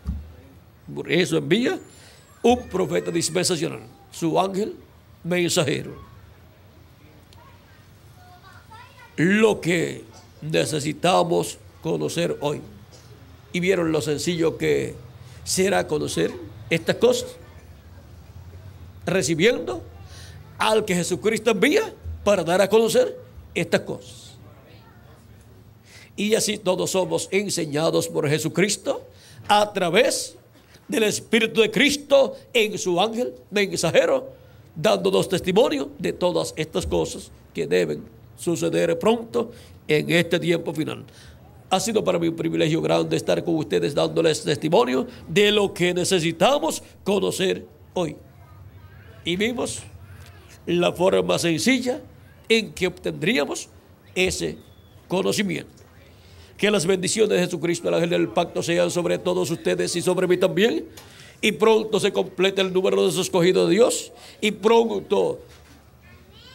Eso 1.07 1.37
envía 1.37 1.79
un 2.41 2.67
profeta 2.69 3.11
dispensacional, 3.11 3.81
su 4.11 4.39
ángel 4.39 4.75
mensajero. 5.23 5.93
Lo 9.15 9.59
que 9.59 10.03
necesitamos 10.41 11.57
conocer 11.81 12.37
hoy. 12.41 12.61
Y 13.51 13.59
vieron 13.59 13.91
lo 13.91 14.01
sencillo 14.01 14.57
que 14.57 14.95
será 15.43 15.87
conocer 15.87 16.31
estas 16.69 16.95
cosas. 16.97 17.35
Recibiendo 19.05 19.81
al 20.57 20.85
que 20.85 20.95
Jesucristo 20.95 21.51
envía 21.51 21.93
para 22.23 22.43
dar 22.43 22.61
a 22.61 22.69
conocer 22.69 23.17
estas 23.55 23.81
cosas. 23.81 24.18
Y 26.19 26.35
así 26.35 26.57
todos 26.57 26.91
somos 26.91 27.29
enseñados 27.31 28.09
por 28.09 28.27
Jesucristo 28.27 29.03
a 29.47 29.71
través 29.71 30.35
del 30.85 31.03
Espíritu 31.03 31.61
de 31.61 31.71
Cristo 31.71 32.35
en 32.51 32.77
su 32.77 32.99
ángel 32.99 33.33
mensajero, 33.49 34.27
dándonos 34.75 35.29
testimonio 35.29 35.91
de 35.97 36.11
todas 36.11 36.53
estas 36.57 36.85
cosas 36.85 37.31
que 37.53 37.65
deben 37.65 38.03
suceder 38.37 38.99
pronto 38.99 39.51
en 39.87 40.09
este 40.09 40.37
tiempo 40.41 40.73
final. 40.73 41.05
Ha 41.69 41.79
sido 41.79 42.03
para 42.03 42.19
mí 42.19 42.27
un 42.27 42.35
privilegio 42.35 42.81
grande 42.81 43.15
estar 43.15 43.41
con 43.41 43.55
ustedes 43.55 43.95
dándoles 43.95 44.43
testimonio 44.43 45.07
de 45.25 45.53
lo 45.53 45.73
que 45.73 45.93
necesitamos 45.93 46.83
conocer 47.05 47.65
hoy. 47.93 48.17
Y 49.23 49.37
vimos 49.37 49.79
la 50.65 50.91
forma 50.91 51.39
sencilla 51.39 52.01
en 52.49 52.73
que 52.73 52.87
obtendríamos 52.87 53.69
ese 54.13 54.57
conocimiento. 55.07 55.78
Que 56.59 56.69
las 56.69 56.85
bendiciones 56.85 57.29
de 57.29 57.39
Jesucristo, 57.39 57.87
el 57.87 57.95
ángel 57.95 58.09
del 58.09 58.27
pacto, 58.27 58.61
sean 58.61 58.91
sobre 58.91 59.17
todos 59.17 59.49
ustedes 59.49 59.95
y 59.95 60.01
sobre 60.01 60.27
mí 60.27 60.37
también. 60.37 60.85
Y 61.41 61.53
pronto 61.53 61.99
se 61.99 62.11
complete 62.11 62.61
el 62.61 62.73
número 62.73 62.97
de 62.97 63.07
los 63.07 63.17
escogidos 63.17 63.69
de 63.69 63.75
Dios. 63.75 64.11
Y 64.41 64.51
pronto 64.51 65.39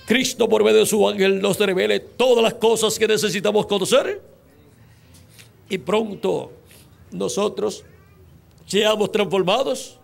Cristo, 0.06 0.46
por 0.46 0.62
medio 0.62 0.80
de 0.80 0.86
su 0.86 1.08
ángel, 1.08 1.40
nos 1.40 1.58
revele 1.58 2.00
todas 2.00 2.44
las 2.44 2.54
cosas 2.54 2.98
que 2.98 3.08
necesitamos 3.08 3.64
conocer. 3.64 4.20
Y 5.70 5.78
pronto 5.78 6.52
nosotros 7.10 7.84
seamos 8.66 9.10
transformados 9.10 9.98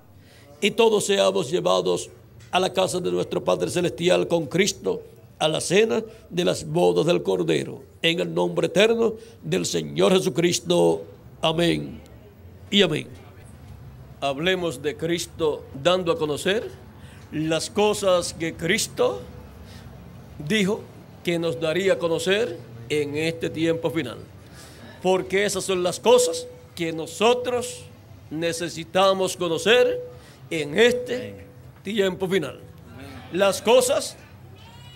y 0.62 0.70
todos 0.70 1.04
seamos 1.04 1.50
llevados 1.50 2.08
a 2.50 2.58
la 2.58 2.72
casa 2.72 3.00
de 3.00 3.10
nuestro 3.10 3.44
Padre 3.44 3.68
Celestial 3.68 4.26
con 4.26 4.46
Cristo 4.46 5.02
a 5.40 5.48
la 5.48 5.60
cena 5.60 6.04
de 6.28 6.44
las 6.44 6.64
bodas 6.64 7.06
del 7.06 7.22
Cordero. 7.22 7.82
En 8.02 8.20
el 8.20 8.32
nombre 8.32 8.68
eterno 8.68 9.14
del 9.42 9.66
Señor 9.66 10.12
Jesucristo. 10.12 11.02
Amén 11.42 12.00
y 12.70 12.82
amén. 12.82 13.08
Hablemos 14.20 14.82
de 14.82 14.96
Cristo 14.96 15.64
dando 15.82 16.12
a 16.12 16.18
conocer 16.18 16.70
las 17.32 17.70
cosas 17.70 18.34
que 18.34 18.54
Cristo 18.54 19.22
dijo 20.46 20.82
que 21.24 21.38
nos 21.38 21.58
daría 21.58 21.94
a 21.94 21.98
conocer 21.98 22.58
en 22.90 23.16
este 23.16 23.48
tiempo 23.48 23.90
final. 23.90 24.18
Porque 25.02 25.46
esas 25.46 25.64
son 25.64 25.82
las 25.82 25.98
cosas 25.98 26.46
que 26.74 26.92
nosotros 26.92 27.84
necesitamos 28.30 29.38
conocer 29.38 30.02
en 30.50 30.78
este 30.78 31.46
tiempo 31.82 32.28
final. 32.28 32.60
Las 33.32 33.62
cosas 33.62 34.16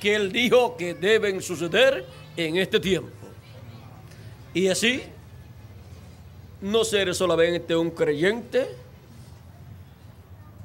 que 0.05 0.15
Él 0.15 0.31
dijo 0.31 0.77
que 0.77 0.93
deben 0.93 1.41
suceder 1.41 2.05
en 2.37 2.59
este 2.59 2.79
tiempo. 2.79 3.09
Y 4.53 4.69
así, 4.69 5.03
no 6.61 6.85
ser 6.85 7.15
solamente 7.15 7.75
un 7.75 7.91
creyente 7.91 8.69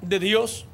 de 0.01 0.19
Dios, 0.19 0.65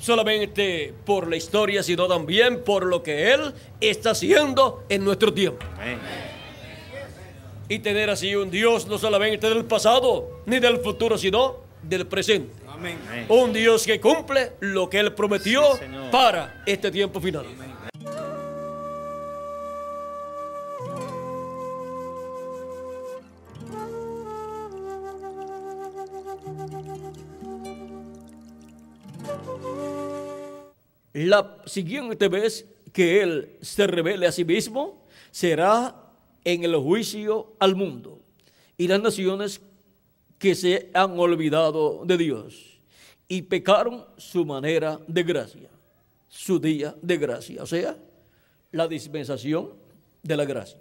solamente 0.00 0.92
por 1.06 1.28
la 1.28 1.36
historia, 1.36 1.84
sino 1.84 2.08
también 2.08 2.64
por 2.64 2.84
lo 2.84 3.04
que 3.04 3.34
Él 3.34 3.54
está 3.80 4.10
haciendo 4.10 4.82
en 4.88 5.04
nuestro 5.04 5.32
tiempo. 5.32 5.64
Y 7.68 7.78
tener 7.78 8.10
así 8.10 8.34
un 8.34 8.50
Dios 8.50 8.88
no 8.88 8.98
solamente 8.98 9.48
del 9.48 9.64
pasado 9.64 10.42
ni 10.44 10.58
del 10.58 10.78
futuro, 10.80 11.16
sino 11.16 11.58
del 11.84 12.08
presente. 12.08 12.59
Un 13.28 13.52
Dios 13.52 13.86
que 13.86 14.00
cumple 14.00 14.52
lo 14.60 14.88
que 14.88 14.98
Él 15.00 15.14
prometió 15.14 15.62
para 16.10 16.62
este 16.66 16.90
tiempo 16.90 17.20
final. 17.20 17.46
La 31.12 31.56
siguiente 31.66 32.12
este 32.12 32.28
vez 32.28 32.66
que 32.92 33.22
Él 33.22 33.58
se 33.60 33.86
revele 33.86 34.26
a 34.26 34.32
sí 34.32 34.44
mismo 34.44 35.06
será 35.30 35.94
en 36.44 36.64
el 36.64 36.76
juicio 36.76 37.54
al 37.58 37.74
mundo. 37.74 38.20
Y 38.78 38.88
las 38.88 39.00
naciones 39.00 39.60
que 40.38 40.54
se 40.54 40.90
han 40.94 41.18
olvidado 41.18 42.04
de 42.06 42.16
Dios 42.16 42.69
y 43.30 43.42
pecaron 43.42 44.04
su 44.16 44.44
manera 44.44 44.98
de 45.06 45.22
gracia, 45.22 45.70
su 46.28 46.58
día 46.58 46.96
de 47.00 47.16
gracia, 47.16 47.62
o 47.62 47.66
sea, 47.66 47.96
la 48.72 48.88
dispensación 48.88 49.70
de 50.20 50.36
la 50.36 50.44
gracia. 50.44 50.80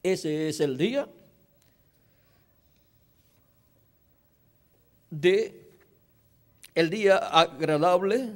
Ese 0.00 0.48
es 0.48 0.60
el 0.60 0.78
día 0.78 1.08
de 5.10 5.68
el 6.76 6.90
día 6.90 7.16
agradable 7.16 8.34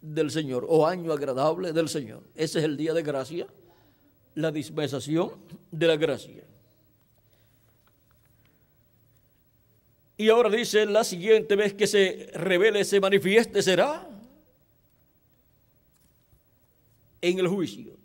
del 0.00 0.32
Señor 0.32 0.66
o 0.68 0.84
año 0.84 1.12
agradable 1.12 1.72
del 1.72 1.88
Señor. 1.88 2.24
Ese 2.34 2.58
es 2.58 2.64
el 2.64 2.76
día 2.76 2.92
de 2.92 3.04
gracia, 3.04 3.46
la 4.34 4.50
dispensación 4.50 5.30
de 5.70 5.86
la 5.86 5.96
gracia. 5.96 6.47
Y 10.20 10.30
ahora 10.30 10.50
dice, 10.50 10.84
la 10.84 11.04
siguiente 11.04 11.54
vez 11.54 11.74
que 11.74 11.86
se 11.86 12.28
revele, 12.34 12.84
se 12.84 13.00
manifieste, 13.00 13.62
será 13.62 14.04
en 17.20 17.38
el 17.38 17.46
juicio. 17.46 17.96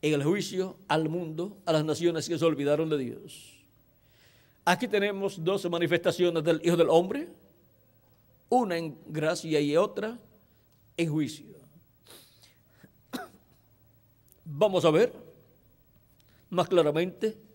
En 0.00 0.14
el 0.14 0.24
juicio 0.24 0.78
al 0.88 1.10
mundo, 1.10 1.58
a 1.66 1.74
las 1.74 1.84
naciones 1.84 2.26
que 2.26 2.38
se 2.38 2.44
olvidaron 2.46 2.88
de 2.88 2.96
Dios. 2.96 3.66
Aquí 4.64 4.88
tenemos 4.88 5.44
dos 5.44 5.68
manifestaciones 5.68 6.42
del 6.42 6.58
Hijo 6.64 6.78
del 6.78 6.88
Hombre, 6.88 7.28
una 8.48 8.78
en 8.78 8.98
gracia 9.08 9.60
y 9.60 9.76
otra 9.76 10.18
en 10.96 11.12
juicio. 11.12 11.54
Vamos 14.42 14.86
a 14.86 14.90
ver 14.90 15.12
más 16.48 16.66
claramente 16.66 17.45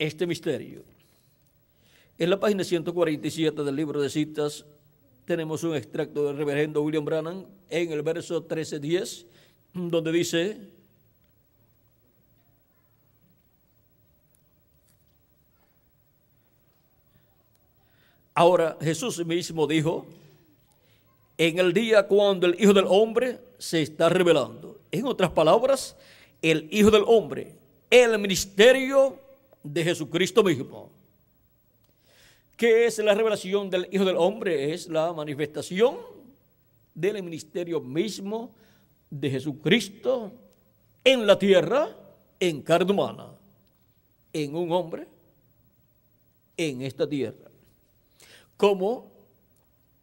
este 0.00 0.26
misterio. 0.26 0.82
En 2.18 2.30
la 2.30 2.40
página 2.40 2.64
147 2.64 3.62
del 3.62 3.76
libro 3.76 4.00
de 4.00 4.08
citas 4.08 4.64
tenemos 5.26 5.62
un 5.62 5.76
extracto 5.76 6.26
del 6.26 6.38
reverendo 6.38 6.82
William 6.82 7.04
Brannan 7.04 7.46
en 7.68 7.92
el 7.92 8.02
verso 8.02 8.42
13:10, 8.42 9.26
donde 9.74 10.10
dice, 10.10 10.58
Ahora 18.32 18.78
Jesús 18.80 19.24
mismo 19.26 19.66
dijo, 19.66 20.06
en 21.36 21.58
el 21.58 21.74
día 21.74 22.06
cuando 22.06 22.46
el 22.46 22.56
Hijo 22.58 22.72
del 22.72 22.86
Hombre 22.88 23.38
se 23.58 23.82
está 23.82 24.08
revelando. 24.08 24.80
En 24.90 25.04
otras 25.04 25.30
palabras, 25.30 25.94
el 26.40 26.66
Hijo 26.70 26.90
del 26.90 27.04
Hombre, 27.06 27.54
el 27.90 28.18
ministerio 28.18 29.18
de 29.62 29.84
Jesucristo 29.84 30.42
mismo. 30.42 30.90
¿Qué 32.56 32.86
es 32.86 32.98
la 32.98 33.14
revelación 33.14 33.70
del 33.70 33.88
Hijo 33.90 34.04
del 34.04 34.16
Hombre? 34.16 34.72
Es 34.72 34.88
la 34.88 35.12
manifestación 35.12 35.96
del 36.94 37.22
ministerio 37.22 37.80
mismo 37.80 38.54
de 39.08 39.30
Jesucristo 39.30 40.32
en 41.02 41.26
la 41.26 41.38
tierra, 41.38 41.96
en 42.38 42.62
carne 42.62 42.92
humana, 42.92 43.28
en 44.32 44.54
un 44.54 44.70
hombre, 44.72 45.06
en 46.56 46.82
esta 46.82 47.08
tierra 47.08 47.50
como 48.60 49.10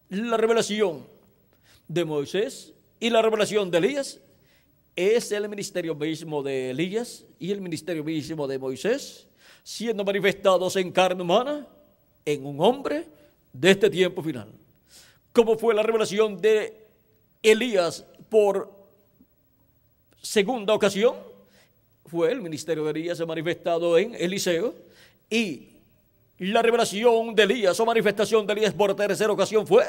la 0.10 0.36
revelación 0.36 1.06
de 1.88 2.04
Moisés 2.04 2.74
y 3.00 3.12
la 3.12 3.22
revelación 3.22 3.70
de 3.70 3.78
Elías 3.78 4.20
es 4.96 5.32
el 5.32 5.48
ministerio 5.48 5.94
mismo 5.94 6.42
de 6.42 6.72
Elías 6.72 7.24
y 7.38 7.52
el 7.52 7.62
ministerio 7.62 8.04
mismo 8.04 8.48
de 8.48 8.58
Moisés, 8.58 9.27
siendo 9.68 10.06
manifestados 10.06 10.78
en 10.78 10.94
carne 10.94 11.22
humana, 11.22 11.68
en 12.24 12.46
un 12.46 12.62
hombre 12.62 13.06
de 13.52 13.72
este 13.72 13.90
tiempo 13.90 14.24
final. 14.24 14.50
Como 15.34 15.58
fue 15.58 15.74
la 15.74 15.84
revelación 15.84 16.40
de 16.40 16.88
Elías 17.44 18.06
por 18.30 18.72
segunda 20.22 20.74
ocasión, 20.74 21.16
fue 22.06 22.32
el 22.32 22.42
ministerio 22.42 22.86
de 22.86 22.92
Elías 22.92 23.20
manifestado 23.28 23.98
en 23.98 24.16
Eliseo 24.16 24.74
y 25.30 25.68
la 26.38 26.62
revelación 26.62 27.36
de 27.36 27.44
Elías 27.44 27.78
o 27.78 27.86
manifestación 27.86 28.48
de 28.48 28.54
Elías 28.54 28.74
por 28.74 28.96
tercera 28.96 29.34
ocasión 29.34 29.68
fue 29.68 29.84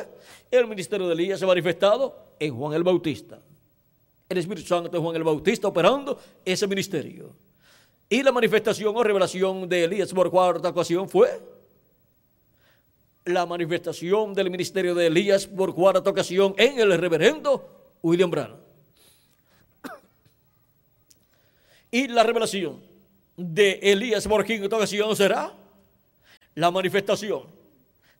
el 0.50 0.66
ministerio 0.66 1.06
de 1.06 1.14
Elías 1.14 1.40
manifestado 1.42 2.34
en 2.40 2.52
Juan 2.52 2.74
el 2.74 2.82
Bautista. 2.82 3.40
El 4.28 4.38
Espíritu 4.38 4.66
Santo 4.66 4.88
de 4.88 4.98
Juan 4.98 5.14
el 5.14 5.22
Bautista 5.22 5.68
operando 5.68 6.18
ese 6.44 6.66
ministerio. 6.66 7.47
Y 8.08 8.22
la 8.22 8.32
manifestación 8.32 8.96
o 8.96 9.02
revelación 9.02 9.68
de 9.68 9.84
Elías 9.84 10.12
por 10.12 10.30
cuarta 10.30 10.70
ocasión 10.70 11.08
fue 11.08 11.40
la 13.26 13.44
manifestación 13.44 14.32
del 14.32 14.50
ministerio 14.50 14.94
de 14.94 15.06
Elías 15.06 15.46
por 15.46 15.74
cuarta 15.74 16.08
ocasión 16.08 16.54
en 16.56 16.80
el 16.80 16.96
reverendo 16.98 17.96
William 18.02 18.30
Branham. 18.30 18.56
Y 21.90 22.08
la 22.08 22.22
revelación 22.22 22.82
de 23.36 23.78
Elías 23.82 24.26
por 24.26 24.44
quinta 24.44 24.74
ocasión 24.74 25.14
será 25.14 25.52
la 26.54 26.70
manifestación 26.70 27.44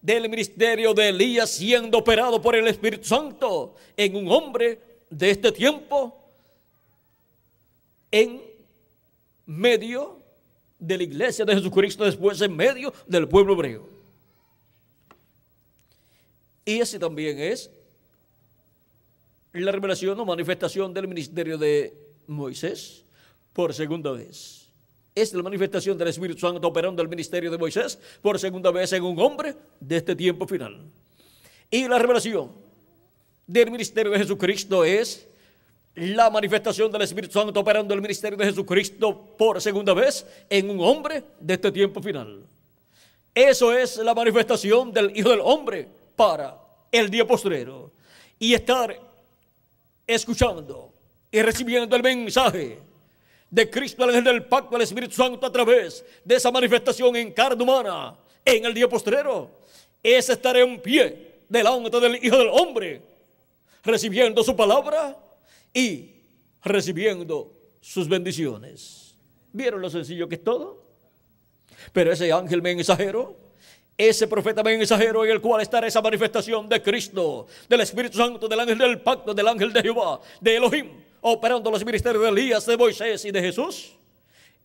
del 0.00 0.28
ministerio 0.28 0.94
de 0.94 1.08
Elías 1.08 1.50
siendo 1.50 1.98
operado 1.98 2.40
por 2.40 2.54
el 2.54 2.68
Espíritu 2.68 3.04
Santo 3.04 3.74
en 3.96 4.16
un 4.16 4.30
hombre 4.30 4.80
de 5.10 5.30
este 5.30 5.50
tiempo 5.50 6.16
en 8.10 8.47
medio 9.48 10.22
de 10.78 10.96
la 10.96 11.02
iglesia 11.02 11.44
de 11.44 11.54
Jesucristo, 11.56 12.04
después 12.04 12.40
en 12.40 12.54
medio 12.54 12.94
del 13.08 13.26
pueblo 13.26 13.54
hebreo. 13.54 13.88
Y 16.64 16.78
ese 16.78 17.00
también 17.00 17.40
es 17.40 17.68
la 19.52 19.72
revelación 19.72 20.20
o 20.20 20.24
manifestación 20.24 20.94
del 20.94 21.08
ministerio 21.08 21.58
de 21.58 21.92
Moisés 22.28 23.04
por 23.52 23.74
segunda 23.74 24.12
vez 24.12 24.68
es 25.20 25.32
la 25.32 25.42
manifestación 25.42 25.98
del 25.98 26.08
Espíritu 26.08 26.40
Santo 26.40 26.66
operando 26.66 27.02
el 27.02 27.08
ministerio 27.08 27.50
de 27.50 27.58
Moisés 27.58 27.98
por 28.22 28.38
segunda 28.38 28.70
vez 28.70 28.92
en 28.92 29.02
un 29.02 29.18
hombre 29.18 29.54
de 29.80 29.96
este 29.96 30.14
tiempo 30.14 30.46
final. 30.46 30.80
Y 31.70 31.88
la 31.88 31.98
revelación 31.98 32.52
del 33.46 33.70
ministerio 33.70 34.12
de 34.12 34.18
Jesucristo 34.18 34.84
es 34.84 35.26
la 35.98 36.30
manifestación 36.30 36.92
del 36.92 37.02
Espíritu 37.02 37.32
Santo 37.32 37.58
operando 37.58 37.92
el 37.92 38.00
ministerio 38.00 38.38
de 38.38 38.44
Jesucristo 38.44 39.34
por 39.36 39.60
segunda 39.60 39.92
vez 39.94 40.24
en 40.48 40.70
un 40.70 40.80
hombre 40.80 41.24
de 41.40 41.54
este 41.54 41.72
tiempo 41.72 42.00
final. 42.00 42.44
Eso 43.34 43.72
es 43.72 43.96
la 43.98 44.14
manifestación 44.14 44.92
del 44.92 45.16
Hijo 45.16 45.30
del 45.30 45.40
Hombre 45.42 45.88
para 46.14 46.56
el 46.92 47.10
día 47.10 47.26
postrero. 47.26 47.90
Y 48.38 48.54
estar 48.54 48.96
escuchando 50.06 50.92
y 51.30 51.42
recibiendo 51.42 51.96
el 51.96 52.02
mensaje 52.02 52.78
de 53.50 53.70
Cristo, 53.70 54.04
el 54.04 54.10
ángel 54.10 54.24
del 54.24 54.44
pacto, 54.44 54.76
el 54.76 54.82
Espíritu 54.82 55.14
Santo 55.14 55.46
a 55.46 55.52
través 55.52 56.04
de 56.24 56.36
esa 56.36 56.50
manifestación 56.50 57.16
en 57.16 57.32
carne 57.32 57.62
humana 57.62 58.14
en 58.44 58.64
el 58.64 58.72
día 58.72 58.88
postrero, 58.88 59.50
es 60.02 60.28
estar 60.28 60.56
en 60.56 60.80
pie 60.80 61.40
delante 61.48 61.98
del 61.98 62.24
Hijo 62.24 62.38
del 62.38 62.48
Hombre, 62.48 63.02
recibiendo 63.82 64.44
su 64.44 64.54
palabra 64.54 65.16
y 65.72 66.22
recibiendo 66.62 67.52
sus 67.80 68.08
bendiciones. 68.08 69.16
¿Vieron 69.52 69.80
lo 69.80 69.90
sencillo 69.90 70.28
que 70.28 70.36
es 70.36 70.44
todo? 70.44 70.84
Pero 71.92 72.12
ese 72.12 72.32
ángel 72.32 72.60
mensajero, 72.60 73.36
ese 73.96 74.26
profeta 74.26 74.62
mensajero 74.62 75.24
en 75.24 75.30
el 75.30 75.40
cual 75.40 75.62
estará 75.62 75.86
esa 75.86 76.02
manifestación 76.02 76.68
de 76.68 76.82
Cristo, 76.82 77.46
del 77.68 77.80
Espíritu 77.80 78.18
Santo, 78.18 78.48
del 78.48 78.60
ángel 78.60 78.78
del 78.78 79.00
pacto, 79.00 79.32
del 79.32 79.48
ángel 79.48 79.72
de 79.72 79.82
Jehová, 79.82 80.20
de 80.40 80.56
Elohim, 80.56 80.90
operando 81.20 81.70
los 81.70 81.84
ministerios 81.84 82.22
de 82.22 82.28
Elías, 82.28 82.66
de 82.66 82.76
Moisés 82.76 83.24
y 83.24 83.30
de 83.30 83.40
Jesús, 83.40 83.98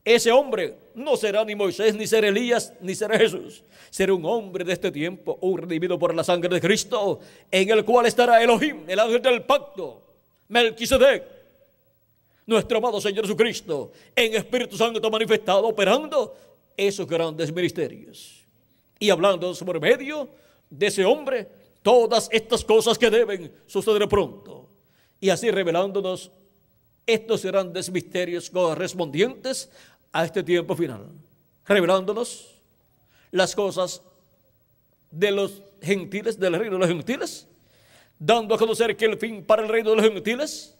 ese 0.05 0.31
hombre 0.31 0.77
no 0.95 1.15
será 1.15 1.45
ni 1.45 1.55
Moisés, 1.55 1.95
ni 1.95 2.05
será 2.05 2.27
Elías, 2.27 2.73
ni 2.81 2.93
será 2.93 3.17
Jesús. 3.17 3.63
Será 3.89 4.13
un 4.13 4.25
hombre 4.25 4.65
de 4.65 4.73
este 4.73 4.91
tiempo, 4.91 5.37
un 5.39 5.57
redimido 5.59 5.97
por 5.97 6.13
la 6.13 6.25
sangre 6.25 6.53
de 6.53 6.59
Cristo, 6.59 7.21
en 7.49 7.69
el 7.69 7.85
cual 7.85 8.05
estará 8.05 8.43
Elohim, 8.43 8.83
el 8.87 8.99
ángel 8.99 9.21
del 9.21 9.43
pacto, 9.43 10.02
Melquisedec, 10.53 11.23
nuestro 12.45 12.77
amado 12.77 13.01
Señor 13.01 13.25
Jesucristo, 13.25 13.91
en 14.15 14.35
Espíritu 14.35 14.77
Santo 14.77 15.09
manifestado, 15.09 15.67
operando 15.67 16.35
esos 16.77 17.07
grandes 17.07 17.51
ministerios. 17.51 18.45
Y 18.99 19.09
hablando 19.09 19.51
por 19.55 19.81
medio 19.81 20.29
de 20.69 20.87
ese 20.87 21.03
hombre, 21.03 21.47
todas 21.81 22.29
estas 22.31 22.63
cosas 22.63 22.99
que 22.99 23.09
deben 23.09 23.51
suceder 23.65 24.07
pronto. 24.07 24.69
Y 25.19 25.31
así 25.31 25.49
revelándonos 25.49 26.31
estos 27.07 27.43
grandes 27.43 27.89
misterios 27.89 28.49
correspondientes 28.51 29.71
a 30.11 30.23
este 30.23 30.43
tiempo 30.43 30.75
final, 30.75 31.07
revelándonos 31.65 32.61
las 33.31 33.55
cosas 33.55 34.03
de 35.09 35.31
los 35.31 35.63
gentiles, 35.81 36.39
del 36.39 36.53
reino 36.53 36.75
de 36.75 36.79
los 36.79 36.87
gentiles, 36.87 37.47
dando 38.25 38.55
a 38.55 38.57
conocer 38.57 38.95
que 38.95 39.05
el 39.05 39.17
fin 39.17 39.43
para 39.43 39.63
el 39.63 39.69
reino 39.69 39.89
de 39.89 39.97
los 39.97 40.05
gentiles 40.05 40.75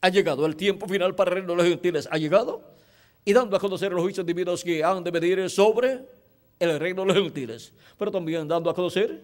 ha 0.00 0.08
llegado, 0.08 0.46
el 0.46 0.56
tiempo 0.56 0.88
final 0.88 1.14
para 1.14 1.30
el 1.30 1.36
reino 1.36 1.50
de 1.50 1.56
los 1.56 1.66
gentiles 1.66 2.08
ha 2.10 2.16
llegado, 2.16 2.62
y 3.24 3.34
dando 3.34 3.54
a 3.54 3.60
conocer 3.60 3.92
los 3.92 4.00
juicios 4.00 4.24
divinos 4.24 4.64
que 4.64 4.82
han 4.82 5.04
de 5.04 5.10
venir 5.10 5.50
sobre 5.50 6.00
el 6.58 6.80
reino 6.80 7.02
de 7.02 7.08
los 7.08 7.22
gentiles, 7.22 7.72
pero 7.98 8.10
también 8.10 8.48
dando 8.48 8.70
a 8.70 8.74
conocer 8.74 9.20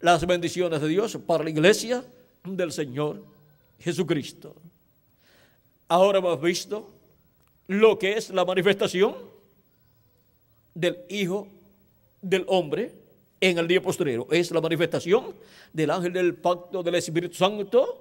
las 0.00 0.26
bendiciones 0.26 0.82
de 0.82 0.88
Dios 0.88 1.16
para 1.26 1.44
la 1.44 1.50
iglesia 1.50 2.04
del 2.44 2.72
Señor 2.72 3.24
Jesucristo. 3.80 4.54
Ahora 5.88 6.18
hemos 6.18 6.40
visto 6.42 6.90
lo 7.68 7.98
que 7.98 8.18
es 8.18 8.28
la 8.28 8.44
manifestación 8.44 9.14
del 10.74 10.98
Hijo 11.08 11.48
del 12.20 12.44
Hombre 12.48 12.92
en 13.50 13.58
el 13.58 13.68
día 13.68 13.82
posterior. 13.82 14.26
Es 14.30 14.50
la 14.50 14.60
manifestación 14.60 15.34
del 15.70 15.90
ángel 15.90 16.14
del 16.14 16.34
pacto 16.34 16.82
del 16.82 16.94
Espíritu 16.94 17.34
Santo 17.34 18.00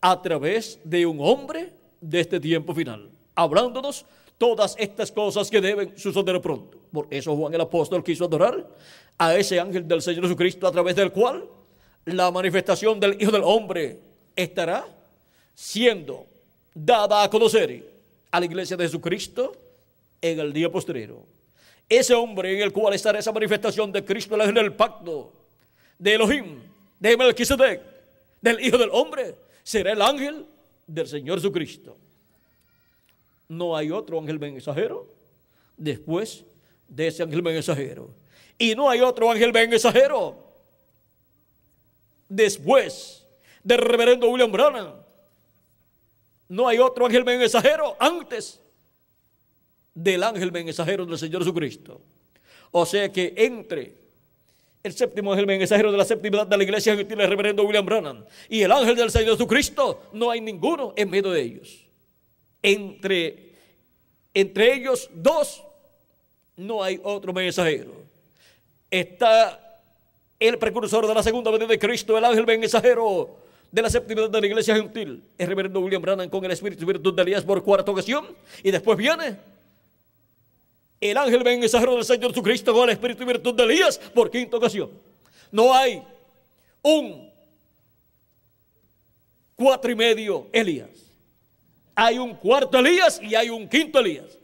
a 0.00 0.22
través 0.22 0.78
de 0.84 1.04
un 1.04 1.18
hombre 1.20 1.72
de 2.00 2.20
este 2.20 2.38
tiempo 2.38 2.72
final, 2.72 3.10
hablándonos 3.34 4.04
todas 4.38 4.76
estas 4.78 5.10
cosas 5.10 5.50
que 5.50 5.60
deben 5.60 5.98
suceder 5.98 6.40
pronto. 6.40 6.78
Por 6.92 7.08
eso 7.10 7.34
Juan 7.34 7.52
el 7.52 7.60
apóstol 7.60 8.04
quiso 8.04 8.26
adorar 8.26 8.68
a 9.18 9.34
ese 9.34 9.58
ángel 9.58 9.88
del 9.88 10.00
Señor 10.00 10.22
Jesucristo 10.22 10.68
a 10.68 10.70
través 10.70 10.94
del 10.94 11.10
cual 11.10 11.44
la 12.04 12.30
manifestación 12.30 13.00
del 13.00 13.20
Hijo 13.20 13.32
del 13.32 13.42
Hombre 13.42 13.98
estará 14.36 14.86
siendo 15.56 16.24
dada 16.72 17.24
a 17.24 17.28
conocer 17.28 17.84
a 18.30 18.38
la 18.38 18.46
iglesia 18.46 18.76
de 18.76 18.84
Jesucristo 18.84 19.56
en 20.22 20.38
el 20.38 20.52
día 20.52 20.70
posterior. 20.70 21.18
Ese 21.88 22.14
hombre 22.14 22.54
en 22.54 22.62
el 22.62 22.72
cual 22.72 22.94
estará 22.94 23.18
esa 23.18 23.32
manifestación 23.32 23.90
de 23.90 24.04
Cristo, 24.04 24.34
el 24.36 24.52
del 24.52 24.74
pacto, 24.74 25.32
de 25.98 26.14
Elohim, 26.14 26.60
de 27.00 27.16
Melquisedec, 27.16 27.80
del 28.40 28.60
Hijo 28.60 28.76
del 28.76 28.90
Hombre, 28.92 29.34
será 29.62 29.92
el 29.92 30.02
ángel 30.02 30.46
del 30.86 31.08
Señor 31.08 31.38
Jesucristo. 31.38 31.96
No 33.48 33.74
hay 33.74 33.90
otro 33.90 34.18
ángel 34.20 34.38
mensajero 34.38 35.06
después 35.76 36.44
de 36.86 37.06
ese 37.06 37.22
ángel 37.22 37.42
mensajero. 37.42 38.10
Y 38.58 38.74
no 38.74 38.90
hay 38.90 39.00
otro 39.00 39.30
ángel 39.30 39.52
mensajero 39.52 40.36
después 42.28 43.24
del 43.62 43.78
reverendo 43.78 44.28
William 44.28 44.52
Branham. 44.52 44.92
No 46.48 46.68
hay 46.68 46.78
otro 46.78 47.06
ángel 47.06 47.24
mensajero 47.24 47.96
antes 47.98 48.60
del 50.02 50.22
ángel 50.22 50.52
mensajero 50.52 51.04
del 51.04 51.18
Señor 51.18 51.42
Jesucristo. 51.42 52.00
O 52.70 52.86
sea 52.86 53.10
que 53.12 53.34
entre 53.36 53.94
el 54.82 54.92
séptimo 54.92 55.32
ángel 55.32 55.46
mensajero 55.46 55.90
de 55.90 55.98
la 55.98 56.04
séptima 56.04 56.44
de 56.44 56.56
la 56.56 56.62
iglesia 56.62 56.96
gentil, 56.96 57.20
el 57.20 57.28
reverendo 57.28 57.64
William 57.64 57.84
Branham, 57.84 58.24
y 58.48 58.62
el 58.62 58.70
ángel 58.70 58.94
del 58.94 59.10
Señor 59.10 59.32
Jesucristo, 59.32 60.02
no 60.12 60.30
hay 60.30 60.40
ninguno 60.40 60.94
en 60.96 61.10
medio 61.10 61.32
de 61.32 61.42
ellos. 61.42 61.84
Entre, 62.62 63.54
entre 64.32 64.74
ellos 64.74 65.10
dos, 65.12 65.64
no 66.56 66.82
hay 66.82 67.00
otro 67.02 67.32
mensajero. 67.32 67.92
Está 68.90 69.80
el 70.38 70.58
precursor 70.58 71.08
de 71.08 71.14
la 71.14 71.22
segunda 71.24 71.50
venida 71.50 71.68
de 71.68 71.78
Cristo, 71.78 72.16
el 72.16 72.24
ángel 72.24 72.46
mensajero 72.46 73.36
de 73.72 73.82
la 73.82 73.90
séptima 73.90 74.28
de 74.28 74.40
la 74.40 74.46
iglesia 74.46 74.76
gentil, 74.76 75.24
el 75.36 75.46
reverendo 75.46 75.80
William 75.80 76.00
Branham 76.00 76.30
con 76.30 76.44
el 76.44 76.52
Espíritu 76.52 76.86
Virtud 76.86 77.14
de 77.14 77.22
Elías 77.22 77.44
por 77.44 77.62
cuarta 77.64 77.90
ocasión, 77.90 78.26
y 78.62 78.70
después 78.70 78.96
viene 78.96 79.36
el 81.00 81.16
ángel 81.16 81.44
mensajero 81.44 81.94
del 81.94 82.04
Señor 82.04 82.30
Jesucristo 82.30 82.72
con 82.72 82.84
el 82.84 82.90
Espíritu 82.90 83.24
Virtud 83.24 83.54
de 83.54 83.62
Elías 83.62 83.98
por 83.98 84.30
quinta 84.30 84.56
ocasión. 84.56 84.90
No 85.50 85.74
hay 85.74 86.02
un 86.82 87.30
cuatro 89.54 89.90
y 89.90 89.94
medio 89.94 90.46
Elías. 90.52 90.90
Hay 91.94 92.18
un 92.18 92.34
cuarto 92.34 92.78
Elías 92.78 93.20
y 93.22 93.34
hay 93.34 93.50
un 93.50 93.68
quinto 93.68 93.98
Elías. 93.98 94.38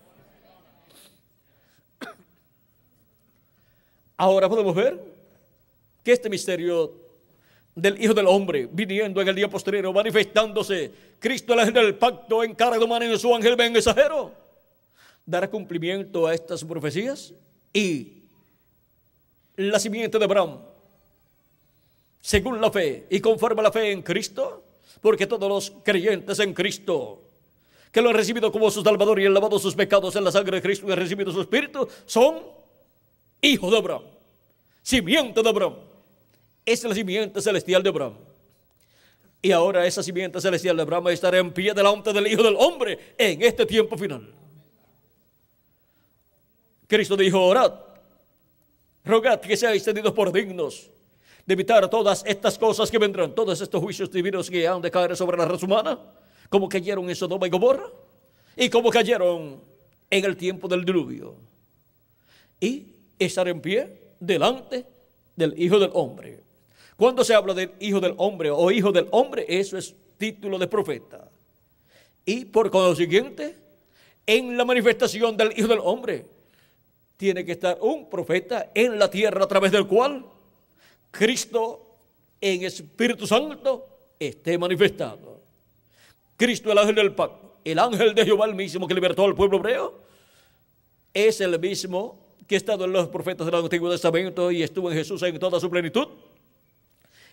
Ahora 4.17 4.49
podemos 4.49 4.75
ver 4.75 5.01
que 6.03 6.13
este 6.13 6.31
misterio 6.31 6.93
del 7.75 8.01
Hijo 8.03 8.15
del 8.15 8.29
Hombre, 8.29 8.69
viniendo 8.71 9.21
en 9.21 9.29
el 9.29 9.35
día 9.35 9.49
posterior, 9.51 9.93
manifestándose, 9.93 10.93
Cristo 11.19 11.55
el 11.55 11.61
ángel 11.61 11.75
del 11.75 11.95
pacto 11.97 12.45
en 12.45 12.55
cara 12.55 12.79
de 12.79 13.07
en 13.07 13.19
su 13.19 13.35
ángel 13.35 13.57
mensajero, 13.57 14.44
dará 15.27 15.51
cumplimiento 15.51 16.27
a 16.27 16.35
estas 16.35 16.65
profecías 16.65 17.35
y 17.73 18.25
la 19.57 19.79
simiente 19.79 20.19
de 20.19 20.25
Abraham, 20.25 20.59
según 22.21 22.61
la 22.61 22.71
fe 22.71 23.07
y 23.11 23.21
conforme 23.21 23.61
a 23.61 23.65
la 23.65 23.73
fe 23.73 23.93
en 23.93 24.03
Cristo, 24.03 24.65
porque 25.01 25.27
todos 25.27 25.49
los 25.49 25.73
creyentes 25.83 26.39
en 26.39 26.53
Cristo, 26.53 27.23
que 27.93 28.01
lo 28.01 28.11
han 28.11 28.17
recibido 28.17 28.51
como 28.51 28.71
su 28.71 28.83
Salvador 28.83 29.21
y 29.21 29.27
han 29.27 29.35
lavado 29.35 29.59
sus 29.59 29.75
pecados 29.75 30.17
en 30.17 30.25
la 30.25 30.33
sangre 30.33 30.57
de 30.57 30.63
Cristo 30.63 30.87
y 30.89 30.93
han 30.93 30.99
recibido 30.99 31.33
su 31.33 31.41
Espíritu, 31.41 31.89
son 32.07 32.43
hijos 33.41 33.71
de 33.71 33.79
Abraham, 33.79 34.03
simiente 34.83 35.43
de 35.43 35.49
Abraham 35.49 35.75
es 36.65 36.83
la 36.85 36.95
simiente 36.95 37.41
celestial 37.41 37.83
de 37.83 37.89
Abraham. 37.89 38.15
Y 39.43 39.53
ahora 39.53 39.87
esa 39.87 40.03
simiente 40.03 40.41
celestial 40.41 40.77
de 40.77 40.83
Abraham 40.83 41.09
estará 41.09 41.39
en 41.39 41.53
pie 41.53 41.75
delante 41.75 42.13
del 42.13 42.27
Hijo 42.27 42.43
del 42.43 42.57
Hombre 42.57 43.15
en 43.19 43.43
este 43.43 43.67
tiempo 43.67 43.97
final. 43.99 44.33
Cristo 46.87 47.17
dijo, 47.17 47.41
orad, 47.45 47.73
rogad 49.05 49.41
que 49.41 49.57
seáis 49.57 49.83
tenidos 49.83 50.13
por 50.13 50.33
dignos 50.33 50.91
de 51.47 51.53
evitar 51.53 51.89
todas 51.91 52.23
estas 52.27 52.59
cosas 52.59 52.91
que 52.91 52.99
vendrán, 52.99 53.35
todos 53.35 53.61
estos 53.61 53.81
juicios 53.81 54.11
divinos 54.11 54.49
que 54.49 54.67
han 54.67 54.81
de 54.81 54.91
caer 54.91 55.17
sobre 55.17 55.37
la 55.37 55.45
raza 55.45 55.67
humana, 55.67 55.99
como 56.49 56.69
cayeron 56.69 57.09
en 57.09 57.17
Sodoma 57.17 57.47
y 57.47 57.51
Gomorra, 57.51 57.91
y 58.57 58.69
como 58.69 58.91
cayeron 58.91 59.61
en 60.11 60.25
el 60.25 60.37
tiempo 60.37 60.69
del 60.69 60.85
diluvio. 60.85 61.35
Y 62.61 62.87
estar 63.19 63.47
en 63.49 63.61
pie 63.61 64.01
delante 64.21 64.87
del 65.37 65.61
Hijo 65.61 65.79
del 65.79 65.91
Hombre. 65.93 66.41
Cuando 66.97 67.25
se 67.25 67.35
habla 67.35 67.55
del 67.55 67.73
hijo 67.81 68.01
del 68.01 68.15
hombre 68.19 68.51
o 68.51 68.71
hijo 68.71 68.93
del 68.93 69.09
hombre, 69.11 69.45
eso 69.49 69.77
es 69.77 69.95
título 70.17 70.59
de 70.59 70.69
profeta. 70.69 71.29
Y 72.25 72.45
por 72.45 72.71
consiguiente, 72.71 73.57
en 74.27 74.57
la 74.57 74.65
manifestación 74.65 75.37
del 75.37 75.53
hijo 75.59 75.67
del 75.67 75.81
hombre, 75.83 76.25
tiene 77.17 77.45
que 77.45 77.53
estar 77.53 77.79
un 77.81 78.09
profeta 78.09 78.71
en 78.75 78.99
la 78.99 79.11
tierra 79.11 79.45
a 79.45 79.49
través 79.49 79.73
del 79.73 79.87
cual 79.87 80.25
Cristo 81.11 81.87
en 82.41 82.65
Espíritu 82.65 83.27
Santo 83.27 83.87
esté 84.19 84.59
manifestado. 84.59 85.41
Cristo, 86.37 86.73
el 86.73 86.79
ángel 86.79 86.97
del 86.97 87.15
pacto, 87.15 87.59
el 87.65 87.79
ángel 87.79 88.15
de 88.15 88.25
Jehová, 88.25 88.47
el 88.47 88.55
mismo 88.55 88.87
que 88.87 88.95
libertó 88.95 89.25
al 89.25 89.35
pueblo 89.35 89.59
hebreo, 89.59 90.01
es 91.13 91.41
el 91.41 91.59
mismo 91.61 92.19
que 92.47 92.57
ha 92.57 92.59
estado 92.59 92.85
en 92.85 92.93
los 92.93 93.09
profetas 93.09 93.47
del 93.47 93.55
Antiguo 93.55 93.91
Testamento 93.91 94.51
y 94.51 94.63
estuvo 94.63 94.91
en 94.91 94.97
Jesús 94.97 95.23
en 95.23 95.39
toda 95.39 95.61
su 95.61 95.71
plenitud 95.71 96.09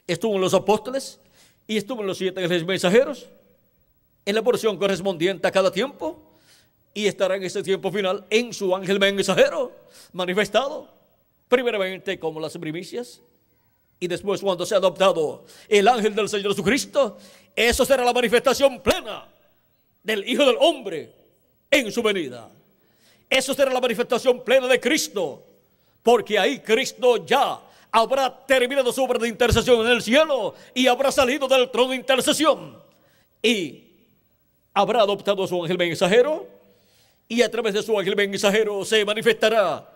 estuvo 0.07 0.35
en 0.35 0.41
los 0.41 0.53
apóstoles 0.53 1.19
y 1.67 1.77
estuvo 1.77 2.01
en 2.01 2.07
los 2.07 2.17
siete 2.17 2.47
mensajeros, 2.65 3.29
en 4.25 4.35
la 4.35 4.41
porción 4.41 4.77
correspondiente 4.77 5.47
a 5.47 5.51
cada 5.51 5.71
tiempo, 5.71 6.21
y 6.93 7.07
estará 7.07 7.35
en 7.35 7.43
ese 7.43 7.63
tiempo 7.63 7.91
final 7.91 8.26
en 8.30 8.53
su 8.53 8.76
ángel 8.76 8.99
mensajero 8.99 9.72
manifestado, 10.13 10.89
primeramente 11.47 12.19
como 12.19 12.39
las 12.39 12.57
primicias, 12.57 13.22
y 13.99 14.07
después 14.07 14.41
cuando 14.41 14.65
sea 14.65 14.80
adoptado 14.80 15.45
el 15.69 15.88
ángel 15.88 16.15
del 16.15 16.27
Señor 16.27 16.51
Jesucristo, 16.51 17.18
eso 17.55 17.85
será 17.85 18.03
la 18.03 18.13
manifestación 18.13 18.81
plena 18.81 19.26
del 20.03 20.27
Hijo 20.27 20.45
del 20.45 20.57
Hombre 20.59 21.13
en 21.69 21.91
su 21.91 22.01
venida. 22.01 22.49
Eso 23.30 23.53
será 23.53 23.72
la 23.72 23.80
manifestación 23.80 24.43
plena 24.43 24.68
de 24.68 24.80
Cristo, 24.80 25.45
porque 26.03 26.38
ahí 26.39 26.59
Cristo 26.59 27.26
ya 27.26 27.61
habrá 27.91 28.45
terminado 28.45 28.91
su 28.91 29.03
obra 29.03 29.19
de 29.19 29.27
intercesión 29.27 29.85
en 29.85 29.91
el 29.93 30.01
cielo 30.01 30.55
y 30.73 30.88
habrá 30.88 31.11
salido 31.11 31.47
del 31.47 31.69
trono 31.69 31.91
de 31.91 31.97
intercesión 31.97 32.81
y 33.41 33.84
habrá 34.73 35.01
adoptado 35.01 35.43
a 35.43 35.47
su 35.47 35.61
ángel 35.61 35.77
mensajero 35.77 36.47
y 37.31 37.41
a 37.43 37.49
través 37.49 37.73
de 37.73 37.81
su 37.81 37.97
ángel 37.97 38.13
mensajero 38.13 38.83
se 38.83 39.05
manifestará 39.05 39.89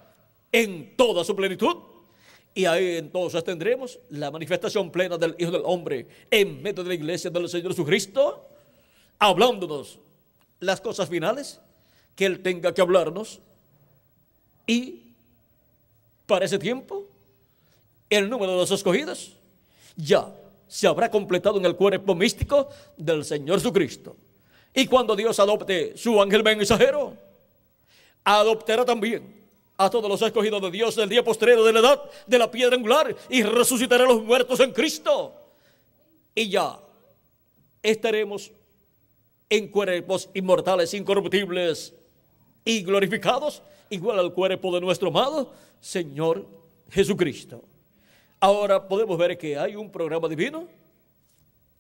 en 0.54 0.96
toda 0.96 1.22
su 1.26 1.36
plenitud. 1.36 1.76
Y 2.54 2.64
ahí 2.64 2.96
entonces 2.96 3.44
tendremos 3.44 4.00
la 4.12 4.32
manifestación 4.32 4.90
plena 4.90 5.18
del 5.18 5.36
Hijo 5.38 5.52
del 5.52 5.64
Hombre 5.66 6.08
en 6.32 6.64
medio 6.64 6.82
de 6.82 6.88
la 6.88 6.96
iglesia 6.96 7.30
del 7.30 7.50
Señor 7.50 7.74
Jesucristo, 7.74 8.48
hablándonos 9.20 10.00
las 10.62 10.80
cosas 10.80 11.10
finales 11.10 11.60
que 12.16 12.26
Él 12.26 12.42
tenga 12.42 12.74
que 12.74 12.80
hablarnos. 12.80 13.42
Y 14.66 15.02
para 16.28 16.46
ese 16.46 16.58
tiempo 16.58 17.06
el 18.10 18.30
número 18.30 18.54
de 18.54 18.60
los 18.60 18.72
escogidos 18.72 19.34
ya 19.98 20.34
se 20.70 20.88
habrá 20.88 21.12
completado 21.12 21.58
en 21.58 21.66
el 21.66 21.76
cuerpo 21.76 22.16
místico 22.16 22.70
del 22.96 23.26
Señor 23.26 23.58
Jesucristo. 23.58 24.16
Y 24.74 24.86
cuando 24.88 25.18
Dios 25.18 25.38
adopte 25.38 25.98
su 25.98 26.22
ángel 26.22 26.44
mensajero, 26.44 27.25
adoptará 28.26 28.84
también 28.84 29.46
a 29.78 29.90
todos 29.90 30.10
los 30.10 30.22
escogidos 30.22 30.62
de 30.62 30.72
Dios 30.72 30.96
del 30.96 31.10
día 31.10 31.24
postrero 31.24 31.64
de 31.64 31.74
la 31.74 31.80
edad 31.80 32.04
de 32.26 32.40
la 32.40 32.50
piedra 32.50 32.76
angular 32.76 33.16
y 33.30 33.44
resucitará 33.44 34.04
a 34.06 34.08
los 34.08 34.24
muertos 34.24 34.60
en 34.60 34.72
Cristo. 34.72 35.34
Y 36.34 36.50
ya 36.50 36.80
estaremos 37.84 38.52
en 39.50 39.68
cuerpos 39.68 40.30
inmortales, 40.34 40.94
incorruptibles 40.94 41.94
y 42.64 42.82
glorificados, 42.82 43.62
igual 43.90 44.20
al 44.20 44.34
cuerpo 44.34 44.74
de 44.74 44.82
nuestro 44.82 45.10
amado 45.10 45.54
Señor 45.80 46.48
Jesucristo. 46.90 47.64
Ahora 48.40 48.88
podemos 48.88 49.18
ver 49.18 49.38
que 49.38 49.58
hay 49.58 49.76
un 49.76 49.92
programa 49.92 50.28
divino 50.28 50.68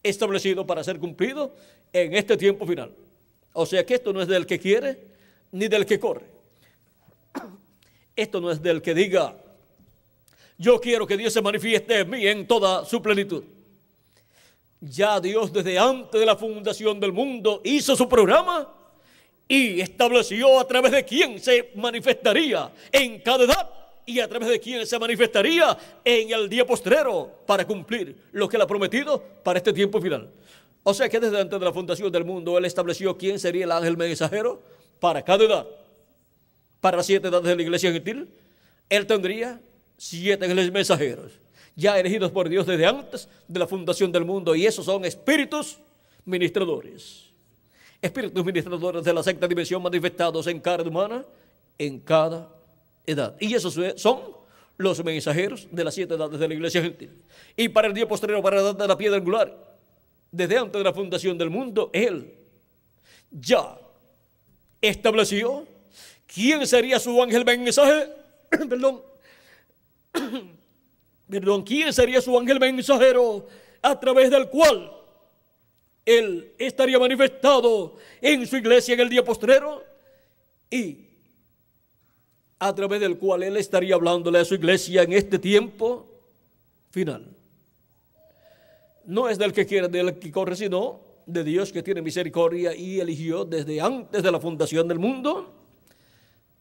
establecido 0.04 0.66
para 0.66 0.84
ser 0.84 1.00
cumplido 1.00 1.56
en 1.92 2.14
este 2.14 2.38
tiempo 2.38 2.68
final. 2.68 2.94
O 3.54 3.66
sea 3.66 3.86
que 3.86 3.96
esto 3.96 4.14
no 4.14 4.22
es 4.22 4.28
del 4.28 4.46
que 4.46 4.60
quiere 4.60 5.00
ni 5.52 5.68
del 5.68 5.86
que 5.86 6.00
corre. 6.00 6.35
Esto 8.16 8.40
no 8.40 8.52
es 8.52 8.62
del 8.62 8.82
que 8.82 8.94
diga, 8.94 9.36
yo 10.58 10.80
quiero 10.80 11.06
que 11.06 11.18
Dios 11.18 11.34
se 11.34 11.42
manifieste 11.42 12.00
en 12.00 12.10
mí 12.10 12.26
en 12.26 12.48
toda 12.48 12.86
su 12.86 13.02
plenitud. 13.02 13.44
Ya 14.80 15.20
Dios 15.20 15.52
desde 15.52 15.78
antes 15.78 16.20
de 16.20 16.26
la 16.26 16.36
fundación 16.36 17.00
del 17.00 17.12
mundo 17.12 17.62
hizo 17.64 17.96
su 17.96 18.08
programa 18.08 18.72
y 19.48 19.82
estableció 19.82 20.60
a 20.60 20.68
través 20.68 20.92
de 20.92 21.04
quién 21.04 21.40
se 21.40 21.72
manifestaría 21.76 22.72
en 22.92 23.20
cada 23.20 23.44
edad 23.44 23.70
y 24.06 24.20
a 24.20 24.28
través 24.28 24.50
de 24.50 24.60
quién 24.60 24.86
se 24.86 25.00
manifestaría 25.00 25.78
en 26.04 26.32
el 26.32 26.48
día 26.48 26.66
postrero 26.66 27.32
para 27.46 27.66
cumplir 27.66 28.16
lo 28.32 28.48
que 28.48 28.58
él 28.58 28.62
ha 28.62 28.68
prometido 28.68 29.22
para 29.44 29.58
este 29.58 29.74
tiempo 29.74 30.00
final. 30.00 30.30
O 30.84 30.94
sea 30.94 31.10
que 31.10 31.20
desde 31.20 31.42
antes 31.42 31.60
de 31.60 31.66
la 31.66 31.74
fundación 31.74 32.12
del 32.12 32.24
mundo 32.24 32.58
él 32.58 32.66
estableció 32.66 33.18
quién 33.18 33.40
sería 33.40 33.66
el 33.66 33.72
ángel 33.72 33.98
mensajero 33.98 34.62
para 35.00 35.24
cada 35.24 35.44
edad. 35.44 35.68
Para 36.86 37.02
siete 37.02 37.30
edades 37.30 37.48
de 37.48 37.56
la 37.56 37.64
iglesia 37.64 37.92
gentil, 37.92 38.30
él 38.90 39.08
tendría 39.08 39.60
siete 39.98 40.48
mensajeros, 40.70 41.32
ya 41.76 42.00
elegidos 42.00 42.30
por 42.30 42.48
Dios 42.48 42.68
desde 42.68 42.86
antes 42.86 43.28
de 43.48 43.58
la 43.58 43.66
fundación 43.66 44.12
del 44.12 44.24
mundo, 44.24 44.54
y 44.54 44.68
esos 44.68 44.86
son 44.86 45.04
espíritus 45.04 45.80
ministradores. 46.26 47.32
Espíritus 48.00 48.46
ministradores 48.46 49.04
de 49.04 49.12
la 49.12 49.24
sexta 49.24 49.48
dimensión 49.48 49.82
manifestados 49.82 50.46
en 50.46 50.60
carne 50.60 50.88
humana 50.88 51.26
en 51.80 52.00
cada 52.02 52.52
edad. 53.08 53.36
Y 53.40 53.56
esos 53.56 53.74
son 54.00 54.20
los 54.78 55.04
mensajeros 55.04 55.68
de 55.72 55.84
las 55.84 55.96
siete 55.96 56.14
edades 56.14 56.40
de 56.40 56.48
la 56.48 56.54
iglesia 56.54 56.84
gentil. 56.84 57.10
Y 57.58 57.68
para 57.68 57.88
el 57.88 57.96
día 57.96 58.08
posterior, 58.08 58.44
para 58.44 58.58
la 58.58 58.62
edad 58.62 58.76
de 58.76 58.88
la 58.88 58.96
piedra 58.96 59.18
angular, 59.18 59.58
desde 60.32 60.56
antes 60.56 60.78
de 60.78 60.84
la 60.84 60.94
fundación 60.94 61.36
del 61.36 61.50
mundo, 61.50 61.90
Él 61.92 62.32
ya 63.32 63.76
estableció 64.80 65.66
quién 66.36 66.68
sería 66.68 67.00
su 67.00 67.22
ángel 67.24 67.46
mensaje. 67.46 68.10
Perdón. 68.50 69.02
Perdón, 71.30 71.64
quién 71.64 71.94
sería 71.94 72.22
su 72.22 72.38
ángel 72.38 72.60
mensajero 72.60 73.48
a 73.82 74.00
través 74.00 74.30
del 74.30 74.50
cual 74.50 74.92
Él 76.06 76.54
estaría 76.60 77.00
manifestado 77.00 77.96
en 78.22 78.46
su 78.46 78.58
iglesia 78.58 78.94
en 78.94 79.00
el 79.00 79.10
día 79.10 79.24
postrero 79.24 79.84
y 80.70 81.08
a 82.60 82.76
través 82.76 83.00
del 83.00 83.18
cual 83.18 83.44
Él 83.44 83.58
estaría 83.58 83.96
hablándole 83.96 84.40
a 84.40 84.46
su 84.46 84.56
iglesia 84.56 85.04
en 85.04 85.14
este 85.14 85.40
tiempo 85.40 86.06
final. 86.92 87.32
No 89.06 89.30
es 89.30 89.38
del 89.38 89.54
que 89.54 89.66
quiere, 89.66 89.88
del 89.88 90.20
que 90.20 90.32
corre, 90.32 90.56
sino 90.56 91.00
de 91.26 91.44
Dios 91.44 91.72
que 91.72 91.82
tiene 91.82 92.02
misericordia 92.02 92.76
y 92.76 93.00
eligió 93.00 93.46
desde 93.46 93.82
antes 93.82 94.22
de 94.22 94.32
la 94.32 94.40
fundación 94.40 94.88
del 94.88 95.00
mundo 95.00 95.65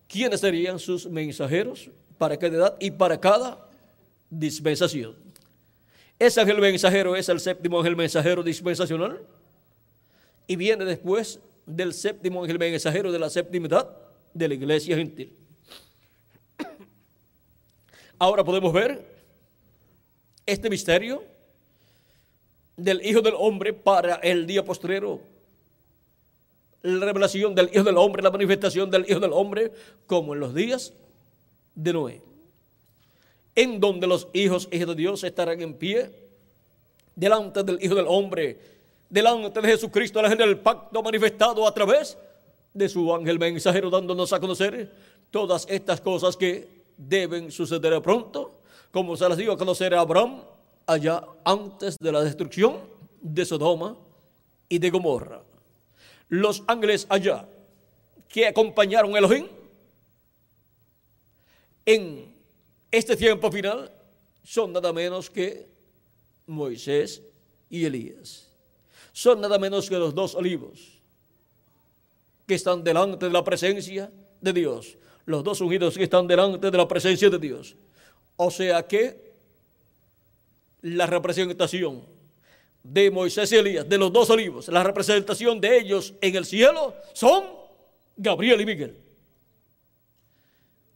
quiénes 0.08 0.40
serían 0.40 0.78
sus 0.78 1.06
mensajeros 1.06 1.90
para 2.18 2.36
cada 2.36 2.56
edad 2.56 2.76
y 2.80 2.90
para 2.90 3.18
cada 3.18 3.68
dispensación. 4.30 5.14
Ese 6.18 6.40
ángel 6.40 6.58
mensajero 6.58 7.16
es 7.16 7.28
el 7.28 7.40
séptimo 7.40 7.78
ángel 7.78 7.96
mensajero 7.96 8.42
dispensacional 8.42 9.20
y 10.46 10.56
viene 10.56 10.84
después 10.84 11.40
del 11.66 11.92
séptimo 11.92 12.42
ángel 12.42 12.58
mensajero 12.58 13.10
de 13.10 13.18
la 13.18 13.30
séptima 13.30 13.66
edad 13.66 13.96
de 14.32 14.48
la 14.48 14.54
iglesia 14.54 14.96
gentil. 14.96 15.36
Ahora 18.18 18.44
podemos 18.44 18.72
ver 18.72 19.04
este 20.46 20.70
misterio 20.70 21.24
del 22.76 23.04
Hijo 23.04 23.20
del 23.20 23.34
Hombre 23.36 23.72
para 23.72 24.16
el 24.16 24.46
día 24.46 24.64
postrero. 24.64 25.20
La 26.84 27.06
revelación 27.06 27.54
del 27.54 27.70
Hijo 27.72 27.82
del 27.82 27.96
Hombre, 27.96 28.22
la 28.22 28.30
manifestación 28.30 28.90
del 28.90 29.06
Hijo 29.08 29.18
del 29.18 29.32
Hombre, 29.32 29.72
como 30.06 30.34
en 30.34 30.40
los 30.40 30.54
días 30.54 30.92
de 31.74 31.92
Noé. 31.94 32.22
En 33.54 33.80
donde 33.80 34.06
los 34.06 34.28
hijos, 34.34 34.68
hijos 34.70 34.88
de 34.88 34.94
Dios, 34.94 35.24
estarán 35.24 35.62
en 35.62 35.72
pie 35.72 36.10
delante 37.16 37.62
del 37.62 37.82
Hijo 37.82 37.94
del 37.94 38.04
Hombre, 38.06 38.58
delante 39.08 39.62
de 39.62 39.68
Jesucristo, 39.68 40.18
el 40.20 40.26
ángel 40.26 40.38
del 40.40 40.58
pacto 40.58 41.02
manifestado 41.02 41.66
a 41.66 41.72
través 41.72 42.18
de 42.74 42.86
su 42.86 43.14
ángel 43.14 43.38
mensajero, 43.38 43.88
dándonos 43.88 44.34
a 44.34 44.40
conocer 44.40 44.92
todas 45.30 45.66
estas 45.70 46.02
cosas 46.02 46.36
que 46.36 46.68
deben 46.98 47.50
suceder 47.50 47.98
pronto, 48.02 48.60
como 48.90 49.16
se 49.16 49.26
las 49.26 49.38
dio 49.38 49.52
a 49.52 49.56
conocer 49.56 49.94
a 49.94 50.00
Abraham 50.00 50.42
allá 50.84 51.24
antes 51.46 51.96
de 51.98 52.12
la 52.12 52.22
destrucción 52.22 52.76
de 53.22 53.46
Sodoma 53.46 53.96
y 54.68 54.78
de 54.78 54.90
Gomorra. 54.90 55.40
Los 56.28 56.62
ángeles 56.66 57.06
allá 57.08 57.48
que 58.28 58.46
acompañaron 58.46 59.14
a 59.14 59.18
Elohim 59.18 59.46
en 61.86 62.34
este 62.90 63.16
tiempo 63.16 63.50
final 63.50 63.92
son 64.42 64.72
nada 64.72 64.92
menos 64.92 65.30
que 65.30 65.68
Moisés 66.46 67.22
y 67.70 67.84
Elías. 67.84 68.50
Son 69.12 69.40
nada 69.40 69.58
menos 69.58 69.88
que 69.88 69.96
los 69.96 70.14
dos 70.14 70.34
olivos 70.34 71.00
que 72.46 72.54
están 72.54 72.82
delante 72.82 73.26
de 73.26 73.32
la 73.32 73.44
presencia 73.44 74.10
de 74.40 74.52
Dios 74.52 74.98
los 75.26 75.42
dos 75.42 75.60
ungidos 75.60 75.96
que 75.96 76.04
están 76.04 76.26
delante 76.26 76.70
de 76.70 76.76
la 76.76 76.88
presencia 76.88 77.30
de 77.30 77.38
Dios. 77.38 77.76
O 78.36 78.50
sea 78.50 78.86
que 78.86 79.32
la 80.82 81.06
representación 81.06 82.04
de 82.84 83.10
Moisés 83.10 83.50
y 83.50 83.56
Elías, 83.56 83.88
de 83.88 83.96
los 83.96 84.12
dos 84.12 84.28
olivos, 84.28 84.68
la 84.68 84.84
representación 84.84 85.58
de 85.58 85.78
ellos 85.78 86.14
en 86.20 86.36
el 86.36 86.44
cielo 86.44 86.94
son 87.14 87.44
Gabriel 88.14 88.60
y 88.60 88.66
Miguel. 88.66 88.96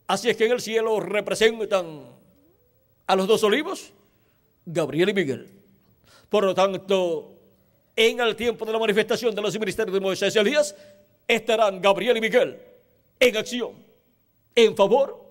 Así 0.07 0.29
es 0.29 0.37
que 0.37 0.45
en 0.45 0.51
el 0.51 0.61
cielo 0.61 0.99
representan 0.99 2.03
a 3.07 3.15
los 3.15 3.27
dos 3.27 3.43
olivos, 3.43 3.91
Gabriel 4.65 5.09
y 5.09 5.13
Miguel. 5.13 5.49
Por 6.29 6.45
lo 6.45 6.53
tanto, 6.53 7.33
en 7.95 8.19
el 8.19 8.35
tiempo 8.35 8.65
de 8.65 8.71
la 8.71 8.79
manifestación 8.79 9.33
de 9.33 9.41
los 9.41 9.59
ministerios 9.59 9.93
de 9.93 9.99
Moisés 9.99 10.35
y 10.35 10.39
Elías, 10.39 10.75
estarán 11.27 11.81
Gabriel 11.81 12.17
y 12.17 12.21
Miguel 12.21 12.59
en 13.19 13.35
acción 13.35 13.73
en 14.53 14.75
favor 14.75 15.25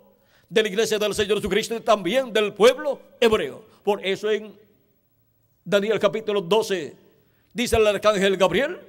de 0.48 0.62
la 0.62 0.68
iglesia 0.68 0.98
del 0.98 1.14
Señor 1.14 1.38
Jesucristo 1.38 1.76
y 1.76 1.80
también 1.80 2.32
del 2.32 2.52
pueblo 2.52 3.00
hebreo. 3.20 3.64
Por 3.84 4.04
eso 4.04 4.28
en 4.30 4.67
Daniel 5.68 5.98
capítulo 5.98 6.40
12 6.40 6.96
dice 7.52 7.76
el 7.76 7.86
arcángel 7.86 8.38
Gabriel 8.38 8.80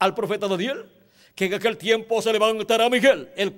al 0.00 0.16
profeta 0.16 0.48
Daniel 0.48 0.84
que 1.32 1.44
en 1.44 1.54
aquel 1.54 1.78
tiempo 1.78 2.20
se 2.20 2.32
levantará 2.32 2.90
Miguel, 2.90 3.30
el 3.36 3.54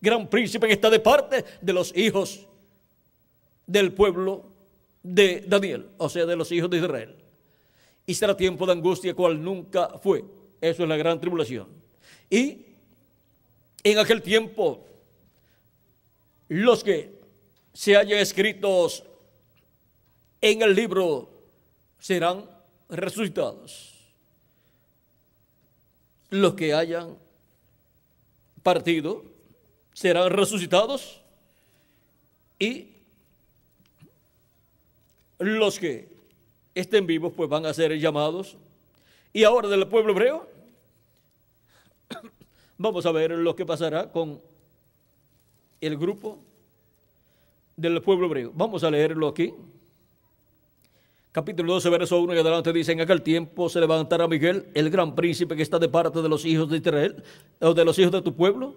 gran 0.00 0.26
príncipe 0.28 0.66
que 0.66 0.72
está 0.72 0.88
de 0.88 1.00
parte 1.00 1.44
de 1.60 1.72
los 1.74 1.94
hijos 1.94 2.46
del 3.66 3.92
pueblo 3.92 4.46
de 5.02 5.44
Daniel, 5.46 5.90
o 5.98 6.08
sea, 6.08 6.24
de 6.24 6.34
los 6.34 6.50
hijos 6.50 6.70
de 6.70 6.78
Israel. 6.78 7.14
Y 8.06 8.14
será 8.14 8.34
tiempo 8.34 8.64
de 8.64 8.72
angustia 8.72 9.12
cual 9.14 9.42
nunca 9.42 9.98
fue. 10.02 10.24
Eso 10.62 10.82
es 10.82 10.88
la 10.88 10.96
gran 10.96 11.20
tribulación. 11.20 11.68
Y 12.30 12.64
en 13.82 13.98
aquel 13.98 14.22
tiempo 14.22 14.82
los 16.48 16.82
que 16.82 17.20
se 17.74 17.98
hayan 17.98 18.18
escritos 18.18 19.04
en 20.40 20.62
el 20.62 20.74
libro 20.74 21.33
serán 22.04 22.44
resucitados. 22.90 23.94
Los 26.28 26.52
que 26.52 26.74
hayan 26.74 27.16
partido 28.62 29.24
serán 29.94 30.28
resucitados 30.28 31.22
y 32.58 32.88
los 35.38 35.78
que 35.78 36.10
estén 36.74 37.06
vivos 37.06 37.32
pues 37.34 37.48
van 37.48 37.64
a 37.64 37.72
ser 37.72 37.98
llamados. 37.98 38.58
Y 39.32 39.44
ahora 39.44 39.68
del 39.68 39.88
pueblo 39.88 40.12
hebreo, 40.12 40.46
vamos 42.76 43.06
a 43.06 43.12
ver 43.12 43.30
lo 43.30 43.56
que 43.56 43.64
pasará 43.64 44.12
con 44.12 44.42
el 45.80 45.96
grupo 45.96 46.38
del 47.78 48.02
pueblo 48.02 48.26
hebreo. 48.26 48.52
Vamos 48.54 48.84
a 48.84 48.90
leerlo 48.90 49.26
aquí. 49.26 49.54
Capítulo 51.34 51.72
12, 51.72 51.90
verso 51.90 52.20
1 52.20 52.32
y 52.32 52.38
adelante 52.38 52.72
dice, 52.72 52.92
en 52.92 53.00
aquel 53.00 53.20
tiempo 53.20 53.68
se 53.68 53.80
levantará 53.80 54.28
Miguel, 54.28 54.68
el 54.72 54.88
gran 54.88 55.16
príncipe 55.16 55.56
que 55.56 55.64
está 55.64 55.80
de 55.80 55.88
parte 55.88 56.22
de 56.22 56.28
los 56.28 56.44
hijos 56.44 56.70
de 56.70 56.76
Israel, 56.76 57.24
o 57.58 57.74
de 57.74 57.84
los 57.84 57.98
hijos 57.98 58.12
de 58.12 58.22
tu 58.22 58.36
pueblo, 58.36 58.76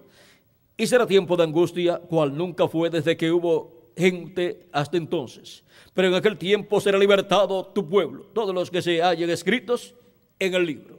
Y 0.75 0.87
será 0.87 1.05
tiempo 1.05 1.37
de 1.37 1.43
angustia, 1.43 1.99
cual 1.99 2.35
nunca 2.35 2.67
fue 2.67 2.89
desde 2.89 3.15
que 3.15 3.31
hubo 3.31 3.91
gente 3.95 4.67
hasta 4.71 4.97
entonces. 4.97 5.63
Pero 5.93 6.07
en 6.07 6.15
aquel 6.15 6.35
tiempo 6.35 6.81
será 6.81 6.97
libertado 6.97 7.63
tu 7.63 7.87
pueblo, 7.87 8.25
todos 8.33 8.55
los 8.55 8.71
que 8.71 8.81
se 8.81 9.03
hallen 9.03 9.29
escritos 9.29 9.93
en 10.39 10.55
el 10.55 10.65
libro. 10.65 10.97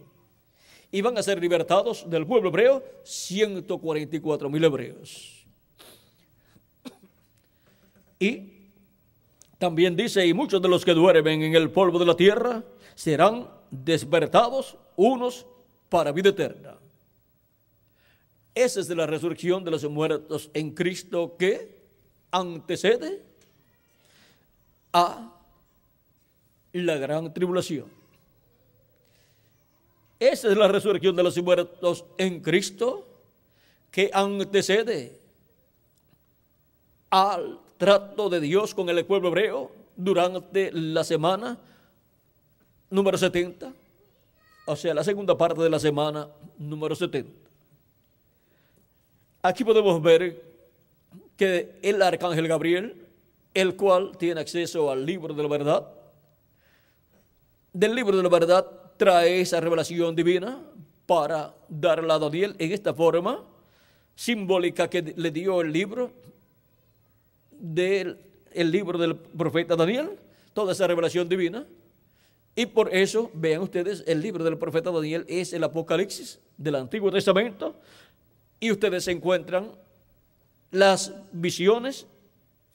Y 0.93 1.01
van 1.01 1.18
a 1.18 1.24
ser 1.24 1.40
libertados 1.40 2.09
del 2.09 2.24
pueblo 2.24 2.51
hebreo 2.51 2.85
144 3.02 4.48
mil 4.48 4.62
hebreos. 4.62 5.44
Y 8.20 8.57
también 9.59 9.97
dice, 9.97 10.24
y 10.24 10.32
muchos 10.32 10.62
de 10.62 10.68
los 10.68 10.85
que 10.85 10.94
duermen 10.94 11.43
en 11.43 11.55
el 11.55 11.70
polvo 11.70 11.98
de 11.98 12.06
la 12.06 12.16
tierra 12.16 12.62
serán 12.94 13.51
despertados 13.70 14.76
unos 14.97 15.47
para 15.89 16.12
vida 16.12 16.30
eterna. 16.30 16.78
Esa 18.55 18.80
es 18.80 18.89
la 18.89 19.06
resurrección 19.06 19.64
de 19.64 19.70
los 19.70 19.89
muertos 19.89 20.51
en 20.55 20.70
Cristo 20.70 21.36
que 21.36 21.78
antecede 22.30 23.22
a 24.93 25.32
la 26.72 26.97
gran 26.97 27.32
tribulación. 27.32 27.86
Esa 30.20 30.51
es 30.51 30.56
la 30.56 30.68
resurrección 30.68 31.14
de 31.14 31.22
los 31.22 31.40
muertos 31.43 32.05
en 32.16 32.40
Cristo 32.40 33.06
que 33.90 34.10
antecede 34.12 35.20
al 37.10 37.60
trato 37.78 38.28
de 38.28 38.40
Dios 38.40 38.74
con 38.74 38.88
el 38.88 39.06
pueblo 39.06 39.28
hebreo 39.28 39.70
durante 39.96 40.70
la 40.72 41.05
semana 41.05 41.59
número 42.90 43.16
70, 43.16 43.72
o 44.66 44.76
sea, 44.76 44.94
la 44.94 45.05
segunda 45.05 45.38
parte 45.38 45.62
de 45.62 45.70
la 45.70 45.78
semana 45.78 46.28
número 46.59 46.94
70. 46.94 47.30
Aquí 49.42 49.64
podemos 49.64 50.02
ver 50.02 50.42
que 51.36 51.78
el 51.82 52.02
arcángel 52.02 52.48
Gabriel, 52.48 53.06
el 53.55 53.76
cual 53.76 54.16
tiene 54.18 54.40
acceso 54.40 54.90
al 54.90 55.06
libro 55.06 55.32
de 55.32 55.42
la 55.42 55.48
verdad, 55.48 55.88
del 57.72 57.94
libro 57.94 58.16
de 58.16 58.22
la 58.22 58.28
verdad 58.28 58.66
trae 58.96 59.40
esa 59.40 59.60
revelación 59.60 60.16
divina 60.16 60.60
para 61.06 61.55
darla 61.68 62.14
a 62.14 62.18
Daniel 62.18 62.56
en 62.59 62.72
esta 62.72 62.92
forma 62.92 63.44
simbólica 64.16 64.90
que 64.90 65.14
le 65.16 65.30
dio 65.30 65.60
el 65.60 65.72
libro 65.72 66.10
del 67.59 68.18
el 68.52 68.70
libro 68.70 68.98
del 68.98 69.16
profeta 69.16 69.76
Daniel, 69.76 70.10
toda 70.52 70.72
esa 70.72 70.86
revelación 70.86 71.28
divina. 71.28 71.66
Y 72.55 72.66
por 72.66 72.93
eso, 72.94 73.30
vean 73.35 73.62
ustedes, 73.62 74.02
el 74.06 74.20
libro 74.20 74.43
del 74.43 74.59
profeta 74.59 74.90
Daniel 74.90 75.24
es 75.28 75.52
el 75.52 75.62
Apocalipsis 75.62 76.40
del 76.56 76.74
Antiguo 76.74 77.10
Testamento, 77.12 77.76
y 78.59 78.72
ustedes 78.72 79.06
encuentran 79.06 79.70
las 80.72 81.14
visiones 81.30 82.06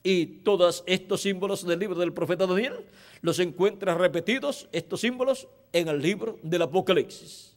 y 0.01 0.25
todos 0.25 0.83
estos 0.85 1.21
símbolos 1.21 1.65
del 1.65 1.79
libro 1.79 1.99
del 1.99 2.13
profeta 2.13 2.47
Daniel, 2.47 2.85
los 3.21 3.39
encuentran 3.39 3.99
repetidos, 3.99 4.69
estos 4.71 5.01
símbolos, 5.01 5.47
en 5.73 5.89
el 5.89 6.01
libro 6.01 6.39
del 6.43 6.61
Apocalipsis. 6.61 7.55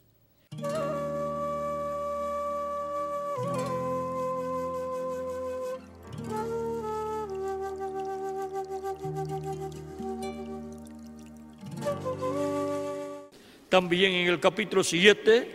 También 13.76 14.14
en 14.14 14.28
el 14.28 14.40
capítulo 14.40 14.82
7 14.82 15.48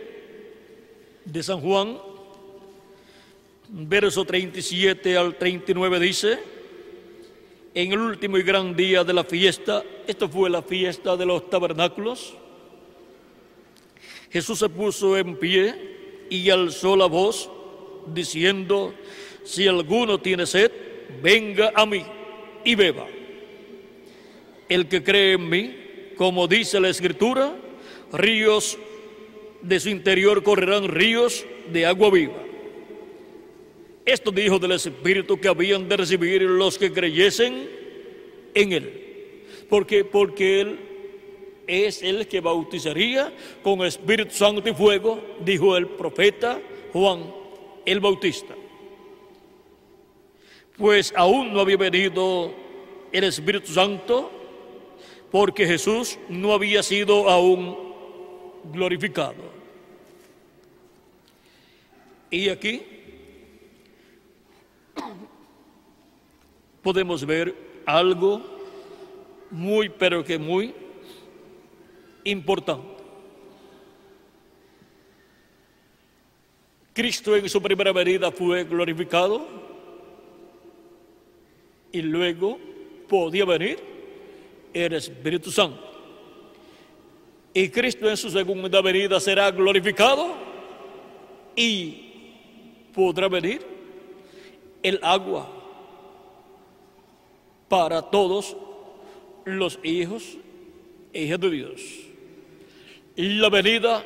de 1.24 1.42
San 1.42 1.60
Juan, 1.60 1.98
verso 3.68 4.24
37 4.24 5.16
al 5.16 5.36
39 5.36 5.98
dice, 5.98 6.38
en 7.74 7.90
el 7.90 7.98
último 7.98 8.38
y 8.38 8.44
gran 8.44 8.76
día 8.76 9.02
de 9.02 9.12
la 9.12 9.24
fiesta, 9.24 9.82
esto 10.06 10.28
fue 10.28 10.48
la 10.50 10.62
fiesta 10.62 11.16
de 11.16 11.26
los 11.26 11.50
tabernáculos, 11.50 12.34
Jesús 14.30 14.60
se 14.60 14.68
puso 14.68 15.18
en 15.18 15.36
pie 15.36 16.26
y 16.30 16.48
alzó 16.48 16.94
la 16.94 17.06
voz 17.06 17.50
diciendo, 18.06 18.94
si 19.42 19.66
alguno 19.66 20.20
tiene 20.20 20.46
sed, 20.46 20.70
venga 21.20 21.72
a 21.74 21.84
mí 21.86 22.04
y 22.64 22.76
beba. 22.76 23.08
El 24.68 24.86
que 24.86 25.02
cree 25.02 25.32
en 25.32 25.48
mí, 25.48 25.74
como 26.16 26.46
dice 26.46 26.78
la 26.78 26.88
escritura, 26.88 27.56
ríos 28.12 28.78
de 29.62 29.80
su 29.80 29.88
interior 29.88 30.42
correrán 30.42 30.88
ríos 30.88 31.46
de 31.72 31.86
agua 31.86 32.10
viva. 32.10 32.42
Esto 34.04 34.32
dijo 34.32 34.58
del 34.58 34.72
Espíritu 34.72 35.40
que 35.40 35.48
habían 35.48 35.88
de 35.88 35.96
recibir 35.96 36.42
los 36.42 36.76
que 36.76 36.92
creyesen 36.92 37.68
en 38.54 38.72
Él. 38.72 39.44
Porque, 39.68 40.04
porque 40.04 40.60
Él 40.60 40.78
es 41.66 42.02
el 42.02 42.26
que 42.26 42.40
bautizaría 42.40 43.32
con 43.62 43.84
Espíritu 43.84 44.34
Santo 44.34 44.68
y 44.68 44.74
fuego, 44.74 45.22
dijo 45.44 45.76
el 45.76 45.86
profeta 45.86 46.60
Juan 46.92 47.32
el 47.86 48.00
Bautista. 48.00 48.54
Pues 50.76 51.12
aún 51.16 51.52
no 51.52 51.60
había 51.60 51.76
venido 51.76 52.52
el 53.12 53.24
Espíritu 53.24 53.72
Santo 53.72 54.30
porque 55.30 55.66
Jesús 55.66 56.18
no 56.28 56.52
había 56.52 56.82
sido 56.82 57.28
aún 57.30 57.91
glorificado. 58.64 59.62
Y 62.30 62.48
aquí 62.48 62.82
podemos 66.82 67.24
ver 67.24 67.54
algo 67.84 68.42
muy, 69.50 69.88
pero 69.88 70.24
que 70.24 70.38
muy 70.38 70.74
importante. 72.24 72.92
Cristo 76.94 77.36
en 77.36 77.48
su 77.48 77.62
primera 77.62 77.92
venida 77.92 78.30
fue 78.30 78.64
glorificado 78.64 79.46
y 81.90 82.02
luego 82.02 82.58
podía 83.08 83.44
venir 83.44 83.78
el 84.74 84.92
Espíritu 84.94 85.50
Santo. 85.50 85.91
Y 87.54 87.68
Cristo 87.68 88.08
en 88.08 88.16
su 88.16 88.30
segunda 88.30 88.80
venida 88.80 89.20
será 89.20 89.50
glorificado 89.50 90.34
y 91.54 92.12
podrá 92.94 93.28
venir 93.28 93.60
el 94.82 94.98
agua 95.02 95.48
para 97.68 98.02
todos 98.02 98.56
los 99.44 99.78
hijos 99.82 100.38
e 101.12 101.24
hijas 101.24 101.40
de 101.40 101.50
Dios. 101.50 101.82
La 103.16 103.50
venida 103.50 104.02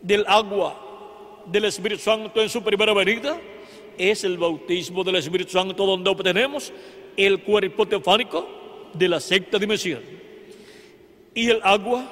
del 0.00 0.24
agua 0.26 1.42
del 1.46 1.66
Espíritu 1.66 2.02
Santo 2.02 2.40
en 2.40 2.48
su 2.48 2.62
primera 2.62 2.94
venida 2.94 3.38
es 3.98 4.24
el 4.24 4.38
bautismo 4.38 5.04
del 5.04 5.16
Espíritu 5.16 5.52
Santo 5.52 5.84
donde 5.84 6.08
obtenemos 6.08 6.72
el 7.16 7.42
cuerpo 7.42 7.86
teofánico 7.86 8.48
de 8.94 9.08
la 9.08 9.20
sexta 9.20 9.58
dimensión. 9.58 10.19
Y 11.34 11.50
el 11.50 11.60
agua 11.62 12.04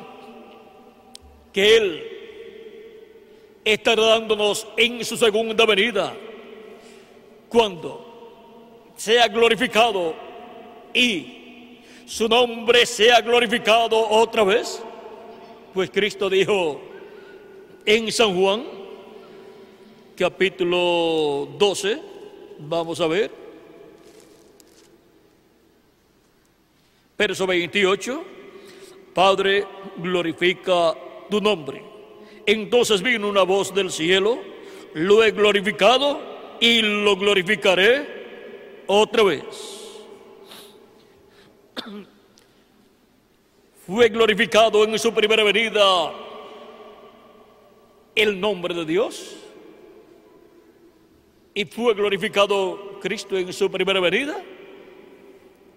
que 1.52 1.76
Él 1.76 2.18
estará 3.64 4.02
dándonos 4.02 4.66
en 4.76 5.04
su 5.04 5.16
segunda 5.16 5.66
venida, 5.66 6.14
cuando 7.48 8.92
sea 8.96 9.28
glorificado 9.28 10.14
y 10.94 11.78
su 12.06 12.28
nombre 12.28 12.86
sea 12.86 13.20
glorificado 13.20 14.08
otra 14.08 14.44
vez? 14.44 14.82
Pues 15.74 15.90
Cristo 15.90 16.30
dijo 16.30 16.80
en 17.84 18.10
San 18.10 18.38
Juan, 18.38 18.64
capítulo 20.16 21.48
12, 21.58 22.00
vamos 22.58 23.00
a 23.00 23.06
ver, 23.06 23.30
verso 27.16 27.46
28, 27.46 28.24
Padre, 29.18 29.66
glorifica 29.96 30.94
tu 31.28 31.40
nombre. 31.40 31.82
Entonces 32.46 33.02
vino 33.02 33.28
una 33.28 33.42
voz 33.42 33.74
del 33.74 33.90
cielo, 33.90 34.38
lo 34.94 35.24
he 35.24 35.32
glorificado 35.32 36.20
y 36.60 36.82
lo 36.82 37.16
glorificaré 37.16 38.84
otra 38.86 39.24
vez. 39.24 39.42
Fue 43.88 44.08
glorificado 44.08 44.84
en 44.84 44.96
su 45.00 45.12
primera 45.12 45.42
venida 45.42 46.12
el 48.14 48.38
nombre 48.38 48.72
de 48.72 48.84
Dios. 48.84 49.36
Y 51.54 51.64
fue 51.64 51.92
glorificado 51.94 53.00
Cristo 53.00 53.36
en 53.36 53.52
su 53.52 53.68
primera 53.68 53.98
venida. 53.98 54.40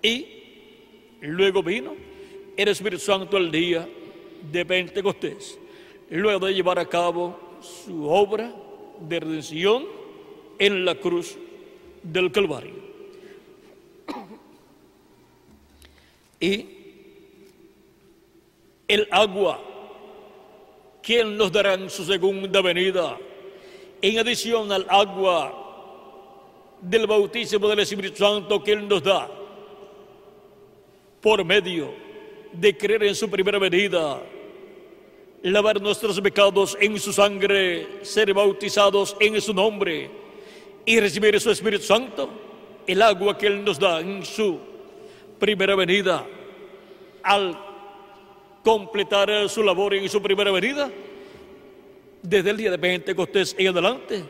Y 0.04 0.28
luego 1.22 1.64
vino 1.64 2.11
el 2.58 2.68
Espíritu 2.68 3.04
Santo 3.04 3.38
al 3.38 3.52
día 3.52 3.88
de 4.52 4.66
Pentecostés. 4.66 5.60
Luego 6.10 6.48
de 6.48 6.54
llevar 6.54 6.80
a 6.80 6.86
cabo 6.88 7.38
su 7.62 8.08
obra 8.10 8.54
de 9.00 9.20
redención 9.20 9.86
en 10.60 10.86
la 10.86 10.96
cruz 10.96 11.38
del 12.04 12.32
Calvario. 12.32 12.92
Y 16.40 16.66
el 18.88 19.08
agua 19.12 19.60
Él 21.20 21.38
nos 21.38 21.52
dará 21.52 21.74
en 21.74 21.90
su 21.90 22.06
segunda 22.06 22.62
venida, 22.62 23.18
en 24.02 24.20
adición 24.20 24.72
al 24.72 24.86
agua 24.90 25.58
del 26.82 27.06
bautismo 27.06 27.68
del 27.68 27.80
Espíritu 27.80 28.18
Santo 28.18 28.64
que 28.64 28.76
nos 28.76 29.04
da, 29.04 29.30
por 31.22 31.44
medio 31.44 31.86
de 31.88 32.11
creer 32.78 33.04
en 33.04 33.16
su 33.16 33.30
primera 33.30 33.60
venida, 33.60 34.22
lavar 35.44 35.82
nuestros 35.82 36.20
pecados 36.22 36.78
en 36.80 37.00
su 37.00 37.14
sangre, 37.14 38.04
ser 38.04 38.34
bautizados 38.34 39.16
en 39.20 39.40
su 39.42 39.54
nombre 39.54 40.10
y 40.86 41.00
recibir 41.00 41.40
su 41.40 41.52
Espíritu 41.52 41.84
Santo, 41.84 42.30
el 42.86 43.02
agua 43.02 43.38
que 43.38 43.48
Él 43.48 43.64
nos 43.64 43.80
da 43.80 44.00
en 44.00 44.26
su 44.26 44.60
primera 45.40 45.76
venida, 45.76 46.26
al 47.24 47.58
completar 48.64 49.50
su 49.50 49.64
labor 49.64 49.96
en 49.96 50.08
su 50.10 50.22
primera 50.22 50.52
venida, 50.52 50.92
desde 52.22 52.50
el 52.52 52.58
día 52.58 52.72
de 52.72 52.78
Pentecostés 52.78 53.56
en 53.58 53.68
adelante, 53.70 54.24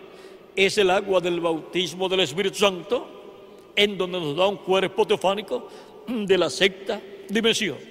es 0.55 0.77
el 0.77 0.89
agua 0.89 1.19
del 1.19 1.39
bautismo 1.39 2.07
del 2.07 2.21
Espíritu 2.21 2.57
Santo, 2.57 3.71
en 3.75 3.97
donde 3.97 4.19
nos 4.19 4.35
da 4.35 4.47
un 4.47 4.57
cuerpo 4.57 5.05
teofánico 5.05 5.67
de 6.07 6.37
la 6.37 6.49
sexta 6.49 7.01
dimensión. 7.29 7.90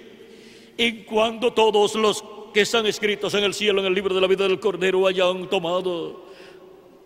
Y 0.80 1.02
cuando 1.02 1.52
todos 1.52 1.94
los 1.94 2.24
que 2.54 2.62
están 2.62 2.86
escritos 2.86 3.34
en 3.34 3.44
el 3.44 3.52
cielo, 3.52 3.80
en 3.80 3.86
el 3.88 3.92
libro 3.92 4.14
de 4.14 4.20
la 4.22 4.26
vida 4.26 4.48
del 4.48 4.58
Cordero, 4.58 5.06
hayan 5.06 5.46
tomado 5.50 6.24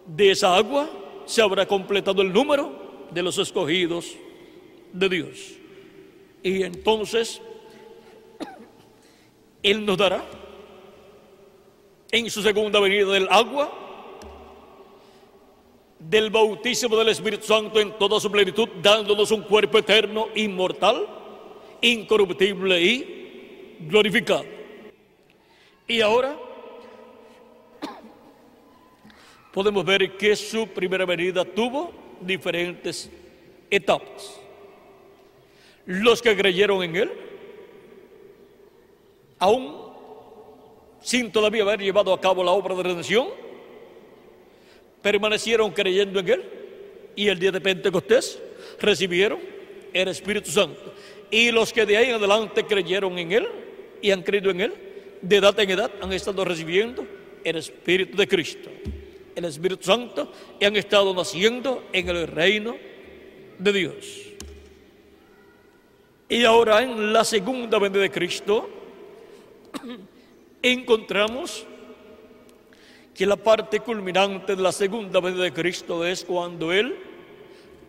de 0.06 0.30
esa 0.30 0.55
agua, 0.55 0.88
se 1.24 1.42
habrá 1.42 1.66
completado 1.66 2.22
el 2.22 2.32
número 2.32 2.70
de 3.10 3.20
los 3.20 3.36
escogidos 3.36 4.14
de 4.92 5.09
Dios. 5.09 5.55
Y 6.44 6.62
entonces 6.62 7.42
Él 9.60 9.84
nos 9.84 9.98
dará 9.98 10.24
en 12.12 12.30
su 12.30 12.42
segunda 12.42 12.78
venida 12.78 13.10
del 13.10 13.26
agua, 13.28 13.72
del 15.98 16.30
bautismo 16.30 16.96
del 16.96 17.09
Espíritu 17.09 17.44
Santo 17.44 17.80
en 17.80 17.90
toda 17.98 18.20
su 18.20 18.30
plenitud, 18.30 18.68
dándonos 18.80 19.32
un 19.32 19.42
cuerpo 19.42 19.78
eterno, 19.78 20.28
inmortal, 20.36 21.09
incorruptible 21.82 22.80
y 22.80 23.23
glorificado. 23.80 24.44
Y 25.86 26.01
ahora 26.01 26.36
podemos 29.52 29.84
ver 29.84 30.16
que 30.16 30.34
su 30.34 30.66
primera 30.68 31.05
venida 31.05 31.44
tuvo 31.44 31.92
diferentes 32.20 33.10
etapas. 33.70 34.40
Los 35.86 36.22
que 36.22 36.36
creyeron 36.36 36.82
en 36.82 36.96
Él, 36.96 37.12
aún 39.38 39.84
sin 41.01 41.30
todavía 41.30 41.62
haber 41.62 41.80
llevado 41.80 42.12
a 42.14 42.20
cabo 42.20 42.42
la 42.42 42.52
obra 42.52 42.74
de 42.74 42.82
redención, 42.82 43.28
permanecieron 45.02 45.70
creyendo 45.70 46.18
en 46.20 46.28
Él 46.30 46.44
y 47.14 47.28
el 47.28 47.38
día 47.38 47.52
de 47.52 47.60
Pentecostés 47.60 48.40
recibieron 48.80 49.38
el 49.92 50.09
Espíritu 50.09 50.51
Santo. 50.51 50.94
Y 51.35 51.51
los 51.51 51.73
que 51.73 51.85
de 51.85 51.97
ahí 51.97 52.11
en 52.11 52.15
adelante 52.15 52.65
creyeron 52.65 53.19
en 53.19 53.32
Él 53.32 53.48
y 54.01 54.12
han 54.12 54.23
creído 54.23 54.52
en 54.52 54.61
Él, 54.61 54.74
de 55.20 55.36
edad 55.36 55.59
en 55.59 55.70
edad 55.70 55.90
han 56.01 56.12
estado 56.12 56.44
recibiendo 56.44 57.05
el 57.43 57.56
Espíritu 57.56 58.16
de 58.16 58.28
Cristo 58.28 58.70
el 59.35 59.44
Espíritu 59.47 59.82
Santo 59.82 60.31
y 60.61 60.65
han 60.65 60.77
estado 60.77 61.12
naciendo 61.12 61.89
en 61.93 62.09
el 62.09 62.28
reino 62.28 62.77
de 63.59 63.73
Dios. 63.73 64.23
Y 66.28 66.44
ahora 66.44 66.82
en 66.85 67.12
la 67.12 67.24
segunda 67.24 67.81
venida 67.81 68.02
de 68.02 68.12
Cristo 68.12 68.70
encontramos 70.62 71.66
que 73.12 73.27
la 73.27 73.35
parte 73.35 73.81
culminante 73.81 74.55
de 74.55 74.62
la 74.62 74.70
segunda 74.70 75.19
venida 75.19 75.43
de 75.43 75.52
Cristo 75.52 76.05
es 76.05 76.24
cuando 76.24 76.73
Él 76.73 76.97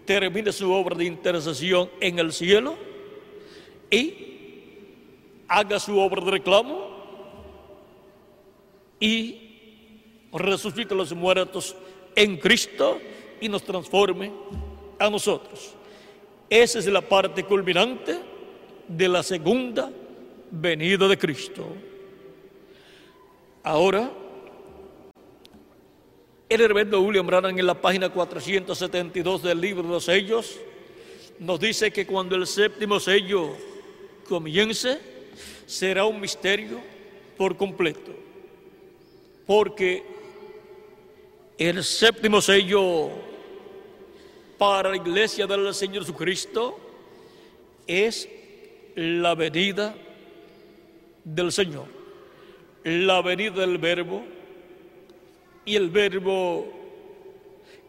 termine 0.06 0.52
su 0.52 0.72
obra 0.72 0.96
de 0.96 1.06
intercesión 1.06 1.92
en 2.00 2.18
el 2.18 2.34
cielo 2.34 2.95
y 3.96 5.44
haga 5.48 5.80
su 5.80 5.98
obra 6.00 6.24
de 6.24 6.32
reclamo 6.32 6.90
y 9.00 10.30
resucite 10.34 10.94
a 10.94 10.98
los 10.98 11.14
muertos 11.14 11.76
en 12.16 12.38
Cristo 12.38 13.00
y 13.40 13.50
nos 13.50 13.64
transforme 13.64 14.32
a 15.00 15.10
nosotros. 15.10 15.74
Esa 16.50 16.80
es 16.80 16.88
la 16.88 17.02
parte 17.02 17.44
culminante 17.44 18.20
de 18.88 19.08
la 19.08 19.24
segunda 19.24 19.92
venida 20.52 21.08
de 21.08 21.18
Cristo. 21.18 21.66
Ahora, 23.64 24.12
el 26.48 26.60
reverendo 26.60 27.02
William 27.02 27.26
Branham 27.26 27.58
en 27.58 27.66
la 27.66 27.82
página 27.82 28.10
472 28.10 29.42
del 29.42 29.60
libro 29.60 29.84
de 29.84 29.90
los 29.90 30.06
sellos 30.06 30.60
nos 31.40 31.60
dice 31.60 31.92
que 31.92 32.06
cuando 32.06 32.36
el 32.36 32.46
séptimo 32.46 33.00
sello 33.00 33.58
comience, 34.28 35.00
será 35.66 36.06
un 36.06 36.20
misterio 36.20 36.80
por 37.38 37.56
completo, 37.58 38.12
porque 39.46 40.04
el 41.58 41.84
séptimo 41.84 42.42
sello 42.42 43.10
para 44.58 44.90
la 44.90 44.98
iglesia 44.98 45.48
del 45.48 45.74
Señor 45.74 46.04
Jesucristo 46.04 46.78
es 47.88 48.28
la 48.96 49.36
venida 49.36 49.96
del 51.24 51.52
Señor, 51.52 51.88
la 52.84 53.22
venida 53.22 53.62
del 53.62 53.78
Verbo, 53.78 54.24
y 55.66 55.76
el 55.76 55.90
Verbo 55.90 56.72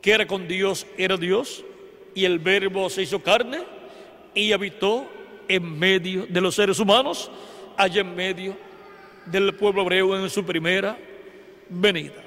que 0.00 0.12
era 0.12 0.26
con 0.26 0.46
Dios 0.48 0.86
era 0.96 1.16
Dios, 1.16 1.64
y 2.14 2.24
el 2.24 2.38
Verbo 2.38 2.88
se 2.88 3.02
hizo 3.02 3.22
carne 3.22 3.58
y 4.34 4.52
habitó 4.52 5.06
en 5.48 5.78
medio 5.78 6.26
de 6.26 6.40
los 6.40 6.54
seres 6.54 6.78
humanos, 6.78 7.30
allá 7.76 8.00
en 8.00 8.14
medio 8.14 8.56
del 9.26 9.54
pueblo 9.54 9.82
hebreo 9.82 10.18
en 10.18 10.30
su 10.30 10.44
primera 10.44 10.98
venida 11.68 12.26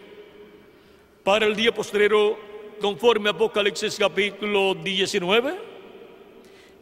para 1.29 1.45
el 1.45 1.55
día 1.55 1.71
postrero 1.71 2.39
conforme 2.81 3.29
Apocalipsis 3.29 3.97
capítulo 3.97 4.73
19 4.73 5.53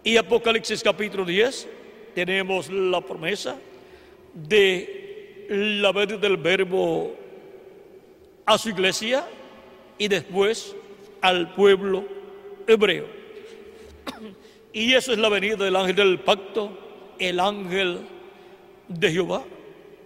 y 0.05 0.15
Apocalipsis 0.15 0.81
capítulo 0.81 1.25
10 1.25 1.67
tenemos 2.15 2.69
la 2.69 3.01
promesa 3.01 3.57
de 4.33 5.45
la 5.49 5.91
venida 5.91 6.17
del 6.17 6.37
verbo 6.37 7.13
a 8.45 8.57
su 8.57 8.69
iglesia 8.69 9.27
y 9.97 10.07
después 10.07 10.73
al 11.19 11.53
pueblo 11.53 12.05
hebreo. 12.67 13.05
Y 14.77 14.93
eso 14.93 15.11
es 15.11 15.17
la 15.17 15.27
venida 15.27 15.55
del 15.55 15.75
ángel 15.75 15.95
del 15.95 16.19
pacto, 16.19 16.69
el 17.17 17.39
ángel 17.39 17.97
de 18.87 19.11
Jehová, 19.11 19.43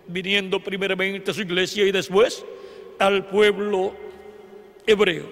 viniendo 0.08 0.62
primeramente 0.62 1.30
a 1.30 1.34
su 1.34 1.42
iglesia 1.42 1.86
y 1.86 1.92
después 1.92 2.46
al 2.98 3.26
pueblo 3.26 3.94
hebreo. 4.88 5.26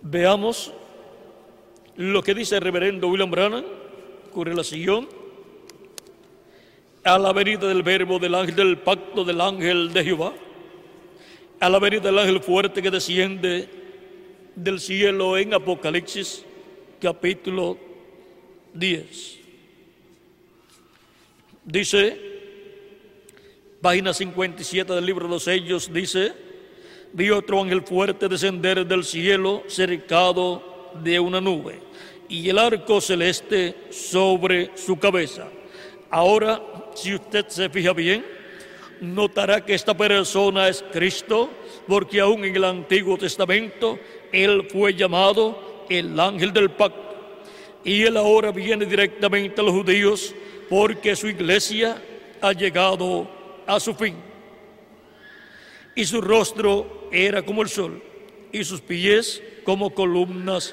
Veamos 0.00 0.72
lo 1.96 2.22
que 2.22 2.34
dice 2.34 2.54
el 2.54 2.62
reverendo 2.62 3.08
William 3.08 3.32
Branham 3.32 3.64
con 4.32 4.46
relación 4.46 5.08
a 7.02 7.18
la 7.18 7.32
venida 7.32 7.66
del 7.66 7.82
verbo 7.82 8.20
del 8.20 8.36
ángel 8.36 8.54
del 8.54 8.78
pacto 8.78 9.24
del 9.24 9.40
ángel 9.40 9.92
de 9.92 10.04
Jehová, 10.04 10.34
a 11.58 11.68
la 11.68 11.80
venida 11.80 12.02
del 12.02 12.18
ángel 12.20 12.38
fuerte 12.38 12.80
que 12.80 12.92
desciende 12.92 13.68
del 14.54 14.78
cielo 14.78 15.36
en 15.36 15.52
Apocalipsis 15.52 16.44
capítulo 17.00 17.76
10. 18.74 19.38
Dice, 21.64 22.18
página 23.80 24.12
57 24.12 24.92
del 24.92 25.06
libro 25.06 25.26
de 25.26 25.34
los 25.34 25.44
sellos, 25.44 25.92
dice, 25.92 26.32
vi 27.12 27.30
otro 27.30 27.62
ángel 27.62 27.82
fuerte 27.82 28.28
descender 28.28 28.86
del 28.86 29.04
cielo 29.04 29.62
cercado 29.66 30.92
de 31.02 31.20
una 31.20 31.40
nube 31.40 31.80
y 32.28 32.48
el 32.48 32.58
arco 32.58 33.00
celeste 33.00 33.74
sobre 33.90 34.76
su 34.76 34.98
cabeza. 34.98 35.48
Ahora, 36.10 36.62
si 36.94 37.14
usted 37.14 37.46
se 37.48 37.68
fija 37.68 37.92
bien, 37.92 38.24
notará 39.00 39.64
que 39.64 39.74
esta 39.74 39.96
persona 39.96 40.68
es 40.68 40.84
Cristo, 40.92 41.50
porque 41.86 42.20
aún 42.20 42.44
en 42.44 42.56
el 42.56 42.64
Antiguo 42.64 43.16
Testamento 43.16 43.98
Él 44.32 44.66
fue 44.70 44.94
llamado 44.94 45.77
el 45.88 46.18
ángel 46.18 46.52
del 46.52 46.70
pacto. 46.70 47.16
Y 47.84 48.02
Él 48.02 48.16
ahora 48.16 48.50
viene 48.52 48.84
directamente 48.84 49.60
a 49.60 49.64
los 49.64 49.72
judíos 49.72 50.34
porque 50.68 51.16
su 51.16 51.28
iglesia 51.28 52.02
ha 52.40 52.52
llegado 52.52 53.28
a 53.66 53.80
su 53.80 53.94
fin 53.94 54.28
y 55.98 56.04
su 56.04 56.20
rostro 56.20 57.08
era 57.10 57.42
como 57.42 57.60
el 57.60 57.68
sol, 57.68 58.00
y 58.52 58.62
sus 58.62 58.80
pies 58.80 59.42
como 59.64 59.90
columnas 59.90 60.72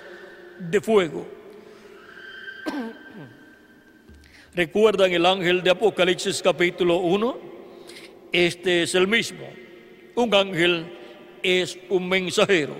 de 0.59 0.79
fuego. 0.79 1.25
¿Recuerdan 4.53 5.11
el 5.11 5.25
ángel 5.25 5.63
de 5.63 5.71
Apocalipsis 5.71 6.43
capítulo 6.43 6.97
1? 6.97 7.39
Este 8.31 8.83
es 8.83 8.93
el 8.93 9.07
mismo. 9.07 9.49
Un 10.13 10.31
ángel 10.35 10.85
es 11.41 11.75
un 11.89 12.07
mensajero 12.07 12.75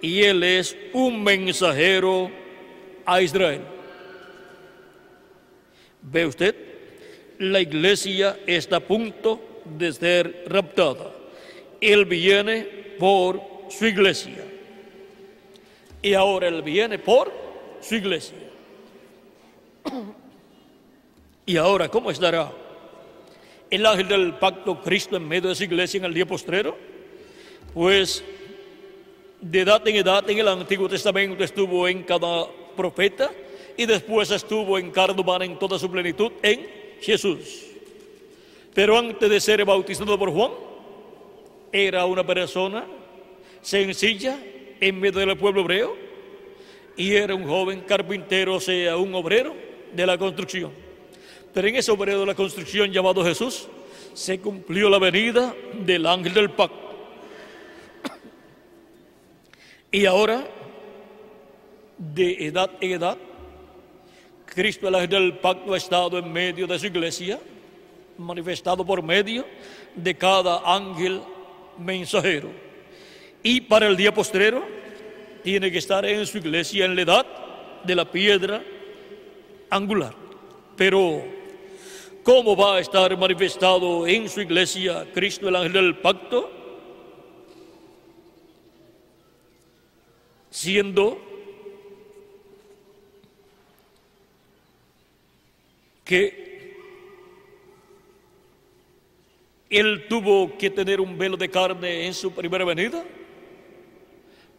y 0.00 0.22
él 0.22 0.42
es 0.42 0.76
un 0.92 1.22
mensajero 1.22 2.30
a 3.04 3.22
Israel. 3.22 3.62
¿Ve 6.02 6.26
usted? 6.26 6.54
La 7.38 7.60
iglesia 7.60 8.38
está 8.46 8.76
a 8.76 8.80
punto 8.80 9.62
de 9.64 9.92
ser 9.92 10.44
raptada. 10.46 11.12
Él 11.80 12.04
viene 12.04 12.62
por 12.98 13.40
su 13.70 13.86
iglesia. 13.86 14.44
Y 16.02 16.14
ahora 16.14 16.48
Él 16.48 16.62
viene 16.62 16.98
por 16.98 17.32
su 17.80 17.96
iglesia. 17.96 18.36
Y 21.46 21.56
ahora, 21.56 21.88
¿cómo 21.88 22.10
estará 22.10 22.52
el 23.70 23.86
ángel 23.86 24.08
del 24.08 24.34
pacto 24.34 24.80
Cristo 24.82 25.16
en 25.16 25.26
medio 25.26 25.48
de 25.48 25.54
su 25.54 25.64
iglesia 25.64 25.98
en 25.98 26.04
el 26.04 26.14
día 26.14 26.26
postrero? 26.26 26.76
Pues 27.74 28.22
de 29.40 29.60
edad 29.60 29.86
en 29.86 29.96
edad 29.96 30.28
en 30.28 30.38
el 30.38 30.48
Antiguo 30.48 30.88
Testamento 30.88 31.44
estuvo 31.44 31.86
en 31.86 32.02
cada 32.02 32.46
profeta 32.76 33.30
y 33.76 33.86
después 33.86 34.30
estuvo 34.30 34.78
en 34.78 34.92
humana 35.16 35.44
en 35.44 35.58
toda 35.58 35.78
su 35.78 35.90
plenitud 35.90 36.32
en 36.42 36.66
Jesús. 37.00 37.66
Pero 38.74 38.98
antes 38.98 39.30
de 39.30 39.40
ser 39.40 39.64
bautizado 39.64 40.18
por 40.18 40.32
Juan, 40.32 40.50
era 41.72 42.04
una 42.06 42.26
persona 42.26 42.84
sencilla 43.60 44.38
en 44.80 45.00
medio 45.00 45.20
del 45.20 45.36
pueblo 45.36 45.60
hebreo 45.62 45.96
y 46.96 47.14
era 47.14 47.34
un 47.34 47.46
joven 47.46 47.82
carpintero, 47.82 48.56
o 48.56 48.60
sea, 48.60 48.96
un 48.96 49.14
obrero 49.14 49.54
de 49.92 50.06
la 50.06 50.18
construcción. 50.18 50.72
Pero 51.54 51.68
en 51.68 51.76
ese 51.76 51.90
obrero 51.90 52.20
de 52.20 52.26
la 52.26 52.34
construcción 52.34 52.90
llamado 52.90 53.24
Jesús 53.24 53.68
se 54.14 54.40
cumplió 54.40 54.90
la 54.90 54.98
venida 54.98 55.54
del 55.84 56.06
ángel 56.06 56.34
del 56.34 56.50
pacto. 56.50 56.87
Y 59.90 60.04
ahora, 60.04 60.46
de 61.96 62.46
edad 62.46 62.70
en 62.80 62.90
edad, 62.92 63.16
Cristo 64.44 64.88
el 64.88 64.94
ángel 64.94 65.10
del 65.10 65.38
pacto 65.38 65.72
ha 65.72 65.76
estado 65.78 66.18
en 66.18 66.30
medio 66.30 66.66
de 66.66 66.78
su 66.78 66.86
iglesia, 66.86 67.38
manifestado 68.18 68.84
por 68.84 69.02
medio 69.02 69.46
de 69.94 70.14
cada 70.14 70.60
ángel 70.64 71.22
mensajero. 71.78 72.50
Y 73.42 73.62
para 73.62 73.86
el 73.86 73.96
día 73.96 74.12
postrero 74.12 74.62
tiene 75.42 75.70
que 75.70 75.78
estar 75.78 76.04
en 76.04 76.26
su 76.26 76.36
iglesia 76.38 76.84
en 76.84 76.94
la 76.94 77.02
edad 77.02 77.26
de 77.84 77.94
la 77.94 78.10
piedra 78.10 78.62
angular. 79.70 80.14
Pero, 80.76 81.24
¿cómo 82.22 82.54
va 82.54 82.76
a 82.76 82.80
estar 82.80 83.16
manifestado 83.16 84.06
en 84.06 84.28
su 84.28 84.42
iglesia 84.42 85.06
Cristo 85.14 85.48
el 85.48 85.56
ángel 85.56 85.72
del 85.72 85.96
pacto? 85.96 86.57
Siendo 90.58 91.16
que 96.04 96.74
Él 99.70 100.06
tuvo 100.08 100.58
que 100.58 100.68
tener 100.68 101.00
un 101.00 101.16
velo 101.16 101.36
de 101.36 101.48
carne 101.48 102.08
en 102.08 102.12
su 102.12 102.32
primera 102.32 102.64
venida 102.64 103.04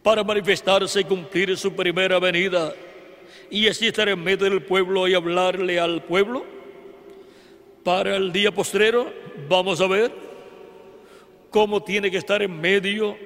para 0.02 0.24
manifestarse 0.24 1.00
y 1.00 1.04
cumplir 1.04 1.54
su 1.58 1.76
primera 1.76 2.18
venida 2.18 2.72
y 3.50 3.68
así 3.68 3.88
estar 3.88 4.08
en 4.08 4.24
medio 4.24 4.48
del 4.48 4.62
pueblo 4.62 5.06
y 5.06 5.12
hablarle 5.12 5.78
al 5.78 6.02
pueblo. 6.04 6.46
Para 7.84 8.16
el 8.16 8.32
día 8.32 8.50
postrero 8.50 9.12
vamos 9.50 9.82
a 9.82 9.86
ver 9.86 10.10
cómo 11.50 11.82
tiene 11.82 12.10
que 12.10 12.16
estar 12.16 12.40
en 12.40 12.58
medio 12.58 13.18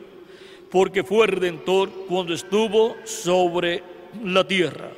porque 0.71 1.03
fue 1.03 1.27
Redentor 1.27 1.91
cuando 2.09 2.35
estuvo 2.35 2.97
sobre 3.05 3.83
la 4.23 4.47
tierra 4.47 4.91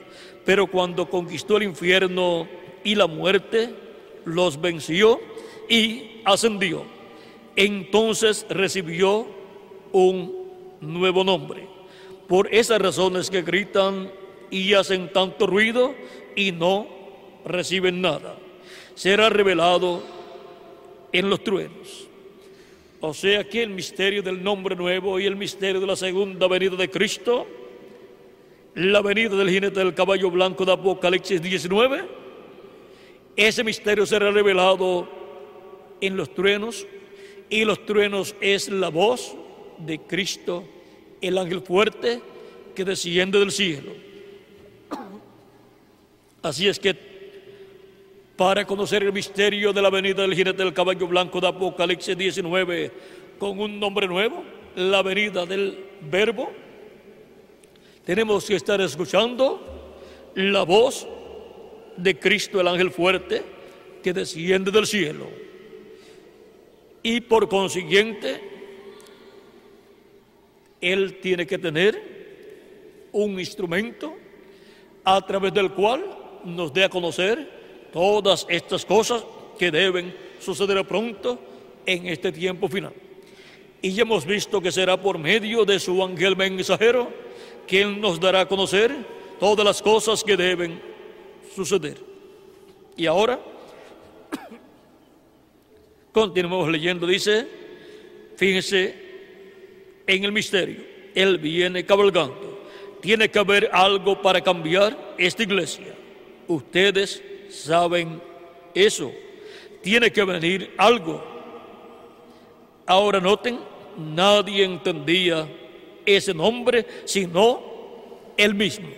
pero 0.46 0.68
cuando 0.68 1.10
conquistó 1.10 1.58
el 1.58 1.64
infierno 1.64 2.48
y 2.84 2.94
la 2.94 3.08
muerte, 3.08 3.74
los 4.24 4.58
venció 4.58 5.20
y 5.68 6.22
ascendió. 6.24 6.84
Entonces 7.56 8.46
recibió 8.48 9.26
un 9.90 10.32
nuevo 10.80 11.24
nombre. 11.24 11.66
Por 12.28 12.54
esas 12.54 12.80
razones 12.80 13.28
que 13.28 13.42
gritan 13.42 14.10
y 14.50 14.74
hacen 14.74 15.12
tanto 15.12 15.48
ruido 15.48 15.96
y 16.36 16.52
no 16.52 16.86
reciben 17.44 18.00
nada. 18.00 18.36
Será 18.94 19.28
revelado 19.28 20.00
en 21.18 21.30
los 21.30 21.42
truenos. 21.42 22.08
O 23.00 23.12
sea 23.12 23.44
que 23.44 23.62
el 23.62 23.70
misterio 23.70 24.22
del 24.22 24.42
nombre 24.42 24.74
nuevo 24.74 25.20
y 25.20 25.26
el 25.26 25.36
misterio 25.36 25.80
de 25.80 25.86
la 25.86 25.96
segunda 25.96 26.48
venida 26.48 26.76
de 26.76 26.90
Cristo 26.90 27.46
la 28.76 29.00
venida 29.00 29.34
del 29.34 29.48
jinete 29.48 29.80
del 29.80 29.94
caballo 29.94 30.30
blanco 30.30 30.66
de 30.66 30.72
Apocalipsis 30.72 31.40
19, 31.40 32.04
ese 33.34 33.64
misterio 33.64 34.04
será 34.04 34.30
revelado 34.30 35.08
en 36.02 36.14
los 36.14 36.34
truenos 36.34 36.86
y 37.48 37.64
los 37.64 37.86
truenos 37.86 38.36
es 38.38 38.68
la 38.68 38.90
voz 38.90 39.34
de 39.78 39.98
Cristo, 40.00 40.62
el 41.22 41.38
ángel 41.38 41.62
fuerte 41.62 42.20
que 42.74 42.84
desciende 42.84 43.38
del 43.38 43.50
cielo. 43.50 43.92
Así 46.42 46.68
es 46.68 46.78
que 46.78 46.92
para 48.36 48.66
conocer 48.66 49.02
el 49.02 49.12
misterio 49.12 49.72
de 49.72 49.80
la 49.80 49.88
venida 49.88 50.22
del 50.22 50.34
jinete 50.34 50.62
del 50.62 50.74
caballo 50.74 51.06
blanco 51.08 51.40
de 51.40 51.48
Apocalipsis 51.48 52.16
19 52.16 52.92
con 53.38 53.58
un 53.58 53.80
nombre 53.80 54.06
nuevo, 54.06 54.44
la 54.74 55.02
venida 55.02 55.46
del 55.46 55.78
verbo, 56.02 56.52
tenemos 58.04 58.44
que 58.44 58.56
estar 58.56 58.80
escuchando 58.80 59.94
la 60.34 60.62
voz 60.64 61.08
de 61.96 62.18
Cristo, 62.18 62.60
el 62.60 62.68
ángel 62.68 62.90
fuerte, 62.90 63.42
que 64.02 64.12
desciende 64.12 64.70
del 64.70 64.86
cielo. 64.86 65.26
Y 67.02 67.22
por 67.22 67.48
consiguiente, 67.48 68.40
Él 70.80 71.18
tiene 71.22 71.46
que 71.46 71.56
tener 71.56 73.08
un 73.12 73.40
instrumento 73.40 74.14
a 75.04 75.24
través 75.24 75.54
del 75.54 75.72
cual 75.72 76.04
nos 76.44 76.72
dé 76.72 76.84
a 76.84 76.90
conocer 76.90 77.55
todas 77.96 78.44
estas 78.50 78.84
cosas 78.84 79.24
que 79.58 79.70
deben 79.70 80.14
suceder 80.38 80.86
pronto 80.86 81.40
en 81.86 82.08
este 82.08 82.30
tiempo 82.30 82.68
final. 82.68 82.92
Y 83.80 83.92
ya 83.92 84.02
hemos 84.02 84.26
visto 84.26 84.60
que 84.60 84.70
será 84.70 85.00
por 85.00 85.16
medio 85.16 85.64
de 85.64 85.80
su 85.80 86.04
ángel 86.04 86.36
mensajero 86.36 87.08
que 87.66 87.80
Él 87.80 87.98
nos 87.98 88.20
dará 88.20 88.42
a 88.42 88.48
conocer 88.48 88.94
todas 89.40 89.64
las 89.64 89.80
cosas 89.80 90.22
que 90.22 90.36
deben 90.36 90.78
suceder. 91.54 91.96
Y 92.98 93.06
ahora, 93.06 93.40
continuamos 96.12 96.68
leyendo, 96.68 97.06
dice, 97.06 97.48
fíjense 98.36 98.94
en 100.06 100.22
el 100.22 100.32
misterio, 100.32 100.82
Él 101.14 101.38
viene 101.38 101.86
cabalgando. 101.86 102.60
Tiene 103.00 103.30
que 103.30 103.38
haber 103.38 103.70
algo 103.72 104.20
para 104.20 104.42
cambiar 104.42 105.14
esta 105.16 105.44
iglesia. 105.44 105.94
Ustedes 106.46 107.22
saben 107.50 108.20
eso. 108.74 109.12
Tiene 109.82 110.10
que 110.10 110.24
venir 110.24 110.74
algo. 110.76 111.22
Ahora 112.86 113.20
noten, 113.20 113.58
nadie 113.96 114.64
entendía 114.64 115.48
ese 116.04 116.32
nombre, 116.32 116.86
sino 117.04 117.60
el 118.36 118.54
mismo. 118.54 118.88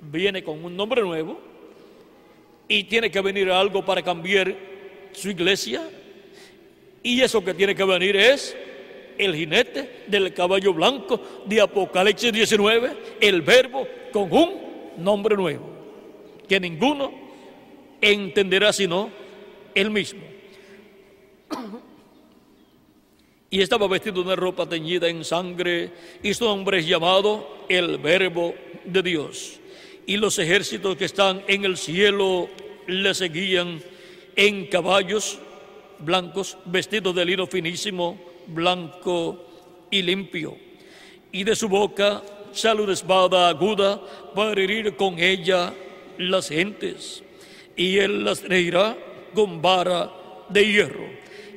Viene 0.00 0.42
con 0.42 0.64
un 0.64 0.76
nombre 0.76 1.02
nuevo 1.02 1.40
y 2.68 2.84
tiene 2.84 3.10
que 3.10 3.20
venir 3.20 3.50
algo 3.50 3.84
para 3.84 4.02
cambiar 4.02 4.54
su 5.12 5.30
iglesia. 5.30 5.88
Y 7.02 7.20
eso 7.20 7.44
que 7.44 7.54
tiene 7.54 7.74
que 7.74 7.84
venir 7.84 8.16
es 8.16 8.56
el 9.18 9.34
jinete 9.34 10.04
del 10.06 10.32
caballo 10.32 10.72
blanco 10.72 11.20
de 11.46 11.60
Apocalipsis 11.60 12.32
19, 12.32 12.92
el 13.20 13.42
verbo 13.42 13.86
con 14.12 14.32
un 14.32 14.62
nombre 14.98 15.36
nuevo, 15.36 15.70
que 16.52 16.60
ninguno 16.60 17.10
entenderá 17.98 18.74
sino 18.74 19.08
él 19.74 19.90
mismo. 19.90 20.20
Y 23.48 23.62
estaba 23.62 23.88
vestido 23.88 24.16
de 24.16 24.20
una 24.20 24.36
ropa 24.36 24.68
teñida 24.68 25.08
en 25.08 25.24
sangre, 25.24 25.90
y 26.22 26.34
su 26.34 26.44
nombre 26.44 26.80
es 26.80 26.86
llamado 26.86 27.64
el 27.70 27.96
Verbo 27.96 28.54
de 28.84 29.02
Dios. 29.02 29.60
Y 30.04 30.18
los 30.18 30.38
ejércitos 30.38 30.94
que 30.98 31.06
están 31.06 31.42
en 31.48 31.64
el 31.64 31.78
cielo 31.78 32.50
le 32.86 33.14
seguían 33.14 33.80
en 34.36 34.66
caballos 34.66 35.38
blancos, 36.00 36.58
vestidos 36.66 37.14
de 37.14 37.24
lino 37.24 37.46
finísimo, 37.46 38.20
blanco 38.48 39.46
y 39.90 40.02
limpio. 40.02 40.58
Y 41.32 41.44
de 41.44 41.56
su 41.56 41.70
boca 41.70 42.22
sale 42.52 42.92
espada 42.92 43.48
aguda 43.48 43.98
para 44.34 44.60
herir 44.60 44.96
con 44.96 45.18
ella 45.18 45.72
las 46.18 46.48
gentes. 46.48 47.22
Y 47.76 47.98
él 47.98 48.24
las 48.24 48.42
reirá 48.42 48.96
con 49.34 49.62
vara 49.62 50.10
de 50.48 50.66
hierro. 50.66 51.06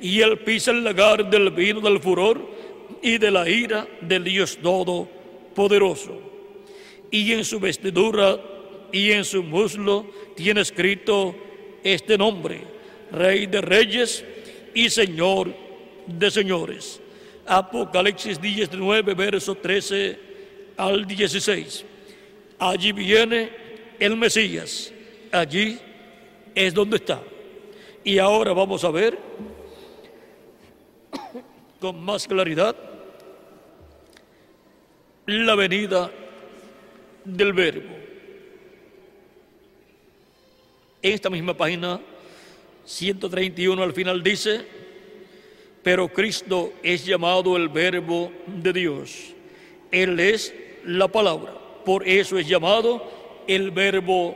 Y 0.02 0.22
él 0.22 0.40
pisa 0.40 0.72
el 0.72 0.84
lagar 0.84 1.30
del 1.30 1.52
vino 1.52 1.82
del 1.82 2.00
furor 2.00 2.42
y 3.02 3.18
de 3.18 3.32
la 3.32 3.50
ira 3.50 3.88
del 4.02 4.24
Dios 4.24 4.58
Todopoderoso. 4.62 6.20
Y 7.12 7.32
en 7.34 7.46
su 7.46 7.60
vestidura 7.60 8.40
y 8.92 9.12
en 9.12 9.26
su 9.26 9.44
muslo 9.44 10.06
tiene 10.36 10.62
escrito 10.62 11.36
este 11.84 12.18
nombre, 12.18 12.62
Rey 13.12 13.46
de 13.46 13.62
Reyes 13.62 14.24
y 14.74 14.90
Señor 14.90 15.54
de 16.08 16.32
señores. 16.32 17.00
Apocalipsis 17.46 18.42
19, 18.42 19.14
verso 19.14 19.56
13 19.56 20.20
al 20.78 21.06
16. 21.06 21.86
Allí 22.60 22.92
viene 22.92 23.50
el 24.00 24.16
Mesías. 24.18 24.92
Allí 25.32 25.80
es 26.54 26.74
donde 26.74 26.98
está. 26.98 27.22
Y 28.04 28.18
ahora 28.20 28.54
vamos 28.54 28.84
a 28.84 28.92
ver 28.92 29.18
con 31.80 32.04
más 32.04 32.28
claridad 32.28 32.76
la 35.26 35.56
venida 35.56 36.12
del 37.24 37.54
verbo. 37.54 37.96
En 41.02 41.14
esta 41.14 41.30
misma 41.30 41.56
página 41.56 42.00
131 42.86 43.82
al 43.82 43.94
final 43.94 44.22
dice, 44.24 44.66
pero 45.84 46.08
Cristo 46.08 46.74
es 46.82 47.06
llamado 47.06 47.58
el 47.58 47.70
verbo 47.70 48.32
de 48.48 48.74
Dios. 48.74 49.34
Él 49.92 50.20
es 50.20 50.54
la 50.84 51.08
palabra. 51.08 51.54
Por 51.84 52.08
eso 52.08 52.38
es 52.38 52.48
llamado 52.48 53.25
el 53.48 53.72
verbo 53.72 54.36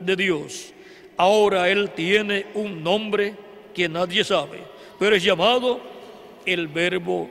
de 0.00 0.16
Dios. 0.16 0.72
Ahora 1.16 1.70
Él 1.70 1.90
tiene 1.90 2.46
un 2.54 2.82
nombre 2.82 3.34
que 3.74 3.88
nadie 3.88 4.24
sabe, 4.24 4.62
pero 4.98 5.16
es 5.16 5.22
llamado 5.22 5.80
el 6.44 6.68
verbo 6.68 7.30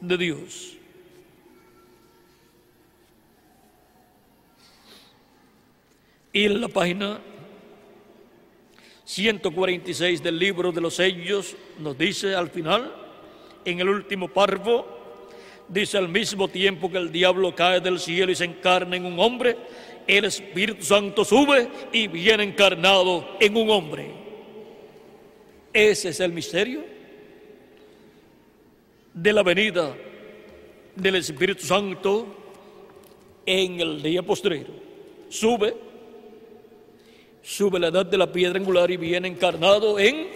de 0.00 0.16
Dios. 0.16 0.76
Y 6.32 6.46
en 6.46 6.60
la 6.60 6.68
página 6.68 7.20
146 9.04 10.22
del 10.22 10.38
libro 10.38 10.72
de 10.72 10.80
los 10.80 10.96
sellos 10.96 11.54
nos 11.78 11.96
dice 11.96 12.34
al 12.34 12.50
final, 12.50 12.92
en 13.64 13.80
el 13.80 13.88
último 13.88 14.28
párrafo, 14.28 14.84
dice 15.68 15.96
al 15.96 16.08
mismo 16.08 16.48
tiempo 16.48 16.90
que 16.90 16.98
el 16.98 17.12
diablo 17.12 17.54
cae 17.54 17.80
del 17.80 18.00
cielo 18.00 18.32
y 18.32 18.34
se 18.34 18.44
encarna 18.44 18.96
en 18.96 19.04
un 19.04 19.18
hombre, 19.20 19.56
el 20.06 20.24
Espíritu 20.24 20.84
Santo 20.84 21.24
sube 21.24 21.68
y 21.92 22.08
viene 22.08 22.44
encarnado 22.44 23.36
en 23.40 23.56
un 23.56 23.70
hombre. 23.70 24.10
Ese 25.72 26.10
es 26.10 26.20
el 26.20 26.32
misterio 26.32 26.84
de 29.12 29.32
la 29.32 29.42
venida 29.42 29.94
del 30.94 31.16
Espíritu 31.16 31.64
Santo 31.64 32.26
en 33.46 33.80
el 33.80 34.02
día 34.02 34.22
postrero. 34.22 34.72
Sube 35.28 35.74
sube 37.44 37.78
la 37.78 37.88
edad 37.88 38.06
de 38.06 38.16
la 38.16 38.32
piedra 38.32 38.58
angular 38.58 38.90
y 38.90 38.96
viene 38.96 39.28
encarnado 39.28 39.98
en 39.98 40.26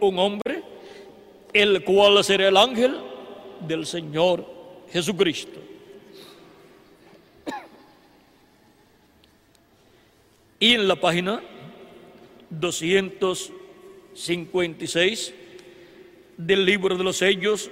un 0.00 0.18
hombre, 0.18 0.62
el 1.52 1.82
cual 1.82 2.22
será 2.22 2.48
el 2.48 2.56
ángel 2.56 2.94
del 3.66 3.86
Señor 3.86 4.44
Jesucristo. 4.92 5.58
Y 10.62 10.72
en 10.74 10.86
la 10.86 10.94
página 10.94 11.42
256 12.50 15.34
del 16.36 16.64
libro 16.64 16.96
de 16.96 17.02
los 17.02 17.16
sellos, 17.16 17.68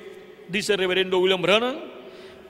dice 0.48 0.76
reverendo 0.76 1.20
William 1.20 1.40
Branham, 1.40 1.76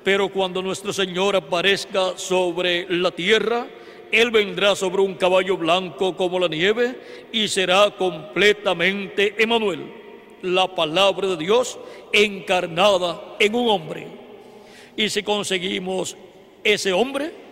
pero 0.02 0.30
cuando 0.30 0.62
nuestro 0.62 0.94
Señor 0.94 1.36
aparezca 1.36 2.16
sobre 2.16 2.86
la 2.88 3.10
tierra, 3.10 3.66
él 4.10 4.30
vendrá 4.30 4.74
sobre 4.74 5.02
un 5.02 5.16
caballo 5.16 5.58
blanco 5.58 6.16
como 6.16 6.40
la 6.40 6.48
nieve 6.48 6.98
y 7.32 7.46
será 7.46 7.90
completamente 7.90 9.34
Emanuel, 9.36 9.92
la 10.40 10.74
palabra 10.74 11.28
de 11.28 11.36
Dios 11.36 11.78
encarnada 12.14 13.36
en 13.38 13.54
un 13.54 13.68
hombre. 13.68 14.06
Y 14.96 15.10
si 15.10 15.22
conseguimos 15.22 16.16
ese 16.64 16.94
hombre, 16.94 17.49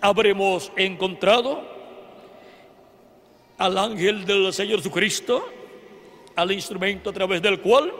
habremos 0.00 0.72
encontrado 0.76 1.62
al 3.58 3.76
ángel 3.76 4.24
del 4.24 4.52
Señor 4.52 4.78
Jesucristo, 4.78 5.46
al 6.34 6.52
instrumento 6.52 7.10
a 7.10 7.12
través 7.12 7.42
del 7.42 7.60
cual 7.60 7.92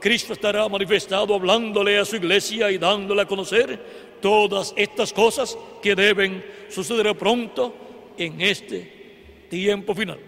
Cristo 0.00 0.32
estará 0.32 0.68
manifestado 0.68 1.34
hablándole 1.34 1.98
a 1.98 2.04
su 2.04 2.16
iglesia 2.16 2.70
y 2.70 2.78
dándole 2.78 3.22
a 3.22 3.26
conocer 3.26 4.18
todas 4.20 4.72
estas 4.76 5.12
cosas 5.12 5.56
que 5.82 5.94
deben 5.94 6.44
suceder 6.68 7.16
pronto 7.16 7.74
en 8.16 8.40
este 8.40 9.46
tiempo 9.48 9.94
final. 9.94 10.18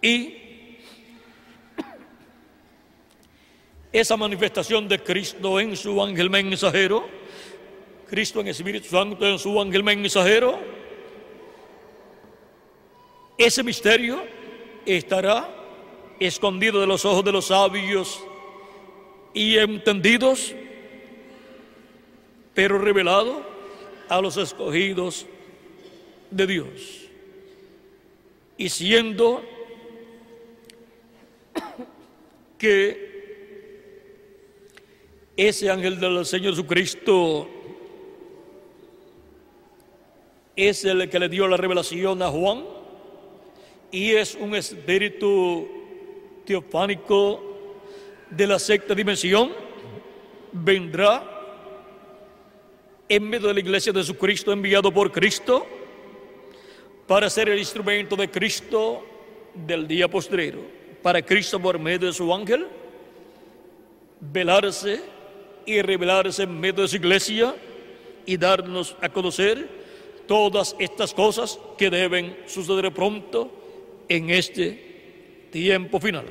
Y 0.00 0.34
esa 3.92 4.16
manifestación 4.16 4.88
de 4.88 4.98
Cristo 5.00 5.60
en 5.60 5.76
su 5.76 6.02
ángel 6.02 6.30
mensajero, 6.30 7.06
Cristo 8.12 8.40
en 8.40 8.48
el 8.48 8.50
Espíritu 8.50 8.88
Santo 8.90 9.26
en 9.26 9.38
su 9.38 9.58
ángel 9.58 9.82
mensajero, 9.82 10.60
ese 13.38 13.62
misterio 13.62 14.22
estará 14.84 15.48
escondido 16.20 16.78
de 16.78 16.86
los 16.86 17.06
ojos 17.06 17.24
de 17.24 17.32
los 17.32 17.46
sabios 17.46 18.22
y 19.32 19.56
entendidos, 19.56 20.54
pero 22.52 22.78
revelado 22.78 23.46
a 24.10 24.20
los 24.20 24.36
escogidos 24.36 25.24
de 26.30 26.46
Dios. 26.46 27.08
Y 28.58 28.68
siendo 28.68 29.42
que 32.58 33.10
ese 35.34 35.70
ángel 35.70 35.98
del 35.98 36.26
Señor 36.26 36.52
Jesucristo 36.52 37.61
es 40.56 40.84
el 40.84 41.08
que 41.08 41.18
le 41.18 41.28
dio 41.28 41.48
la 41.48 41.56
revelación 41.56 42.22
a 42.22 42.28
Juan 42.28 42.64
y 43.90 44.12
es 44.12 44.34
un 44.34 44.54
espíritu 44.54 45.68
teofánico 46.44 47.40
de 48.30 48.46
la 48.46 48.58
sexta 48.58 48.94
dimensión 48.94 49.52
vendrá 50.52 51.28
en 53.08 53.28
medio 53.28 53.48
de 53.48 53.54
la 53.54 53.60
iglesia 53.60 53.92
de 53.92 54.00
Jesucristo 54.00 54.52
enviado 54.52 54.92
por 54.92 55.10
Cristo 55.10 55.66
para 57.06 57.28
ser 57.28 57.48
el 57.48 57.58
instrumento 57.58 58.16
de 58.16 58.30
Cristo 58.30 59.04
del 59.54 59.86
día 59.86 60.08
postrero, 60.08 60.60
para 61.02 61.20
Cristo 61.20 61.60
por 61.60 61.78
medio 61.78 62.06
de 62.06 62.12
su 62.12 62.32
ángel 62.32 62.66
velarse 64.20 65.02
y 65.66 65.82
revelarse 65.82 66.44
en 66.44 66.58
medio 66.58 66.82
de 66.82 66.88
su 66.88 66.96
iglesia 66.96 67.54
y 68.24 68.36
darnos 68.36 68.96
a 69.00 69.08
conocer 69.08 69.81
todas 70.26 70.76
estas 70.78 71.14
cosas 71.14 71.58
que 71.76 71.90
deben 71.90 72.36
suceder 72.46 72.92
pronto 72.92 73.50
en 74.08 74.30
este 74.30 75.48
tiempo 75.50 76.00
final. 76.00 76.26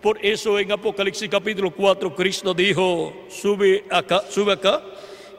Por 0.00 0.24
eso 0.24 0.58
en 0.58 0.70
Apocalipsis 0.70 1.28
capítulo 1.28 1.72
4 1.72 2.14
Cristo 2.14 2.54
dijo, 2.54 3.12
sube 3.28 3.84
acá, 3.90 4.22
sube 4.30 4.52
acá, 4.52 4.82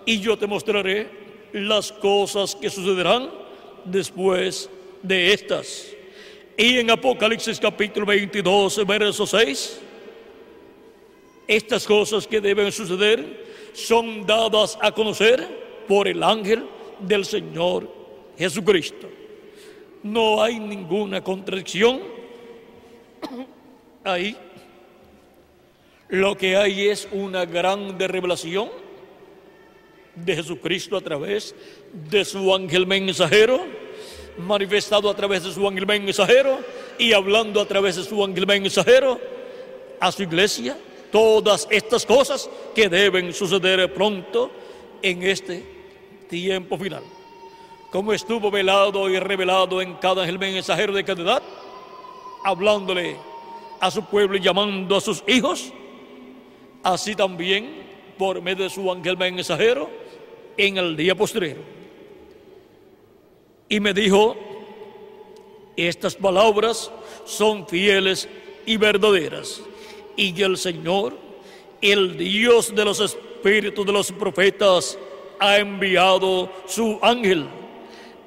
y 0.06 0.20
yo 0.20 0.38
te 0.38 0.48
mostraré 0.48 1.08
las 1.54 1.92
cosas 1.92 2.56
que 2.56 2.70
sucederán 2.70 3.30
después 3.86 4.70
de 5.02 5.34
estas. 5.34 5.88
Y 6.58 6.78
en 6.78 6.92
Apocalipsis 6.92 7.60
capítulo 7.60 8.06
22, 8.06 8.86
verso 8.86 9.26
6, 9.26 9.80
estas 11.48 11.86
cosas 11.86 12.28
que 12.28 12.42
deben 12.42 12.72
suceder 12.72 13.48
son 13.74 14.26
dadas 14.26 14.78
a 14.82 14.92
conocer 14.92 15.48
por 15.88 16.08
el 16.08 16.22
ángel 16.22 16.66
del 17.02 17.26
Señor 17.26 17.90
Jesucristo. 18.38 19.10
No 20.04 20.42
hay 20.42 20.60
ninguna 20.60 21.24
contradicción 21.24 22.02
ahí. 24.04 24.36
Lo 26.10 26.36
que 26.36 26.56
hay 26.56 26.88
es 26.88 27.08
una 27.12 27.46
grande 27.46 28.08
revelación 28.08 28.70
de 30.16 30.36
Jesucristo 30.36 30.98
a 30.98 31.02
través 31.02 31.54
de 32.10 32.26
su 32.26 32.54
ángel 32.54 32.88
mensajero, 32.88 33.66
manifestado 34.38 35.10
a 35.10 35.16
través 35.16 35.44
de 35.44 35.52
su 35.52 35.68
ángel 35.68 35.86
mensajero 35.86 36.60
y 36.98 37.14
hablando 37.14 37.62
a 37.62 37.68
través 37.68 37.98
de 37.98 38.04
su 38.04 38.24
ángel 38.24 38.48
mensajero 38.48 39.20
a 40.00 40.12
su 40.12 40.24
iglesia. 40.24 40.78
Todas 41.12 41.68
estas 41.70 42.06
cosas 42.06 42.50
que 42.74 42.90
deben 42.90 43.34
suceder 43.34 43.94
pronto 43.94 44.52
en 45.02 45.24
este 45.24 45.79
tiempo 46.30 46.78
final. 46.78 47.04
Como 47.92 48.14
estuvo 48.14 48.52
velado 48.52 49.10
y 49.10 49.20
revelado 49.20 49.82
en 49.82 49.96
cada 49.96 50.22
ángel 50.22 50.40
mensajero 50.40 50.94
de 50.94 51.04
cada 51.04 51.24
edad, 51.24 51.44
hablándole 52.44 53.18
a 53.80 53.90
su 53.90 54.06
pueblo 54.06 54.38
y 54.38 54.42
llamando 54.42 54.96
a 54.96 55.02
sus 55.02 55.24
hijos, 55.28 55.74
así 56.84 57.16
también 57.16 57.84
por 58.18 58.42
medio 58.42 58.66
de 58.66 58.70
su 58.70 58.92
ángel 58.92 59.18
mensajero 59.18 59.90
en 60.56 60.78
el 60.78 60.96
día 60.96 61.16
postrero. 61.16 61.62
Y 63.68 63.80
me 63.80 63.94
dijo, 63.94 64.36
estas 65.76 66.16
palabras 66.16 66.92
son 67.26 67.68
fieles 67.68 68.28
y 68.66 68.78
verdaderas. 68.78 69.62
Y 70.16 70.42
el 70.42 70.58
Señor, 70.58 71.16
el 71.82 72.18
Dios 72.18 72.76
de 72.76 72.84
los 72.84 73.00
espíritus 73.00 73.86
de 73.86 73.92
los 73.92 74.12
profetas, 74.12 74.98
ha 75.40 75.58
enviado 75.58 76.52
su 76.68 77.00
ángel 77.02 77.48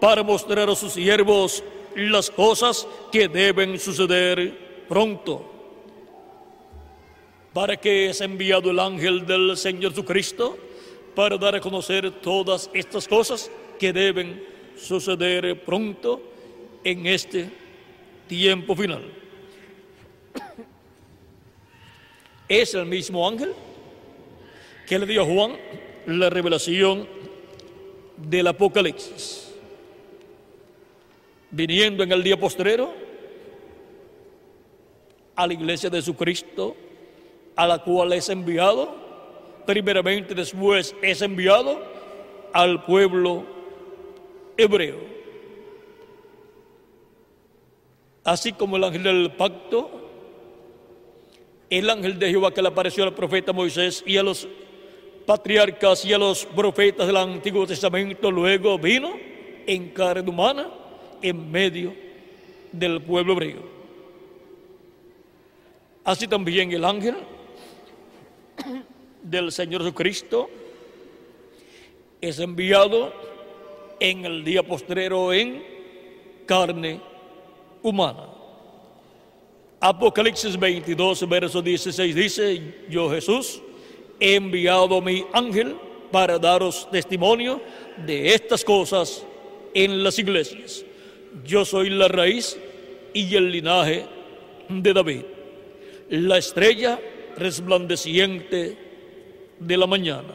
para 0.01 0.23
mostrar 0.23 0.69
a 0.69 0.75
sus 0.75 0.95
siervos 0.95 1.63
las 1.95 2.31
cosas 2.31 2.87
que 3.11 3.29
deben 3.29 3.79
suceder 3.79 4.85
pronto. 4.89 5.49
¿Para 7.53 7.77
que 7.77 8.09
es 8.11 8.21
enviado 8.21 8.71
el 8.71 8.79
ángel 8.79 9.27
del 9.27 9.57
Señor 9.57 9.93
Jesucristo? 9.93 10.57
Para 11.15 11.37
dar 11.37 11.55
a 11.55 11.61
conocer 11.61 12.11
todas 12.11 12.71
estas 12.73 13.07
cosas 13.07 13.51
que 13.79 13.93
deben 13.93 14.43
suceder 14.77 15.63
pronto 15.65 16.23
en 16.83 17.07
este 17.07 17.51
tiempo 18.27 18.75
final. 18.75 19.03
Es 22.49 22.75
el 22.75 22.87
mismo 22.87 23.29
ángel 23.29 23.53
que 24.87 24.99
le 24.99 25.07
dio 25.07 25.23
a 25.23 25.27
Juan 25.27 25.57
la 26.07 26.31
revelación 26.31 27.07
del 28.17 28.47
Apocalipsis. 28.47 29.55
Viniendo 31.51 32.03
en 32.03 32.13
el 32.13 32.23
día 32.23 32.39
postrero 32.39 32.93
a 35.37 35.47
la 35.47 35.53
iglesia 35.53 35.91
de 35.91 35.99
Jesucristo, 35.99 36.77
a 37.57 37.67
la 37.67 37.79
cual 37.79 38.13
es 38.13 38.29
enviado, 38.29 38.95
primeramente 39.67 40.35
después 40.35 40.95
es 41.03 41.23
enviado 41.23 41.83
al 42.53 42.85
pueblo 42.85 43.45
hebreo. 44.57 45.13
Así 48.25 48.53
como 48.53 48.77
el 48.77 48.85
ángel 48.85 49.03
del 49.03 49.33
pacto, 49.33 49.91
el 51.71 51.91
ángel 51.91 52.19
de 52.19 52.31
Jehová 52.31 52.53
que 52.53 52.63
le 52.63 52.69
apareció 52.69 53.05
al 53.05 53.15
profeta 53.15 53.53
Moisés 53.53 54.05
y 54.07 54.17
a 54.17 54.23
los 54.23 54.47
patriarcas 55.27 56.05
y 56.05 56.13
a 56.13 56.19
los 56.19 56.45
profetas 56.45 57.07
del 57.07 57.17
Antiguo 57.17 57.67
Testamento, 57.67 58.31
luego 58.31 58.79
vino 58.79 59.13
en 59.67 59.91
carne 59.91 60.29
humana 60.29 60.69
en 61.21 61.51
medio 61.51 61.95
del 62.73 63.01
pueblo 63.03 63.35
hebreo. 63.35 63.63
Así 66.05 66.27
también 66.27 66.73
el 66.73 66.85
ángel 66.85 67.17
del 69.23 69.53
Señor 69.53 69.83
Jesucristo 69.83 70.51
es 72.21 72.39
enviado 72.39 73.13
en 74.01 74.25
el 74.25 74.45
día 74.45 74.63
postrero 74.63 75.33
en 75.33 75.63
carne 76.47 77.01
humana. 77.83 78.29
Apocalipsis 79.79 80.59
22, 80.59 81.29
verso 81.29 81.63
16 81.63 82.15
dice, 82.15 82.75
yo 82.89 83.11
Jesús 83.11 83.61
he 84.23 84.37
enviado 84.37 85.01
mi 85.01 85.27
ángel 85.33 85.77
para 86.13 86.39
daros 86.39 86.89
testimonio 86.93 87.61
de 88.07 88.33
estas 88.33 88.65
cosas 88.65 89.27
en 89.75 90.05
las 90.05 90.17
iglesias. 90.17 90.85
Yo 91.45 91.65
soy 91.65 91.91
la 91.91 92.07
raíz 92.07 92.57
y 93.13 93.35
el 93.35 93.51
linaje 93.51 94.07
de 94.69 94.93
David, 94.93 95.23
la 96.09 96.39
estrella 96.39 97.01
resplandeciente 97.37 98.77
de 99.59 99.77
la 99.77 99.89
mañana. 99.89 100.35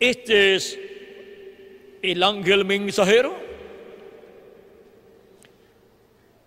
Este 0.00 0.54
es 0.54 0.78
el 2.00 2.22
ángel 2.22 2.64
mensajero 2.64 3.34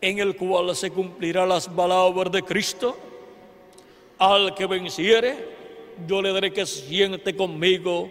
en 0.02 0.18
el 0.18 0.36
cual 0.36 0.76
se 0.76 0.90
cumplirá 0.90 1.46
las 1.46 1.68
palabras 1.68 2.32
de 2.32 2.42
Cristo. 2.42 3.11
Al 4.22 4.54
que 4.54 4.68
venciere, 4.68 5.36
yo 6.06 6.22
le 6.22 6.32
daré 6.32 6.54
que 6.54 6.68
siente 6.68 7.36
conmigo 7.36 8.08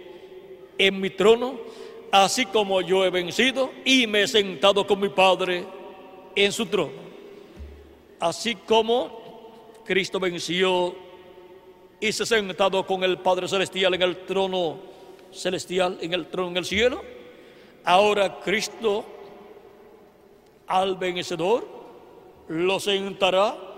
en 0.76 1.00
mi 1.00 1.08
trono, 1.08 1.60
así 2.10 2.46
como 2.46 2.80
yo 2.80 3.04
he 3.04 3.10
vencido 3.10 3.70
y 3.84 4.08
me 4.08 4.22
he 4.22 4.26
sentado 4.26 4.84
con 4.84 4.98
mi 4.98 5.08
Padre 5.08 5.64
en 6.34 6.50
su 6.50 6.66
trono. 6.66 6.90
Así 8.18 8.56
como 8.56 9.82
Cristo 9.84 10.18
venció 10.18 10.96
y 12.00 12.10
se 12.10 12.24
ha 12.24 12.26
sentado 12.26 12.84
con 12.84 13.04
el 13.04 13.18
Padre 13.18 13.46
Celestial 13.46 13.94
en 13.94 14.02
el 14.02 14.16
trono 14.26 14.78
celestial, 15.30 15.96
en 16.00 16.12
el 16.12 16.26
trono 16.26 16.50
en 16.50 16.56
el 16.56 16.64
cielo. 16.64 17.02
Ahora 17.84 18.40
Cristo 18.40 19.04
al 20.66 20.96
vencedor 20.96 21.68
lo 22.48 22.80
sentará 22.80 23.69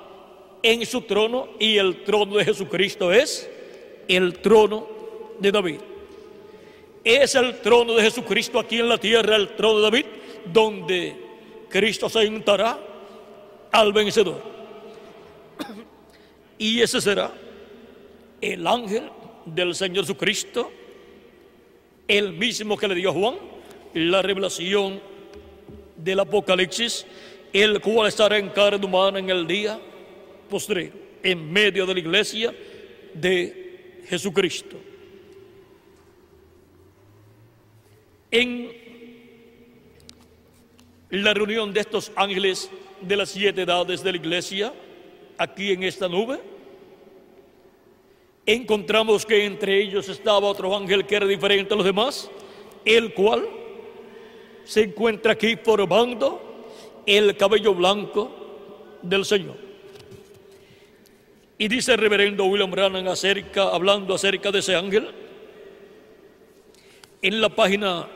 en 0.62 0.86
su 0.86 1.02
trono 1.02 1.48
y 1.58 1.76
el 1.76 2.04
trono 2.04 2.36
de 2.36 2.44
Jesucristo 2.44 3.12
es 3.12 3.50
el 4.08 4.38
trono 4.38 4.86
de 5.38 5.52
David. 5.52 5.80
Es 7.04 7.34
el 7.34 7.60
trono 7.60 7.94
de 7.94 8.02
Jesucristo 8.02 8.60
aquí 8.60 8.78
en 8.78 8.88
la 8.88 8.98
tierra, 8.98 9.36
el 9.36 9.56
trono 9.56 9.78
de 9.78 9.82
David, 9.82 10.06
donde 10.52 11.16
Cristo 11.68 12.08
sentará 12.08 12.78
al 13.72 13.92
vencedor. 13.92 14.40
Y 16.58 16.80
ese 16.80 17.00
será 17.00 17.32
el 18.40 18.66
ángel 18.66 19.10
del 19.46 19.74
Señor 19.74 20.04
Jesucristo, 20.04 20.70
el 22.06 22.32
mismo 22.32 22.76
que 22.76 22.86
le 22.86 22.94
dio 22.94 23.10
a 23.10 23.12
Juan 23.12 23.34
la 23.94 24.22
revelación 24.22 25.00
del 25.96 26.20
Apocalipsis, 26.20 27.04
el 27.52 27.80
cual 27.80 28.08
estará 28.08 28.38
en 28.38 28.48
carne 28.50 28.84
humana 28.84 29.18
en 29.18 29.28
el 29.28 29.46
día 29.46 29.78
postrero, 30.52 30.92
en 31.22 31.50
medio 31.50 31.86
de 31.86 31.94
la 31.94 32.00
iglesia 32.00 32.54
de 33.14 34.02
Jesucristo. 34.06 34.76
En 38.30 38.70
la 41.08 41.32
reunión 41.32 41.72
de 41.72 41.80
estos 41.80 42.12
ángeles 42.16 42.68
de 43.00 43.16
las 43.16 43.30
siete 43.30 43.62
edades 43.62 44.02
de 44.02 44.12
la 44.12 44.18
iglesia, 44.18 44.74
aquí 45.38 45.72
en 45.72 45.84
esta 45.84 46.06
nube, 46.06 46.38
encontramos 48.44 49.24
que 49.24 49.46
entre 49.46 49.80
ellos 49.80 50.06
estaba 50.10 50.48
otro 50.48 50.76
ángel 50.76 51.06
que 51.06 51.16
era 51.16 51.26
diferente 51.26 51.72
a 51.72 51.78
los 51.78 51.86
demás, 51.86 52.30
el 52.84 53.14
cual 53.14 53.48
se 54.64 54.82
encuentra 54.82 55.32
aquí 55.32 55.56
formando 55.56 56.68
el 57.06 57.38
cabello 57.38 57.74
blanco 57.74 58.30
del 59.00 59.24
Señor. 59.24 59.71
Y 61.62 61.68
dice 61.68 61.92
el 61.92 61.98
reverendo 61.98 62.44
William 62.46 62.72
Brannan 62.72 63.06
acerca, 63.06 63.68
hablando 63.68 64.16
acerca 64.16 64.50
de 64.50 64.58
ese 64.58 64.74
ángel, 64.74 65.08
en 67.22 67.40
la 67.40 67.50
página 67.50 68.08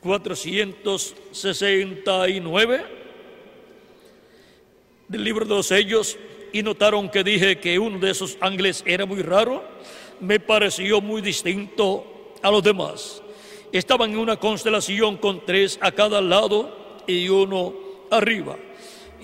469 0.00 2.84
del 5.08 5.24
libro 5.24 5.46
de 5.46 5.54
los 5.54 5.66
sellos, 5.66 6.18
y 6.52 6.62
notaron 6.62 7.08
que 7.08 7.24
dije 7.24 7.58
que 7.58 7.78
uno 7.78 7.98
de 7.98 8.10
esos 8.10 8.36
ángeles 8.42 8.82
era 8.84 9.06
muy 9.06 9.22
raro, 9.22 9.64
me 10.20 10.40
pareció 10.40 11.00
muy 11.00 11.22
distinto 11.22 12.34
a 12.42 12.50
los 12.50 12.62
demás. 12.62 13.22
estaban 13.72 14.10
en 14.10 14.18
una 14.18 14.36
constelación 14.36 15.16
con 15.16 15.46
tres 15.46 15.78
a 15.80 15.90
cada 15.90 16.20
lado 16.20 17.00
y 17.06 17.30
uno 17.30 17.72
arriba. 18.10 18.58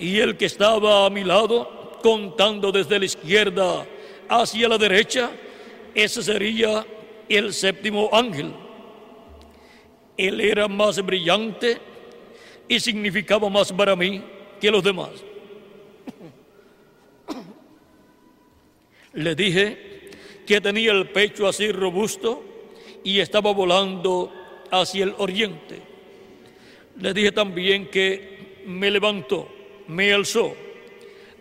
Y 0.01 0.17
el 0.17 0.35
que 0.35 0.45
estaba 0.45 1.05
a 1.05 1.09
mi 1.11 1.23
lado, 1.23 1.99
contando 2.01 2.71
desde 2.71 2.97
la 2.97 3.05
izquierda 3.05 3.85
hacia 4.27 4.67
la 4.67 4.79
derecha, 4.79 5.29
ese 5.93 6.23
sería 6.23 6.83
el 7.29 7.53
séptimo 7.53 8.09
ángel. 8.11 8.51
Él 10.17 10.41
era 10.41 10.67
más 10.67 11.05
brillante 11.05 11.77
y 12.67 12.79
significaba 12.79 13.47
más 13.47 13.71
para 13.71 13.95
mí 13.95 14.23
que 14.59 14.71
los 14.71 14.83
demás. 14.83 15.11
Le 19.13 19.35
dije 19.35 20.09
que 20.47 20.59
tenía 20.61 20.93
el 20.93 21.09
pecho 21.09 21.47
así 21.47 21.71
robusto 21.71 22.43
y 23.03 23.19
estaba 23.19 23.53
volando 23.53 24.33
hacia 24.71 25.03
el 25.03 25.13
oriente. 25.19 25.79
Le 26.99 27.13
dije 27.13 27.31
también 27.31 27.87
que 27.87 28.63
me 28.65 28.89
levantó, 28.89 29.60
me 29.87 30.13
alzó. 30.13 30.55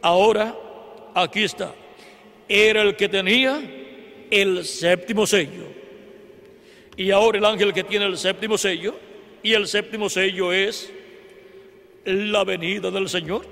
Ahora, 0.02 0.56
aquí 1.14 1.44
está. 1.44 1.74
Era 2.48 2.82
el 2.82 2.96
que 2.96 3.08
tenía 3.08 3.60
el 4.30 4.64
séptimo 4.64 5.26
sello. 5.26 5.66
Y 6.96 7.10
ahora 7.10 7.38
el 7.38 7.44
ángel 7.44 7.72
que 7.72 7.84
tiene 7.84 8.06
el 8.06 8.18
séptimo 8.18 8.58
sello, 8.58 8.94
y 9.42 9.52
el 9.52 9.66
séptimo 9.66 10.08
sello 10.08 10.52
es 10.52 10.92
la 12.04 12.44
venida 12.44 12.90
del 12.90 13.08
Señor. 13.08 13.46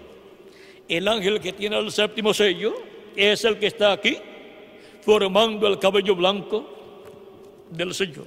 El 0.88 1.08
ángel 1.08 1.40
que 1.40 1.52
tiene 1.52 1.78
el 1.78 1.90
séptimo 1.92 2.32
sello 2.34 2.74
es 3.16 3.44
el 3.44 3.58
que 3.58 3.66
está 3.66 3.92
aquí, 3.92 4.18
formando 5.02 5.66
el 5.66 5.78
cabello 5.78 6.14
blanco 6.14 7.64
del 7.70 7.94
Señor. 7.94 8.26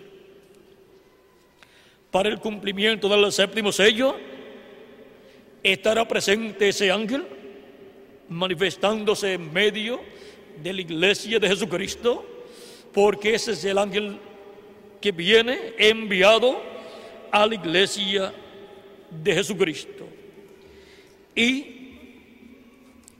Para 2.11 2.30
el 2.30 2.40
cumplimiento 2.40 3.07
del 3.07 3.31
séptimo 3.31 3.72
sello, 3.72 4.15
estará 5.64 6.07
presente 6.07 6.69
ese 6.69 6.91
ángel 6.91 7.25
manifestándose 8.30 9.33
en 9.33 9.51
medio 9.51 9.99
de 10.61 10.73
la 10.73 10.81
iglesia 10.81 11.40
de 11.40 11.48
Jesucristo, 11.48 12.25
porque 12.93 13.35
ese 13.35 13.51
es 13.51 13.65
el 13.65 13.77
ángel 13.77 14.17
que 14.99 15.11
viene 15.11 15.73
enviado 15.77 16.61
a 17.31 17.45
la 17.45 17.56
iglesia 17.56 18.33
de 19.09 19.33
Jesucristo. 19.33 20.07
Y 21.35 21.95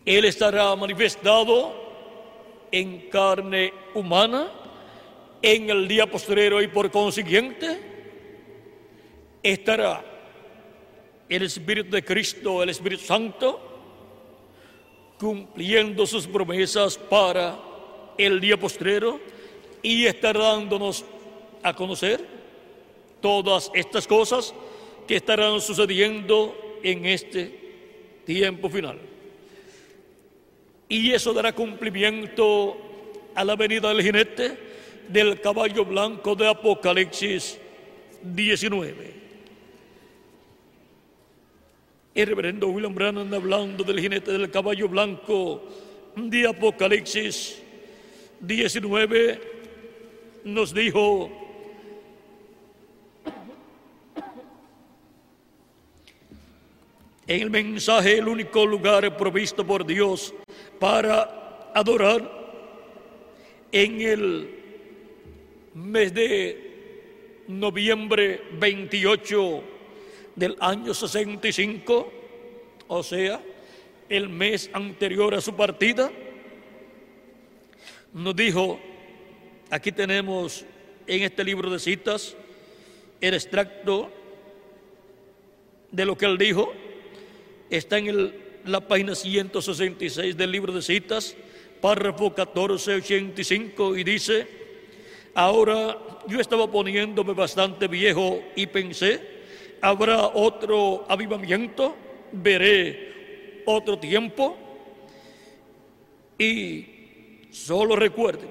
Él 0.06 0.26
estará 0.26 0.76
manifestado 0.76 1.82
en 2.72 3.10
carne 3.10 3.74
humana 3.94 4.52
en 5.42 5.70
el 5.70 5.88
día 5.88 6.06
postrero 6.06 6.62
y 6.62 6.68
por 6.68 6.92
consiguiente 6.92 7.80
estará 9.44 10.11
el 11.32 11.44
Espíritu 11.44 11.92
de 11.92 12.04
Cristo, 12.04 12.62
el 12.62 12.70
Espíritu 12.70 13.06
Santo, 13.06 13.58
cumpliendo 15.18 16.06
sus 16.06 16.28
promesas 16.28 16.98
para 16.98 17.58
el 18.18 18.42
día 18.42 18.60
postrero 18.60 19.18
y 19.82 20.06
estará 20.06 20.42
dándonos 20.42 21.06
a 21.64 21.74
conocer 21.74 22.20
todas 23.22 23.72
estas 23.74 24.06
cosas 24.08 24.54
que 25.08 25.16
estarán 25.16 25.62
sucediendo 25.62 26.80
en 26.84 27.06
este 27.06 28.24
tiempo 28.26 28.70
final. 28.70 29.00
Y 30.90 31.14
eso 31.14 31.32
dará 31.32 31.54
cumplimiento 31.54 32.76
a 33.36 33.46
la 33.46 33.56
venida 33.56 33.88
del 33.88 34.04
jinete 34.04 34.58
del 35.08 35.40
caballo 35.40 35.86
blanco 35.86 36.36
de 36.36 36.50
Apocalipsis 36.50 37.58
19. 38.22 39.22
El 42.14 42.28
reverendo 42.28 42.68
William 42.68 42.94
Brannan 42.94 43.34
hablando 43.34 43.86
del 43.86 44.02
jinete 44.02 44.34
del 44.34 44.52
caballo 44.52 44.90
blanco. 44.90 45.64
De 46.14 46.46
Apocalipsis 46.46 47.64
19 48.42 49.40
nos 50.44 50.74
dijo 50.74 51.32
en 57.28 57.42
el 57.42 57.50
mensaje 57.50 58.18
el 58.18 58.28
único 58.28 58.66
lugar 58.66 59.16
provisto 59.16 59.66
por 59.66 59.86
Dios 59.86 60.34
para 60.80 61.72
adorar 61.74 62.30
en 63.72 64.02
el 64.02 64.50
mes 65.76 66.14
de 66.14 67.44
noviembre 67.48 68.42
28 68.60 69.71
del 70.36 70.56
año 70.60 70.94
65, 70.94 72.12
o 72.88 73.04
sea, 73.04 73.42
el 74.10 74.30
mes 74.30 74.70
anterior 74.74 75.34
a 75.34 75.42
su 75.42 75.56
partida, 75.56 76.12
nos 78.14 78.36
dijo, 78.36 78.80
aquí 79.70 79.92
tenemos 79.92 80.66
en 81.08 81.24
este 81.24 81.44
libro 81.44 81.70
de 81.70 81.80
citas 81.80 82.36
el 83.22 83.34
extracto 83.34 84.12
de 85.92 86.06
lo 86.06 86.18
que 86.18 86.26
él 86.26 86.38
dijo, 86.38 86.74
está 87.70 87.98
en 87.98 88.34
la 88.66 88.82
página 88.82 89.16
166 89.16 90.36
del 90.36 90.52
libro 90.52 90.74
de 90.74 90.82
citas, 90.82 91.36
párrafo 91.80 92.26
1485, 92.26 93.98
y 93.98 94.04
dice, 94.04 94.48
ahora 95.34 95.98
yo 96.28 96.40
estaba 96.40 96.70
poniéndome 96.70 97.34
bastante 97.34 97.88
viejo 97.88 98.44
y 98.56 98.68
pensé, 98.68 99.41
habrá 99.82 100.28
otro 100.28 101.06
avivamiento, 101.08 101.96
veré 102.32 103.64
otro 103.66 103.98
tiempo, 104.00 104.58
y 106.38 107.48
solo 107.52 107.96
recuerden, 107.96 108.50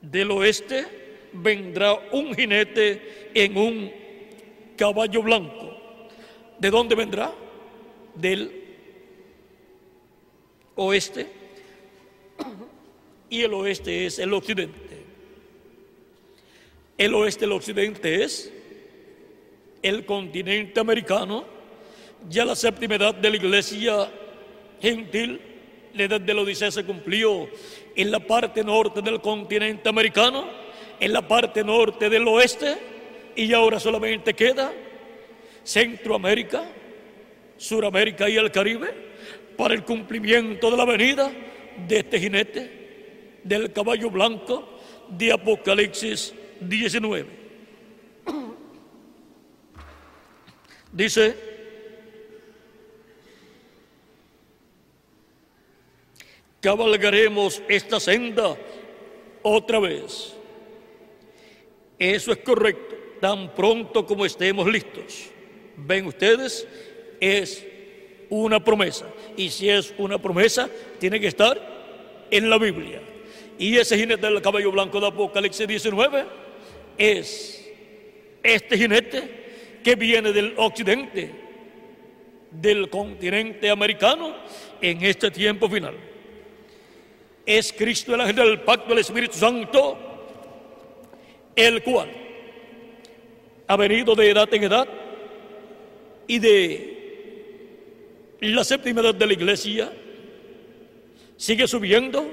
del 0.00 0.30
oeste 0.32 1.30
vendrá 1.32 1.94
un 2.12 2.34
jinete 2.34 3.30
en 3.34 3.56
un 3.56 3.92
caballo 4.76 5.22
blanco 5.22 5.62
¿De 6.62 6.70
dónde 6.70 6.94
vendrá? 6.94 7.34
Del 8.14 8.52
oeste. 10.76 11.26
Y 13.28 13.42
el 13.42 13.52
oeste 13.52 14.06
es 14.06 14.20
el 14.20 14.32
occidente. 14.32 15.02
El 16.96 17.14
oeste, 17.14 17.46
el 17.46 17.52
occidente 17.52 18.22
es 18.22 18.52
el 19.82 20.04
continente 20.04 20.80
americano. 20.80 21.44
Ya 22.28 22.44
la 22.44 22.54
séptima 22.54 22.94
edad 22.94 23.14
de 23.14 23.30
la 23.30 23.36
iglesia 23.36 24.10
gentil, 24.80 25.40
la 25.94 26.04
edad 26.04 26.20
de 26.20 26.34
la 26.34 26.42
Odisea 26.42 26.70
se 26.70 26.84
cumplió 26.84 27.48
en 27.96 28.10
la 28.10 28.20
parte 28.20 28.62
norte 28.62 29.02
del 29.02 29.20
continente 29.20 29.88
americano, 29.88 30.44
en 31.00 31.12
la 31.12 31.26
parte 31.26 31.64
norte 31.64 32.08
del 32.08 32.26
oeste, 32.28 32.76
y 33.34 33.52
ahora 33.52 33.80
solamente 33.80 34.34
queda 34.34 34.72
Centroamérica, 35.64 36.64
Suramérica 37.56 38.28
y 38.28 38.36
el 38.36 38.50
Caribe 38.50 38.92
para 39.56 39.74
el 39.74 39.84
cumplimiento 39.84 40.70
de 40.70 40.76
la 40.76 40.84
venida 40.84 41.32
de 41.88 41.98
este 41.98 42.20
jinete 42.20 42.82
del 43.42 43.72
caballo 43.72 44.10
blanco 44.10 44.78
de 45.08 45.32
Apocalipsis 45.32 46.34
19. 46.60 47.41
Dice, 50.92 51.34
cabalgaremos 56.60 57.62
esta 57.68 57.98
senda 57.98 58.56
otra 59.42 59.80
vez. 59.80 60.34
Eso 61.98 62.32
es 62.32 62.38
correcto, 62.38 62.94
tan 63.20 63.54
pronto 63.54 64.06
como 64.06 64.26
estemos 64.26 64.66
listos 64.66 65.32
ven 65.76 66.06
ustedes, 66.06 66.66
es 67.20 67.64
una 68.30 68.62
promesa. 68.62 69.06
Y 69.36 69.50
si 69.50 69.68
es 69.68 69.94
una 69.98 70.18
promesa, 70.18 70.68
tiene 70.98 71.20
que 71.20 71.28
estar 71.28 72.26
en 72.30 72.50
la 72.50 72.58
Biblia. 72.58 73.00
Y 73.58 73.76
ese 73.76 73.96
jinete 73.96 74.26
del 74.26 74.42
caballo 74.42 74.72
blanco 74.72 75.00
de 75.00 75.08
Apocalipsis 75.08 75.66
19 75.66 76.24
es 76.98 77.70
este 78.42 78.76
jinete 78.76 79.41
que 79.82 79.94
viene 79.94 80.32
del 80.32 80.54
occidente, 80.56 81.30
del 82.50 82.88
continente 82.88 83.70
americano, 83.70 84.34
en 84.80 85.02
este 85.04 85.30
tiempo 85.30 85.68
final. 85.68 85.94
Es 87.46 87.72
Cristo 87.72 88.14
el 88.14 88.20
ángel 88.20 88.36
del 88.36 88.60
pacto 88.60 88.90
del 88.90 88.98
Espíritu 88.98 89.34
Santo, 89.34 89.98
el 91.56 91.82
cual 91.82 92.08
ha 93.66 93.76
venido 93.76 94.14
de 94.14 94.30
edad 94.30 94.52
en 94.52 94.64
edad 94.64 94.88
y 96.26 96.38
de 96.38 96.92
la 98.40 98.64
séptima 98.64 99.00
edad 99.00 99.14
de 99.14 99.26
la 99.26 99.32
iglesia 99.32 99.92
sigue 101.36 101.66
subiendo. 101.66 102.30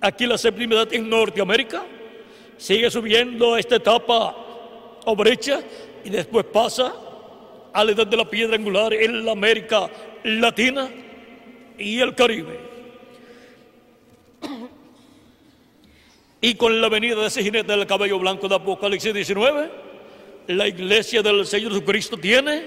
Aquí 0.00 0.26
la 0.26 0.38
séptima 0.38 0.74
edad 0.74 0.92
en 0.92 1.08
Norteamérica 1.08 1.84
sigue 2.56 2.90
subiendo 2.90 3.56
esta 3.56 3.76
etapa 3.76 4.36
o 5.04 5.16
brecha 5.16 5.60
y 6.04 6.10
después 6.10 6.46
pasa 6.46 6.92
a 7.72 7.84
la 7.84 7.92
edad 7.92 8.06
de 8.06 8.16
la 8.16 8.28
piedra 8.28 8.56
angular 8.56 8.92
en 8.92 9.24
la 9.24 9.32
América 9.32 9.88
Latina 10.24 10.88
y 11.78 12.00
el 12.00 12.14
Caribe. 12.14 12.58
Y 16.40 16.54
con 16.54 16.80
la 16.80 16.88
venida 16.88 17.16
de 17.16 17.26
ese 17.26 17.42
jinete 17.42 17.72
del 17.72 17.86
cabello 17.86 18.18
blanco 18.18 18.48
de 18.48 18.54
Apocalipsis 18.54 19.12
19, 19.12 19.70
la 20.48 20.66
iglesia 20.66 21.22
del 21.22 21.46
Señor 21.46 21.72
Jesucristo 21.72 22.16
tiene 22.16 22.64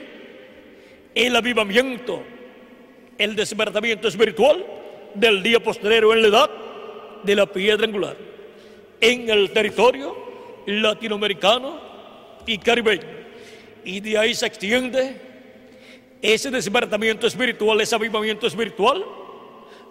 el 1.15 1.35
avivamiento, 1.35 2.21
el 3.17 3.35
despertamiento 3.35 4.07
espiritual 4.07 4.63
del 5.15 5.41
día 5.41 5.59
posterior 5.61 6.15
en 6.15 6.21
la 6.21 6.27
edad 6.27 6.49
de 7.23 7.35
la 7.35 7.45
piedra 7.47 7.85
angular, 7.85 8.15
en 9.01 9.29
el 9.29 9.51
territorio 9.51 10.15
latinoamericano 10.67 11.79
y 12.45 12.57
caribeño. 12.59 13.22
Y 13.85 13.99
de 13.99 14.17
ahí 14.17 14.33
se 14.33 14.45
extiende 14.45 15.15
ese 16.21 16.49
despertamiento 16.49 17.27
espiritual, 17.27 17.81
ese 17.81 17.95
avivamiento 17.95 18.47
espiritual 18.47 19.03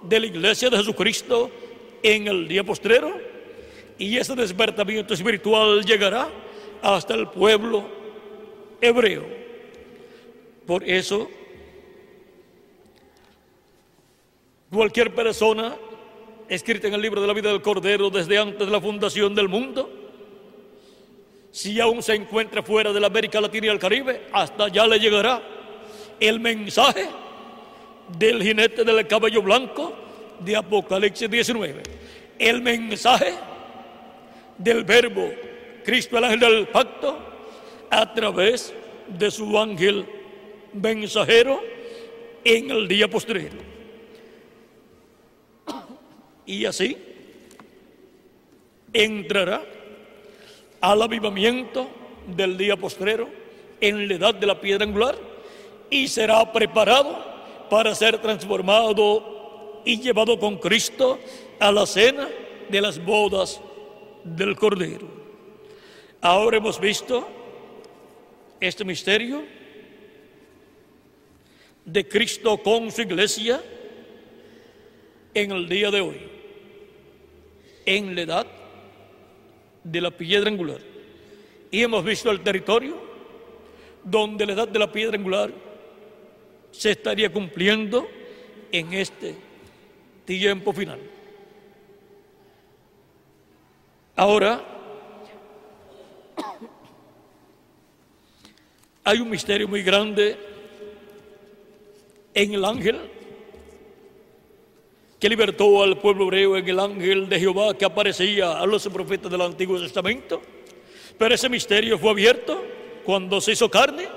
de 0.02 0.20
la 0.20 0.26
iglesia 0.26 0.70
de 0.70 0.78
Jesucristo 0.78 1.50
en 2.02 2.26
el 2.26 2.48
día 2.48 2.64
postrero 2.64 3.14
y 3.98 4.16
ese 4.16 4.34
despertamiento 4.34 5.14
espiritual 5.14 5.84
llegará 5.84 6.28
hasta 6.82 7.14
el 7.14 7.28
pueblo 7.28 7.84
hebreo. 8.80 9.24
Por 10.66 10.82
eso, 10.82 11.30
cualquier 14.70 15.14
persona 15.14 15.76
escrita 16.48 16.88
en 16.88 16.94
el 16.94 17.02
libro 17.02 17.20
de 17.20 17.26
la 17.26 17.32
vida 17.32 17.50
del 17.50 17.62
Cordero 17.62 18.10
desde 18.10 18.38
antes 18.38 18.66
de 18.66 18.72
la 18.72 18.80
fundación 18.80 19.34
del 19.34 19.48
mundo, 19.48 20.01
si 21.52 21.78
aún 21.80 22.02
se 22.02 22.14
encuentra 22.14 22.62
fuera 22.62 22.92
de 22.92 22.98
la 22.98 23.08
América 23.08 23.40
Latina 23.40 23.66
y 23.66 23.70
el 23.70 23.78
Caribe, 23.78 24.22
hasta 24.32 24.64
allá 24.64 24.86
le 24.86 24.98
llegará 24.98 25.42
el 26.18 26.40
mensaje 26.40 27.08
del 28.18 28.42
jinete 28.42 28.84
del 28.84 29.06
cabello 29.06 29.42
blanco 29.42 29.94
de 30.40 30.56
Apocalipsis 30.56 31.30
19. 31.30 31.82
El 32.38 32.62
mensaje 32.62 33.34
del 34.56 34.82
verbo 34.84 35.30
Cristo 35.84 36.16
el 36.16 36.24
ángel 36.24 36.40
del 36.40 36.68
pacto 36.68 37.18
a 37.90 38.14
través 38.14 38.72
de 39.06 39.30
su 39.30 39.58
ángel 39.58 40.06
mensajero 40.72 41.60
en 42.44 42.70
el 42.70 42.88
día 42.88 43.08
posterior. 43.08 43.52
Y 46.46 46.64
así 46.64 46.96
entrará 48.92 49.62
al 50.82 51.00
avivamiento 51.00 51.88
del 52.26 52.58
día 52.58 52.76
postrero 52.76 53.28
en 53.80 54.08
la 54.08 54.14
edad 54.14 54.34
de 54.34 54.46
la 54.46 54.60
piedra 54.60 54.84
angular 54.84 55.16
y 55.88 56.08
será 56.08 56.52
preparado 56.52 57.24
para 57.70 57.94
ser 57.94 58.18
transformado 58.18 59.80
y 59.84 60.00
llevado 60.00 60.38
con 60.38 60.58
Cristo 60.58 61.18
a 61.60 61.70
la 61.70 61.86
cena 61.86 62.28
de 62.68 62.80
las 62.80 63.02
bodas 63.02 63.60
del 64.24 64.56
Cordero. 64.56 65.06
Ahora 66.20 66.56
hemos 66.56 66.80
visto 66.80 67.28
este 68.60 68.84
misterio 68.84 69.44
de 71.84 72.08
Cristo 72.08 72.58
con 72.58 72.90
su 72.90 73.02
iglesia 73.02 73.62
en 75.32 75.52
el 75.52 75.68
día 75.68 75.92
de 75.92 76.00
hoy, 76.00 76.20
en 77.86 78.14
la 78.16 78.22
edad 78.22 78.61
de 79.84 80.00
la 80.00 80.10
piedra 80.10 80.50
angular. 80.50 80.80
Y 81.70 81.82
hemos 81.82 82.04
visto 82.04 82.30
el 82.30 82.40
territorio 82.40 83.00
donde 84.04 84.46
la 84.46 84.52
edad 84.52 84.68
de 84.68 84.78
la 84.78 84.90
piedra 84.90 85.16
angular 85.16 85.52
se 86.70 86.90
estaría 86.90 87.32
cumpliendo 87.32 88.08
en 88.70 88.92
este 88.92 89.34
tiempo 90.24 90.72
final. 90.72 91.00
Ahora, 94.16 94.62
hay 99.04 99.18
un 99.18 99.30
misterio 99.30 99.68
muy 99.68 99.82
grande 99.82 100.38
en 102.34 102.54
el 102.54 102.64
ángel 102.64 103.00
que 105.22 105.28
libertó 105.28 105.84
al 105.84 105.98
pueblo 105.98 106.24
hebreo 106.24 106.56
en 106.56 106.68
el 106.68 106.80
ángel 106.80 107.28
de 107.28 107.38
Jehová 107.38 107.78
que 107.78 107.84
aparecía 107.84 108.58
a 108.58 108.66
los 108.66 108.88
profetas 108.88 109.30
del 109.30 109.42
Antiguo 109.42 109.80
Testamento. 109.80 110.42
Pero 111.16 111.32
ese 111.32 111.48
misterio 111.48 111.96
fue 111.96 112.10
abierto 112.10 112.60
cuando 113.04 113.40
se 113.40 113.52
hizo 113.52 113.70
carne 113.70 114.08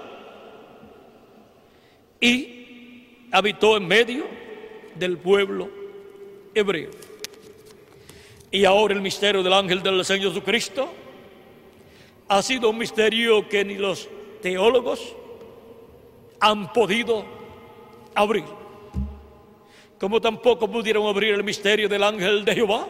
y 2.19 3.27
habitó 3.31 3.77
en 3.77 3.87
medio 3.87 4.25
del 4.95 5.19
pueblo 5.19 5.69
hebreo. 6.55 6.89
Y 8.49 8.65
ahora 8.65 8.95
el 8.95 9.01
misterio 9.01 9.43
del 9.43 9.53
ángel 9.53 9.83
del 9.83 10.03
Señor 10.03 10.29
Jesucristo 10.29 10.91
ha 12.29 12.41
sido 12.41 12.71
un 12.71 12.79
misterio 12.79 13.47
que 13.47 13.63
ni 13.63 13.75
los 13.75 14.09
teólogos 14.41 15.15
han 16.39 16.73
podido 16.73 17.23
abrir. 18.15 18.64
Como 19.99 20.19
tampoco 20.19 20.69
pudieron 20.69 21.05
abrir 21.07 21.33
el 21.33 21.43
misterio 21.43 21.87
del 21.87 22.03
ángel 22.03 22.43
de 22.43 22.53
Jehová 22.53 22.87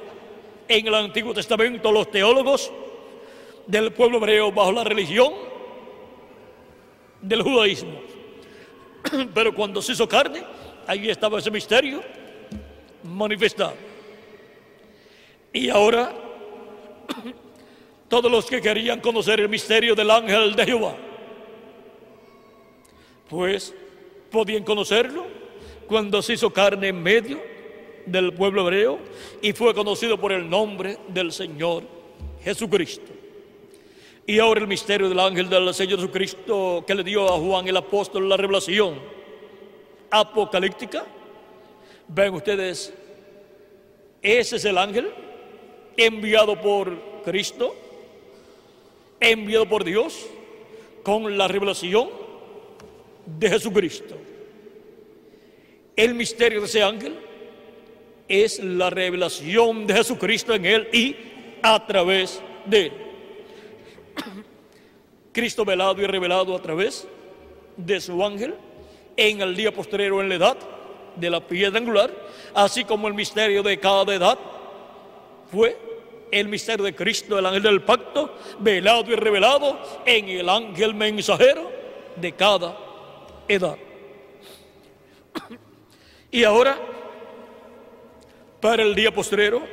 en 0.67 0.87
el 0.87 0.95
Antiguo 0.95 1.33
Testamento 1.33 1.91
los 1.91 2.09
teólogos 2.09 2.71
del 3.67 3.91
pueblo 3.93 4.17
hebreo 4.17 4.51
bajo 4.51 4.71
la 4.71 4.83
religión 4.83 5.33
del 7.21 7.41
judaísmo. 7.43 7.99
Pero 9.33 9.53
cuando 9.53 9.81
se 9.81 9.91
hizo 9.91 10.07
carne, 10.07 10.43
ahí 10.87 11.09
estaba 11.09 11.39
ese 11.39 11.51
misterio 11.51 12.01
manifestado. 13.03 13.75
Y 15.53 15.69
ahora, 15.69 16.11
todos 18.09 18.31
los 18.31 18.45
que 18.45 18.61
querían 18.61 18.99
conocer 18.99 19.39
el 19.39 19.49
misterio 19.49 19.95
del 19.95 20.09
ángel 20.09 20.55
de 20.55 20.65
Jehová, 20.65 20.95
pues 23.29 23.73
podían 24.31 24.63
conocerlo 24.63 25.44
cuando 25.87 26.21
se 26.21 26.33
hizo 26.33 26.51
carne 26.51 26.89
en 26.89 27.01
medio 27.01 27.41
del 28.05 28.33
pueblo 28.33 28.61
hebreo 28.61 28.99
y 29.41 29.53
fue 29.53 29.73
conocido 29.73 30.19
por 30.19 30.31
el 30.31 30.49
nombre 30.49 30.97
del 31.07 31.31
Señor 31.31 31.83
Jesucristo. 32.43 33.11
Y 34.27 34.39
ahora 34.39 34.61
el 34.61 34.67
misterio 34.67 35.07
del 35.07 35.19
ángel 35.19 35.49
del 35.49 35.73
Señor 35.73 35.99
Jesucristo 35.99 36.83
que 36.85 36.95
le 36.95 37.03
dio 37.03 37.27
a 37.31 37.37
Juan 37.37 37.67
el 37.67 37.77
apóstol 37.77 38.27
la 38.27 38.37
revelación 38.37 38.99
apocalíptica. 40.09 41.05
Ven 42.07 42.33
ustedes, 42.33 42.93
ese 44.21 44.55
es 44.55 44.65
el 44.65 44.77
ángel 44.77 45.11
enviado 45.97 46.59
por 46.59 47.21
Cristo, 47.23 47.75
enviado 49.19 49.67
por 49.67 49.83
Dios 49.83 50.25
con 51.03 51.37
la 51.37 51.47
revelación 51.47 52.09
de 53.25 53.49
Jesucristo. 53.49 54.15
El 55.95 56.13
misterio 56.13 56.59
de 56.59 56.65
ese 56.65 56.83
ángel 56.83 57.17
es 58.27 58.59
la 58.59 58.89
revelación 58.89 59.87
de 59.87 59.93
Jesucristo 59.93 60.53
en 60.53 60.65
él 60.65 60.89
y 60.91 61.15
a 61.61 61.85
través 61.85 62.41
de 62.65 62.87
él. 62.87 62.91
Cristo 65.31 65.63
velado 65.63 66.01
y 66.01 66.05
revelado 66.05 66.55
a 66.55 66.61
través 66.61 67.07
de 67.77 68.01
su 68.01 68.23
ángel 68.23 68.55
en 69.15 69.41
el 69.41 69.55
día 69.55 69.73
posterior 69.73 70.21
en 70.21 70.29
la 70.29 70.35
edad 70.35 70.57
de 71.15 71.29
la 71.29 71.39
piedra 71.39 71.79
angular, 71.79 72.11
así 72.53 72.83
como 72.83 73.07
el 73.07 73.13
misterio 73.13 73.63
de 73.63 73.79
cada 73.79 74.13
edad 74.13 74.37
fue 75.49 75.77
el 76.31 76.49
misterio 76.49 76.83
de 76.83 76.93
Cristo, 76.93 77.39
el 77.39 77.45
ángel 77.45 77.63
del 77.63 77.83
pacto, 77.83 78.35
velado 78.59 79.09
y 79.11 79.15
revelado 79.15 79.79
en 80.05 80.27
el 80.27 80.49
ángel 80.49 80.93
mensajero 80.93 81.71
de 82.17 82.31
cada 82.33 82.77
edad. 83.47 83.77
Y 86.35 86.43
ahora, 86.43 86.77
para 88.59 88.83
el 88.83 88.93
día 88.93 89.09
postrero, 89.09 89.65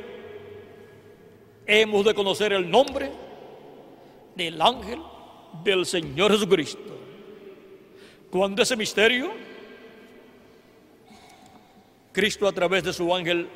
hemos 1.65 2.05
de 2.05 2.13
conocer 2.13 2.53
el 2.53 2.71
nombre 2.71 3.11
del 4.33 4.61
ángel 4.61 5.01
del 5.61 5.85
Señor 5.85 6.31
Jesucristo. 6.31 6.79
Cuando 8.31 8.63
ese 8.63 8.77
misterio, 8.77 9.31
Cristo 12.13 12.47
a 12.47 12.53
través 12.53 12.85
de 12.85 12.93
su 12.93 13.13
ángel 13.13 13.49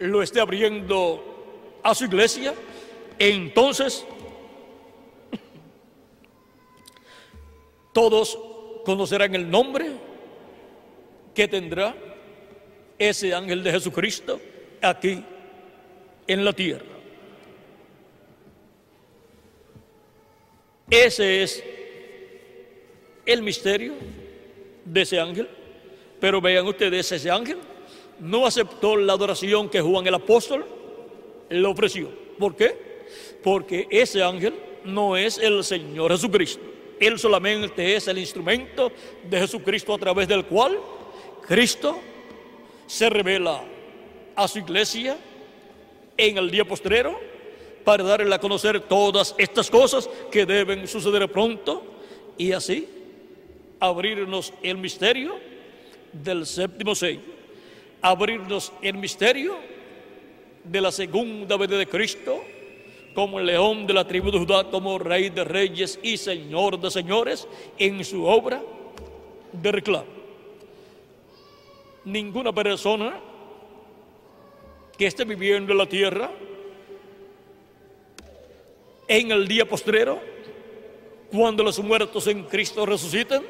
lo 0.00 0.22
esté 0.22 0.42
abriendo 0.42 1.78
a 1.84 1.94
su 1.94 2.04
iglesia, 2.04 2.52
entonces 3.18 4.06
todos 7.94 8.38
conocerán 8.84 9.34
el 9.34 9.50
nombre 9.50 10.07
Qué 11.38 11.46
tendrá 11.46 11.94
ese 12.98 13.32
ángel 13.32 13.62
de 13.62 13.70
Jesucristo 13.70 14.40
aquí 14.82 15.22
en 16.26 16.44
la 16.44 16.52
tierra. 16.52 16.84
Ese 20.90 21.44
es 21.44 21.62
el 23.24 23.42
misterio 23.42 23.92
de 24.84 25.00
ese 25.00 25.20
ángel. 25.20 25.48
Pero 26.18 26.40
vean 26.40 26.66
ustedes, 26.66 27.12
ese 27.12 27.30
ángel 27.30 27.58
no 28.18 28.44
aceptó 28.44 28.96
la 28.96 29.12
adoración 29.12 29.68
que 29.68 29.80
Juan 29.80 30.08
el 30.08 30.14
apóstol 30.14 30.66
le 31.50 31.66
ofreció. 31.68 32.10
¿Por 32.36 32.56
qué? 32.56 32.74
Porque 33.44 33.86
ese 33.92 34.24
ángel 34.24 34.54
no 34.84 35.16
es 35.16 35.38
el 35.38 35.62
Señor 35.62 36.10
Jesucristo. 36.10 36.64
Él 36.98 37.16
solamente 37.16 37.94
es 37.94 38.08
el 38.08 38.18
instrumento 38.18 38.90
de 39.30 39.38
Jesucristo 39.38 39.94
a 39.94 39.98
través 39.98 40.26
del 40.26 40.44
cual 40.44 40.76
Cristo 41.48 41.98
se 42.86 43.08
revela 43.08 43.62
a 44.36 44.46
su 44.46 44.58
iglesia 44.58 45.16
en 46.14 46.36
el 46.36 46.50
día 46.50 46.66
postrero 46.66 47.18
para 47.84 48.04
darle 48.04 48.34
a 48.34 48.38
conocer 48.38 48.80
todas 48.80 49.34
estas 49.38 49.70
cosas 49.70 50.10
que 50.30 50.44
deben 50.44 50.86
suceder 50.86 51.26
pronto 51.32 51.82
y 52.36 52.52
así 52.52 52.86
abrirnos 53.80 54.52
el 54.62 54.76
misterio 54.76 55.36
del 56.12 56.44
séptimo 56.44 56.94
sello, 56.94 57.22
abrirnos 58.02 58.70
el 58.82 58.98
misterio 58.98 59.56
de 60.64 60.82
la 60.82 60.92
segunda 60.92 61.56
venida 61.56 61.78
de 61.78 61.86
Cristo 61.86 62.44
como 63.14 63.40
el 63.40 63.46
león 63.46 63.86
de 63.86 63.94
la 63.94 64.06
tribu 64.06 64.30
de 64.30 64.38
Judá, 64.38 64.64
como 64.70 64.98
rey 64.98 65.30
de 65.30 65.44
reyes 65.44 65.98
y 66.02 66.18
señor 66.18 66.78
de 66.78 66.90
señores 66.90 67.48
en 67.78 68.04
su 68.04 68.26
obra 68.26 68.62
de 69.50 69.72
reclamo. 69.72 70.17
Ninguna 72.08 72.54
persona 72.54 73.20
que 74.96 75.06
esté 75.06 75.26
viviendo 75.26 75.72
en 75.72 75.78
la 75.78 75.86
tierra 75.86 76.30
en 79.06 79.30
el 79.30 79.46
día 79.46 79.68
postrero, 79.68 80.18
cuando 81.30 81.62
los 81.62 81.78
muertos 81.80 82.26
en 82.28 82.44
Cristo 82.44 82.86
resuciten, 82.86 83.42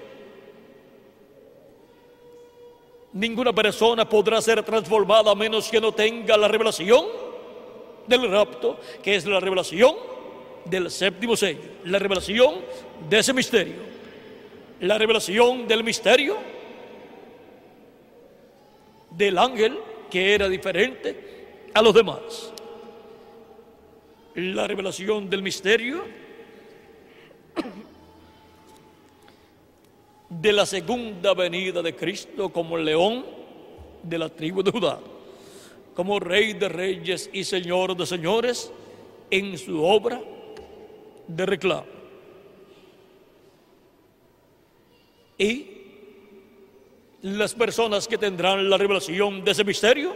ninguna 3.13 3.53
persona 3.53 4.09
podrá 4.09 4.43
ser 4.43 4.65
transformada 4.65 5.31
a 5.31 5.37
menos 5.37 5.69
que 5.69 5.81
no 5.81 5.93
tenga 5.93 6.37
la 6.37 6.49
revelación 6.49 7.07
del 8.09 8.29
rapto, 8.29 8.81
que 9.05 9.15
es 9.15 9.25
la 9.25 9.39
revelación 9.39 9.95
del 10.65 10.91
séptimo 10.91 11.37
sello, 11.37 11.61
la 11.85 12.01
revelación 12.01 12.57
de 13.09 13.21
ese 13.21 13.33
misterio, 13.33 13.77
la 14.81 14.99
revelación 14.99 15.69
del 15.69 15.85
misterio 15.85 16.58
del 19.19 19.37
ángel 19.37 19.79
que 20.11 20.35
era 20.35 20.49
diferente 20.49 21.69
a 21.75 21.83
los 21.83 21.93
demás 21.93 22.53
la 24.39 24.69
revelación 24.69 25.29
del 25.29 25.43
misterio 25.43 26.05
de 30.29 30.53
la 30.53 30.65
segunda 30.65 31.35
venida 31.35 31.83
de 31.83 31.97
Cristo 31.97 32.51
como 32.51 32.77
león 32.77 33.27
de 34.03 34.17
la 34.17 34.29
tribu 34.29 34.63
de 34.63 34.71
Judá, 34.71 35.01
como 35.95 36.21
rey 36.21 36.53
de 36.53 36.69
reyes 36.69 37.29
y 37.33 37.43
señor 37.43 37.97
de 37.97 38.07
señores 38.07 38.71
en 39.31 39.59
su 39.59 39.83
obra 39.83 40.21
de 41.27 41.47
reclamo. 41.47 41.87
Y 45.37 45.78
las 47.23 47.55
personas 47.55 48.07
que 48.07 48.19
tendrán 48.19 48.69
la 48.69 48.77
revelación 48.77 49.45
de 49.45 49.51
ese 49.51 49.65
misterio, 49.65 50.15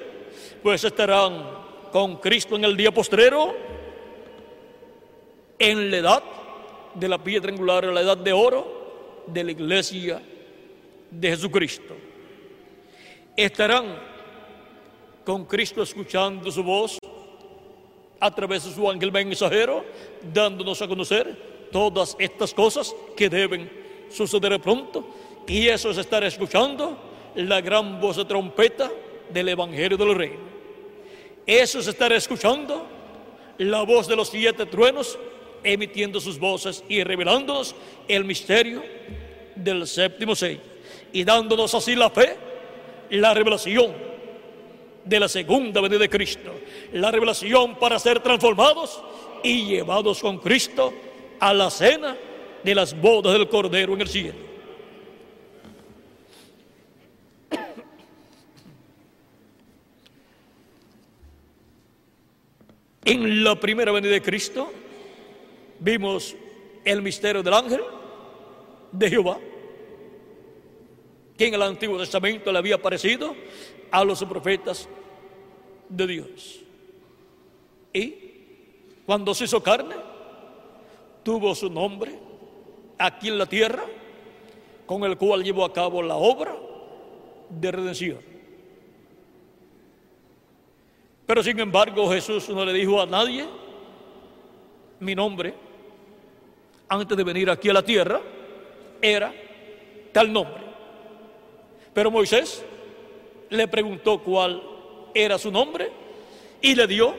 pues 0.63 0.85
estarán 0.85 1.63
con 1.91 2.17
Cristo 2.17 2.57
en 2.57 2.65
el 2.65 2.77
día 2.77 2.93
postrero 2.93 3.55
en 5.59 5.91
la 5.91 5.97
edad 5.97 6.23
de 6.95 7.09
la 7.09 7.23
piedra 7.23 7.53
angular, 7.53 7.85
en 7.85 7.95
la 7.95 8.01
edad 8.01 8.17
de 8.17 8.33
oro 8.33 9.25
de 9.27 9.45
la 9.45 9.51
iglesia 9.53 10.23
de 11.11 11.29
Jesucristo. 11.29 11.95
Estarán 13.37 13.97
con 15.25 15.45
Cristo 15.45 15.83
escuchando 15.83 16.51
su 16.51 16.63
voz 16.63 16.99
a 18.19 18.35
través 18.35 18.65
de 18.65 18.73
su 18.73 18.89
ángel 18.89 19.13
mensajero, 19.13 19.85
dándonos 20.33 20.81
a 20.83 20.89
conocer 20.89 21.69
todas 21.71 22.17
estas 22.19 22.55
cosas 22.55 22.95
que 23.17 23.29
deben 23.29 23.71
suceder 24.11 24.61
pronto. 24.61 25.07
Y 25.47 25.69
eso 25.69 25.91
es 25.91 25.99
estar 25.99 26.23
escuchando 26.25 26.97
la 27.35 27.61
gran 27.61 28.01
voz 28.01 28.17
de 28.17 28.25
trompeta 28.25 28.91
del 29.31 29.49
Evangelio 29.49 29.97
del 29.97 30.15
Reino. 30.15 30.53
Eso 31.47 31.81
es 31.81 31.87
estar 31.87 32.13
escuchando 32.13 32.87
la 33.59 33.83
voz 33.83 34.07
de 34.07 34.17
los 34.17 34.29
siete 34.29 34.67
truenos 34.67 35.19
emitiendo 35.65 36.21
sus 36.21 36.39
voces 36.39 36.83
y 36.89 37.03
revelándonos 37.05 37.75
el 38.09 38.25
misterio 38.25 38.83
del 39.55 39.87
séptimo 39.87 40.35
sello 40.35 40.61
y 41.13 41.25
dándonos 41.25 41.75
así 41.75 41.95
la 41.95 42.11
fe, 42.11 42.37
la 43.11 43.35
revelación 43.35 43.93
de 45.05 45.21
la 45.21 45.29
segunda 45.29 45.81
venida 45.81 45.99
de 45.99 46.09
Cristo, 46.09 46.53
la 46.93 47.11
revelación 47.11 47.77
para 47.77 47.99
ser 47.99 48.21
transformados 48.21 49.03
y 49.43 49.67
llevados 49.67 50.21
con 50.21 50.39
Cristo 50.39 50.93
a 51.41 51.53
la 51.53 51.71
cena 51.71 52.17
de 52.63 52.75
las 52.75 52.99
bodas 52.99 53.33
del 53.33 53.49
Cordero 53.49 53.95
en 53.95 54.01
el 54.01 54.09
cielo. 54.09 54.52
En 63.05 63.43
la 63.43 63.59
primera 63.59 63.91
venida 63.91 64.13
de 64.13 64.23
Cristo, 64.23 64.73
vimos 65.81 66.37
el 66.85 67.03
misterio 67.03 67.43
del 67.43 67.55
ángel 67.55 67.81
de 68.93 69.11
Jehová, 69.11 69.39
que 71.37 71.47
en 71.47 71.55
el 71.55 71.63
Antiguo 71.63 71.99
Testamento 71.99 72.53
le 72.53 72.59
había 72.59 72.77
aparecido 72.77 73.35
a 73.91 74.05
los 74.05 74.23
profetas 74.25 74.89
de 75.89 76.07
Dios. 76.07 76.61
Y 77.93 78.15
cuando 79.05 79.35
se 79.35 79.45
hizo 79.45 79.61
carne, 79.63 79.97
tuvo 81.25 81.55
su 81.57 81.69
nombre 81.69 82.17
aquí 82.99 83.29
en 83.29 83.39
la 83.39 83.47
tierra, 83.47 83.85
con 84.87 85.03
el 85.03 85.17
cual 85.17 85.43
llevó 85.43 85.65
a 85.65 85.73
cabo 85.73 86.03
la 86.03 86.15
obra 86.15 86.57
de 87.51 87.73
redención. 87.73 88.32
Pero 91.33 91.43
sin 91.43 91.59
embargo 91.61 92.13
Jesús 92.13 92.47
no 92.51 92.63
le 92.63 92.75
dijo 92.75 93.01
a 93.01 93.07
nadie 93.07 93.47
mi 95.01 95.15
nombre, 95.15 95.55
antes 96.87 97.17
de 97.17 97.25
venir 97.25 97.49
aquí 97.49 97.71
a 97.71 97.73
la 97.73 97.83
tierra 97.83 98.21
era 99.01 99.33
tal 100.13 100.31
nombre. 100.31 100.63
Pero 101.95 102.11
Moisés 102.11 102.63
le 103.49 103.67
preguntó 103.67 104.19
cuál 104.19 104.63
era 105.15 105.39
su 105.39 105.51
nombre 105.51 105.91
y 106.61 106.75
le 106.75 106.87
dio 106.87 107.17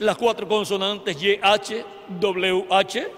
las 0.00 0.18
cuatro 0.18 0.46
consonantes 0.46 1.16
Y, 1.22 1.38
H, 1.40 1.82
W, 2.10 2.66
H. 2.68 3.08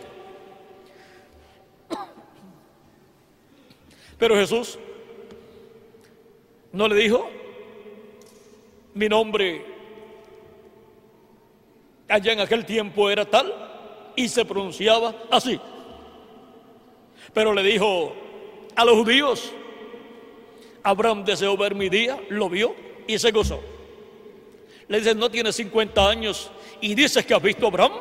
Pero 4.17 4.37
Jesús 4.37 4.79
no 6.71 6.87
le 6.87 6.95
dijo, 6.95 7.29
mi 8.95 9.09
nombre 9.09 9.78
allá 12.09 12.33
en 12.33 12.41
aquel 12.41 12.65
tiempo 12.65 13.11
era 13.11 13.25
tal 13.25 13.53
y 14.17 14.29
se 14.29 14.45
pronunciaba 14.45 15.15
así. 15.31 15.61
Pero 17.33 17.53
le 17.53 17.63
dijo 17.63 18.13
a 18.75 18.85
los 18.85 18.97
judíos, 18.97 19.53
Abraham 20.83 21.25
deseó 21.25 21.57
ver 21.57 21.75
mi 21.75 21.89
día, 21.89 22.19
lo 22.29 22.49
vio 22.49 22.75
y 23.07 23.19
se 23.19 23.31
gozó. 23.31 23.61
Le 24.89 24.99
dice, 24.99 25.15
no 25.15 25.31
tiene 25.31 25.53
50 25.53 26.09
años 26.09 26.51
y 26.81 26.95
dices 26.95 27.25
que 27.27 27.35
has 27.35 27.43
visto 27.43 27.67
a 27.67 27.69
Abraham. 27.69 27.93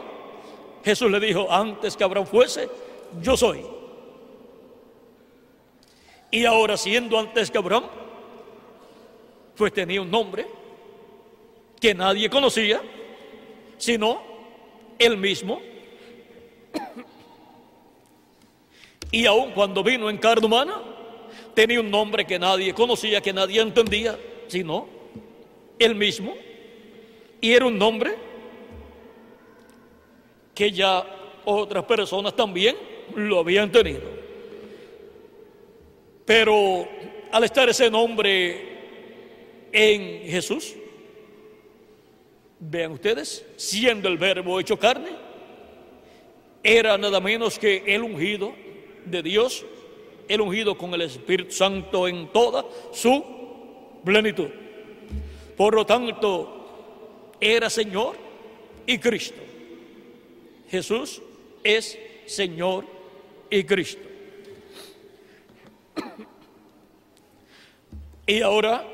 Jesús 0.83 1.11
le 1.11 1.19
dijo, 1.19 1.51
antes 1.51 1.97
que 1.97 2.03
Abraham 2.03 2.25
fuese, 2.27 2.69
yo 3.21 3.35
soy. 3.35 3.65
Y 6.31 6.45
ahora 6.45 6.77
siendo 6.77 7.19
antes 7.19 7.51
que 7.51 7.57
Abraham, 7.57 7.85
pues 9.55 9.73
tenía 9.73 10.01
un 10.01 10.11
nombre 10.11 10.47
que 11.79 11.93
nadie 11.93 12.29
conocía, 12.29 12.81
sino 13.77 14.21
él 14.99 15.17
mismo. 15.17 15.61
Y 19.11 19.25
aun 19.25 19.51
cuando 19.51 19.83
vino 19.83 20.09
en 20.09 20.17
carne 20.17 20.45
humana, 20.45 20.81
tenía 21.53 21.79
un 21.79 21.89
nombre 21.89 22.25
que 22.25 22.37
nadie 22.37 22.73
conocía, 22.73 23.21
que 23.21 23.33
nadie 23.33 23.61
entendía, 23.61 24.17
sino 24.47 24.87
él 25.79 25.95
mismo. 25.95 26.35
Y 27.39 27.53
era 27.53 27.65
un 27.65 27.77
nombre 27.77 28.15
que 30.53 30.71
ya 30.71 31.05
otras 31.45 31.85
personas 31.85 32.35
también 32.35 32.75
lo 33.15 33.39
habían 33.39 33.71
tenido. 33.71 34.01
Pero 36.25 36.87
al 37.31 37.43
estar 37.43 37.69
ese 37.69 37.89
nombre 37.89 38.77
en 39.71 40.29
Jesús, 40.29 40.75
vean 42.59 42.91
ustedes, 42.91 43.45
siendo 43.55 44.07
el 44.09 44.17
verbo 44.17 44.59
hecho 44.59 44.77
carne, 44.77 45.09
era 46.63 46.97
nada 46.97 47.19
menos 47.19 47.57
que 47.57 47.83
el 47.87 48.03
ungido 48.03 48.53
de 49.05 49.23
Dios, 49.23 49.65
el 50.27 50.41
ungido 50.41 50.77
con 50.77 50.93
el 50.93 51.01
Espíritu 51.01 51.51
Santo 51.51 52.07
en 52.07 52.27
toda 52.31 52.65
su 52.91 53.23
plenitud. 54.03 54.49
Por 55.55 55.75
lo 55.75 55.85
tanto, 55.85 57.35
era 57.39 57.69
Señor 57.69 58.15
y 58.85 58.97
Cristo. 58.97 59.41
Jesús 60.69 61.21
es 61.63 61.97
Señor 62.25 62.85
y 63.49 63.63
Cristo. 63.63 64.07
Y 68.25 68.41
ahora 68.41 68.85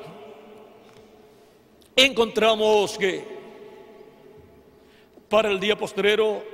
encontramos 1.96 2.96
que 2.96 3.33
para 5.34 5.50
el 5.50 5.58
día 5.58 5.76
postrero 5.76 6.44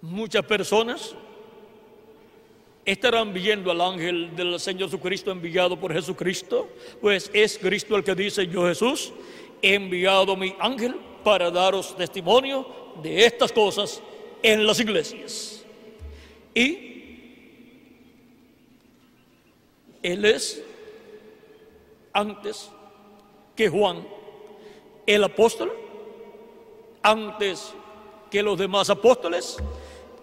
muchas 0.00 0.44
personas 0.44 1.12
estarán 2.84 3.32
viendo 3.34 3.72
al 3.72 3.80
ángel 3.80 4.36
del 4.36 4.60
Señor 4.60 4.88
Jesucristo 4.88 5.32
enviado 5.32 5.80
por 5.80 5.92
Jesucristo, 5.92 6.68
pues 7.00 7.28
es 7.34 7.58
Cristo 7.58 7.96
el 7.96 8.04
que 8.04 8.14
dice, 8.14 8.46
yo 8.46 8.68
Jesús 8.68 9.12
he 9.62 9.74
enviado 9.74 10.36
mi 10.36 10.54
ángel 10.60 10.94
para 11.24 11.50
daros 11.50 11.96
testimonio 11.96 12.64
de 13.02 13.26
estas 13.26 13.50
cosas 13.50 14.00
en 14.40 14.64
las 14.64 14.78
iglesias. 14.78 15.64
Y 16.54 16.78
Él 20.04 20.24
es 20.24 20.62
antes 22.12 22.70
que 23.56 23.68
Juan, 23.68 24.06
el 25.04 25.24
apóstol, 25.24 25.83
antes 27.04 27.74
que 28.30 28.42
los 28.42 28.58
demás 28.58 28.88
apóstoles 28.90 29.58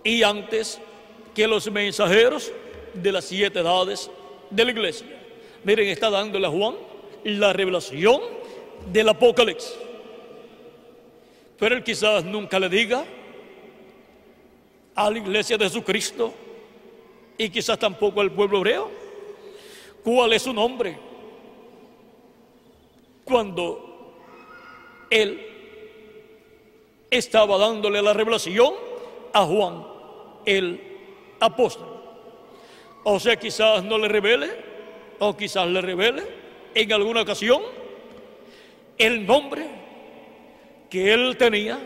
y 0.03 0.23
antes 0.23 0.81
que 1.33 1.47
los 1.47 1.71
mensajeros 1.71 2.51
de 2.93 3.11
las 3.11 3.25
siete 3.25 3.59
edades 3.59 4.09
de 4.49 4.65
la 4.65 4.71
iglesia. 4.71 5.07
Miren, 5.63 5.87
está 5.87 6.09
dándole 6.09 6.47
a 6.47 6.49
Juan 6.49 6.75
la 7.23 7.53
revelación 7.53 8.19
del 8.91 9.09
Apocalipsis. 9.09 9.75
Pero 11.59 11.75
él 11.75 11.83
quizás 11.83 12.25
nunca 12.25 12.59
le 12.59 12.67
diga 12.67 13.05
a 14.95 15.11
la 15.11 15.17
iglesia 15.19 15.57
de 15.57 15.65
Jesucristo 15.65 16.33
y 17.37 17.47
quizás 17.49 17.77
tampoco 17.77 18.21
al 18.21 18.31
pueblo 18.31 18.57
hebreo 18.57 18.89
cuál 20.03 20.33
es 20.33 20.41
su 20.41 20.51
nombre. 20.51 20.97
Cuando 23.23 24.15
él 25.11 25.50
estaba 27.11 27.57
dándole 27.57 28.01
la 28.01 28.13
revelación 28.13 28.73
a 29.33 29.45
Juan, 29.45 29.85
el 30.45 30.81
apóstol. 31.39 31.87
O 33.03 33.19
sea, 33.19 33.35
quizás 33.35 33.83
no 33.83 33.97
le 33.97 34.07
revele, 34.07 34.49
o 35.19 35.35
quizás 35.35 35.67
le 35.67 35.81
revele 35.81 36.23
en 36.73 36.93
alguna 36.93 37.21
ocasión 37.21 37.61
el 38.97 39.25
nombre 39.25 39.67
que 40.89 41.13
él 41.13 41.35
tenía 41.37 41.79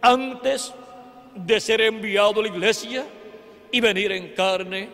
antes 0.00 0.72
de 1.34 1.60
ser 1.60 1.80
enviado 1.80 2.40
a 2.40 2.42
la 2.42 2.48
iglesia 2.48 3.04
y 3.70 3.80
venir 3.80 4.12
en 4.12 4.34
carne 4.34 4.88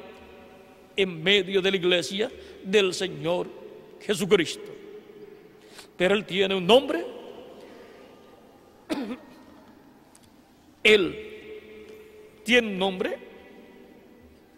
en 0.97 1.23
medio 1.23 1.61
de 1.61 1.71
la 1.71 1.77
iglesia 1.77 2.31
del 2.63 2.95
Señor 2.95 3.49
Jesucristo. 4.01 4.71
Pero 5.97 6.15
él 6.15 6.25
tiene 6.25 6.55
un 6.55 6.67
nombre. 6.67 7.05
Él 10.85 12.41
tiene 12.45 12.71
nombre 12.71 13.25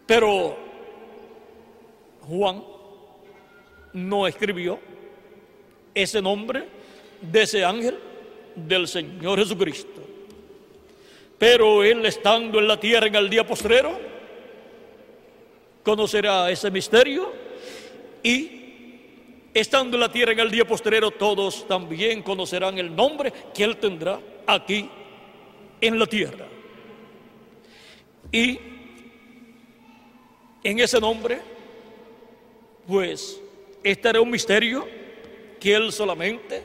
pero 0.07 0.57
Juan 2.29 2.63
no 3.93 4.27
escribió 4.27 4.79
ese 5.93 6.23
nombre 6.23 6.65
de 7.21 7.43
ese 7.43 7.65
ángel 7.65 7.99
del 8.55 8.87
Señor 8.87 9.39
Jesucristo. 9.39 10.03
Pero 11.39 11.83
él 11.83 12.07
estando 12.07 12.61
en 12.61 12.69
la 12.69 12.79
tierra 12.79 13.09
en 13.09 13.17
el 13.17 13.29
día 13.29 13.47
postrero, 13.47 13.99
conocerá 15.83 16.51
ese 16.51 16.71
misterio 16.71 17.33
y 18.23 18.51
estando 19.53 19.97
en 19.97 20.01
la 20.01 20.13
tierra 20.13 20.33
en 20.33 20.41
el 20.41 20.51
día 20.51 20.67
postrero, 20.67 21.11
todos 21.11 21.67
también 21.67 22.23
conocerán 22.23 22.79
el 22.79 22.95
nombre 22.95 23.33
que 23.53 23.65
él 23.65 23.77
tendrá 23.79 24.21
aquí 24.47 24.89
en 25.81 25.99
la 25.99 26.07
tierra. 26.07 26.47
Y 28.33 28.59
en 30.63 30.79
ese 30.81 31.01
nombre, 31.01 31.41
pues 32.87 33.41
este 33.83 34.19
un 34.19 34.31
misterio 34.31 34.87
que 35.61 35.75
él 35.75 35.93
solamente 35.93 36.63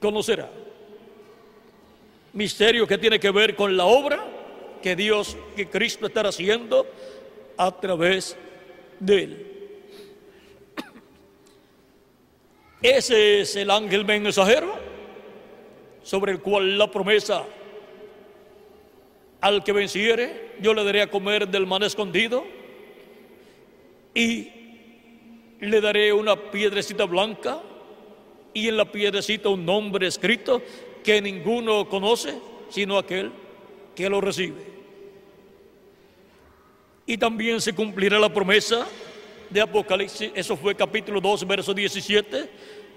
conocerá. 0.00 0.50
Misterio 2.32 2.86
que 2.86 2.98
tiene 2.98 3.18
que 3.18 3.30
ver 3.30 3.54
con 3.54 3.76
la 3.76 3.84
obra 3.84 4.26
que 4.82 4.96
Dios, 4.96 5.36
que 5.56 5.68
Cristo 5.68 6.06
estará 6.06 6.30
haciendo 6.30 6.86
a 7.56 7.70
través 7.80 8.36
de 8.98 9.22
él. 9.22 9.46
Ese 12.82 13.40
es 13.40 13.56
el 13.56 13.70
ángel 13.70 14.04
mensajero 14.06 14.74
sobre 16.02 16.32
el 16.32 16.40
cual 16.40 16.78
la 16.78 16.90
promesa 16.90 17.44
al 19.40 19.64
que 19.64 19.72
venciere, 19.72 20.52
yo 20.60 20.74
le 20.74 20.84
daré 20.84 21.02
a 21.02 21.10
comer 21.10 21.48
del 21.48 21.66
man 21.66 21.82
escondido 21.82 22.44
y 24.14 24.48
le 25.60 25.80
daré 25.80 26.12
una 26.12 26.36
piedrecita 26.36 27.04
blanca 27.04 27.60
y 28.52 28.68
en 28.68 28.76
la 28.76 28.90
piedrecita 28.90 29.48
un 29.48 29.64
nombre 29.64 30.06
escrito 30.06 30.62
que 31.04 31.20
ninguno 31.22 31.88
conoce 31.88 32.34
sino 32.68 32.98
aquel 32.98 33.32
que 33.94 34.08
lo 34.08 34.20
recibe. 34.20 34.70
Y 37.06 37.18
también 37.18 37.60
se 37.60 37.74
cumplirá 37.74 38.18
la 38.18 38.32
promesa 38.32 38.86
de 39.50 39.60
Apocalipsis, 39.60 40.30
eso 40.34 40.56
fue 40.56 40.76
capítulo 40.76 41.20
2, 41.20 41.46
verso 41.46 41.74
17, 41.74 42.48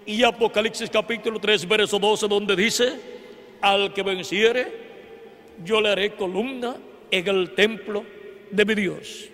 y 0.05 0.23
Apocalipsis 0.23 0.89
capítulo 0.89 1.39
3, 1.39 1.67
verso 1.67 1.97
12, 1.97 2.27
donde 2.27 2.55
dice, 2.55 2.93
al 3.59 3.91
que 3.93 4.03
venciere, 4.03 4.92
yo 5.63 5.81
le 5.81 5.89
haré 5.89 6.15
columna 6.15 6.75
en 7.11 7.27
el 7.27 7.51
templo 7.53 8.05
de 8.49 8.65
mi 8.65 8.75
Dios 8.75 9.29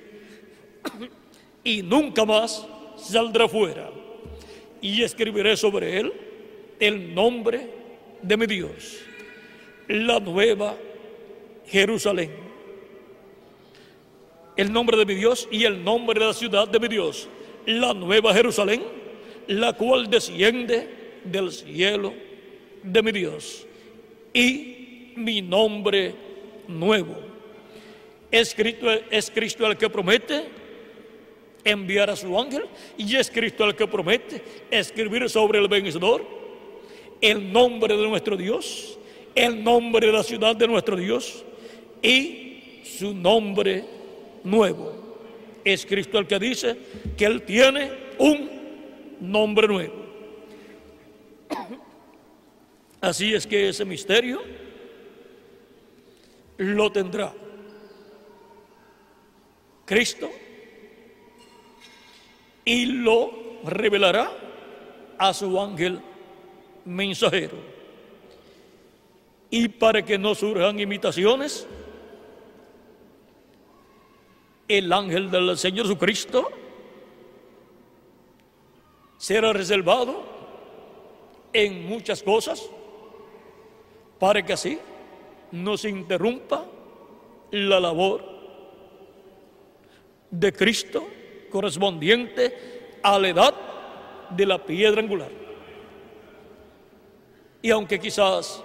y 1.64 1.82
nunca 1.82 2.26
más 2.26 2.66
saldrá 2.98 3.48
fuera. 3.48 3.92
Y 4.82 5.04
escribiré 5.04 5.58
sobre 5.58 6.00
él 6.00 6.14
el 6.80 7.14
nombre 7.14 7.68
de 8.22 8.38
mi 8.38 8.46
Dios, 8.46 9.00
la 9.88 10.20
nueva 10.20 10.76
Jerusalén. 11.68 12.32
El 14.56 14.74
nombre 14.74 14.98
de 14.98 15.06
mi 15.06 15.16
Dios 15.16 15.48
y 15.52 15.64
el 15.64 15.84
nombre 15.84 16.20
de 16.20 16.26
la 16.26 16.34
ciudad 16.34 16.68
de 16.68 16.80
mi 16.80 16.88
Dios, 16.88 17.30
la 17.66 17.94
nueva 17.94 18.34
Jerusalén, 18.34 18.82
la 19.48 19.74
cual 19.74 20.10
desciende 20.10 21.22
del 21.24 21.52
cielo 21.52 22.14
de 22.84 23.04
mi 23.04 23.12
Dios. 23.12 23.66
Y 24.34 24.79
mi 25.20 25.42
nombre 25.42 26.14
nuevo. 26.68 27.16
Es 28.32 28.54
Cristo, 28.54 28.90
es 29.10 29.32
Cristo 29.32 29.66
el 29.66 29.78
que 29.78 29.90
promete 29.90 30.46
enviar 31.64 32.10
a 32.10 32.16
su 32.16 32.40
ángel 32.40 32.64
y 32.98 33.16
es 33.16 33.30
Cristo 33.30 33.66
el 33.66 33.76
que 33.76 33.88
promete 33.88 34.42
escribir 34.72 35.30
sobre 35.30 35.60
el 35.60 35.68
vencedor 35.68 36.26
el 37.22 37.52
nombre 37.52 37.98
de 37.98 38.08
nuestro 38.08 38.38
Dios, 38.38 38.98
el 39.36 39.64
nombre 39.64 40.08
de 40.08 40.14
la 40.14 40.24
ciudad 40.24 40.56
de 40.56 40.68
nuestro 40.68 40.96
Dios 40.96 41.44
y 42.02 42.82
su 42.84 43.14
nombre 43.14 43.84
nuevo. 44.44 45.18
Es 45.66 45.86
Cristo 45.86 46.18
el 46.18 46.28
que 46.28 46.40
dice 46.40 46.78
que 47.18 47.26
Él 47.26 47.42
tiene 47.42 47.92
un 48.20 48.50
nombre 49.20 49.68
nuevo. 49.68 49.94
Así 53.02 53.34
es 53.34 53.46
que 53.46 53.70
ese 53.70 53.84
misterio 53.84 54.42
lo 56.60 56.92
tendrá 56.92 57.34
Cristo 59.86 60.30
y 62.66 62.86
lo 62.86 63.32
revelará 63.64 64.30
a 65.18 65.34
su 65.34 65.60
ángel 65.60 66.02
mensajero. 66.86 67.58
Y 69.50 69.70
para 69.70 70.04
que 70.04 70.18
no 70.18 70.36
surjan 70.36 70.80
imitaciones, 70.80 71.66
el 74.68 74.92
ángel 74.92 75.32
del 75.32 75.58
Señor 75.58 75.88
Jesucristo 75.88 76.50
será 79.18 79.54
reservado 79.54 80.24
en 81.54 81.88
muchas 81.88 82.22
cosas 82.22 82.70
para 84.20 84.46
que 84.46 84.54
así 84.54 84.78
no 85.52 85.78
se 85.78 85.90
interrumpa 85.90 86.66
la 87.52 87.80
labor 87.80 88.24
de 90.30 90.54
Cristo 90.54 91.08
correspondiente 91.50 93.00
a 93.02 93.18
la 93.18 93.30
edad 93.30 93.56
de 94.30 94.46
la 94.46 94.64
piedra 94.64 95.02
angular. 95.02 95.32
Y 97.62 97.72
aunque 97.72 98.00
quizás 98.00 98.64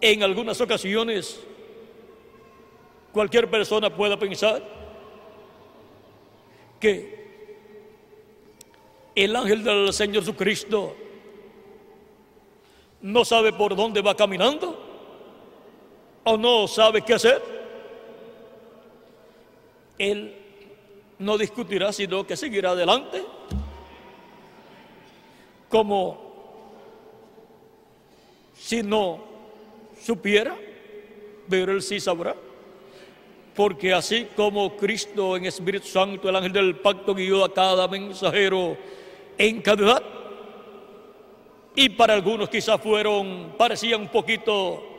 en 0.00 0.22
algunas 0.22 0.60
ocasiones 0.60 1.40
cualquier 3.12 3.50
persona 3.50 3.94
pueda 3.94 4.18
pensar 4.18 4.62
que 6.78 7.26
el 9.14 9.34
ángel 9.34 9.64
del 9.64 9.92
Señor 9.92 10.22
Jesucristo 10.22 10.94
no 13.00 13.24
sabe 13.24 13.52
por 13.52 13.74
dónde 13.74 14.02
va 14.02 14.14
caminando 14.14 14.75
o 16.28 16.36
no 16.36 16.66
sabe 16.66 17.02
qué 17.02 17.14
hacer, 17.14 17.40
él 19.96 20.34
no 21.20 21.38
discutirá, 21.38 21.92
sino 21.92 22.26
que 22.26 22.36
seguirá 22.36 22.70
adelante 22.70 23.22
como 25.68 26.18
si 28.58 28.82
no 28.82 29.22
supiera, 30.00 30.56
pero 31.48 31.72
él 31.72 31.80
sí 31.80 32.00
sabrá. 32.00 32.34
Porque 33.54 33.94
así 33.94 34.26
como 34.34 34.76
Cristo 34.76 35.36
en 35.36 35.46
Espíritu 35.46 35.86
Santo, 35.86 36.28
el 36.28 36.34
ángel 36.34 36.52
del 36.52 36.76
pacto 36.80 37.14
guió 37.14 37.44
a 37.44 37.54
cada 37.54 37.86
mensajero 37.86 38.76
en 39.38 39.62
cada 39.62 39.82
edad, 39.84 40.02
y 41.76 41.88
para 41.90 42.14
algunos 42.14 42.48
quizás 42.48 42.80
fueron, 42.80 43.54
parecían 43.56 44.00
un 44.00 44.08
poquito 44.08 44.95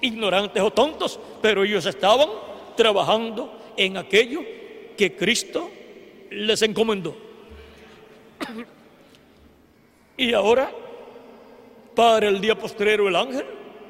ignorantes 0.00 0.62
o 0.62 0.70
tontos, 0.70 1.18
pero 1.42 1.64
ellos 1.64 1.86
estaban 1.86 2.28
trabajando 2.76 3.58
en 3.76 3.96
aquello 3.96 4.42
que 4.96 5.16
Cristo 5.16 5.70
les 6.30 6.62
encomendó. 6.62 7.16
Y 10.16 10.34
ahora, 10.34 10.70
para 11.94 12.28
el 12.28 12.40
día 12.40 12.58
postrero, 12.58 13.08
el 13.08 13.16
ángel 13.16 13.46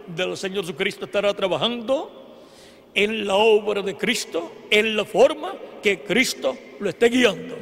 del 0.06 0.36
Señor 0.36 0.64
Jesucristo 0.64 1.04
estará 1.04 1.34
trabajando 1.34 2.38
en 2.94 3.26
la 3.26 3.34
obra 3.36 3.82
de 3.82 3.96
Cristo, 3.96 4.52
en 4.70 4.96
la 4.96 5.04
forma 5.04 5.54
que 5.82 6.02
Cristo 6.02 6.56
lo 6.78 6.90
esté 6.90 7.08
guiando. 7.08 7.56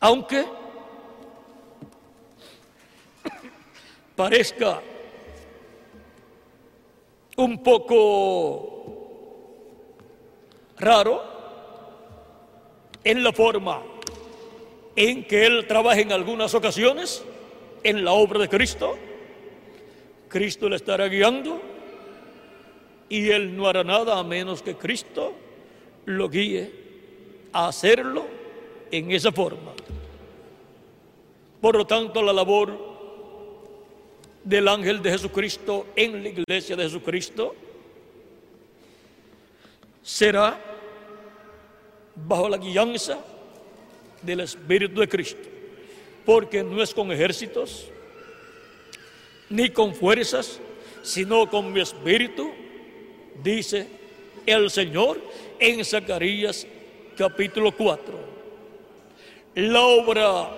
Aunque 0.00 0.44
parezca 4.16 4.80
un 7.36 7.62
poco 7.62 8.74
raro 10.78 11.22
en 13.02 13.22
la 13.24 13.32
forma 13.32 13.82
en 14.96 15.24
que 15.24 15.46
Él 15.46 15.66
trabaja 15.66 16.00
en 16.00 16.12
algunas 16.12 16.54
ocasiones 16.54 17.24
en 17.82 18.04
la 18.04 18.12
obra 18.12 18.38
de 18.38 18.48
Cristo. 18.48 18.96
Cristo 20.28 20.68
le 20.68 20.76
estará 20.76 21.08
guiando 21.08 21.60
y 23.08 23.30
Él 23.30 23.56
no 23.56 23.66
hará 23.66 23.84
nada 23.84 24.18
a 24.18 24.24
menos 24.24 24.62
que 24.62 24.76
Cristo 24.76 25.32
lo 26.06 26.28
guíe 26.28 26.70
a 27.52 27.68
hacerlo 27.68 28.26
en 28.90 29.10
esa 29.10 29.32
forma. 29.32 29.72
Por 31.60 31.76
lo 31.76 31.86
tanto, 31.86 32.22
la 32.22 32.32
labor 32.32 32.93
del 34.44 34.68
ángel 34.68 35.02
de 35.02 35.10
Jesucristo 35.10 35.86
en 35.96 36.22
la 36.22 36.28
iglesia 36.28 36.76
de 36.76 36.84
Jesucristo 36.84 37.54
será 40.02 40.60
bajo 42.14 42.48
la 42.48 42.58
guianza 42.58 43.18
del 44.20 44.40
Espíritu 44.40 45.00
de 45.00 45.08
Cristo, 45.08 45.48
porque 46.26 46.62
no 46.62 46.82
es 46.82 46.94
con 46.94 47.10
ejércitos 47.10 47.88
ni 49.48 49.70
con 49.70 49.94
fuerzas, 49.94 50.60
sino 51.02 51.48
con 51.48 51.72
mi 51.72 51.80
espíritu, 51.80 52.50
dice 53.42 53.86
el 54.46 54.70
Señor 54.70 55.20
en 55.58 55.84
Zacarías 55.84 56.66
capítulo 57.16 57.72
4. 57.72 58.34
La 59.56 59.82
obra 59.82 60.50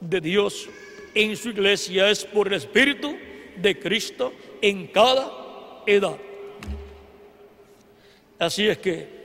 de 0.00 0.20
Dios 0.20 0.68
en 1.14 1.36
su 1.36 1.50
iglesia 1.50 2.10
es 2.10 2.24
por 2.24 2.48
el 2.48 2.54
Espíritu 2.54 3.16
de 3.56 3.78
Cristo 3.78 4.32
en 4.60 4.86
cada 4.86 5.30
edad. 5.86 6.16
Así 8.38 8.66
es 8.66 8.78
que 8.78 9.22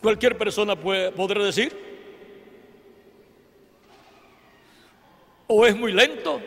cualquier 0.00 0.36
persona 0.36 0.76
puede, 0.76 1.10
podrá 1.12 1.42
decir, 1.44 1.76
o 5.46 5.66
es 5.66 5.76
muy 5.76 5.92
lento, 5.92 6.40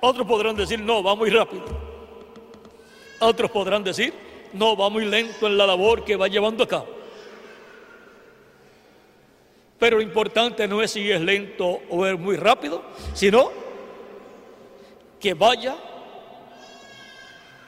otros 0.00 0.26
podrán 0.26 0.56
decir, 0.56 0.80
no, 0.80 1.02
va 1.02 1.14
muy 1.14 1.30
rápido. 1.30 1.64
Otros 3.20 3.50
podrán 3.50 3.82
decir, 3.82 4.12
no, 4.52 4.76
va 4.76 4.90
muy 4.90 5.04
lento 5.04 5.46
en 5.46 5.56
la 5.56 5.66
labor 5.66 6.04
que 6.04 6.16
va 6.16 6.28
llevando 6.28 6.64
a 6.64 6.68
cabo. 6.68 6.95
Pero 9.78 9.96
lo 9.96 10.02
importante 10.02 10.66
no 10.66 10.82
es 10.82 10.92
si 10.92 11.10
es 11.10 11.20
lento 11.20 11.80
o 11.90 12.06
es 12.06 12.18
muy 12.18 12.36
rápido, 12.36 12.82
sino 13.12 13.50
que 15.20 15.34
vaya 15.34 15.76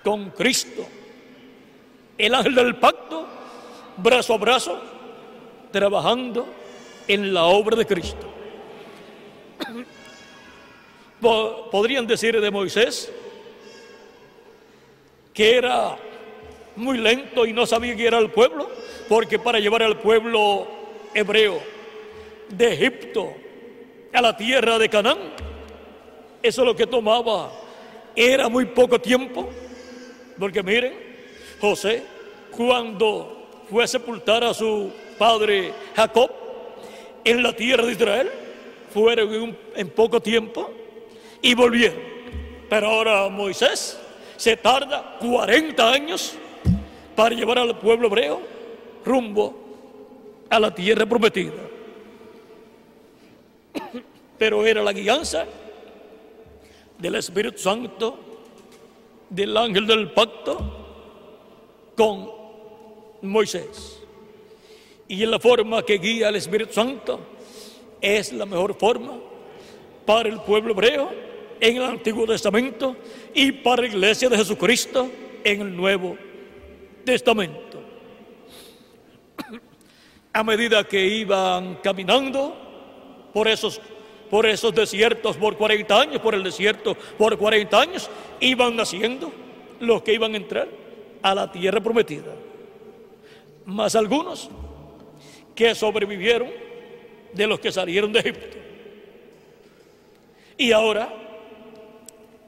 con 0.03 0.31
Cristo, 0.31 0.87
el 2.17 2.35
ángel 2.35 2.55
del 2.55 2.77
pacto, 2.77 3.27
brazo 3.99 4.35
a 4.35 4.39
brazo, 4.39 4.81
trabajando 5.71 6.47
en 7.07 7.35
la 7.35 7.45
obra 7.45 7.77
de 7.77 7.87
Cristo. 7.87 8.27
Podrían 11.21 12.07
decir 12.07 12.41
de 12.41 12.51
Moisés 12.51 13.13
que 15.35 15.57
era 15.57 15.97
muy 16.75 16.99
lento 16.99 17.45
y 17.47 17.53
no 17.53 17.67
sabía 17.67 17.95
guiar 17.95 18.15
al 18.15 18.33
pueblo, 18.33 18.69
porque 19.09 19.39
para 19.39 19.61
llevar 19.61 19.83
al 19.83 19.99
pueblo 19.99 20.67
hebreo 21.15 21.78
de 22.49 22.73
Egipto 22.73 23.33
a 24.13 24.23
la 24.23 24.37
tierra 24.37 24.79
de 24.79 24.89
Canaán. 24.89 25.19
Eso 26.43 26.63
es 26.63 26.67
lo 26.67 26.77
que 26.77 26.87
tomaba. 26.87 27.53
Era 28.15 28.49
muy 28.49 28.67
poco 28.67 29.01
tiempo. 29.01 29.49
Porque 30.39 30.63
miren, 30.63 30.95
José, 31.61 32.03
cuando 32.51 33.65
fue 33.69 33.85
a 33.85 33.87
sepultar 33.87 34.45
a 34.45 34.55
su 34.55 34.91
padre 35.19 35.73
Jacob 35.95 36.31
en 37.25 37.43
la 37.43 37.55
tierra 37.55 37.85
de 37.85 37.93
Israel, 37.93 38.31
fueron 38.93 39.57
en 39.75 39.89
poco 39.91 40.21
tiempo 40.21 40.71
y 41.43 41.55
volvieron. 41.55 41.99
Pero 42.69 42.87
ahora 42.87 43.29
Moisés 43.29 43.99
se 44.37 44.57
tarda 44.57 45.17
40 45.21 45.93
años 45.93 46.35
para 47.17 47.35
llevar 47.35 47.59
al 47.59 47.77
pueblo 47.79 48.07
hebreo 48.07 48.41
rumbo 49.05 49.55
a 50.49 50.61
la 50.61 50.75
tierra 50.75 51.05
prometida 51.05 51.69
pero 54.39 54.67
era 54.67 54.83
la 54.83 54.93
guianza 54.93 55.47
del 56.99 57.15
Espíritu 57.15 57.59
Santo, 57.59 58.19
del 59.31 59.57
ángel 59.57 59.87
del 59.87 60.11
pacto 60.11 61.93
con 61.97 62.31
Moisés. 63.23 64.01
Y 65.07 65.23
en 65.23 65.31
la 65.31 65.39
forma 65.39 65.83
que 65.83 65.99
guía 65.99 66.29
el 66.29 66.37
Espíritu 66.37 66.73
Santo 66.73 67.21
es 68.01 68.33
la 68.33 68.47
mejor 68.47 68.75
forma 68.79 69.19
para 70.05 70.29
el 70.29 70.41
pueblo 70.41 70.73
hebreo 70.73 71.11
en 71.61 71.77
el 71.77 71.83
Antiguo 71.83 72.27
Testamento 72.27 72.97
y 73.35 73.53
para 73.53 73.83
la 73.83 73.89
iglesia 73.89 74.29
de 74.29 74.37
Jesucristo 74.37 75.11
en 75.45 75.61
el 75.61 75.77
Nuevo 75.77 76.17
Testamento. 77.05 77.83
A 80.33 80.45
medida 80.45 80.85
que 80.85 81.05
iban 81.05 81.77
caminando 81.77 82.68
por 83.33 83.49
esos 83.49 83.81
por 84.31 84.47
esos 84.47 84.75
desiertos 84.75 85.37
por 85.37 85.57
40 85.57 86.01
años, 86.01 86.21
por 86.21 86.35
el 86.35 86.43
desierto 86.43 86.95
por 87.17 87.37
40 87.39 87.81
años, 87.81 88.11
iban 88.41 88.77
naciendo 88.77 89.33
los 89.81 90.03
que 90.03 90.13
iban 90.13 90.35
a 90.35 90.37
entrar 90.37 90.69
a 91.23 91.35
la 91.35 91.51
tierra 91.51 91.81
prometida. 91.81 92.35
Más 93.65 93.95
algunos 93.95 94.51
que 95.55 95.75
sobrevivieron 95.75 96.49
de 97.33 97.47
los 97.47 97.61
que 97.61 97.73
salieron 97.73 98.13
de 98.13 98.21
Egipto. 98.21 98.57
Y 100.57 100.73
ahora, 100.73 101.13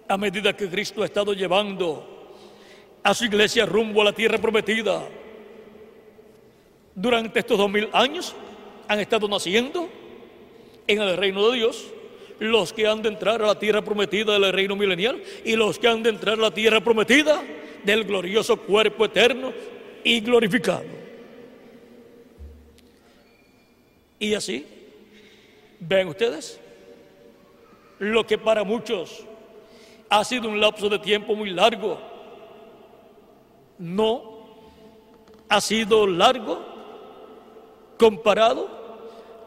a 0.09 0.17
medida 0.17 0.57
que 0.57 0.69
Cristo 0.69 1.03
ha 1.03 1.07
estado 1.07 1.33
llevando 1.33 2.37
a 3.03 3.15
su 3.15 3.25
iglesia 3.25 3.67
rumbo 3.67 4.03
a 4.03 4.05
la 4.05 4.13
tierra 4.13 4.39
prometida, 4.39 5.03
durante 6.95 7.39
estos 7.39 7.57
dos 7.57 7.71
mil 7.71 7.89
años 7.93 8.35
han 8.89 9.01
estado 9.01 9.29
naciendo 9.29 9.89
en 10.93 11.03
el 11.03 11.17
reino 11.17 11.49
de 11.49 11.59
Dios 11.59 11.87
los 12.41 12.73
que 12.73 12.87
han 12.87 13.03
de 13.03 13.11
entrar 13.11 13.43
a 13.43 13.47
la 13.47 13.59
tierra 13.59 13.83
prometida 13.83 14.33
del 14.33 14.53
reino 14.53 14.75
milenial 14.75 15.23
y 15.45 15.55
los 15.57 15.79
que 15.79 15.89
han 15.89 16.03
de 16.03 16.11
entrar 16.11 16.39
a 16.39 16.43
la 16.43 16.51
tierra 16.51 16.81
prometida 16.81 17.43
del 17.85 18.05
glorioso 18.05 18.57
cuerpo 18.57 19.05
eterno 19.05 19.53
y 20.03 20.21
glorificado. 20.21 20.85
Y 24.19 24.35
así, 24.35 24.67
ven 25.81 26.09
ustedes, 26.09 26.59
lo 27.99 28.27
que 28.27 28.39
para 28.39 28.65
muchos 28.65 29.25
ha 30.09 30.25
sido 30.25 30.49
un 30.49 30.61
lapso 30.61 30.89
de 30.89 30.99
tiempo 30.99 31.35
muy 31.35 31.51
largo, 31.51 32.01
no 33.79 34.41
ha 35.49 35.61
sido 35.61 36.07
largo 36.07 36.65
comparado 37.99 38.69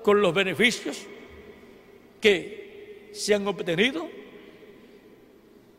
con 0.03 0.21
los 0.21 0.33
beneficios 0.33 1.07
que 2.23 3.09
se 3.11 3.35
han 3.35 3.45
obtenido 3.45 4.07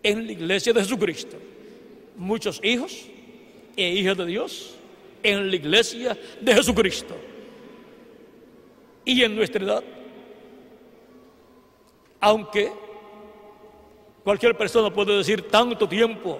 en 0.03 0.27
la 0.27 0.33
iglesia 0.33 0.75
de 0.75 0.83
Jesucristo. 0.83 1.39
Muchos 2.19 2.61
hijos 2.63 3.07
e 3.75 3.89
hijas 3.89 4.15
de 4.19 4.27
Dios 4.27 4.75
en 5.23 5.49
la 5.49 5.57
iglesia 5.57 6.19
de 6.43 6.55
Jesucristo. 6.55 7.17
Y 9.07 9.23
en 9.23 9.35
nuestra 9.35 9.65
edad, 9.65 9.85
aunque 12.21 12.71
cualquier 14.23 14.55
persona 14.55 14.93
puede 14.93 15.17
decir 15.17 15.49
tanto 15.49 15.89
tiempo 15.89 16.39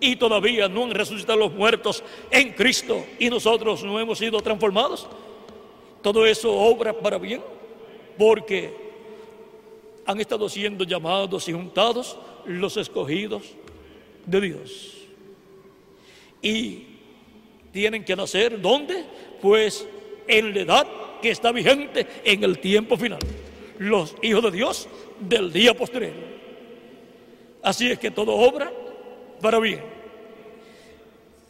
y 0.00 0.16
todavía 0.16 0.68
no 0.68 0.82
han 0.82 0.90
resucitado 0.90 1.38
los 1.38 1.52
muertos 1.52 2.02
en 2.32 2.52
Cristo 2.54 3.06
y 3.20 3.30
nosotros 3.30 3.84
no 3.84 4.00
hemos 4.00 4.18
sido 4.18 4.40
transformados, 4.40 5.06
todo 6.02 6.26
eso 6.26 6.52
obra 6.52 6.92
para 6.92 7.16
bien, 7.16 7.40
porque 8.18 8.79
han 10.10 10.20
estado 10.20 10.48
siendo 10.48 10.82
llamados 10.82 11.48
y 11.48 11.52
juntados 11.52 12.18
los 12.44 12.76
escogidos 12.76 13.44
de 14.26 14.40
Dios. 14.40 14.96
Y 16.42 16.86
tienen 17.70 18.04
que 18.04 18.16
nacer, 18.16 18.60
¿dónde? 18.60 19.04
Pues 19.40 19.86
en 20.26 20.52
la 20.52 20.60
edad 20.62 20.86
que 21.22 21.30
está 21.30 21.52
vigente 21.52 22.08
en 22.24 22.42
el 22.42 22.58
tiempo 22.58 22.96
final. 22.96 23.20
Los 23.78 24.16
hijos 24.20 24.42
de 24.42 24.50
Dios 24.50 24.88
del 25.20 25.52
día 25.52 25.74
posterior. 25.74 26.12
Así 27.62 27.88
es 27.88 27.98
que 28.00 28.10
todo 28.10 28.34
obra 28.34 28.72
para 29.40 29.60
bien. 29.60 29.80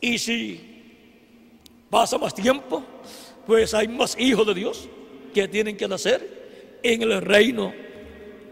Y 0.03 0.19
si 0.19 0.61
pasa 1.89 2.19
más 2.19 2.35
tiempo, 2.35 2.85
pues 3.47 3.73
hay 3.73 3.89
más 3.89 4.19
hijos 4.19 4.47
de 4.47 4.53
Dios 4.53 4.87
que 5.33 5.49
tienen 5.49 5.79
que 5.79 5.89
nacer 5.89 6.81
en 6.83 7.01
el 7.01 7.23
reino 7.23 7.73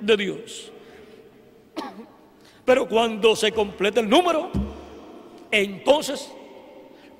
de 0.00 0.16
Dios. 0.16 0.72
Pero 2.64 2.88
cuando 2.88 3.34
se 3.34 3.52
completa 3.52 4.00
el 4.00 4.08
número, 4.08 4.50
entonces 5.50 6.30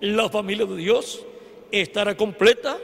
la 0.00 0.28
familia 0.28 0.66
de 0.66 0.76
Dios 0.76 1.24
estará 1.70 2.16
completa, 2.16 2.78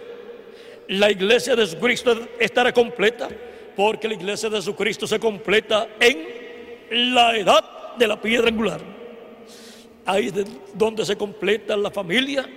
la 0.89 1.11
iglesia 1.11 1.57
de 1.57 1.63
Jesucristo 1.63 2.29
estará 2.39 2.73
completa, 2.73 3.29
porque 3.77 4.09
la 4.09 4.15
iglesia 4.15 4.49
de 4.49 4.57
Jesucristo 4.57 5.07
se 5.07 5.19
completa 5.19 5.89
en 6.01 7.15
la 7.15 7.37
edad 7.37 7.97
de 7.97 8.07
la 8.07 8.21
piedra 8.21 8.49
angular. 8.49 8.81
Ahí 10.07 10.27
es 10.27 10.35
donde 10.75 11.05
se 11.05 11.17
completa 11.17 11.77
la 11.77 11.91
familia 11.91 12.49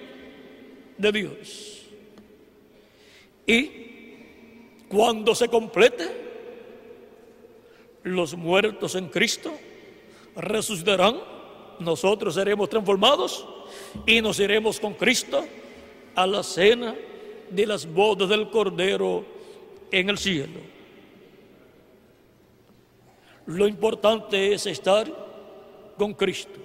de 0.98 1.12
Dios. 1.12 1.86
Y 3.46 3.72
cuando 4.90 5.34
se 5.34 5.48
complete, 5.48 6.27
los 8.08 8.36
muertos 8.36 8.96
en 8.96 9.08
Cristo 9.08 9.52
resucitarán, 10.36 11.18
nosotros 11.80 12.36
seremos 12.36 12.70
transformados 12.70 13.48
y 14.06 14.22
nos 14.22 14.40
iremos 14.40 14.80
con 14.80 14.94
Cristo 14.94 15.46
a 16.16 16.26
la 16.26 16.44
cena 16.44 16.96
de 17.50 17.66
las 17.66 17.86
bodas 17.86 18.30
del 18.30 18.50
Cordero 18.50 19.26
en 19.92 20.10
el 20.10 20.18
cielo. 20.18 20.60
Lo 23.46 23.68
importante 23.68 24.54
es 24.54 24.66
estar 24.66 25.08
con 25.98 26.14
Cristo 26.14 26.60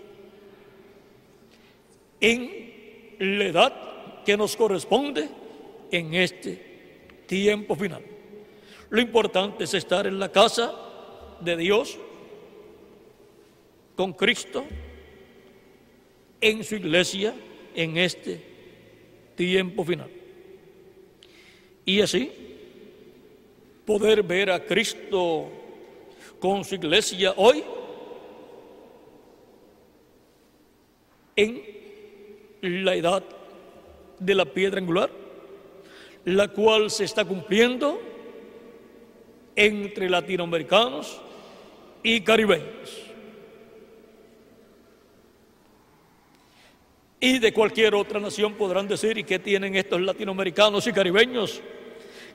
en 2.20 3.16
la 3.18 3.44
edad 3.44 4.22
que 4.24 4.36
nos 4.36 4.56
corresponde 4.56 5.28
en 5.90 6.14
este 6.14 7.24
tiempo 7.26 7.74
final. 7.74 8.02
Lo 8.90 9.00
importante 9.00 9.64
es 9.64 9.74
estar 9.74 10.06
en 10.06 10.18
la 10.18 10.30
casa 10.30 10.72
de 11.44 11.56
Dios 11.56 11.98
con 13.96 14.12
Cristo 14.12 14.64
en 16.40 16.64
su 16.64 16.76
iglesia 16.76 17.34
en 17.74 17.96
este 17.96 18.40
tiempo 19.36 19.84
final. 19.84 20.10
Y 21.84 22.00
así 22.00 22.30
poder 23.84 24.22
ver 24.22 24.50
a 24.50 24.64
Cristo 24.64 25.50
con 26.38 26.64
su 26.64 26.76
iglesia 26.76 27.34
hoy 27.36 27.64
en 31.36 31.62
la 32.60 32.94
edad 32.94 33.24
de 34.18 34.34
la 34.34 34.44
piedra 34.44 34.78
angular 34.78 35.22
la 36.24 36.48
cual 36.48 36.90
se 36.90 37.04
está 37.04 37.24
cumpliendo 37.24 38.00
entre 39.56 40.08
latinoamericanos 40.08 41.20
y 42.02 42.20
caribeños. 42.20 43.02
Y 47.20 47.38
de 47.38 47.52
cualquier 47.52 47.94
otra 47.94 48.18
nación 48.18 48.54
podrán 48.54 48.88
decir, 48.88 49.16
¿y 49.16 49.24
qué 49.24 49.38
tienen 49.38 49.76
estos 49.76 50.00
latinoamericanos 50.00 50.86
y 50.88 50.92
caribeños 50.92 51.60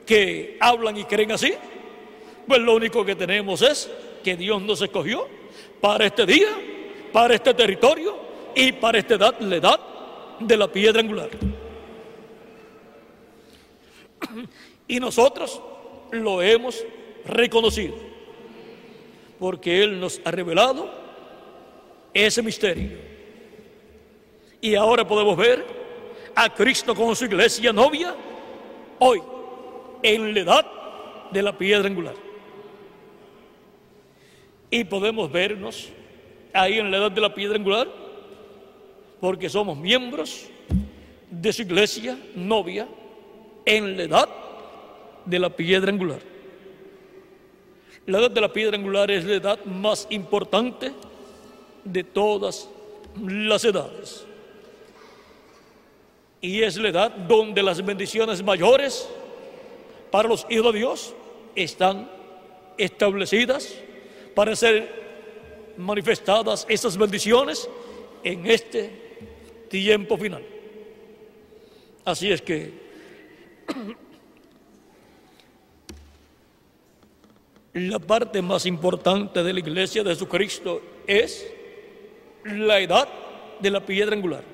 que 0.06 0.56
hablan 0.60 0.96
y 0.96 1.04
creen 1.04 1.32
así? 1.32 1.52
Pues 2.46 2.60
lo 2.60 2.74
único 2.74 3.04
que 3.04 3.14
tenemos 3.14 3.60
es 3.60 3.90
que 4.24 4.34
Dios 4.34 4.62
nos 4.62 4.80
escogió 4.80 5.28
para 5.82 6.06
este 6.06 6.24
día, 6.24 6.48
para 7.12 7.34
este 7.34 7.52
territorio 7.52 8.16
y 8.54 8.72
para 8.72 8.98
esta 8.98 9.14
edad, 9.16 9.38
la 9.40 9.56
edad 9.56 9.80
de 10.40 10.56
la 10.56 10.72
piedra 10.72 11.00
angular. 11.00 11.28
Y 14.86 14.98
nosotros 15.00 15.60
lo 16.12 16.40
hemos 16.40 16.82
reconocido, 17.26 17.94
porque 19.38 19.82
Él 19.82 20.00
nos 20.00 20.20
ha 20.24 20.30
revelado 20.30 20.90
ese 22.12 22.42
misterio. 22.42 22.98
Y 24.60 24.74
ahora 24.74 25.06
podemos 25.06 25.36
ver 25.36 25.64
a 26.34 26.52
Cristo 26.52 26.94
con 26.94 27.14
su 27.14 27.24
iglesia 27.24 27.72
novia 27.72 28.14
hoy, 28.98 29.22
en 30.02 30.34
la 30.34 30.40
edad 30.40 30.66
de 31.30 31.42
la 31.42 31.56
piedra 31.56 31.86
angular. 31.86 32.14
Y 34.70 34.84
podemos 34.84 35.30
vernos 35.30 35.88
ahí 36.52 36.78
en 36.78 36.90
la 36.90 36.98
edad 36.98 37.10
de 37.10 37.20
la 37.20 37.34
piedra 37.34 37.56
angular, 37.56 37.88
porque 39.20 39.48
somos 39.48 39.76
miembros 39.76 40.46
de 41.30 41.52
su 41.52 41.62
iglesia 41.62 42.18
novia 42.34 42.88
en 43.64 43.96
la 43.96 44.02
edad 44.02 44.28
de 45.24 45.38
la 45.38 45.50
piedra 45.50 45.90
angular. 45.90 46.27
La 48.08 48.20
edad 48.20 48.30
de 48.30 48.40
la 48.40 48.50
piedra 48.50 48.74
angular 48.74 49.10
es 49.10 49.22
la 49.26 49.34
edad 49.34 49.64
más 49.66 50.06
importante 50.08 50.92
de 51.84 52.04
todas 52.04 52.66
las 53.22 53.62
edades. 53.66 54.24
Y 56.40 56.62
es 56.62 56.78
la 56.78 56.88
edad 56.88 57.10
donde 57.10 57.62
las 57.62 57.84
bendiciones 57.84 58.42
mayores 58.42 59.06
para 60.10 60.26
los 60.26 60.46
hijos 60.48 60.72
de 60.72 60.78
Dios 60.78 61.14
están 61.54 62.10
establecidas 62.78 63.74
para 64.34 64.56
ser 64.56 65.74
manifestadas 65.76 66.64
esas 66.66 66.96
bendiciones 66.96 67.68
en 68.24 68.46
este 68.46 69.66
tiempo 69.68 70.16
final. 70.16 70.42
Así 72.06 72.32
es 72.32 72.40
que 72.40 72.72
la 77.74 77.98
parte 77.98 78.42
más 78.42 78.66
importante 78.66 79.42
de 79.42 79.52
la 79.52 79.60
iglesia 79.60 80.02
de 80.02 80.10
Jesucristo 80.10 80.80
es 81.06 81.46
la 82.44 82.80
edad 82.80 83.08
de 83.60 83.70
la 83.70 83.84
piedra 83.84 84.16
angular, 84.16 84.44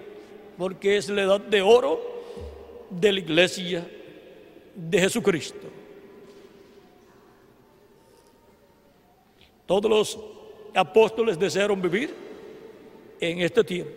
porque 0.58 0.96
es 0.96 1.08
la 1.08 1.22
edad 1.22 1.40
de 1.40 1.62
oro 1.62 2.00
de 2.90 3.12
la 3.12 3.18
iglesia 3.20 3.88
de 4.74 5.00
Jesucristo. 5.00 5.68
Todos 9.66 9.90
los 9.90 10.18
apóstoles 10.74 11.38
desearon 11.38 11.80
vivir 11.80 12.14
en 13.20 13.40
este 13.40 13.64
tiempo. 13.64 13.92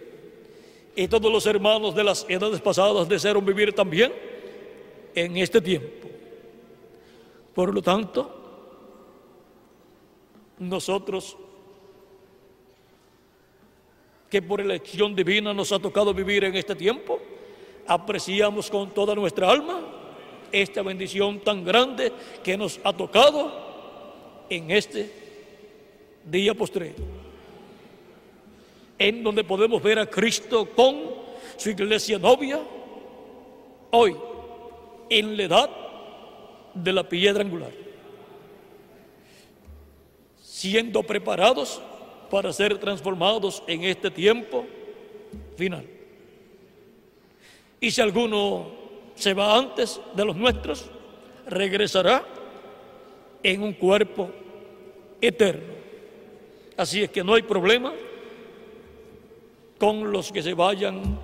Y 0.96 1.08
todos 1.08 1.32
los 1.32 1.46
hermanos 1.46 1.94
de 1.94 2.04
las 2.04 2.26
edades 2.30 2.62
pasadas 2.62 3.08
desearon 3.08 3.46
vivir 3.46 3.74
también 3.74 4.12
en 5.14 5.38
este 5.38 5.60
tiempo. 5.62 6.08
Por 7.54 7.74
lo 7.74 7.82
tanto, 7.82 8.36
nosotros 10.60 11.38
que 14.30 14.42
por 14.42 14.60
elección 14.60 15.16
divina 15.16 15.53
nos 15.53 15.72
ha 15.72 15.80
tocado 15.80 16.14
vivir 16.14 16.44
en 16.44 16.56
este 16.56 16.76
tiempo, 16.76 17.19
apreciamos 17.88 18.69
con 18.69 18.92
toda 18.92 19.16
nuestra 19.16 19.50
alma 19.50 19.82
esta 20.52 20.82
bendición 20.82 21.40
tan 21.40 21.64
grande 21.64 22.11
que 22.44 22.58
nos 22.58 22.80
ha 22.84 22.94
tocado 22.94 24.45
en 24.50 24.72
este 24.72 25.11
día 26.26 26.53
postrero, 26.53 26.95
en 28.98 29.24
donde 29.24 29.44
podemos 29.44 29.82
ver 29.82 30.00
a 30.00 30.06
Cristo 30.06 30.68
con 30.76 30.98
su 31.58 31.69
iglesia 31.69 32.19
novia, 32.19 32.60
hoy 33.92 34.16
en 35.10 35.38
la 35.38 35.44
edad 35.44 35.69
de 36.74 36.94
la 36.94 37.08
piedra 37.08 37.44
angular, 37.44 37.72
siendo 40.58 41.03
preparados 41.03 41.80
para 42.32 42.52
ser 42.52 42.80
transformados 42.80 43.61
en 43.68 43.84
este 43.84 44.10
tiempo 44.10 44.66
final. 45.56 45.86
Y 47.80 47.92
si 47.92 48.02
alguno 48.02 48.72
se 49.14 49.36
va 49.36 49.56
antes 49.56 50.02
de 50.16 50.26
los 50.26 50.36
nuestros, 50.36 50.90
regresará 51.45 52.26
en 53.44 53.61
un 53.61 53.74
cuerpo 53.74 54.32
eterno. 55.22 55.76
Así 56.76 57.03
es 57.03 57.11
que 57.11 57.24
no 57.24 57.36
hay 57.36 57.44
problema 57.44 57.94
con 59.77 60.11
los 60.11 60.32
que 60.32 60.42
se 60.42 60.56
vayan 60.56 61.19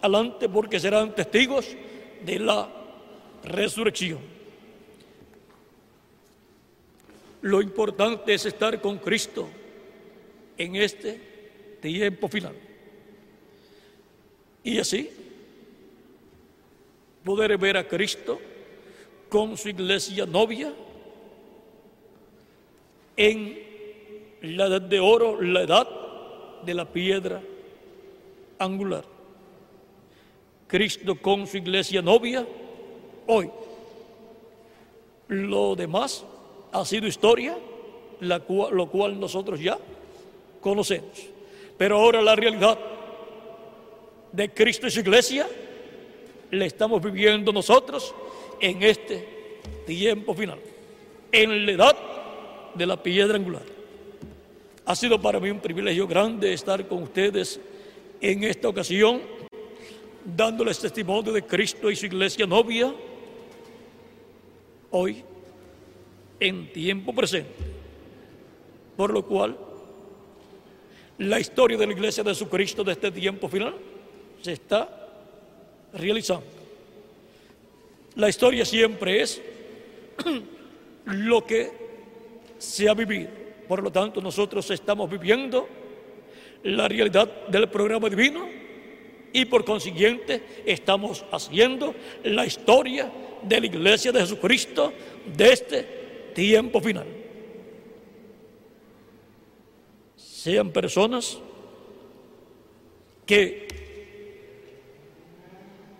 adelante 0.00 0.48
porque 0.48 0.80
serán 0.80 1.14
testigos 1.14 1.68
de 2.24 2.38
la 2.40 2.68
resurrección. 3.44 4.31
Lo 7.42 7.60
importante 7.60 8.34
es 8.34 8.46
estar 8.46 8.80
con 8.80 8.98
Cristo 8.98 9.48
en 10.56 10.76
este 10.76 11.20
tiempo 11.80 12.28
final. 12.28 12.54
Y 14.62 14.78
así 14.78 15.10
poder 17.24 17.58
ver 17.58 17.76
a 17.76 17.86
Cristo 17.86 18.40
con 19.28 19.56
su 19.56 19.68
iglesia 19.68 20.24
novia 20.24 20.72
en 23.16 23.58
la 24.42 24.66
edad 24.66 24.80
de 24.80 25.00
oro, 25.00 25.40
la 25.40 25.62
edad 25.62 25.88
de 26.64 26.74
la 26.74 26.90
piedra 26.90 27.42
angular. 28.58 29.04
Cristo 30.68 31.20
con 31.20 31.46
su 31.46 31.56
iglesia 31.56 32.00
novia 32.00 32.46
hoy. 33.26 33.50
Lo 35.28 35.74
demás 35.74 36.24
ha 36.72 36.84
sido 36.84 37.06
historia, 37.06 37.56
la 38.20 38.42
lo 38.48 38.88
cual 38.88 39.20
nosotros 39.20 39.60
ya 39.60 39.78
conocemos. 40.60 41.20
Pero 41.76 41.98
ahora 41.98 42.22
la 42.22 42.34
realidad 42.34 42.78
de 44.32 44.50
Cristo 44.50 44.86
y 44.86 44.90
su 44.90 45.00
iglesia 45.00 45.46
la 46.50 46.64
estamos 46.64 47.02
viviendo 47.02 47.52
nosotros 47.52 48.14
en 48.60 48.82
este 48.82 49.58
tiempo 49.86 50.34
final, 50.34 50.58
en 51.30 51.66
la 51.66 51.72
edad 51.72 51.96
de 52.74 52.86
la 52.86 53.02
piedra 53.02 53.36
angular. 53.36 53.62
Ha 54.84 54.96
sido 54.96 55.20
para 55.20 55.38
mí 55.38 55.50
un 55.50 55.60
privilegio 55.60 56.06
grande 56.06 56.52
estar 56.52 56.86
con 56.88 57.02
ustedes 57.04 57.60
en 58.20 58.44
esta 58.44 58.68
ocasión, 58.68 59.20
dándoles 60.24 60.78
testimonio 60.78 61.32
de 61.32 61.42
Cristo 61.42 61.90
y 61.90 61.96
su 61.96 62.06
iglesia 62.06 62.46
novia, 62.46 62.92
hoy, 64.90 65.24
en 66.42 66.72
tiempo 66.72 67.14
presente. 67.14 67.54
Por 68.96 69.12
lo 69.12 69.24
cual, 69.24 69.56
la 71.18 71.38
historia 71.38 71.78
de 71.78 71.86
la 71.86 71.92
iglesia 71.92 72.24
de 72.24 72.30
Jesucristo 72.30 72.82
de 72.82 72.92
este 72.92 73.12
tiempo 73.12 73.48
final 73.48 73.74
se 74.40 74.52
está 74.52 74.88
realizando. 75.94 76.46
La 78.16 78.28
historia 78.28 78.64
siempre 78.64 79.22
es 79.22 79.40
lo 81.06 81.46
que 81.46 81.70
se 82.58 82.88
ha 82.88 82.94
vivido. 82.94 83.30
Por 83.68 83.82
lo 83.82 83.92
tanto, 83.92 84.20
nosotros 84.20 84.68
estamos 84.72 85.08
viviendo 85.08 85.68
la 86.64 86.88
realidad 86.88 87.46
del 87.46 87.68
programa 87.68 88.10
divino 88.10 88.48
y 89.32 89.44
por 89.44 89.64
consiguiente 89.64 90.42
estamos 90.66 91.24
haciendo 91.30 91.94
la 92.24 92.44
historia 92.44 93.10
de 93.42 93.60
la 93.60 93.66
iglesia 93.66 94.10
de 94.10 94.20
Jesucristo 94.20 94.92
de 95.36 95.52
este 95.52 96.01
tiempo 96.34 96.80
final. 96.80 97.06
Sean 100.16 100.70
personas 100.70 101.38
que 103.26 103.68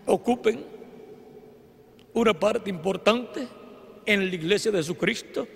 ocupen 0.05 0.65
una 2.13 2.37
parte 2.37 2.69
importante 2.69 3.47
en 4.05 4.29
la 4.29 4.35
iglesia 4.35 4.71
de 4.71 4.79
Jesucristo 4.79 5.47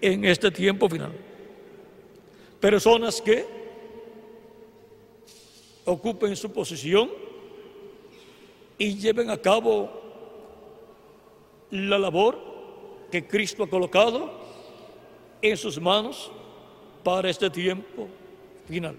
en 0.00 0.24
este 0.24 0.50
tiempo 0.50 0.88
final. 0.88 1.12
Personas 2.60 3.20
que 3.20 3.44
ocupen 5.84 6.36
su 6.36 6.52
posición 6.52 7.10
y 8.78 8.96
lleven 8.96 9.30
a 9.30 9.36
cabo 9.36 10.02
la 11.70 11.98
labor 11.98 12.53
que 13.14 13.24
Cristo 13.24 13.62
ha 13.62 13.70
colocado 13.70 14.28
en 15.40 15.56
sus 15.56 15.80
manos 15.80 16.32
para 17.04 17.30
este 17.30 17.48
tiempo 17.48 18.08
final. 18.66 18.96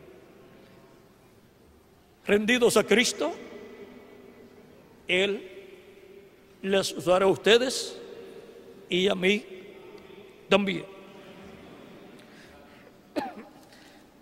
Rendidos 2.25 2.77
a 2.77 2.85
Cristo, 2.85 3.33
él 5.05 5.51
les 6.61 6.93
usará 6.93 7.25
a 7.25 7.27
ustedes 7.27 7.99
y 8.87 9.09
a 9.09 9.15
mí 9.15 9.43
también. 10.47 10.85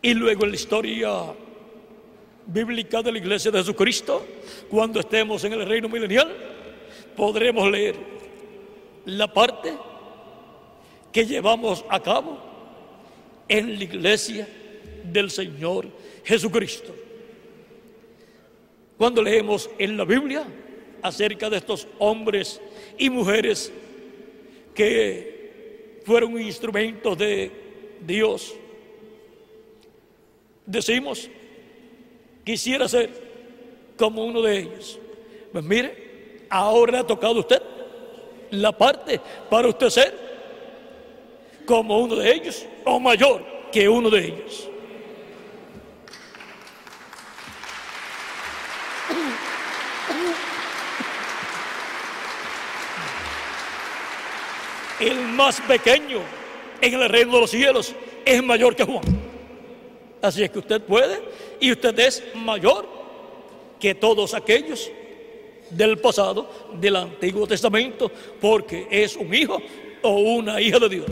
Y 0.01 0.15
luego 0.15 0.45
en 0.45 0.49
la 0.49 0.55
historia 0.55 1.11
bíblica 2.47 3.03
de 3.03 3.11
la 3.11 3.19
iglesia 3.19 3.51
de 3.51 3.59
Jesucristo, 3.59 4.25
cuando 4.71 5.01
estemos 5.01 5.43
en 5.43 5.53
el 5.53 5.67
reino 5.67 5.87
milenial, 5.87 6.35
podremos 7.15 7.69
leer 7.69 8.12
la 9.05 9.31
parte 9.31 9.73
que 11.11 11.25
llevamos 11.25 11.85
a 11.89 11.99
cabo 12.01 12.39
en 13.47 13.77
la 13.77 13.83
iglesia 13.83 14.47
del 15.03 15.29
Señor 15.29 15.87
Jesucristo. 16.23 16.93
Cuando 18.97 19.21
leemos 19.21 19.69
en 19.77 19.97
la 19.97 20.05
Biblia, 20.05 20.45
acerca 21.03 21.49
de 21.49 21.57
estos 21.57 21.85
hombres 21.99 22.61
y 22.97 23.09
mujeres 23.09 23.71
que 24.73 25.99
fueron 26.05 26.39
instrumentos 26.39 27.17
de 27.17 27.51
Dios. 28.01 28.55
Decimos, 30.65 31.29
quisiera 32.45 32.87
ser 32.87 33.11
como 33.97 34.25
uno 34.25 34.41
de 34.41 34.59
ellos. 34.59 34.97
Pues 35.51 35.63
mire, 35.63 36.45
ahora 36.49 37.01
ha 37.01 37.07
tocado 37.07 37.41
usted 37.41 37.61
la 38.53 38.71
parte 38.71 39.19
para 39.49 39.67
usted 39.67 39.89
ser 39.89 40.13
como 41.65 41.99
uno 41.99 42.15
de 42.15 42.31
ellos 42.31 42.65
o 42.85 42.99
mayor 42.99 43.43
que 43.71 43.87
uno 43.89 44.09
de 44.09 44.25
ellos. 44.25 44.69
el 54.99 55.19
más 55.27 55.59
pequeño 55.61 56.19
en 56.79 56.93
el 56.93 57.09
reino 57.09 57.33
de 57.33 57.41
los 57.41 57.51
cielos 57.51 57.93
es 58.23 58.41
mayor 58.41 58.75
que 58.75 58.83
Juan. 58.83 59.03
Así 60.21 60.43
es 60.43 60.49
que 60.49 60.59
usted 60.59 60.81
puede 60.81 61.21
y 61.59 61.71
usted 61.71 61.97
es 61.99 62.23
mayor 62.35 62.87
que 63.79 63.93
todos 63.93 64.33
aquellos 64.33 64.89
del 65.69 65.97
pasado, 65.97 66.49
del 66.79 66.95
Antiguo 66.95 67.47
Testamento, 67.47 68.11
porque 68.39 68.87
es 68.89 69.15
un 69.15 69.33
hijo 69.33 69.61
o 70.01 70.11
una 70.17 70.61
hija 70.61 70.79
de 70.79 70.89
Dios. 70.89 71.07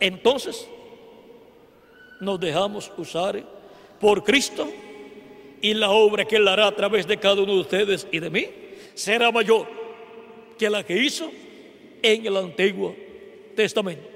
Entonces, 0.00 0.68
nos 2.20 2.38
dejamos 2.38 2.90
usar 2.96 3.42
por 4.00 4.22
Cristo 4.22 4.68
y 5.60 5.74
la 5.74 5.90
obra 5.90 6.24
que 6.24 6.36
Él 6.36 6.46
hará 6.46 6.66
a 6.66 6.74
través 6.74 7.06
de 7.06 7.18
cada 7.18 7.42
uno 7.42 7.54
de 7.54 7.60
ustedes 7.60 8.06
y 8.12 8.20
de 8.20 8.30
mí 8.30 8.46
será 8.94 9.30
mayor 9.32 9.66
que 10.56 10.70
la 10.70 10.84
que 10.84 10.96
hizo 10.96 11.30
en 12.02 12.26
el 12.26 12.36
Antiguo 12.36 12.94
Testamento. 13.56 14.08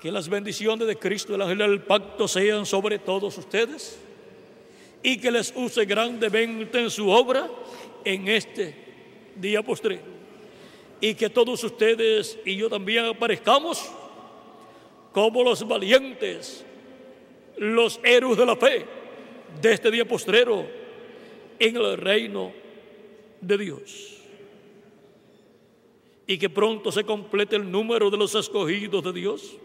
Que 0.00 0.10
las 0.10 0.28
bendiciones 0.28 0.88
de 0.88 0.96
Cristo, 0.96 1.34
el 1.34 1.42
ángel 1.42 1.58
del 1.58 1.82
pacto, 1.82 2.26
sean 2.26 2.66
sobre 2.66 2.98
todos 2.98 3.38
ustedes 3.38 3.98
y 5.02 5.18
que 5.18 5.30
les 5.30 5.52
use 5.56 5.84
grandemente 5.84 6.80
en 6.80 6.90
su 6.90 7.08
obra 7.08 7.50
en 8.04 8.28
este 8.28 8.74
día 9.36 9.62
postrero. 9.62 10.02
Y 11.00 11.14
que 11.14 11.28
todos 11.28 11.62
ustedes 11.64 12.38
y 12.44 12.56
yo 12.56 12.68
también 12.70 13.06
aparezcamos 13.06 13.90
como 15.12 15.42
los 15.42 15.66
valientes, 15.66 16.64
los 17.56 18.00
héroes 18.04 18.38
de 18.38 18.46
la 18.46 18.56
fe 18.56 18.86
de 19.60 19.72
este 19.72 19.90
día 19.90 20.06
postrero 20.06 20.66
en 21.58 21.76
el 21.76 21.96
reino 21.96 22.52
de 23.40 23.58
Dios. 23.58 24.18
Y 26.26 26.38
que 26.38 26.48
pronto 26.48 26.92
se 26.92 27.04
complete 27.04 27.56
el 27.56 27.70
número 27.70 28.08
de 28.10 28.16
los 28.16 28.34
escogidos 28.34 29.02
de 29.04 29.12
Dios. 29.12 29.56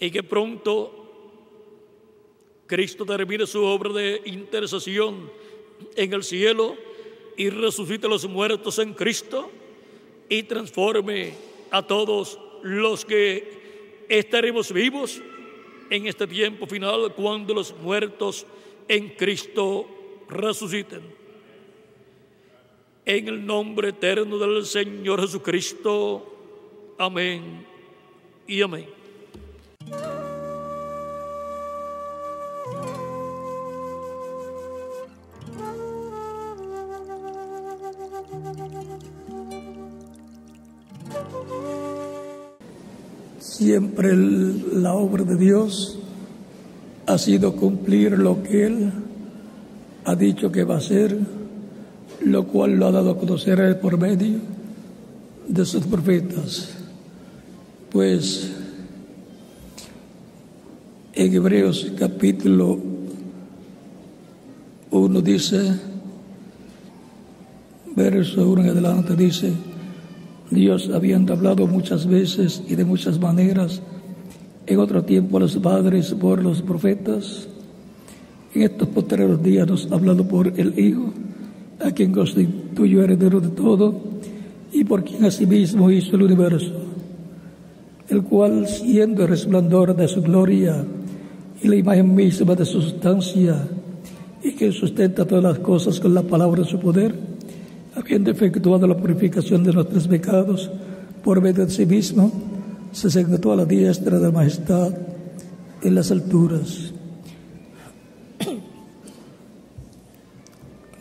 Y 0.00 0.10
que 0.10 0.22
pronto 0.22 1.07
Cristo 2.68 3.06
termine 3.06 3.46
su 3.46 3.64
obra 3.64 3.92
de 3.94 4.20
intercesión 4.26 5.30
en 5.96 6.12
el 6.12 6.22
cielo 6.22 6.76
y 7.36 7.48
resucite 7.48 8.06
a 8.06 8.10
los 8.10 8.28
muertos 8.28 8.78
en 8.78 8.92
Cristo 8.92 9.50
y 10.28 10.42
transforme 10.42 11.32
a 11.70 11.86
todos 11.86 12.38
los 12.62 13.06
que 13.06 14.04
estaremos 14.08 14.70
vivos 14.70 15.22
en 15.88 16.06
este 16.06 16.26
tiempo 16.26 16.66
final 16.66 17.14
cuando 17.14 17.54
los 17.54 17.74
muertos 17.78 18.46
en 18.86 19.08
Cristo 19.10 19.86
resuciten. 20.28 21.00
En 23.06 23.28
el 23.28 23.46
nombre 23.46 23.88
eterno 23.88 24.36
del 24.36 24.66
Señor 24.66 25.22
Jesucristo. 25.22 26.94
Amén 26.98 27.66
y 28.46 28.60
amén. 28.60 28.97
Siempre 43.58 44.16
la 44.16 44.94
obra 44.94 45.24
de 45.24 45.34
Dios 45.34 45.98
ha 47.06 47.18
sido 47.18 47.56
cumplir 47.56 48.16
lo 48.16 48.40
que 48.40 48.66
Él 48.66 48.92
ha 50.04 50.14
dicho 50.14 50.52
que 50.52 50.62
va 50.62 50.76
a 50.76 50.78
hacer, 50.78 51.18
lo 52.24 52.46
cual 52.46 52.76
lo 52.76 52.86
ha 52.86 52.92
dado 52.92 53.10
a 53.10 53.18
conocer 53.18 53.80
por 53.80 53.98
medio 53.98 54.38
de 55.48 55.66
sus 55.66 55.84
profetas. 55.86 56.68
Pues 57.90 58.52
en 61.14 61.34
Hebreos 61.34 61.90
capítulo 61.98 62.78
1 64.92 65.20
dice, 65.20 65.74
verso 67.96 68.48
1 68.48 68.62
en 68.62 68.68
adelante 68.68 69.16
dice, 69.16 69.52
Dios 70.50 70.90
habiendo 70.94 71.34
hablado 71.34 71.66
muchas 71.66 72.06
veces 72.06 72.62
y 72.68 72.74
de 72.74 72.84
muchas 72.84 73.20
maneras 73.20 73.82
en 74.66 74.78
otro 74.78 75.02
tiempo 75.02 75.36
a 75.36 75.40
los 75.40 75.56
padres 75.56 76.14
por 76.14 76.42
los 76.42 76.62
profetas, 76.62 77.48
en 78.54 78.62
estos 78.62 78.88
posteriores 78.88 79.42
días 79.42 79.66
nos 79.66 79.90
ha 79.90 79.94
hablado 79.94 80.26
por 80.26 80.48
el 80.58 80.78
Hijo, 80.78 81.12
a 81.80 81.90
quien 81.90 82.12
constituyó 82.12 83.02
heredero 83.02 83.40
de 83.40 83.48
todo 83.48 83.94
y 84.72 84.84
por 84.84 85.04
quien 85.04 85.24
asimismo 85.24 85.90
hizo 85.90 86.16
el 86.16 86.22
universo, 86.22 86.72
el 88.08 88.22
cual 88.22 88.66
siendo 88.66 89.22
el 89.22 89.28
resplandor 89.28 89.94
de 89.94 90.08
su 90.08 90.22
gloria 90.22 90.84
y 91.62 91.68
la 91.68 91.76
imagen 91.76 92.14
misma 92.14 92.54
de 92.54 92.64
su 92.64 92.80
sustancia, 92.80 93.66
y 94.42 94.52
que 94.52 94.70
sustenta 94.72 95.24
todas 95.24 95.44
las 95.44 95.58
cosas 95.58 95.98
con 95.98 96.14
la 96.14 96.22
palabra 96.22 96.62
de 96.62 96.68
su 96.68 96.78
poder, 96.78 97.14
habiendo 97.98 98.30
efectuado 98.30 98.86
la 98.86 98.96
purificación 98.96 99.64
de 99.64 99.72
nuestros 99.72 100.06
pecados 100.06 100.70
por 101.22 101.40
medio 101.40 101.66
de 101.66 101.72
sí 101.72 101.84
mismo, 101.84 102.30
se 102.92 103.10
sentó 103.10 103.52
a 103.52 103.56
la 103.56 103.64
diestra 103.64 104.18
de 104.18 104.26
la 104.26 104.32
majestad 104.32 104.92
en 105.82 105.94
las 105.94 106.10
alturas. 106.10 106.92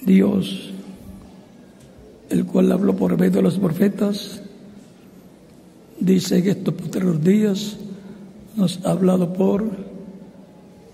Dios, 0.05 0.71
el 2.29 2.45
cual 2.45 2.71
habló 2.71 2.95
por 2.95 3.17
medio 3.17 3.37
de 3.37 3.41
los 3.43 3.57
profetas, 3.59 4.41
dice 5.99 6.39
en 6.39 6.47
estos 6.49 6.73
posteriores 6.73 7.23
días, 7.23 7.77
nos 8.55 8.83
ha 8.85 8.91
hablado 8.91 9.33
por 9.33 9.69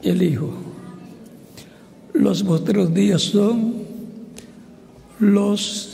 el 0.03 0.21
Hijo. 0.21 0.53
Los 2.13 2.43
posteriores 2.43 2.93
días 2.93 3.21
son 3.21 3.83
los 5.19 5.92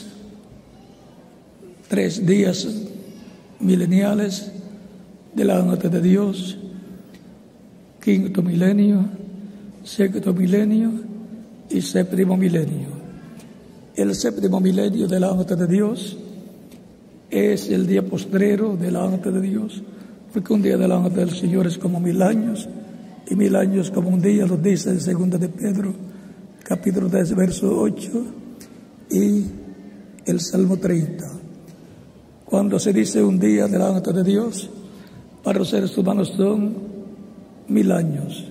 tres 1.90 2.24
días 2.24 2.68
mileniales 3.58 4.52
de 5.34 5.44
la 5.44 5.60
noche 5.60 5.88
de 5.88 6.00
Dios, 6.00 6.56
quinto 8.00 8.42
milenio, 8.42 9.06
sexto 9.82 10.32
milenio 10.32 10.92
y 11.68 11.80
séptimo 11.82 12.36
milenio. 12.36 12.90
El 13.96 14.14
séptimo 14.14 14.60
milenio 14.60 15.08
de 15.08 15.18
la 15.18 15.34
noche 15.34 15.56
de 15.56 15.66
Dios 15.66 16.16
es 17.28 17.68
el 17.70 17.88
día 17.88 18.06
postrero 18.06 18.76
de 18.76 18.92
la 18.92 19.08
noche 19.08 19.32
de 19.32 19.40
Dios, 19.40 19.82
porque 20.32 20.52
un 20.52 20.62
día 20.62 20.76
de 20.76 20.86
la 20.86 21.00
noche 21.00 21.16
del 21.16 21.30
Señor 21.30 21.66
es 21.66 21.76
como 21.76 21.98
mil 21.98 22.22
años 22.22 22.68
y 23.28 23.34
mil 23.34 23.56
años 23.56 23.90
como 23.90 24.10
un 24.10 24.22
día, 24.22 24.46
lo 24.46 24.56
dice 24.56 24.90
en 24.90 25.00
segunda 25.00 25.38
de 25.38 25.48
Pedro, 25.48 25.92
capítulo 26.62 27.08
10, 27.08 27.34
verso 27.34 27.80
8 27.80 28.26
y 29.10 29.44
el 30.24 30.38
Salmo 30.38 30.76
30. 30.76 31.39
Cuando 32.50 32.80
se 32.80 32.92
dice 32.92 33.22
un 33.22 33.38
día 33.38 33.68
delante 33.68 34.12
de 34.12 34.24
Dios, 34.24 34.68
para 35.44 35.60
los 35.60 35.70
seres 35.70 35.96
humanos 35.96 36.32
son 36.36 36.74
mil 37.68 37.92
años, 37.92 38.44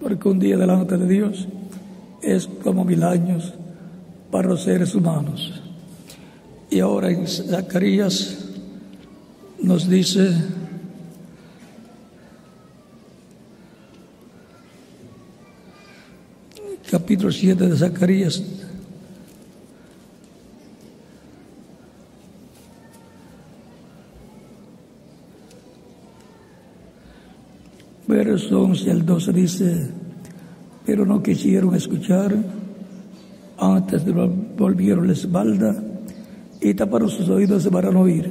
porque 0.00 0.28
un 0.28 0.38
día 0.38 0.56
delante 0.56 0.96
de 0.96 1.08
Dios 1.08 1.48
es 2.22 2.46
como 2.62 2.84
mil 2.84 3.02
años 3.02 3.52
para 4.30 4.48
los 4.48 4.62
seres 4.62 4.94
humanos. 4.94 5.52
Y 6.70 6.78
ahora 6.78 7.10
en 7.10 7.26
Zacarías 7.26 8.50
nos 9.60 9.88
dice, 9.88 10.30
capítulo 16.88 17.32
7 17.32 17.68
de 17.68 17.76
Zacarías, 17.76 18.42
Verso 28.14 28.62
11 28.62 28.90
al 28.92 29.04
12 29.04 29.32
dice, 29.32 29.90
pero 30.86 31.04
no 31.04 31.20
quisieron 31.20 31.74
escuchar, 31.74 32.32
antes 33.58 34.02
volvieron 34.56 35.08
la 35.08 35.14
espalda 35.14 35.74
y 36.60 36.74
taparon 36.74 37.08
sus 37.08 37.28
oídos 37.28 37.66
para 37.66 37.90
no 37.90 38.02
oír, 38.02 38.30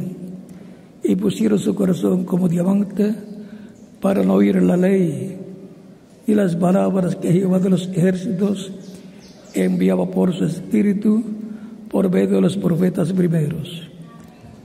y 1.04 1.18
pusieron 1.18 1.60
su 1.60 1.76
corazón 1.76 2.24
como 2.24 2.48
diamante 2.48 3.14
para 4.00 4.24
no 4.24 4.36
oír 4.36 4.64
la 4.64 4.78
ley 4.78 5.38
y 6.28 6.34
las 6.34 6.56
palabras 6.56 7.18
que 7.18 7.34
Jehová 7.34 7.60
de 7.60 7.72
los 7.72 7.90
ejércitos 7.90 8.72
enviaba 9.54 10.10
por 10.10 10.34
su 10.34 10.46
espíritu 10.46 11.22
por 11.90 12.10
medio 12.10 12.36
de 12.36 12.42
los 12.42 12.56
profetas 12.56 13.12
primeros. 13.12 13.90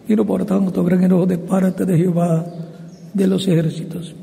Y 0.06 0.14
no 0.14 0.24
por 0.24 0.44
tanto 0.44 0.84
gran 0.84 1.02
enojo 1.02 1.26
de 1.26 1.38
parte 1.38 1.84
de 1.84 1.98
Jehová 1.98 2.46
de 3.12 3.26
los 3.26 3.48
ejércitos 3.48 4.14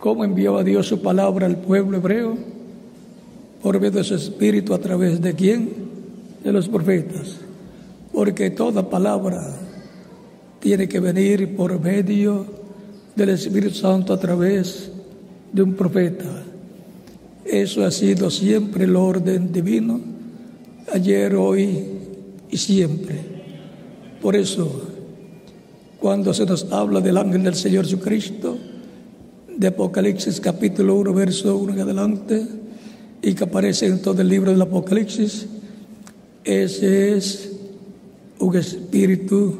cómo 0.00 0.24
enviaba 0.24 0.64
Dios 0.64 0.88
su 0.88 1.00
palabra 1.00 1.46
al 1.46 1.58
pueblo 1.58 1.98
hebreo 1.98 2.36
por 3.62 3.78
medio 3.78 3.98
de 3.98 4.04
su 4.04 4.14
espíritu 4.14 4.72
a 4.72 4.78
través 4.78 5.20
de 5.20 5.34
quién? 5.34 5.68
De 6.42 6.52
los 6.52 6.68
profetas. 6.68 7.36
Porque 8.12 8.50
toda 8.50 8.88
palabra 8.88 9.54
tiene 10.58 10.88
que 10.88 11.00
venir 11.00 11.54
por 11.54 11.78
medio 11.78 12.46
del 13.14 13.28
Espíritu 13.30 13.74
Santo 13.74 14.14
a 14.14 14.18
través 14.18 14.90
de 15.52 15.62
un 15.62 15.74
profeta. 15.74 16.44
Eso 17.44 17.84
ha 17.84 17.90
sido 17.90 18.30
siempre 18.30 18.84
el 18.84 18.96
orden 18.96 19.52
divino, 19.52 20.00
ayer, 20.92 21.34
hoy 21.34 21.84
y 22.50 22.56
siempre. 22.56 23.20
Por 24.22 24.34
eso, 24.34 24.82
cuando 25.98 26.32
se 26.32 26.46
nos 26.46 26.70
habla 26.72 27.00
del 27.00 27.18
ángel 27.18 27.42
del 27.42 27.54
Señor 27.54 27.84
Jesucristo, 27.84 28.56
de 29.60 29.66
Apocalipsis 29.66 30.40
capítulo 30.40 30.94
1, 30.94 31.12
verso 31.12 31.54
1 31.58 31.74
en 31.74 31.80
adelante, 31.80 32.46
y 33.20 33.34
que 33.34 33.44
aparece 33.44 33.84
en 33.84 34.00
todo 34.00 34.22
el 34.22 34.28
libro 34.28 34.50
del 34.50 34.62
Apocalipsis, 34.62 35.48
ese 36.42 37.14
es 37.14 37.52
un 38.38 38.56
espíritu 38.56 39.58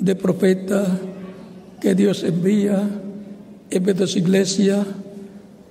de 0.00 0.16
profeta 0.16 0.98
que 1.80 1.94
Dios 1.94 2.24
envía 2.24 2.90
en 3.70 3.84
vez 3.84 3.96
de 3.96 4.08
su 4.08 4.18
iglesia 4.18 4.84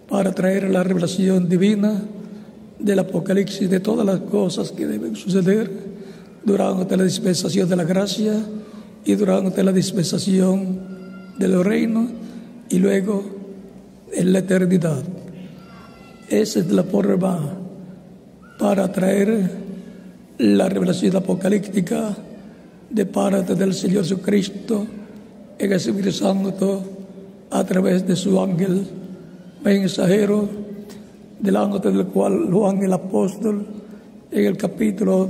para 0.08 0.32
traer 0.32 0.70
la 0.70 0.82
revelación 0.82 1.50
divina 1.50 2.02
del 2.80 3.00
Apocalipsis 3.00 3.70
de 3.70 3.82
todas 3.82 4.06
las 4.06 4.22
cosas 4.22 4.72
que 4.72 4.88
deben 4.88 5.18
suceder 5.18 5.70
durante 6.46 6.96
la 6.96 7.04
dispensación 7.04 7.68
de 7.68 7.76
la 7.76 7.84
gracia 7.84 8.36
y 9.04 9.16
durante 9.16 9.62
la 9.64 9.74
dispensación 9.74 10.80
del 11.38 11.62
reino 11.62 12.23
y 12.74 12.80
luego 12.80 13.24
en 14.12 14.34
la 14.34 14.40
eternidad. 14.40 15.04
Esa 16.28 16.60
es 16.60 16.72
la 16.72 16.84
forma 16.84 17.54
para 18.58 18.92
traer 18.92 19.52
la 20.40 20.68
revelación 20.70 21.16
apocalíptica 21.16 22.18
de 22.90 23.06
parte 23.06 23.54
del 23.54 23.76
Señor 23.76 24.02
Jesucristo 24.02 24.88
en 25.60 25.72
el 25.72 25.78
Espíritu 25.78 26.12
Santo 26.12 26.82
a 27.52 27.64
través 27.64 28.08
de 28.08 28.16
su 28.16 28.42
ángel 28.42 28.88
mensajero, 29.64 30.50
delante 31.40 31.92
del 31.92 32.08
cual 32.08 32.52
Juan 32.52 32.82
el 32.82 32.94
apóstol 32.94 33.68
en 34.32 34.46
el 34.46 34.58
capítulo 34.58 35.30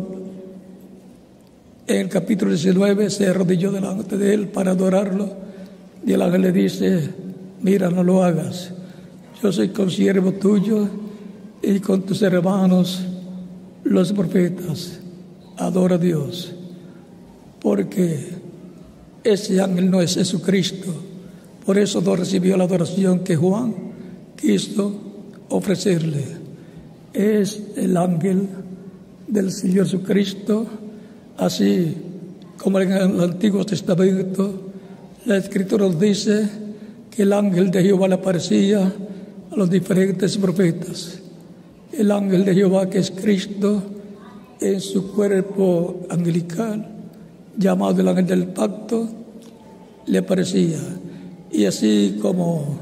en 1.88 1.97
el 1.97 2.07
capítulo 2.07 2.51
19 2.51 3.09
se 3.09 3.27
arrodilló 3.27 3.69
delante 3.69 4.17
de 4.17 4.33
él 4.33 4.47
para 4.47 4.72
adorarlo 4.72 5.27
y 6.05 6.13
el 6.13 6.22
ángel 6.22 6.41
le 6.41 6.51
dice, 6.53 7.23
mira, 7.64 7.90
no 7.90 8.03
lo 8.03 8.24
hagas, 8.24 8.72
yo 9.42 9.51
soy 9.51 9.69
consiervo 9.69 10.33
tuyo 10.33 10.88
y 11.61 11.80
con 11.80 12.03
tus 12.03 12.22
hermanos 12.22 13.01
los 13.83 14.14
profetas, 14.14 15.00
adora 15.58 15.95
a 15.95 15.98
Dios, 15.98 16.53
porque 17.61 18.27
ese 19.24 19.61
ángel 19.61 19.90
no 19.90 20.01
es 20.01 20.16
Jesucristo, 20.16 20.93
por 21.66 21.77
eso 21.77 22.01
no 22.01 22.16
recibió 22.16 22.58
la 22.58 22.66
adoración 22.66 23.19
que 23.19 23.38
Juan 23.38 23.74
quiso 24.35 24.93
ofrecerle. 25.50 26.43
Es 27.14 27.61
el 27.77 27.95
ángel 27.95 28.50
del 29.27 29.51
Señor 29.51 29.85
Jesucristo, 29.85 30.66
así 31.38 31.95
como 32.58 32.80
en 32.82 32.92
el 32.92 33.22
Antiguo 33.22 33.66
Testamento 33.66 34.72
la 35.25 35.38
Escritura 35.38 35.85
nos 35.85 36.00
dice 36.00 36.50
que 37.16 37.24
el 37.24 37.33
ángel 37.33 37.69
de 37.69 37.83
Jehová 37.83 38.08
le 38.08 38.16
aparecía 38.16 38.92
a 39.51 39.56
los 39.56 39.69
diferentes 39.69 40.38
profetas. 40.38 41.19
El 41.92 42.11
ángel 42.11 42.43
de 42.43 42.56
Jehová, 42.56 42.90
que 42.90 42.98
es 42.98 43.11
Cristo, 43.11 43.83
en 44.59 44.82
su 44.82 45.11
cuerpo 45.11 46.01
angelical, 46.09 46.88
llamado 47.56 48.01
el 48.01 48.08
ángel 48.08 48.25
del 48.25 48.48
pacto, 48.48 49.08
le 50.08 50.17
aparecía. 50.17 50.80
Y 51.51 51.66
así 51.66 52.17
como 52.19 52.80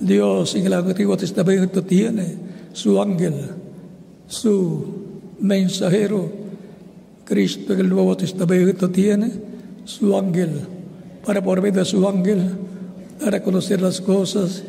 Dios 0.00 0.56
en 0.56 0.66
el 0.66 0.72
Antiguo 0.72 1.16
Testamento 1.16 1.82
tiene 1.84 2.34
su 2.72 3.00
ángel, 3.00 3.34
su 4.26 4.84
mensajero, 5.38 6.28
Cristo 7.24 7.72
en 7.72 7.80
el 7.80 7.88
Nuevo 7.88 8.16
Testamento 8.16 8.90
tiene 8.90 9.30
su 9.84 10.16
ángel, 10.16 10.60
para 11.24 11.42
por 11.42 11.62
medio 11.62 11.80
de 11.80 11.84
su 11.84 12.06
ángel, 12.08 12.42
para 13.20 13.42
conocer 13.42 13.80
las 13.80 14.00
cosas 14.00 14.62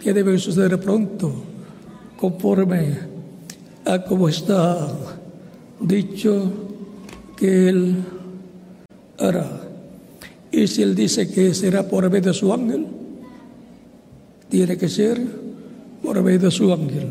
que 0.00 0.12
deben 0.12 0.38
suceder 0.38 0.78
pronto, 0.78 1.32
conforme 2.18 2.98
a 3.84 4.02
como 4.02 4.28
está 4.28 4.88
dicho 5.80 6.50
que 7.36 7.68
Él 7.68 7.96
hará. 9.18 9.62
Y 10.50 10.66
si 10.66 10.82
Él 10.82 10.94
dice 10.94 11.30
que 11.30 11.54
será 11.54 11.88
por 11.88 12.08
medio 12.10 12.32
de 12.32 12.34
su 12.34 12.52
ángel, 12.52 12.86
tiene 14.48 14.76
que 14.76 14.88
ser 14.88 15.20
por 16.02 16.22
medio 16.22 16.40
de 16.40 16.50
su 16.50 16.72
ángel. 16.72 17.08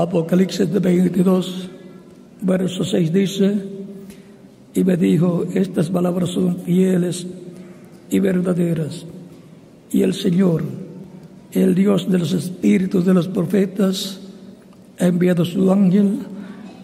Apocalipsis 0.00 0.72
22, 0.72 1.68
verso 2.40 2.84
6 2.84 3.12
dice, 3.12 3.54
y 4.72 4.82
me 4.82 4.96
dijo, 4.96 5.44
estas 5.52 5.90
palabras 5.90 6.30
son 6.30 6.56
fieles 6.60 7.26
y 8.08 8.18
verdaderas. 8.18 9.04
Y 9.92 10.00
el 10.00 10.14
Señor, 10.14 10.62
el 11.52 11.74
Dios 11.74 12.10
de 12.10 12.18
los 12.18 12.32
espíritus 12.32 13.04
de 13.04 13.12
los 13.12 13.28
profetas, 13.28 14.20
ha 14.98 15.06
enviado 15.06 15.44
su 15.44 15.70
ángel 15.70 16.20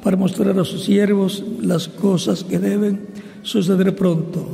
para 0.02 0.18
mostrar 0.18 0.58
a 0.58 0.64
sus 0.64 0.84
siervos 0.84 1.42
las 1.62 1.88
cosas 1.88 2.44
que 2.44 2.58
deben 2.58 3.06
suceder 3.40 3.96
pronto. 3.96 4.46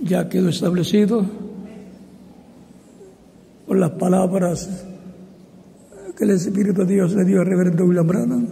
Ya 0.00 0.28
quedó 0.28 0.50
establecido 0.50 1.24
por 3.66 3.76
las 3.76 3.90
palabras 3.90 4.86
que 6.18 6.24
el 6.24 6.30
Espíritu 6.30 6.84
de 6.84 6.94
Dios 6.94 7.14
le 7.14 7.24
dio 7.24 7.40
a 7.40 7.44
Reverendo 7.44 7.84
William 7.84 8.08
Branham, 8.08 8.48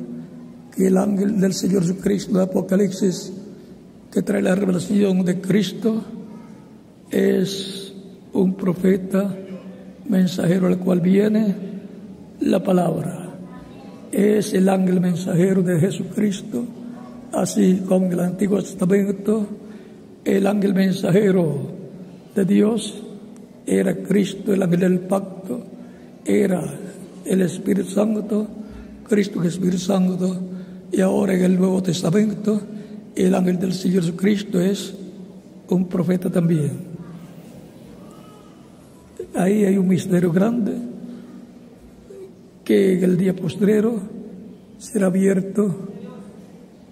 que 0.73 0.87
el 0.87 0.97
ángel 0.97 1.41
del 1.41 1.53
Señor 1.53 1.83
Jesucristo 1.83 2.39
de 2.39 2.45
Apocalipsis, 2.45 3.33
que 4.13 4.23
trae 4.23 4.41
la 4.41 4.55
revelación 4.55 5.25
de 5.25 5.41
Cristo, 5.41 6.01
es 7.11 7.93
un 8.33 8.55
profeta 8.55 9.35
mensajero 10.09 10.69
al 10.69 10.79
cual 10.79 11.01
viene 11.01 11.57
la 12.39 12.63
palabra. 12.63 13.35
Es 14.13 14.55
el 14.55 14.69
ángel 14.69 15.01
mensajero 15.01 15.61
de 15.63 15.81
Jesucristo, 15.81 16.65
así 17.33 17.83
como 17.85 18.07
en 18.07 18.13
el 18.13 18.21
Antiguo 18.21 18.63
Testamento, 18.63 19.45
el 20.25 20.47
ángel 20.47 20.73
mensajero 20.73 21.63
de 22.33 22.45
Dios 22.45 23.03
era 23.67 23.93
Cristo, 23.97 24.55
el 24.55 24.63
ángel 24.63 24.81
del 24.81 25.01
pacto, 25.01 25.65
era 26.25 26.86
el 27.27 27.43
Espíritu 27.43 27.91
Santo, 27.91 28.47
Cristo 29.09 29.43
es 29.43 29.55
Espíritu 29.55 29.79
Santo, 29.79 30.41
y 30.93 31.01
ahora 31.01 31.35
en 31.35 31.43
el 31.43 31.59
Nuevo 31.59 31.83
Testamento, 31.83 32.61
el 33.15 33.35
ángel 33.35 33.59
del 33.59 33.73
Señor 33.73 34.03
Jesucristo 34.03 34.61
es 34.61 34.95
un 35.69 35.89
profeta 35.89 36.31
también. 36.31 36.73
Ahí 39.35 39.65
hay 39.65 39.77
un 39.77 39.89
misterio 39.89 40.33
grande 40.33 40.73
que 42.65 42.95
en 42.95 43.05
el 43.05 43.17
día 43.17 43.35
postrero 43.35 44.01
será 44.79 45.07
abierto 45.07 45.75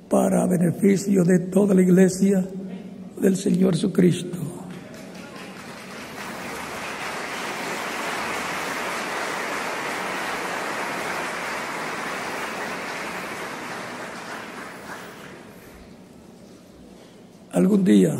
para 0.08 0.46
beneficio 0.46 1.24
de 1.24 1.38
toda 1.38 1.74
la 1.74 1.82
iglesia 1.82 2.46
del 3.20 3.36
Señor 3.36 3.74
Jesucristo. 3.74 4.53
Algún 17.54 17.84
día 17.84 18.16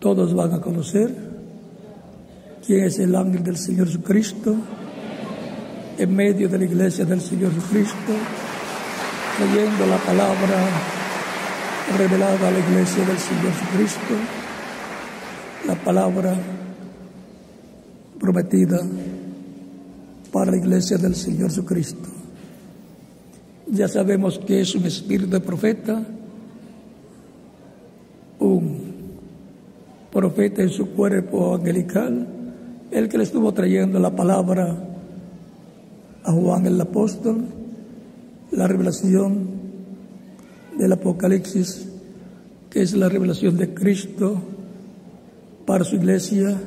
todos 0.00 0.34
van 0.34 0.54
a 0.54 0.60
conocer 0.60 1.14
quién 2.66 2.82
es 2.82 2.98
el 2.98 3.14
ángel 3.14 3.44
del 3.44 3.56
Señor 3.56 3.86
Jesucristo 3.86 4.56
en 5.98 6.16
medio 6.16 6.48
de 6.48 6.58
la 6.58 6.64
iglesia 6.64 7.04
del 7.04 7.20
Señor 7.20 7.54
Jesucristo, 7.54 8.12
leyendo 9.38 9.86
la 9.86 9.98
palabra 9.98 10.66
revelada 11.96 12.48
a 12.48 12.50
la 12.50 12.58
iglesia 12.58 13.04
del 13.04 13.18
Señor 13.18 13.52
Jesucristo, 13.52 14.14
la 15.68 15.76
palabra 15.76 16.34
prometida 18.18 18.80
para 20.32 20.50
la 20.50 20.56
iglesia 20.56 20.98
del 20.98 21.14
Señor 21.14 21.50
Jesucristo. 21.50 22.08
Ya 23.68 23.86
sabemos 23.86 24.40
que 24.40 24.60
es 24.60 24.74
un 24.74 24.86
espíritu 24.86 25.30
de 25.30 25.40
profeta, 25.40 26.02
un 28.42 28.92
profeta 30.12 30.62
en 30.62 30.70
su 30.70 30.90
cuerpo 30.90 31.54
angelical, 31.54 32.26
el 32.90 33.08
que 33.08 33.18
le 33.18 33.24
estuvo 33.24 33.52
trayendo 33.52 33.98
la 33.98 34.14
palabra 34.14 34.76
a 36.24 36.32
Juan 36.32 36.66
el 36.66 36.80
apóstol, 36.80 37.46
la 38.50 38.68
revelación 38.68 39.48
del 40.78 40.92
Apocalipsis, 40.92 41.88
que 42.70 42.82
es 42.82 42.94
la 42.94 43.08
revelación 43.08 43.56
de 43.56 43.72
Cristo 43.74 44.40
para 45.66 45.84
su 45.84 45.96
iglesia 45.96 46.58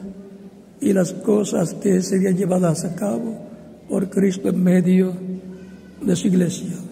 y 0.82 0.94
las 0.94 1.14
cosas 1.14 1.74
que 1.76 2.02
serían 2.02 2.38
llevadas 2.38 2.86
a 2.86 2.96
cabo 2.96 3.38
por 3.90 4.10
Cristo 4.10 4.50
en 4.50 4.64
medio 4.64 5.14
de 6.02 6.16
su 6.16 6.28
iglesia. 6.28 6.85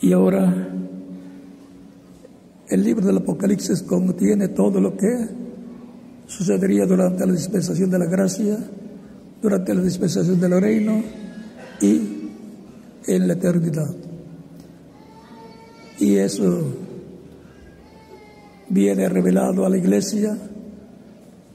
Y 0.00 0.12
ahora 0.12 0.68
el 2.68 2.84
libro 2.84 3.06
del 3.06 3.18
Apocalipsis 3.18 3.82
contiene 3.82 4.48
todo 4.48 4.80
lo 4.80 4.96
que 4.96 5.28
sucedería 6.26 6.86
durante 6.86 7.26
la 7.26 7.32
dispensación 7.32 7.90
de 7.90 7.98
la 7.98 8.06
gracia, 8.06 8.58
durante 9.42 9.74
la 9.74 9.82
dispensación 9.82 10.40
del 10.40 10.60
reino 10.60 11.02
y 11.80 12.00
en 13.06 13.26
la 13.26 13.34
eternidad. 13.34 13.94
Y 15.98 16.16
eso 16.16 16.62
viene 18.70 19.08
revelado 19.08 19.66
a 19.66 19.68
la 19.68 19.76
iglesia 19.76 20.38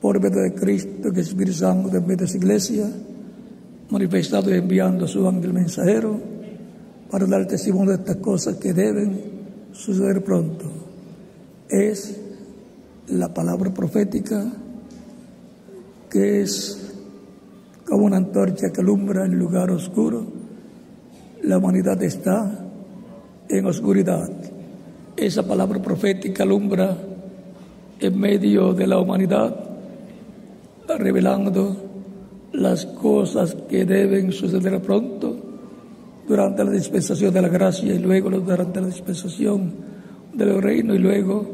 por 0.02 0.22
medio 0.22 0.42
de 0.42 0.54
Cristo, 0.54 1.12
que 1.12 1.22
es 1.22 1.30
Espíritu 1.30 1.54
Santo 1.58 1.90
de 1.90 2.28
su 2.28 2.38
iglesia, 2.38 2.88
manifestado 3.90 4.54
y 4.54 4.58
enviando 4.58 5.06
a 5.06 5.08
su 5.08 5.28
ángel 5.28 5.54
mensajero 5.54 6.35
para 7.16 7.28
dar 7.28 7.48
testimonio 7.48 7.96
de 7.96 8.00
estas 8.04 8.18
cosas 8.18 8.58
que 8.58 8.74
deben 8.74 9.22
suceder 9.72 10.22
pronto. 10.22 10.66
Es 11.70 12.20
la 13.08 13.34
palabra 13.34 13.74
profética 13.74 14.52
que 16.10 16.42
es 16.42 16.94
como 17.86 18.04
una 18.04 18.18
antorcha 18.18 18.70
que 18.74 18.82
alumbra 18.82 19.24
en 19.24 19.40
lugar 19.40 19.72
oscuro. 19.72 20.26
La 21.44 21.58
humanidad 21.58 22.04
está 22.04 22.52
en 23.48 23.66
oscuridad. 23.66 24.30
Esa 25.16 25.48
palabra 25.48 25.82
profética 25.82 26.44
alumbra 26.44 26.98
en 28.02 28.20
medio 28.20 28.74
de 28.74 28.88
la 28.88 29.00
humanidad, 29.00 29.56
revelando 31.00 31.78
las 32.52 32.86
cosas 32.86 33.56
que 33.70 33.86
deben 33.86 34.34
suceder 34.34 34.82
pronto 34.82 35.45
durante 36.28 36.64
la 36.64 36.72
dispensación 36.72 37.34
de 37.34 37.42
la 37.42 37.50
gracia 37.50 37.94
y 37.94 38.00
luego 38.00 38.30
durante 38.30 38.82
la 38.82 38.88
dispensación 38.88 39.74
del 40.34 40.62
reino 40.62 40.94
y 40.94 41.00
luego 41.00 41.46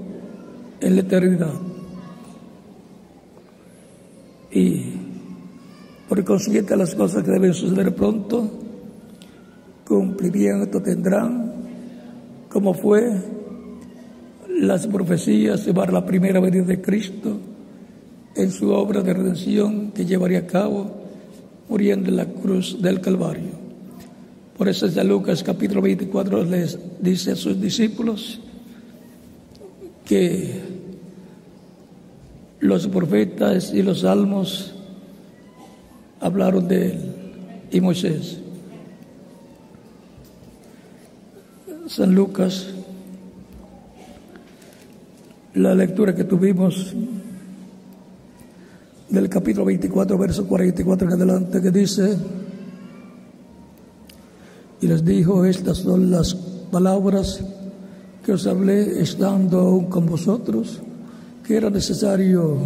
en 0.80 0.95
la 0.95 1.01
eternidad. 1.01 1.53
Y 4.51 4.93
por 6.09 6.24
consiguiente 6.24 6.75
las 6.75 6.95
cosas 6.95 7.24
que 7.24 7.32
deben 7.32 7.53
suceder 7.53 7.95
pronto, 7.95 8.50
cumplimiento 9.88 10.82
tendrán, 10.82 11.53
como 12.50 12.74
fue 12.74 13.11
las 14.59 14.88
profecías 14.88 15.61
para 15.74 15.91
la 15.91 16.06
primera 16.06 16.40
venida 16.40 16.64
de 16.64 16.82
Cristo 16.82 17.38
en 18.35 18.51
su 18.51 18.69
obra 18.72 19.01
de 19.01 19.14
redención 19.14 19.91
que 19.91 20.06
llevaría 20.06 20.40
a 20.40 20.48
cabo 20.48 20.91
muriendo 21.69 22.09
en 22.09 22.17
la 22.17 22.25
cruz 22.25 22.82
del 22.82 23.00
Calvario. 23.01 23.60
Por 24.61 24.69
eso 24.69 24.85
desde 24.85 25.03
Lucas 25.03 25.41
capítulo 25.41 25.81
24 25.81 26.43
les 26.43 26.77
dice 27.01 27.31
a 27.31 27.35
sus 27.35 27.59
discípulos 27.59 28.40
que 30.06 30.61
los 32.59 32.85
profetas 32.85 33.73
y 33.73 33.81
los 33.81 34.01
salmos 34.01 34.75
hablaron 36.19 36.67
de 36.67 36.91
él 36.91 36.99
y 37.72 37.81
Moisés. 37.81 38.38
San 41.88 42.14
Lucas, 42.14 42.67
la 45.56 45.73
lectura 45.73 46.14
que 46.14 46.23
tuvimos 46.23 46.93
del 49.09 49.27
capítulo 49.27 49.65
24, 49.65 50.17
verso 50.19 50.45
44 50.45 51.07
en 51.07 51.14
adelante, 51.15 51.59
que 51.64 51.72
dice, 51.72 52.15
y 54.82 54.88
les 54.88 55.06
dijo, 55.06 55.45
estas 55.45 55.77
son 55.77 56.10
las 56.10 56.34
palabras 56.34 57.40
que 58.26 58.34
os 58.34 58.48
hablé 58.48 59.00
estando 59.01 59.60
aún 59.60 59.85
con 59.85 60.08
vosotros, 60.08 60.80
que 61.45 61.56
era 61.56 61.69
necesario 61.69 62.58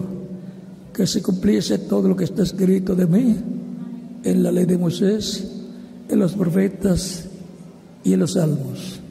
que 0.94 1.06
se 1.06 1.22
cumpliese 1.22 1.78
todo 1.80 2.08
lo 2.08 2.16
que 2.16 2.24
está 2.24 2.44
escrito 2.44 2.96
de 2.96 3.06
mí 3.06 3.36
en 4.24 4.44
la 4.44 4.52
ley 4.52 4.66
de 4.66 4.78
Moisés, 4.78 5.46
en 6.08 6.20
los 6.20 6.34
profetas 6.34 7.26
y 8.06 8.14
en 8.14 8.20
los 8.22 8.34
salmos. 8.34 9.02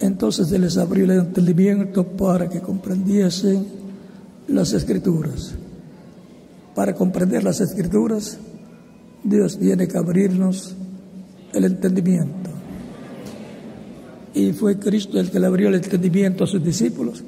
Entonces 0.00 0.48
se 0.48 0.58
les 0.58 0.78
abrió 0.78 1.04
el 1.04 1.10
entendimiento 1.12 2.04
para 2.04 2.48
que 2.48 2.60
comprendiesen 2.60 3.66
las 4.48 4.72
escrituras. 4.72 5.54
Para 6.74 6.94
comprender 6.94 7.44
las 7.44 7.60
escrituras, 7.60 8.38
Dios 9.22 9.58
tiene 9.58 9.86
que 9.86 9.98
abrirnos 9.98 10.74
el 11.52 11.64
entendimiento. 11.64 12.50
Y 14.34 14.52
fue 14.52 14.78
Cristo 14.78 15.20
el 15.20 15.30
que 15.30 15.38
le 15.38 15.46
abrió 15.46 15.68
el 15.68 15.74
entendimiento 15.74 16.44
a 16.44 16.46
sus 16.46 16.64
discípulos. 16.64 17.22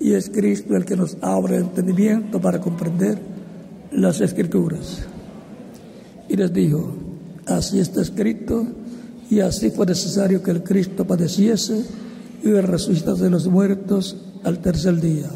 Y 0.00 0.14
es 0.14 0.30
Cristo 0.30 0.76
el 0.76 0.84
que 0.84 0.96
nos 0.96 1.16
abre 1.20 1.56
el 1.56 1.64
entendimiento 1.64 2.40
para 2.40 2.60
comprender 2.60 3.18
las 3.92 4.20
escrituras. 4.20 5.02
Y 6.28 6.36
les 6.36 6.52
dijo, 6.52 6.94
así 7.46 7.78
está 7.78 8.00
escrito, 8.02 8.66
y 9.30 9.40
así 9.40 9.70
fue 9.70 9.86
necesario 9.86 10.42
que 10.42 10.50
el 10.50 10.62
Cristo 10.62 11.06
padeciese 11.06 11.84
y 12.42 12.48
resucitase 12.48 13.24
de 13.24 13.30
los 13.30 13.46
muertos 13.46 14.16
al 14.42 14.58
tercer 14.58 15.00
día. 15.00 15.30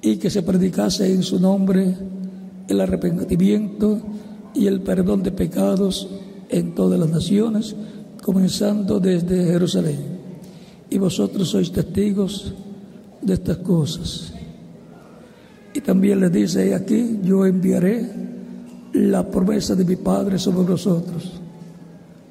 Y 0.00 0.16
que 0.16 0.30
se 0.30 0.42
predicase 0.42 1.12
en 1.12 1.22
su 1.22 1.40
nombre 1.40 1.96
el 2.68 2.80
arrepentimiento 2.80 4.00
y 4.54 4.66
el 4.66 4.80
perdón 4.80 5.22
de 5.22 5.32
pecados 5.32 6.08
en 6.48 6.74
todas 6.74 6.98
las 6.98 7.10
naciones, 7.10 7.74
comenzando 8.22 9.00
desde 9.00 9.44
Jerusalén. 9.44 9.98
Y 10.90 10.98
vosotros 10.98 11.48
sois 11.48 11.72
testigos 11.72 12.54
de 13.20 13.34
estas 13.34 13.58
cosas. 13.58 14.32
Y 15.74 15.80
también 15.80 16.20
le 16.20 16.30
dice 16.30 16.74
aquí, 16.74 17.18
yo 17.22 17.44
enviaré 17.44 18.08
la 18.92 19.28
promesa 19.28 19.74
de 19.74 19.84
mi 19.84 19.96
Padre 19.96 20.38
sobre 20.38 20.70
vosotros. 20.70 21.32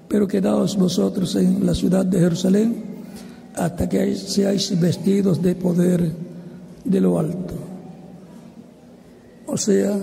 Pero 0.08 0.28
quedaos 0.28 0.78
vosotros 0.78 1.36
en 1.36 1.66
la 1.66 1.76
ciudad 1.76 2.06
de 2.06 2.20
Jerusalén 2.20 2.84
hasta 3.56 3.90
que 3.90 4.16
seáis 4.16 4.80
vestidos 4.80 5.42
de 5.42 5.56
poder 5.56 6.10
de 6.86 7.02
lo 7.02 7.20
alto. 7.20 7.54
O 9.48 9.58
sea, 9.58 10.00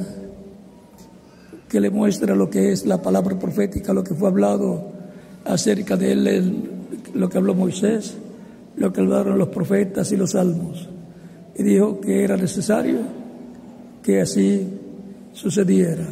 que 1.70 1.80
le 1.80 1.88
muestra 1.88 2.34
lo 2.34 2.50
que 2.50 2.72
es 2.72 2.84
la 2.84 3.00
palabra 3.00 3.38
profética, 3.38 3.94
lo 3.94 4.02
que 4.02 4.12
fue 4.12 4.28
hablado 4.28 4.90
acerca 5.44 5.96
de 5.96 6.12
él, 6.12 6.70
lo 7.14 7.28
que 7.28 7.38
habló 7.38 7.54
Moisés, 7.54 8.16
lo 8.76 8.92
que 8.92 9.00
hablaron 9.00 9.38
los 9.38 9.50
profetas 9.50 10.10
y 10.10 10.16
los 10.16 10.32
salmos. 10.32 10.88
Y 11.56 11.62
dijo 11.62 12.00
que 12.00 12.24
era 12.24 12.36
necesario 12.36 12.98
que 14.02 14.20
así 14.20 14.66
sucediera. 15.32 16.04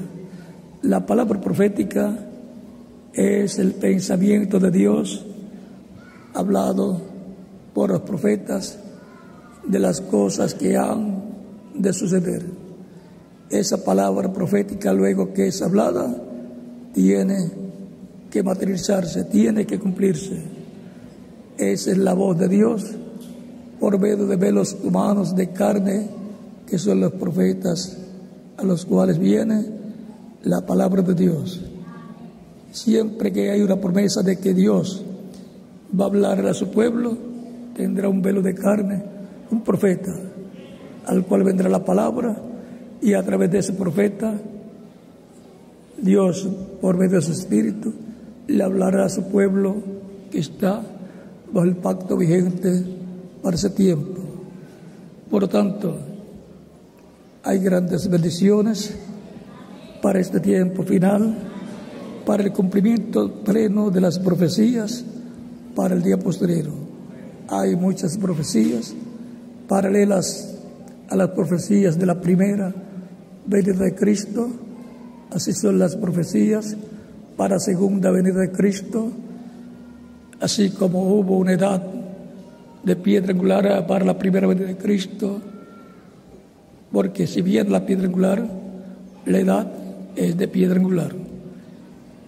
La 0.82 1.04
palabra 1.04 1.40
profética 1.40 2.16
es 3.12 3.58
el 3.58 3.72
pensamiento 3.72 4.60
de 4.60 4.70
Dios 4.70 5.26
hablado 6.34 7.02
por 7.74 7.90
los 7.90 8.02
profetas 8.02 8.78
de 9.66 9.78
las 9.80 10.00
cosas 10.02 10.54
que 10.54 10.76
han 10.76 11.24
de 11.74 11.92
suceder 11.92 12.57
esa 13.50 13.82
palabra 13.82 14.32
profética 14.32 14.92
luego 14.92 15.32
que 15.32 15.48
es 15.48 15.62
hablada 15.62 16.14
tiene 16.92 17.50
que 18.30 18.42
materializarse, 18.42 19.24
tiene 19.24 19.66
que 19.66 19.78
cumplirse. 19.78 20.42
Esa 21.56 21.90
es 21.90 21.98
la 21.98 22.14
voz 22.14 22.38
de 22.38 22.48
Dios 22.48 22.84
por 23.80 23.98
medio 23.98 24.26
de 24.26 24.36
velos 24.36 24.76
humanos 24.82 25.34
de 25.34 25.50
carne 25.50 26.08
que 26.66 26.78
son 26.78 27.00
los 27.00 27.12
profetas 27.12 27.96
a 28.56 28.64
los 28.64 28.84
cuales 28.84 29.18
viene 29.18 29.64
la 30.42 30.66
palabra 30.66 31.02
de 31.02 31.14
Dios. 31.14 31.60
Siempre 32.70 33.32
que 33.32 33.50
hay 33.50 33.62
una 33.62 33.76
promesa 33.76 34.22
de 34.22 34.38
que 34.38 34.52
Dios 34.52 35.02
va 35.98 36.04
a 36.04 36.08
hablar 36.08 36.46
a 36.46 36.54
su 36.54 36.68
pueblo, 36.68 37.16
tendrá 37.74 38.08
un 38.08 38.20
velo 38.20 38.42
de 38.42 38.54
carne, 38.54 39.02
un 39.50 39.62
profeta, 39.62 40.14
al 41.06 41.24
cual 41.24 41.44
vendrá 41.44 41.70
la 41.70 41.84
palabra 41.84 42.47
y 43.00 43.14
a 43.14 43.22
través 43.22 43.50
de 43.50 43.58
ese 43.58 43.72
profeta, 43.72 44.34
Dios, 46.00 46.48
por 46.80 46.96
medio 46.96 47.16
de 47.16 47.22
su 47.22 47.32
espíritu, 47.32 47.92
le 48.46 48.62
hablará 48.62 49.04
a 49.04 49.08
su 49.08 49.24
pueblo 49.24 49.76
que 50.30 50.38
está 50.38 50.82
bajo 51.52 51.66
el 51.66 51.76
pacto 51.76 52.16
vigente 52.16 52.84
para 53.42 53.56
ese 53.56 53.70
tiempo. 53.70 54.20
Por 55.30 55.42
lo 55.42 55.48
tanto, 55.48 55.96
hay 57.42 57.58
grandes 57.58 58.08
bendiciones 58.08 58.94
para 60.02 60.20
este 60.20 60.40
tiempo 60.40 60.82
final, 60.82 61.36
para 62.24 62.42
el 62.42 62.52
cumplimiento 62.52 63.42
pleno 63.42 63.90
de 63.90 64.00
las 64.00 64.18
profecías 64.18 65.04
para 65.74 65.94
el 65.94 66.02
día 66.02 66.18
posterior. 66.18 66.72
Hay 67.48 67.76
muchas 67.76 68.18
profecías 68.18 68.94
paralelas 69.66 70.58
a 71.08 71.16
las 71.16 71.30
profecías 71.30 71.98
de 71.98 72.06
la 72.06 72.20
primera 72.20 72.74
venida 73.48 73.84
de 73.84 73.94
Cristo, 73.94 74.48
así 75.30 75.52
son 75.52 75.78
las 75.78 75.96
profecías 75.96 76.76
para 77.36 77.58
segunda 77.58 78.10
venida 78.10 78.40
de 78.40 78.52
Cristo, 78.52 79.10
así 80.40 80.70
como 80.70 81.02
hubo 81.14 81.38
una 81.38 81.52
edad 81.52 81.82
de 82.84 82.96
piedra 82.96 83.32
angular 83.32 83.86
para 83.86 84.04
la 84.04 84.18
primera 84.18 84.46
venida 84.46 84.66
de 84.66 84.76
Cristo, 84.76 85.40
porque 86.92 87.26
si 87.26 87.42
bien 87.42 87.72
la 87.72 87.84
piedra 87.86 88.06
angular, 88.06 88.46
la 89.26 89.38
edad 89.38 89.72
es 90.14 90.36
de 90.36 90.48
piedra 90.48 90.76
angular. 90.76 91.12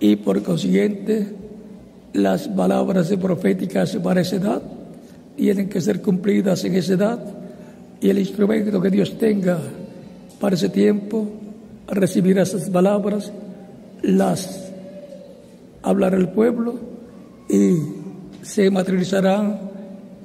Y 0.00 0.16
por 0.16 0.42
consiguiente, 0.42 1.34
las 2.14 2.48
palabras 2.48 3.12
proféticas 3.20 3.94
para 3.96 4.22
esa 4.22 4.36
edad 4.36 4.62
tienen 5.36 5.68
que 5.68 5.80
ser 5.80 6.02
cumplidas 6.02 6.64
en 6.64 6.74
esa 6.74 6.94
edad 6.94 7.18
Y 8.00 8.10
el 8.10 8.18
instrumento 8.18 8.80
que 8.80 8.90
Dios 8.90 9.16
tenga 9.16 9.58
para 10.40 10.54
ese 10.54 10.70
tiempo 10.70 11.28
recibirá 11.86 12.42
esas 12.42 12.70
palabras, 12.70 13.32
las 14.02 14.72
hablará 15.82 16.16
el 16.16 16.30
pueblo 16.30 16.74
y 17.48 17.74
se 18.42 18.70
materializarán 18.70 19.70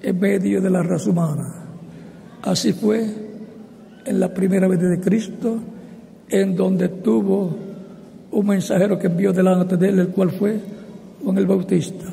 en 0.02 0.20
medio 0.20 0.62
de 0.62 0.70
la 0.70 0.84
raza 0.84 1.10
humana. 1.10 1.66
Así 2.44 2.74
fue 2.74 3.06
en 4.06 4.20
la 4.20 4.34
primera 4.34 4.68
vez 4.68 4.80
de 4.80 5.00
Cristo, 5.00 5.60
en 6.30 6.56
donde 6.56 6.90
tuvo 6.90 7.56
un 8.32 8.46
mensajero 8.46 9.00
que 9.00 9.08
envió 9.08 9.34
delante 9.34 9.78
de 9.78 9.90
él, 9.90 10.00
el 10.00 10.08
cual 10.10 10.32
fue 10.32 10.60
Juan 11.24 11.38
el 11.38 11.48
Bautista, 11.48 12.06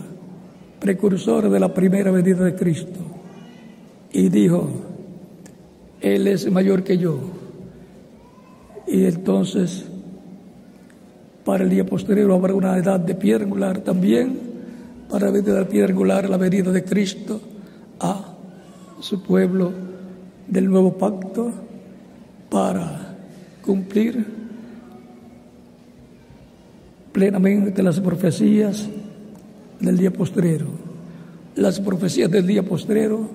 precursor 0.80 1.50
de 1.50 1.60
la 1.60 1.72
primera 1.72 2.10
venida 2.10 2.44
de 2.44 2.54
Cristo, 2.54 3.00
y 4.12 4.28
dijo, 4.28 4.68
Él 6.00 6.26
es 6.26 6.50
mayor 6.50 6.82
que 6.82 6.96
yo. 6.96 7.41
Y 8.86 9.04
entonces, 9.04 9.84
para 11.44 11.64
el 11.64 11.70
día 11.70 11.86
posterior 11.86 12.30
habrá 12.32 12.54
una 12.54 12.76
edad 12.76 13.00
de 13.00 13.14
piedra 13.14 13.44
angular 13.44 13.78
también, 13.80 14.38
para 15.08 15.26
la 15.26 15.32
venida 15.32 15.54
de 15.54 15.64
piedra 15.66 15.90
angular, 15.90 16.28
la 16.28 16.36
venida 16.36 16.70
de 16.70 16.84
Cristo 16.84 17.40
a 18.00 18.34
su 19.00 19.22
pueblo 19.22 19.72
del 20.48 20.68
nuevo 20.68 20.96
pacto, 20.96 21.50
para 22.50 23.16
cumplir 23.64 24.26
plenamente 27.12 27.82
las 27.82 28.00
profecías 28.00 28.88
del 29.80 29.96
día 29.96 30.10
postrero. 30.10 30.66
Las 31.56 31.80
profecías 31.80 32.30
del 32.30 32.46
día 32.46 32.62
postrero 32.62 33.28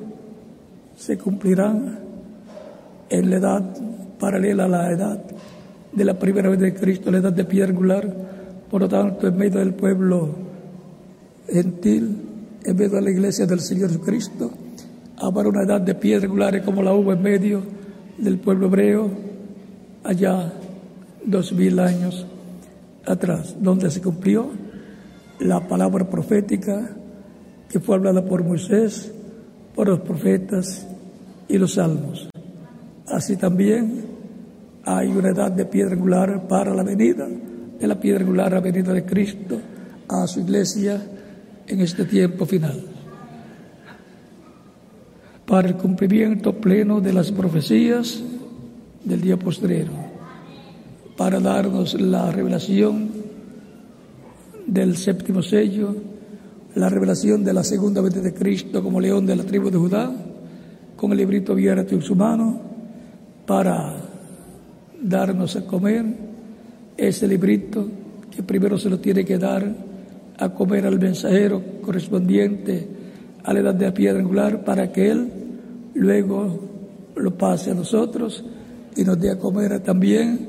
se 0.96 1.18
cumplirán 1.18 2.00
en 3.10 3.30
la 3.30 3.36
edad 3.36 3.76
paralela 4.20 4.66
a 4.66 4.68
la 4.68 4.92
edad 4.92 5.22
de 5.92 6.06
la 6.06 6.18
primera 6.18 6.50
vez 6.50 6.60
de 6.60 6.74
Cristo, 6.74 7.12
la 7.12 7.20
edad 7.20 7.34
de 7.34 7.46
piedra 7.46 7.70
angular. 7.70 8.14
Por 8.70 8.82
lo 8.82 8.90
tanto, 8.90 9.28
en 9.28 9.38
medio 9.38 9.60
del 9.60 9.74
pueblo 9.74 10.30
gentil, 11.50 12.18
en 12.64 12.76
medio 12.76 12.96
de 12.96 13.02
la 13.02 13.12
iglesia 13.12 13.46
del 13.46 13.62
Señor 13.62 13.90
Jesucristo, 13.90 14.52
habrá 15.18 15.48
una 15.48 15.64
edad 15.64 15.82
de 15.82 15.96
piedra 15.96 16.26
angular 16.26 16.64
como 16.64 16.84
la 16.84 16.94
hubo 16.94 17.14
en 17.14 17.22
medio 17.22 17.62
del 18.18 18.38
pueblo 18.38 18.68
hebreo 18.68 19.10
allá 20.04 20.54
dos 21.26 21.52
mil 21.54 21.80
años 21.80 22.26
atrás, 23.06 23.56
donde 23.60 23.90
se 23.90 24.02
cumplió 24.02 24.50
la 25.40 25.68
palabra 25.68 26.10
profética 26.10 26.96
que 27.70 27.80
fue 27.80 27.96
hablada 27.96 28.24
por 28.24 28.44
Moisés, 28.44 29.12
por 29.76 29.88
los 29.88 30.00
profetas 30.00 30.88
y 31.48 31.58
los 31.58 31.74
salmos. 31.74 32.30
Así 33.08 33.38
también 33.38 34.06
hay 34.84 35.08
una 35.08 35.30
edad 35.30 35.52
de 35.52 35.66
piedra 35.66 35.94
angular 35.94 36.48
para 36.48 36.74
la 36.74 36.84
venida 36.84 37.28
de 37.80 37.88
la 37.88 38.00
piedra 38.00 38.22
angular, 38.22 38.52
la 38.52 38.60
venida 38.60 38.94
de 38.94 39.06
Cristo 39.06 39.60
a 40.08 40.28
su 40.28 40.42
iglesia 40.42 41.02
en 41.68 41.82
este 41.82 42.06
tiempo 42.06 42.46
final. 42.46 42.84
Para 45.46 45.70
el 45.70 45.76
cumplimiento 45.76 46.54
pleno 46.54 47.00
de 47.00 47.14
las 47.14 47.32
profecías 47.32 48.22
del 49.04 49.22
día 49.22 49.38
postrero 49.38 49.92
para 51.16 51.40
darnos 51.40 52.00
la 52.00 52.32
revelación 52.32 53.10
del 54.68 54.98
séptimo 54.98 55.42
sello, 55.42 55.96
la 56.76 56.90
revelación 56.90 57.44
de 57.44 57.54
la 57.54 57.64
segunda 57.64 58.02
vez 58.02 58.22
de 58.22 58.34
Cristo 58.34 58.84
como 58.84 59.00
león 59.00 59.26
de 59.26 59.36
la 59.36 59.44
tribu 59.44 59.72
de 59.72 59.78
Judá, 59.78 60.12
con 60.96 61.12
el 61.12 61.18
librito 61.18 61.54
abierto 61.54 61.96
en 61.96 62.02
su 62.02 62.16
mano, 62.16 62.62
para 63.48 63.96
darnos 65.02 65.56
a 65.56 65.66
comer 65.66 66.06
ese 66.98 67.28
librito 67.28 67.88
que 68.30 68.44
primero 68.44 68.78
se 68.78 68.90
lo 68.90 69.00
tiene 69.00 69.24
que 69.24 69.38
dar 69.38 69.66
a 70.38 70.50
comer 70.50 70.86
al 70.86 71.00
mensajero 71.00 71.64
correspondiente 71.82 72.88
a 73.44 73.54
la 73.54 73.60
edad 73.62 73.74
de 73.74 73.86
la 73.86 73.94
piedra 73.94 74.20
angular 74.20 74.64
para 74.66 74.92
que 74.92 75.10
él 75.10 75.32
luego 75.96 76.60
lo 77.16 77.38
pase 77.38 77.72
a 77.72 77.74
nosotros 77.74 78.44
y 78.96 79.04
nos 79.04 79.20
dé 79.20 79.32
a 79.32 79.40
comer 79.40 79.80
también 79.80 80.48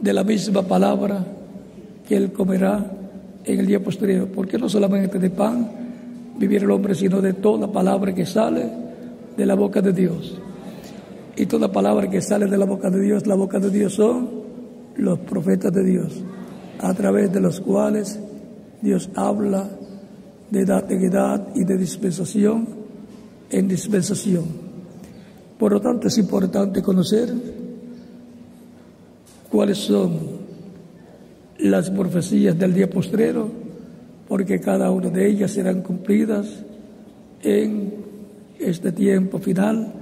de 0.00 0.12
la 0.12 0.24
misma 0.24 0.62
palabra 0.62 1.24
que 2.06 2.16
él 2.16 2.32
comerá 2.32 2.84
en 3.44 3.60
el 3.60 3.66
día 3.66 3.82
posterior, 3.82 4.28
porque 4.34 4.58
no 4.58 4.68
solamente 4.68 5.18
de 5.18 5.30
pan 5.30 5.70
vivir 6.36 6.64
el 6.64 6.70
hombre, 6.70 6.94
sino 6.94 7.20
de 7.20 7.34
toda 7.34 7.70
palabra 7.70 8.12
que 8.12 8.26
sale 8.26 8.68
de 9.36 9.46
la 9.46 9.54
boca 9.54 9.80
de 9.80 9.92
Dios. 9.92 10.40
Y 11.36 11.46
toda 11.46 11.72
palabra 11.72 12.08
que 12.08 12.20
sale 12.20 12.46
de 12.46 12.58
la 12.58 12.64
boca 12.64 12.90
de 12.90 13.00
Dios, 13.00 13.26
la 13.26 13.34
boca 13.34 13.58
de 13.58 13.70
Dios 13.70 13.94
son 13.94 14.28
los 14.96 15.18
profetas 15.20 15.72
de 15.72 15.82
Dios, 15.82 16.22
a 16.80 16.94
través 16.94 17.32
de 17.32 17.40
los 17.40 17.60
cuales 17.60 18.18
Dios 18.80 19.10
habla 19.14 19.68
de 20.50 20.60
edad 20.60 20.90
en 20.92 21.04
edad 21.04 21.48
y 21.54 21.64
de 21.64 21.76
dispensación 21.76 22.84
en 23.54 23.68
dispensación. 23.68 24.44
Por 25.58 25.72
lo 25.72 25.80
tanto, 25.80 26.08
es 26.08 26.18
importante 26.18 26.82
conocer 26.82 27.32
cuáles 29.50 29.78
son 29.78 30.18
las 31.58 31.90
profecías 31.90 32.58
del 32.58 32.74
día 32.74 32.90
postrero, 32.90 33.48
porque 34.28 34.60
cada 34.60 34.90
una 34.90 35.08
de 35.08 35.28
ellas 35.28 35.52
serán 35.52 35.82
cumplidas 35.82 36.46
en 37.42 37.94
este 38.58 38.90
tiempo 38.90 39.38
final, 39.38 39.92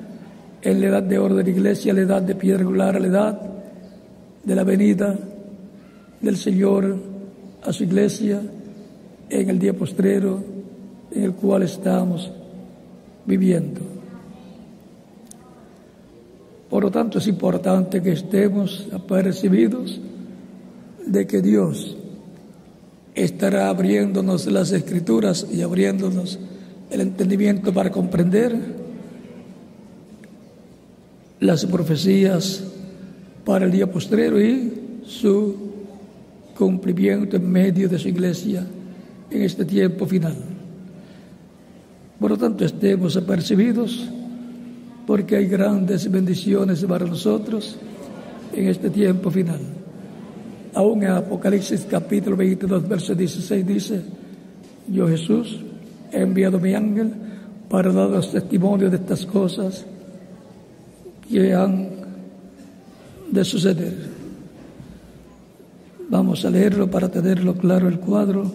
en 0.63 0.81
la 0.81 0.87
edad 0.87 1.03
de 1.03 1.19
oro 1.19 1.35
de 1.35 1.45
la 1.45 1.51
iglesia, 1.51 1.93
la 1.93 2.03
edad 2.03 2.23
de 2.23 2.35
piedra 2.35 2.61
angular, 2.61 3.01
la 3.01 3.07
edad 3.07 3.41
de 4.45 4.55
la 4.55 4.65
venida 4.65 5.19
del 6.21 6.37
Señor 6.37 6.97
a 7.63 7.73
su 7.73 7.85
iglesia, 7.85 8.41
en 9.29 9.49
el 9.49 9.59
día 9.59 9.73
postrero 9.73 10.43
en 11.11 11.25
el 11.25 11.33
cual 11.33 11.63
estamos 11.63 12.31
viviendo. 13.27 13.81
Por 16.69 16.85
lo 16.85 16.91
tanto, 16.91 17.19
es 17.19 17.27
importante 17.27 18.03
que 18.03 18.13
estemos 18.13 18.89
apercibidos 18.93 20.01
de 21.07 21.27
que 21.27 21.43
Dios 21.43 21.97
estará 23.15 23.69
abriéndonos 23.69 24.47
las 24.47 24.73
escrituras 24.73 25.47
y 25.53 25.61
abriéndonos 25.61 26.39
el 26.91 27.01
entendimiento 27.01 27.73
para 27.73 27.91
comprender 27.91 28.83
las 31.43 31.67
profecías 31.67 32.63
para 33.45 33.65
el 33.65 33.73
día 33.73 33.91
postrero 33.91 34.41
y 34.41 35.01
su 35.05 35.57
cumplimiento 36.57 37.37
en 37.37 37.51
medio 37.51 37.89
de 37.89 37.99
su 37.99 38.09
iglesia 38.09 38.65
en 39.29 39.43
este 39.43 39.65
tiempo 39.65 40.07
final. 40.07 40.37
Por 42.21 42.31
lo 42.31 42.37
tanto, 42.39 42.65
estemos 42.65 43.17
apercibidos 43.17 44.09
porque 45.05 45.35
hay 45.35 45.49
grandes 45.49 46.09
bendiciones 46.09 46.85
para 46.85 47.07
nosotros 47.07 47.77
en 48.55 48.69
este 48.69 48.89
tiempo 48.89 49.29
final. 49.29 49.59
Aún 50.75 51.03
en 51.03 51.11
Apocalipsis 51.11 51.89
capítulo 51.91 52.37
22, 52.37 52.89
verso 52.89 53.17
16 53.17 53.67
dice, 53.67 54.01
yo 54.87 55.09
Jesús 55.09 55.59
he 56.13 56.21
enviado 56.21 56.61
mi 56.61 56.73
ángel 56.73 57.13
para 57.69 57.91
dar 57.91 58.25
testimonio 58.25 58.89
de 58.89 58.97
estas 58.99 59.27
cosas 59.27 59.87
que 61.33 61.55
han 61.55 61.89
de 63.31 63.43
suceder. 63.43 63.97
Vamos 66.11 66.45
a 66.45 66.51
leerlo 66.51 66.91
para 66.91 67.09
tenerlo 67.09 67.55
claro 67.55 67.89
el 67.89 67.99
cuadro. 67.99 68.53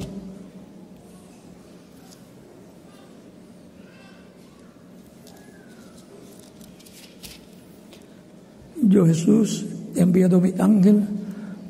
Yo 8.84 9.08
Jesús 9.08 9.66
he 9.96 10.02
enviado 10.02 10.40
mi 10.40 10.54
ángel 10.60 11.02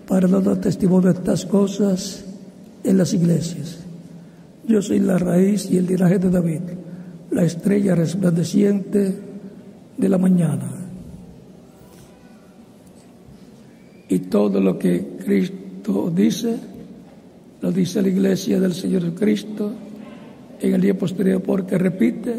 para 0.08 0.28
dar 0.28 0.58
testimonio 0.58 1.14
de 1.14 1.20
estas 1.20 1.46
cosas 1.46 2.26
en 2.84 2.98
las 2.98 3.14
iglesias. 3.14 3.80
Yo 4.68 4.82
soy 4.82 5.00
la 5.00 5.18
raíz 5.18 5.72
y 5.72 5.78
el 5.78 5.88
linaje 5.88 6.20
de 6.20 6.30
David, 6.30 6.62
la 7.32 7.46
estrella 7.46 7.96
resplandeciente 7.96 9.16
de 9.98 10.10
la 10.10 10.18
mañana. 10.18 10.77
Y 14.10 14.20
todo 14.20 14.60
lo 14.62 14.78
que 14.80 15.18
Cristo 15.24 16.12
dice, 16.16 16.56
lo 17.62 17.72
dice 17.72 18.02
la 18.02 18.08
iglesia 18.08 18.60
del 18.60 18.74
Señor 18.74 19.14
Cristo 19.14 19.72
en 20.62 20.74
el 20.74 20.82
día 20.82 20.98
posterior, 20.98 21.42
porque 21.42 21.78
repite 21.78 22.36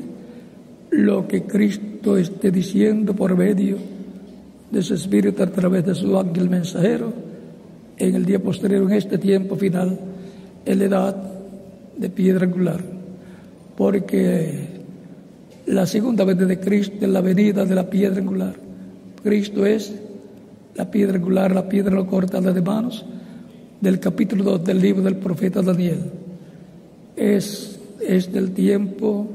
lo 0.90 1.28
que 1.28 1.42
Cristo 1.42 2.16
esté 2.16 2.50
diciendo 2.50 3.14
por 3.14 3.36
medio 3.36 3.76
de 4.70 4.82
su 4.82 4.94
Espíritu 4.94 5.42
a 5.42 5.47
través 5.47 5.84
de 5.84 5.94
su 5.94 6.16
ángel 6.18 6.48
mensajero 6.48 7.12
en 7.97 8.14
el 8.14 8.24
día 8.24 8.38
posterior, 8.42 8.82
en 8.82 8.92
este 8.92 9.18
tiempo 9.18 9.56
final, 9.56 9.98
en 10.64 10.78
la 10.78 10.84
edad 10.84 11.16
de 11.97 12.08
piedra 12.10 12.47
angular. 12.47 12.82
Porque 13.76 14.78
La 15.66 15.84
segunda 15.84 16.24
venida 16.24 16.47
de 16.47 16.58
Cristo 16.58 16.97
es 17.02 17.08
la 17.08 17.20
venida 17.20 17.66
de 17.66 17.74
la 17.74 17.90
piedra 17.90 18.20
angular. 18.20 18.55
Cristo 19.22 19.66
es 19.66 19.92
la 20.78 20.89
piedra 20.89 21.16
angular, 21.16 21.52
la 21.52 21.68
piedra 21.68 21.92
no 21.97 22.07
cortada 22.07 22.52
de 22.52 22.62
manos, 22.62 23.05
del 23.81 23.98
capítulo 23.98 24.44
2 24.44 24.65
del 24.65 24.81
libro 24.81 25.02
del 25.02 25.16
profeta 25.16 25.60
Daniel. 25.60 25.98
Es, 27.16 27.81
es 28.00 28.32
del 28.32 28.52
tiempo 28.52 29.26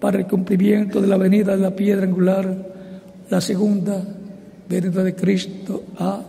para 0.00 0.18
el 0.18 0.26
cumplimiento 0.26 1.02
de 1.02 1.08
la 1.08 1.18
venida 1.18 1.54
de 1.54 1.62
la 1.62 1.76
piedra 1.76 2.06
angular, 2.06 2.72
la 3.28 3.40
segunda 3.42 4.02
venida 4.66 5.04
de 5.04 5.14
Cristo 5.14 5.84
a 5.98 6.22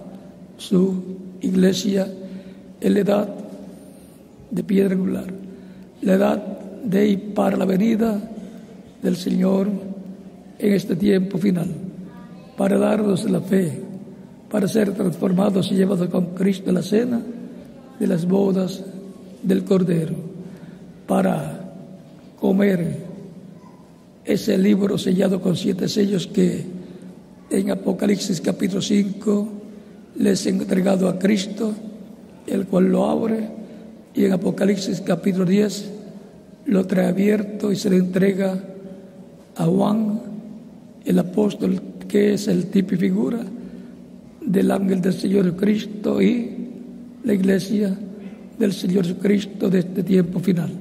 su 0.58 1.04
iglesia 1.40 2.06
en 2.82 2.94
la 2.94 3.00
edad 3.00 3.30
de 4.52 4.64
piedra 4.64 4.94
angular, 4.94 5.28
la 6.02 6.14
edad 6.14 6.60
de 6.84 7.08
y 7.08 7.18
para 7.18 7.56
la 7.56 7.66
venida 7.66 8.20
del 9.02 9.16
Señor 9.16 9.70
en 10.60 10.74
este 10.74 10.98
tiempo 10.98 11.38
final, 11.38 11.70
para 12.58 12.78
darnos 12.78 13.30
la 13.30 13.40
fe, 13.40 13.87
para 14.50 14.68
ser 14.68 14.94
transformados 14.94 15.72
y 15.72 15.76
llevados 15.76 16.10
con 16.10 16.28
Cristo 16.28 16.70
a 16.70 16.74
la 16.74 16.82
cena 16.82 17.22
de 18.00 18.08
las 18.08 18.28
bodas 18.28 18.84
del 19.44 19.64
Cordero, 19.64 20.16
para 21.06 21.74
comer 22.40 22.98
ese 24.24 24.58
libro 24.58 24.98
sellado 24.98 25.42
con 25.42 25.56
siete 25.56 25.88
sellos 25.88 26.28
que 26.28 26.66
en 27.50 27.72
Apocalipsis 27.72 28.42
capítulo 28.42 28.82
5 28.82 29.48
les 30.20 30.46
he 30.46 30.50
entregado 30.50 31.08
a 31.08 31.18
Cristo, 31.18 31.74
el 32.46 32.66
cual 32.68 32.86
lo 32.86 33.10
abre, 33.10 33.50
y 34.14 34.26
en 34.26 34.34
Apocalipsis 34.34 35.02
capítulo 35.02 35.46
10 35.46 35.92
lo 36.66 36.86
trae 36.86 37.08
abierto 37.08 37.72
y 37.72 37.76
se 37.76 37.90
le 37.90 37.98
entrega 37.98 38.62
a 39.56 39.66
Juan, 39.66 40.22
el 41.06 41.20
apóstol, 41.20 41.82
que 42.08 42.34
es 42.34 42.48
el 42.48 42.68
tipo 42.68 42.96
y 42.96 42.98
figura 42.98 43.40
del 44.48 44.72
ángel 44.72 45.02
del 45.02 45.14
Señor 45.14 45.44
Jesucristo 45.44 46.22
y 46.22 46.70
la 47.24 47.34
iglesia 47.34 47.98
del 48.58 48.72
Señor 48.72 49.06
Jesucristo 49.06 49.70
de 49.70 49.80
este 49.80 50.04
tiempo 50.04 50.40
final. 50.40 50.72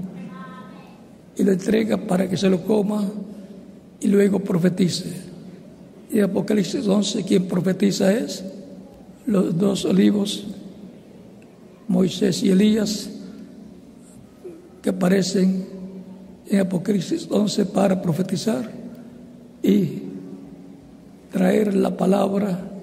Y 1.37 1.43
lo 1.43 1.53
entrega 1.53 1.97
para 1.97 2.31
que 2.31 2.37
se 2.37 2.49
lo 2.49 2.63
coma 2.63 3.05
y 4.01 4.07
luego 4.07 4.39
profetice. 4.39 5.13
Y 6.13 6.21
Apocalipsis 6.21 6.87
11, 6.87 7.25
quien 7.25 7.49
profetiza 7.49 8.13
es 8.13 8.45
los 9.27 9.59
dos 9.59 9.85
olivos, 9.85 10.47
Moisés 11.89 12.43
y 12.45 12.51
Elías, 12.51 13.11
que 14.81 14.91
aparecen 14.91 15.67
en 16.49 16.61
Apocalipsis 16.61 17.27
11 17.29 17.67
para 17.67 18.01
profetizar 18.01 18.71
y 19.61 20.03
traer 21.33 21.75
la 21.75 21.97
palabra 21.97 22.76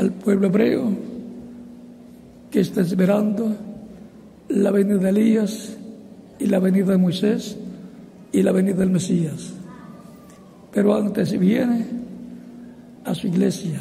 al 0.00 0.12
pueblo 0.12 0.46
hebreo 0.46 0.96
que 2.50 2.60
está 2.60 2.80
esperando 2.80 3.54
la 4.48 4.70
venida 4.70 4.96
de 4.96 5.10
Elías 5.10 5.76
y 6.38 6.46
la 6.46 6.58
venida 6.58 6.92
de 6.92 6.96
Moisés 6.96 7.58
y 8.32 8.42
la 8.42 8.50
venida 8.50 8.76
del 8.76 8.88
Mesías. 8.88 9.52
Pero 10.72 10.94
antes 10.94 11.38
viene 11.38 11.84
a 13.04 13.14
su 13.14 13.26
iglesia, 13.26 13.78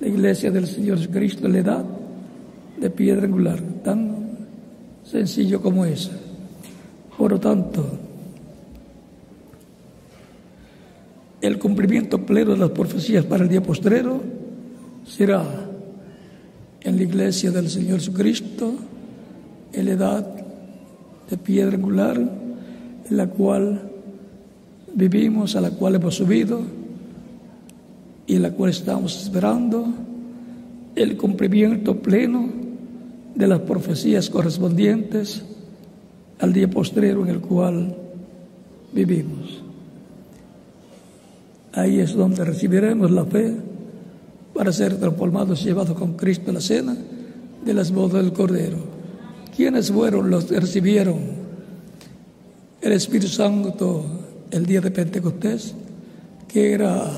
la 0.00 0.08
iglesia 0.08 0.50
del 0.50 0.66
Señor 0.66 0.96
Jesucristo, 0.96 1.46
la 1.46 1.58
edad 1.58 1.84
de 2.80 2.88
piedra 2.88 3.26
angular, 3.26 3.60
tan 3.84 4.16
sencillo 5.04 5.60
como 5.60 5.84
esa. 5.84 6.12
Por 7.18 7.32
lo 7.32 7.38
tanto, 7.38 7.86
el 11.42 11.58
cumplimiento 11.58 12.24
pleno 12.24 12.52
de 12.52 12.58
las 12.58 12.70
profecías 12.70 13.26
para 13.26 13.42
el 13.42 13.50
día 13.50 13.62
postrero 13.62 14.37
será 15.08 15.44
en 16.82 16.96
la 16.96 17.02
iglesia 17.02 17.50
del 17.50 17.68
Señor 17.68 17.98
Jesucristo, 17.98 18.74
en 19.72 19.84
la 19.84 19.92
edad 19.92 20.26
de 21.28 21.36
piedra 21.36 21.74
angular, 21.74 22.16
en 22.18 23.16
la 23.16 23.26
cual 23.28 23.90
vivimos, 24.94 25.56
a 25.56 25.60
la 25.60 25.70
cual 25.70 25.96
hemos 25.96 26.14
subido 26.14 26.60
y 28.26 28.36
en 28.36 28.42
la 28.42 28.52
cual 28.52 28.70
estamos 28.70 29.22
esperando 29.22 29.88
el 30.94 31.16
cumplimiento 31.16 31.96
pleno 31.96 32.48
de 33.34 33.46
las 33.46 33.60
profecías 33.60 34.30
correspondientes 34.30 35.42
al 36.38 36.52
día 36.52 36.68
postrero 36.68 37.24
en 37.24 37.30
el 37.30 37.40
cual 37.40 37.96
vivimos. 38.92 39.62
Ahí 41.72 42.00
es 42.00 42.14
donde 42.14 42.44
recibiremos 42.44 43.10
la 43.10 43.24
fe 43.24 43.54
para 44.58 44.72
ser 44.72 44.96
transformados 44.96 45.62
y 45.62 45.66
llevados 45.66 45.96
con 45.96 46.14
Cristo 46.14 46.50
a 46.50 46.54
la 46.54 46.60
cena 46.60 46.96
de 47.64 47.72
las 47.72 47.92
bodas 47.92 48.24
del 48.24 48.32
Cordero. 48.32 48.78
¿Quiénes 49.56 49.92
fueron 49.92 50.30
los 50.30 50.46
que 50.46 50.58
recibieron 50.58 51.16
el 52.80 52.90
Espíritu 52.90 53.28
Santo 53.28 54.04
el 54.50 54.66
día 54.66 54.80
de 54.80 54.90
Pentecostés? 54.90 55.76
Que 56.48 56.72
era 56.72 57.08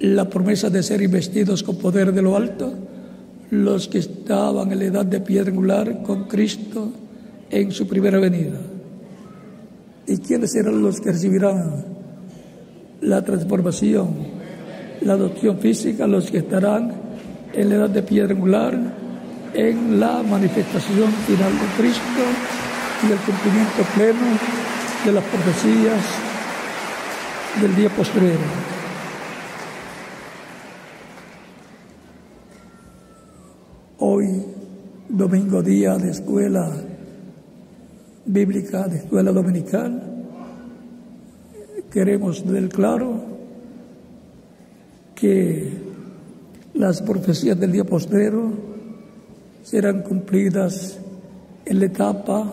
la 0.00 0.28
promesa 0.28 0.68
de 0.68 0.82
ser 0.82 1.00
investidos 1.00 1.62
con 1.62 1.76
poder 1.76 2.12
de 2.12 2.20
lo 2.20 2.36
alto, 2.36 2.74
los 3.50 3.88
que 3.88 3.96
estaban 3.96 4.70
en 4.70 4.80
la 4.80 4.84
edad 4.84 5.06
de 5.06 5.20
piedra 5.20 5.50
angular 5.50 6.02
con 6.02 6.24
Cristo 6.24 6.92
en 7.48 7.72
su 7.72 7.88
primera 7.88 8.18
venida. 8.18 8.60
¿Y 10.06 10.18
quiénes 10.18 10.52
serán 10.52 10.82
los 10.82 11.00
que 11.00 11.10
recibirán 11.10 11.86
la 13.00 13.24
transformación, 13.24 14.37
la 15.00 15.14
adopción 15.14 15.58
física, 15.58 16.06
los 16.06 16.30
que 16.30 16.38
estarán 16.38 16.92
en 17.52 17.68
la 17.68 17.74
edad 17.76 17.90
de 17.90 18.02
piedra 18.02 18.34
angular, 18.34 18.78
en 19.54 20.00
la 20.00 20.22
manifestación 20.22 21.10
final 21.26 21.52
de 21.52 21.82
Cristo 21.82 22.22
y 23.02 23.12
el 23.12 23.18
cumplimiento 23.18 23.82
pleno 23.94 24.38
de 25.04 25.12
las 25.12 25.24
profecías 25.24 26.04
del 27.60 27.76
día 27.76 27.90
postrero? 27.90 28.68
Hoy, 33.98 34.44
domingo 35.08 35.62
día 35.62 35.96
de 35.96 36.10
escuela 36.10 36.70
bíblica 38.26 38.86
de 38.86 38.98
escuela 38.98 39.32
dominical, 39.32 40.02
queremos 41.90 42.44
tener 42.44 42.68
claro 42.68 43.37
que 45.18 45.72
las 46.74 47.02
profecías 47.02 47.58
del 47.58 47.72
día 47.72 47.84
postrero 47.84 48.52
serán 49.62 50.02
cumplidas 50.02 50.98
en 51.64 51.80
la 51.80 51.86
etapa 51.86 52.52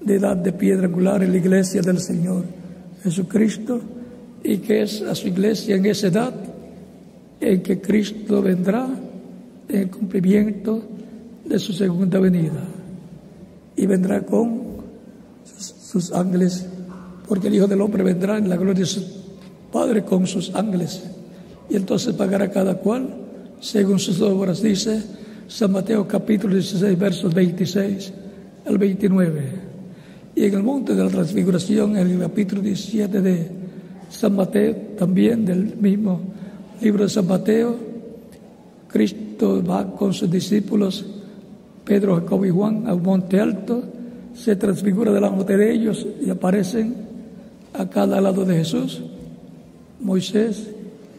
de 0.00 0.16
edad 0.16 0.36
de 0.36 0.52
piedra 0.52 0.86
angular 0.86 1.22
en 1.22 1.32
la 1.32 1.38
iglesia 1.38 1.82
del 1.82 1.98
Señor 1.98 2.44
Jesucristo 3.02 3.80
y 4.42 4.58
que 4.58 4.82
es 4.82 5.02
a 5.02 5.14
su 5.14 5.28
iglesia 5.28 5.76
en 5.76 5.86
esa 5.86 6.06
edad 6.08 6.34
en 7.40 7.62
que 7.62 7.80
Cristo 7.80 8.40
vendrá 8.40 8.88
en 9.68 9.88
cumplimiento 9.88 10.82
de 11.44 11.58
su 11.58 11.72
segunda 11.72 12.18
venida 12.18 12.64
y 13.76 13.86
vendrá 13.86 14.22
con 14.22 14.62
sus, 15.44 16.12
ángeles, 16.12 16.66
porque 17.28 17.48
el 17.48 17.56
Hijo 17.56 17.66
del 17.66 17.80
Hombre 17.80 18.02
vendrá 18.02 18.38
en 18.38 18.48
la 18.48 18.56
gloria 18.56 18.80
de 18.80 18.86
su 18.86 19.02
Padre 19.70 20.04
con 20.04 20.26
sus 20.26 20.54
ángeles, 20.54 21.02
y 21.68 21.76
entonces 21.76 22.14
pagará 22.14 22.50
cada 22.50 22.74
cual 22.74 23.22
según 23.62 24.00
sus 24.00 24.20
obras, 24.20 24.60
dice 24.60 25.00
San 25.46 25.70
Mateo 25.70 26.06
capítulo 26.08 26.54
16, 26.54 26.98
versos 26.98 27.32
26 27.32 28.12
al 28.66 28.76
29. 28.76 29.42
Y 30.34 30.44
en 30.46 30.54
el 30.54 30.62
monte 30.64 30.96
de 30.96 31.04
la 31.04 31.10
transfiguración, 31.10 31.96
en 31.96 32.10
el 32.10 32.18
capítulo 32.18 32.60
17 32.60 33.20
de 33.20 33.50
San 34.10 34.34
Mateo, 34.34 34.74
también 34.98 35.44
del 35.44 35.76
mismo 35.76 36.20
libro 36.80 37.04
de 37.04 37.08
San 37.08 37.28
Mateo, 37.28 37.76
Cristo 38.88 39.62
va 39.62 39.94
con 39.94 40.12
sus 40.12 40.28
discípulos 40.28 41.06
Pedro, 41.84 42.16
Jacob 42.16 42.44
y 42.44 42.50
Juan 42.50 42.88
a 42.88 42.94
un 42.94 43.02
monte 43.04 43.38
alto, 43.38 43.84
se 44.34 44.56
transfigura 44.56 45.12
delante 45.12 45.56
de 45.56 45.72
ellos 45.72 46.04
y 46.20 46.30
aparecen 46.30 46.94
a 47.74 47.88
cada 47.88 48.20
lado 48.20 48.44
de 48.44 48.56
Jesús, 48.56 49.02
Moisés 50.00 50.68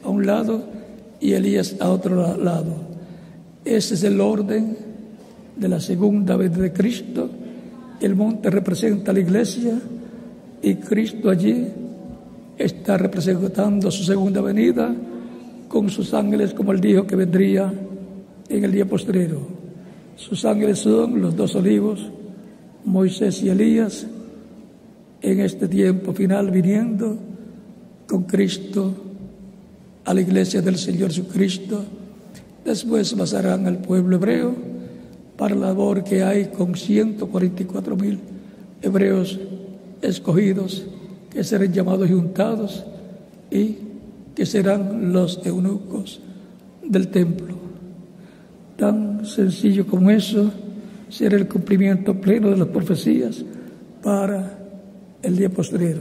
a 0.03 0.09
un 0.09 0.25
lado 0.25 0.63
y 1.19 1.33
Elías 1.33 1.75
a 1.79 1.89
otro 1.89 2.37
lado. 2.37 2.75
Ese 3.63 3.93
es 3.95 4.03
el 4.03 4.19
orden 4.19 4.77
de 5.55 5.67
la 5.67 5.79
segunda 5.79 6.35
vez 6.35 6.55
de 6.57 6.73
Cristo. 6.73 7.29
El 8.01 8.15
monte 8.15 8.49
representa 8.49 9.13
la 9.13 9.19
iglesia 9.19 9.79
y 10.61 10.75
Cristo 10.75 11.29
allí 11.29 11.67
está 12.57 12.97
representando 12.97 13.89
su 13.89 14.03
segunda 14.03 14.41
venida 14.41 14.93
con 15.67 15.89
sus 15.89 16.13
ángeles, 16.13 16.53
como 16.53 16.71
él 16.71 16.81
dijo 16.81 17.07
que 17.07 17.15
vendría 17.15 17.73
en 18.49 18.63
el 18.63 18.71
día 18.71 18.85
postrero. 18.85 19.39
Sus 20.15 20.45
ángeles 20.45 20.79
son 20.79 21.21
los 21.21 21.35
dos 21.35 21.55
olivos, 21.55 22.11
Moisés 22.85 23.41
y 23.41 23.49
Elías, 23.49 24.05
en 25.21 25.39
este 25.39 25.67
tiempo 25.67 26.13
final 26.13 26.51
viniendo 26.51 27.17
con 28.07 28.23
Cristo 28.23 28.93
a 30.05 30.13
la 30.13 30.21
iglesia 30.21 30.61
del 30.61 30.77
Señor 30.77 31.09
Jesucristo. 31.09 31.83
Después 32.65 33.13
pasarán 33.13 33.67
al 33.67 33.77
pueblo 33.79 34.17
hebreo 34.17 34.55
para 35.37 35.55
la 35.55 35.67
labor 35.67 36.03
que 36.03 36.23
hay 36.23 36.45
con 36.45 36.75
144 36.75 37.95
mil 37.95 38.19
hebreos 38.81 39.39
escogidos 40.01 40.85
que 41.29 41.43
serán 41.43 41.73
llamados 41.73 42.09
y 42.09 42.13
juntados 42.13 42.85
y 43.49 43.77
que 44.35 44.45
serán 44.45 45.13
los 45.13 45.45
eunucos 45.45 46.19
del 46.83 47.07
templo. 47.07 47.55
Tan 48.77 49.25
sencillo 49.25 49.87
como 49.87 50.11
eso 50.11 50.51
será 51.09 51.37
el 51.37 51.47
cumplimiento 51.47 52.19
pleno 52.19 52.49
de 52.49 52.57
las 52.57 52.67
profecías 52.67 53.43
para 54.01 54.59
el 55.21 55.37
día 55.37 55.49
posterior. 55.49 55.99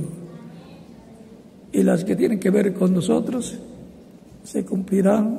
Y 1.72 1.82
las 1.82 2.04
que 2.04 2.16
tienen 2.16 2.40
que 2.40 2.50
ver 2.50 2.74
con 2.74 2.92
nosotros 2.92 3.58
se 4.42 4.64
cumplirán 4.64 5.38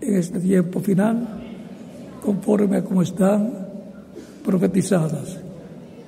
en 0.00 0.16
este 0.16 0.40
tiempo 0.40 0.80
final 0.80 1.26
conforme 2.22 2.78
a 2.78 2.84
como 2.84 3.02
están 3.02 3.52
profetizadas. 4.44 5.38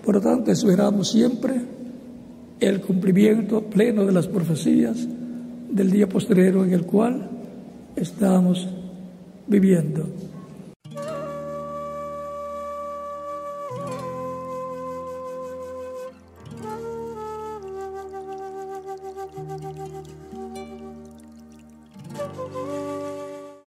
Por 0.04 0.16
lo 0.16 0.20
tanto, 0.20 0.50
esperamos 0.50 1.10
siempre 1.10 1.60
el 2.60 2.80
cumplimiento 2.80 3.62
pleno 3.62 4.04
de 4.04 4.12
las 4.12 4.26
profecías 4.26 5.06
del 5.70 5.90
día 5.90 6.08
posterior 6.08 6.66
en 6.66 6.72
el 6.72 6.84
cual 6.84 7.28
estamos 7.94 8.68
viviendo. 9.46 10.27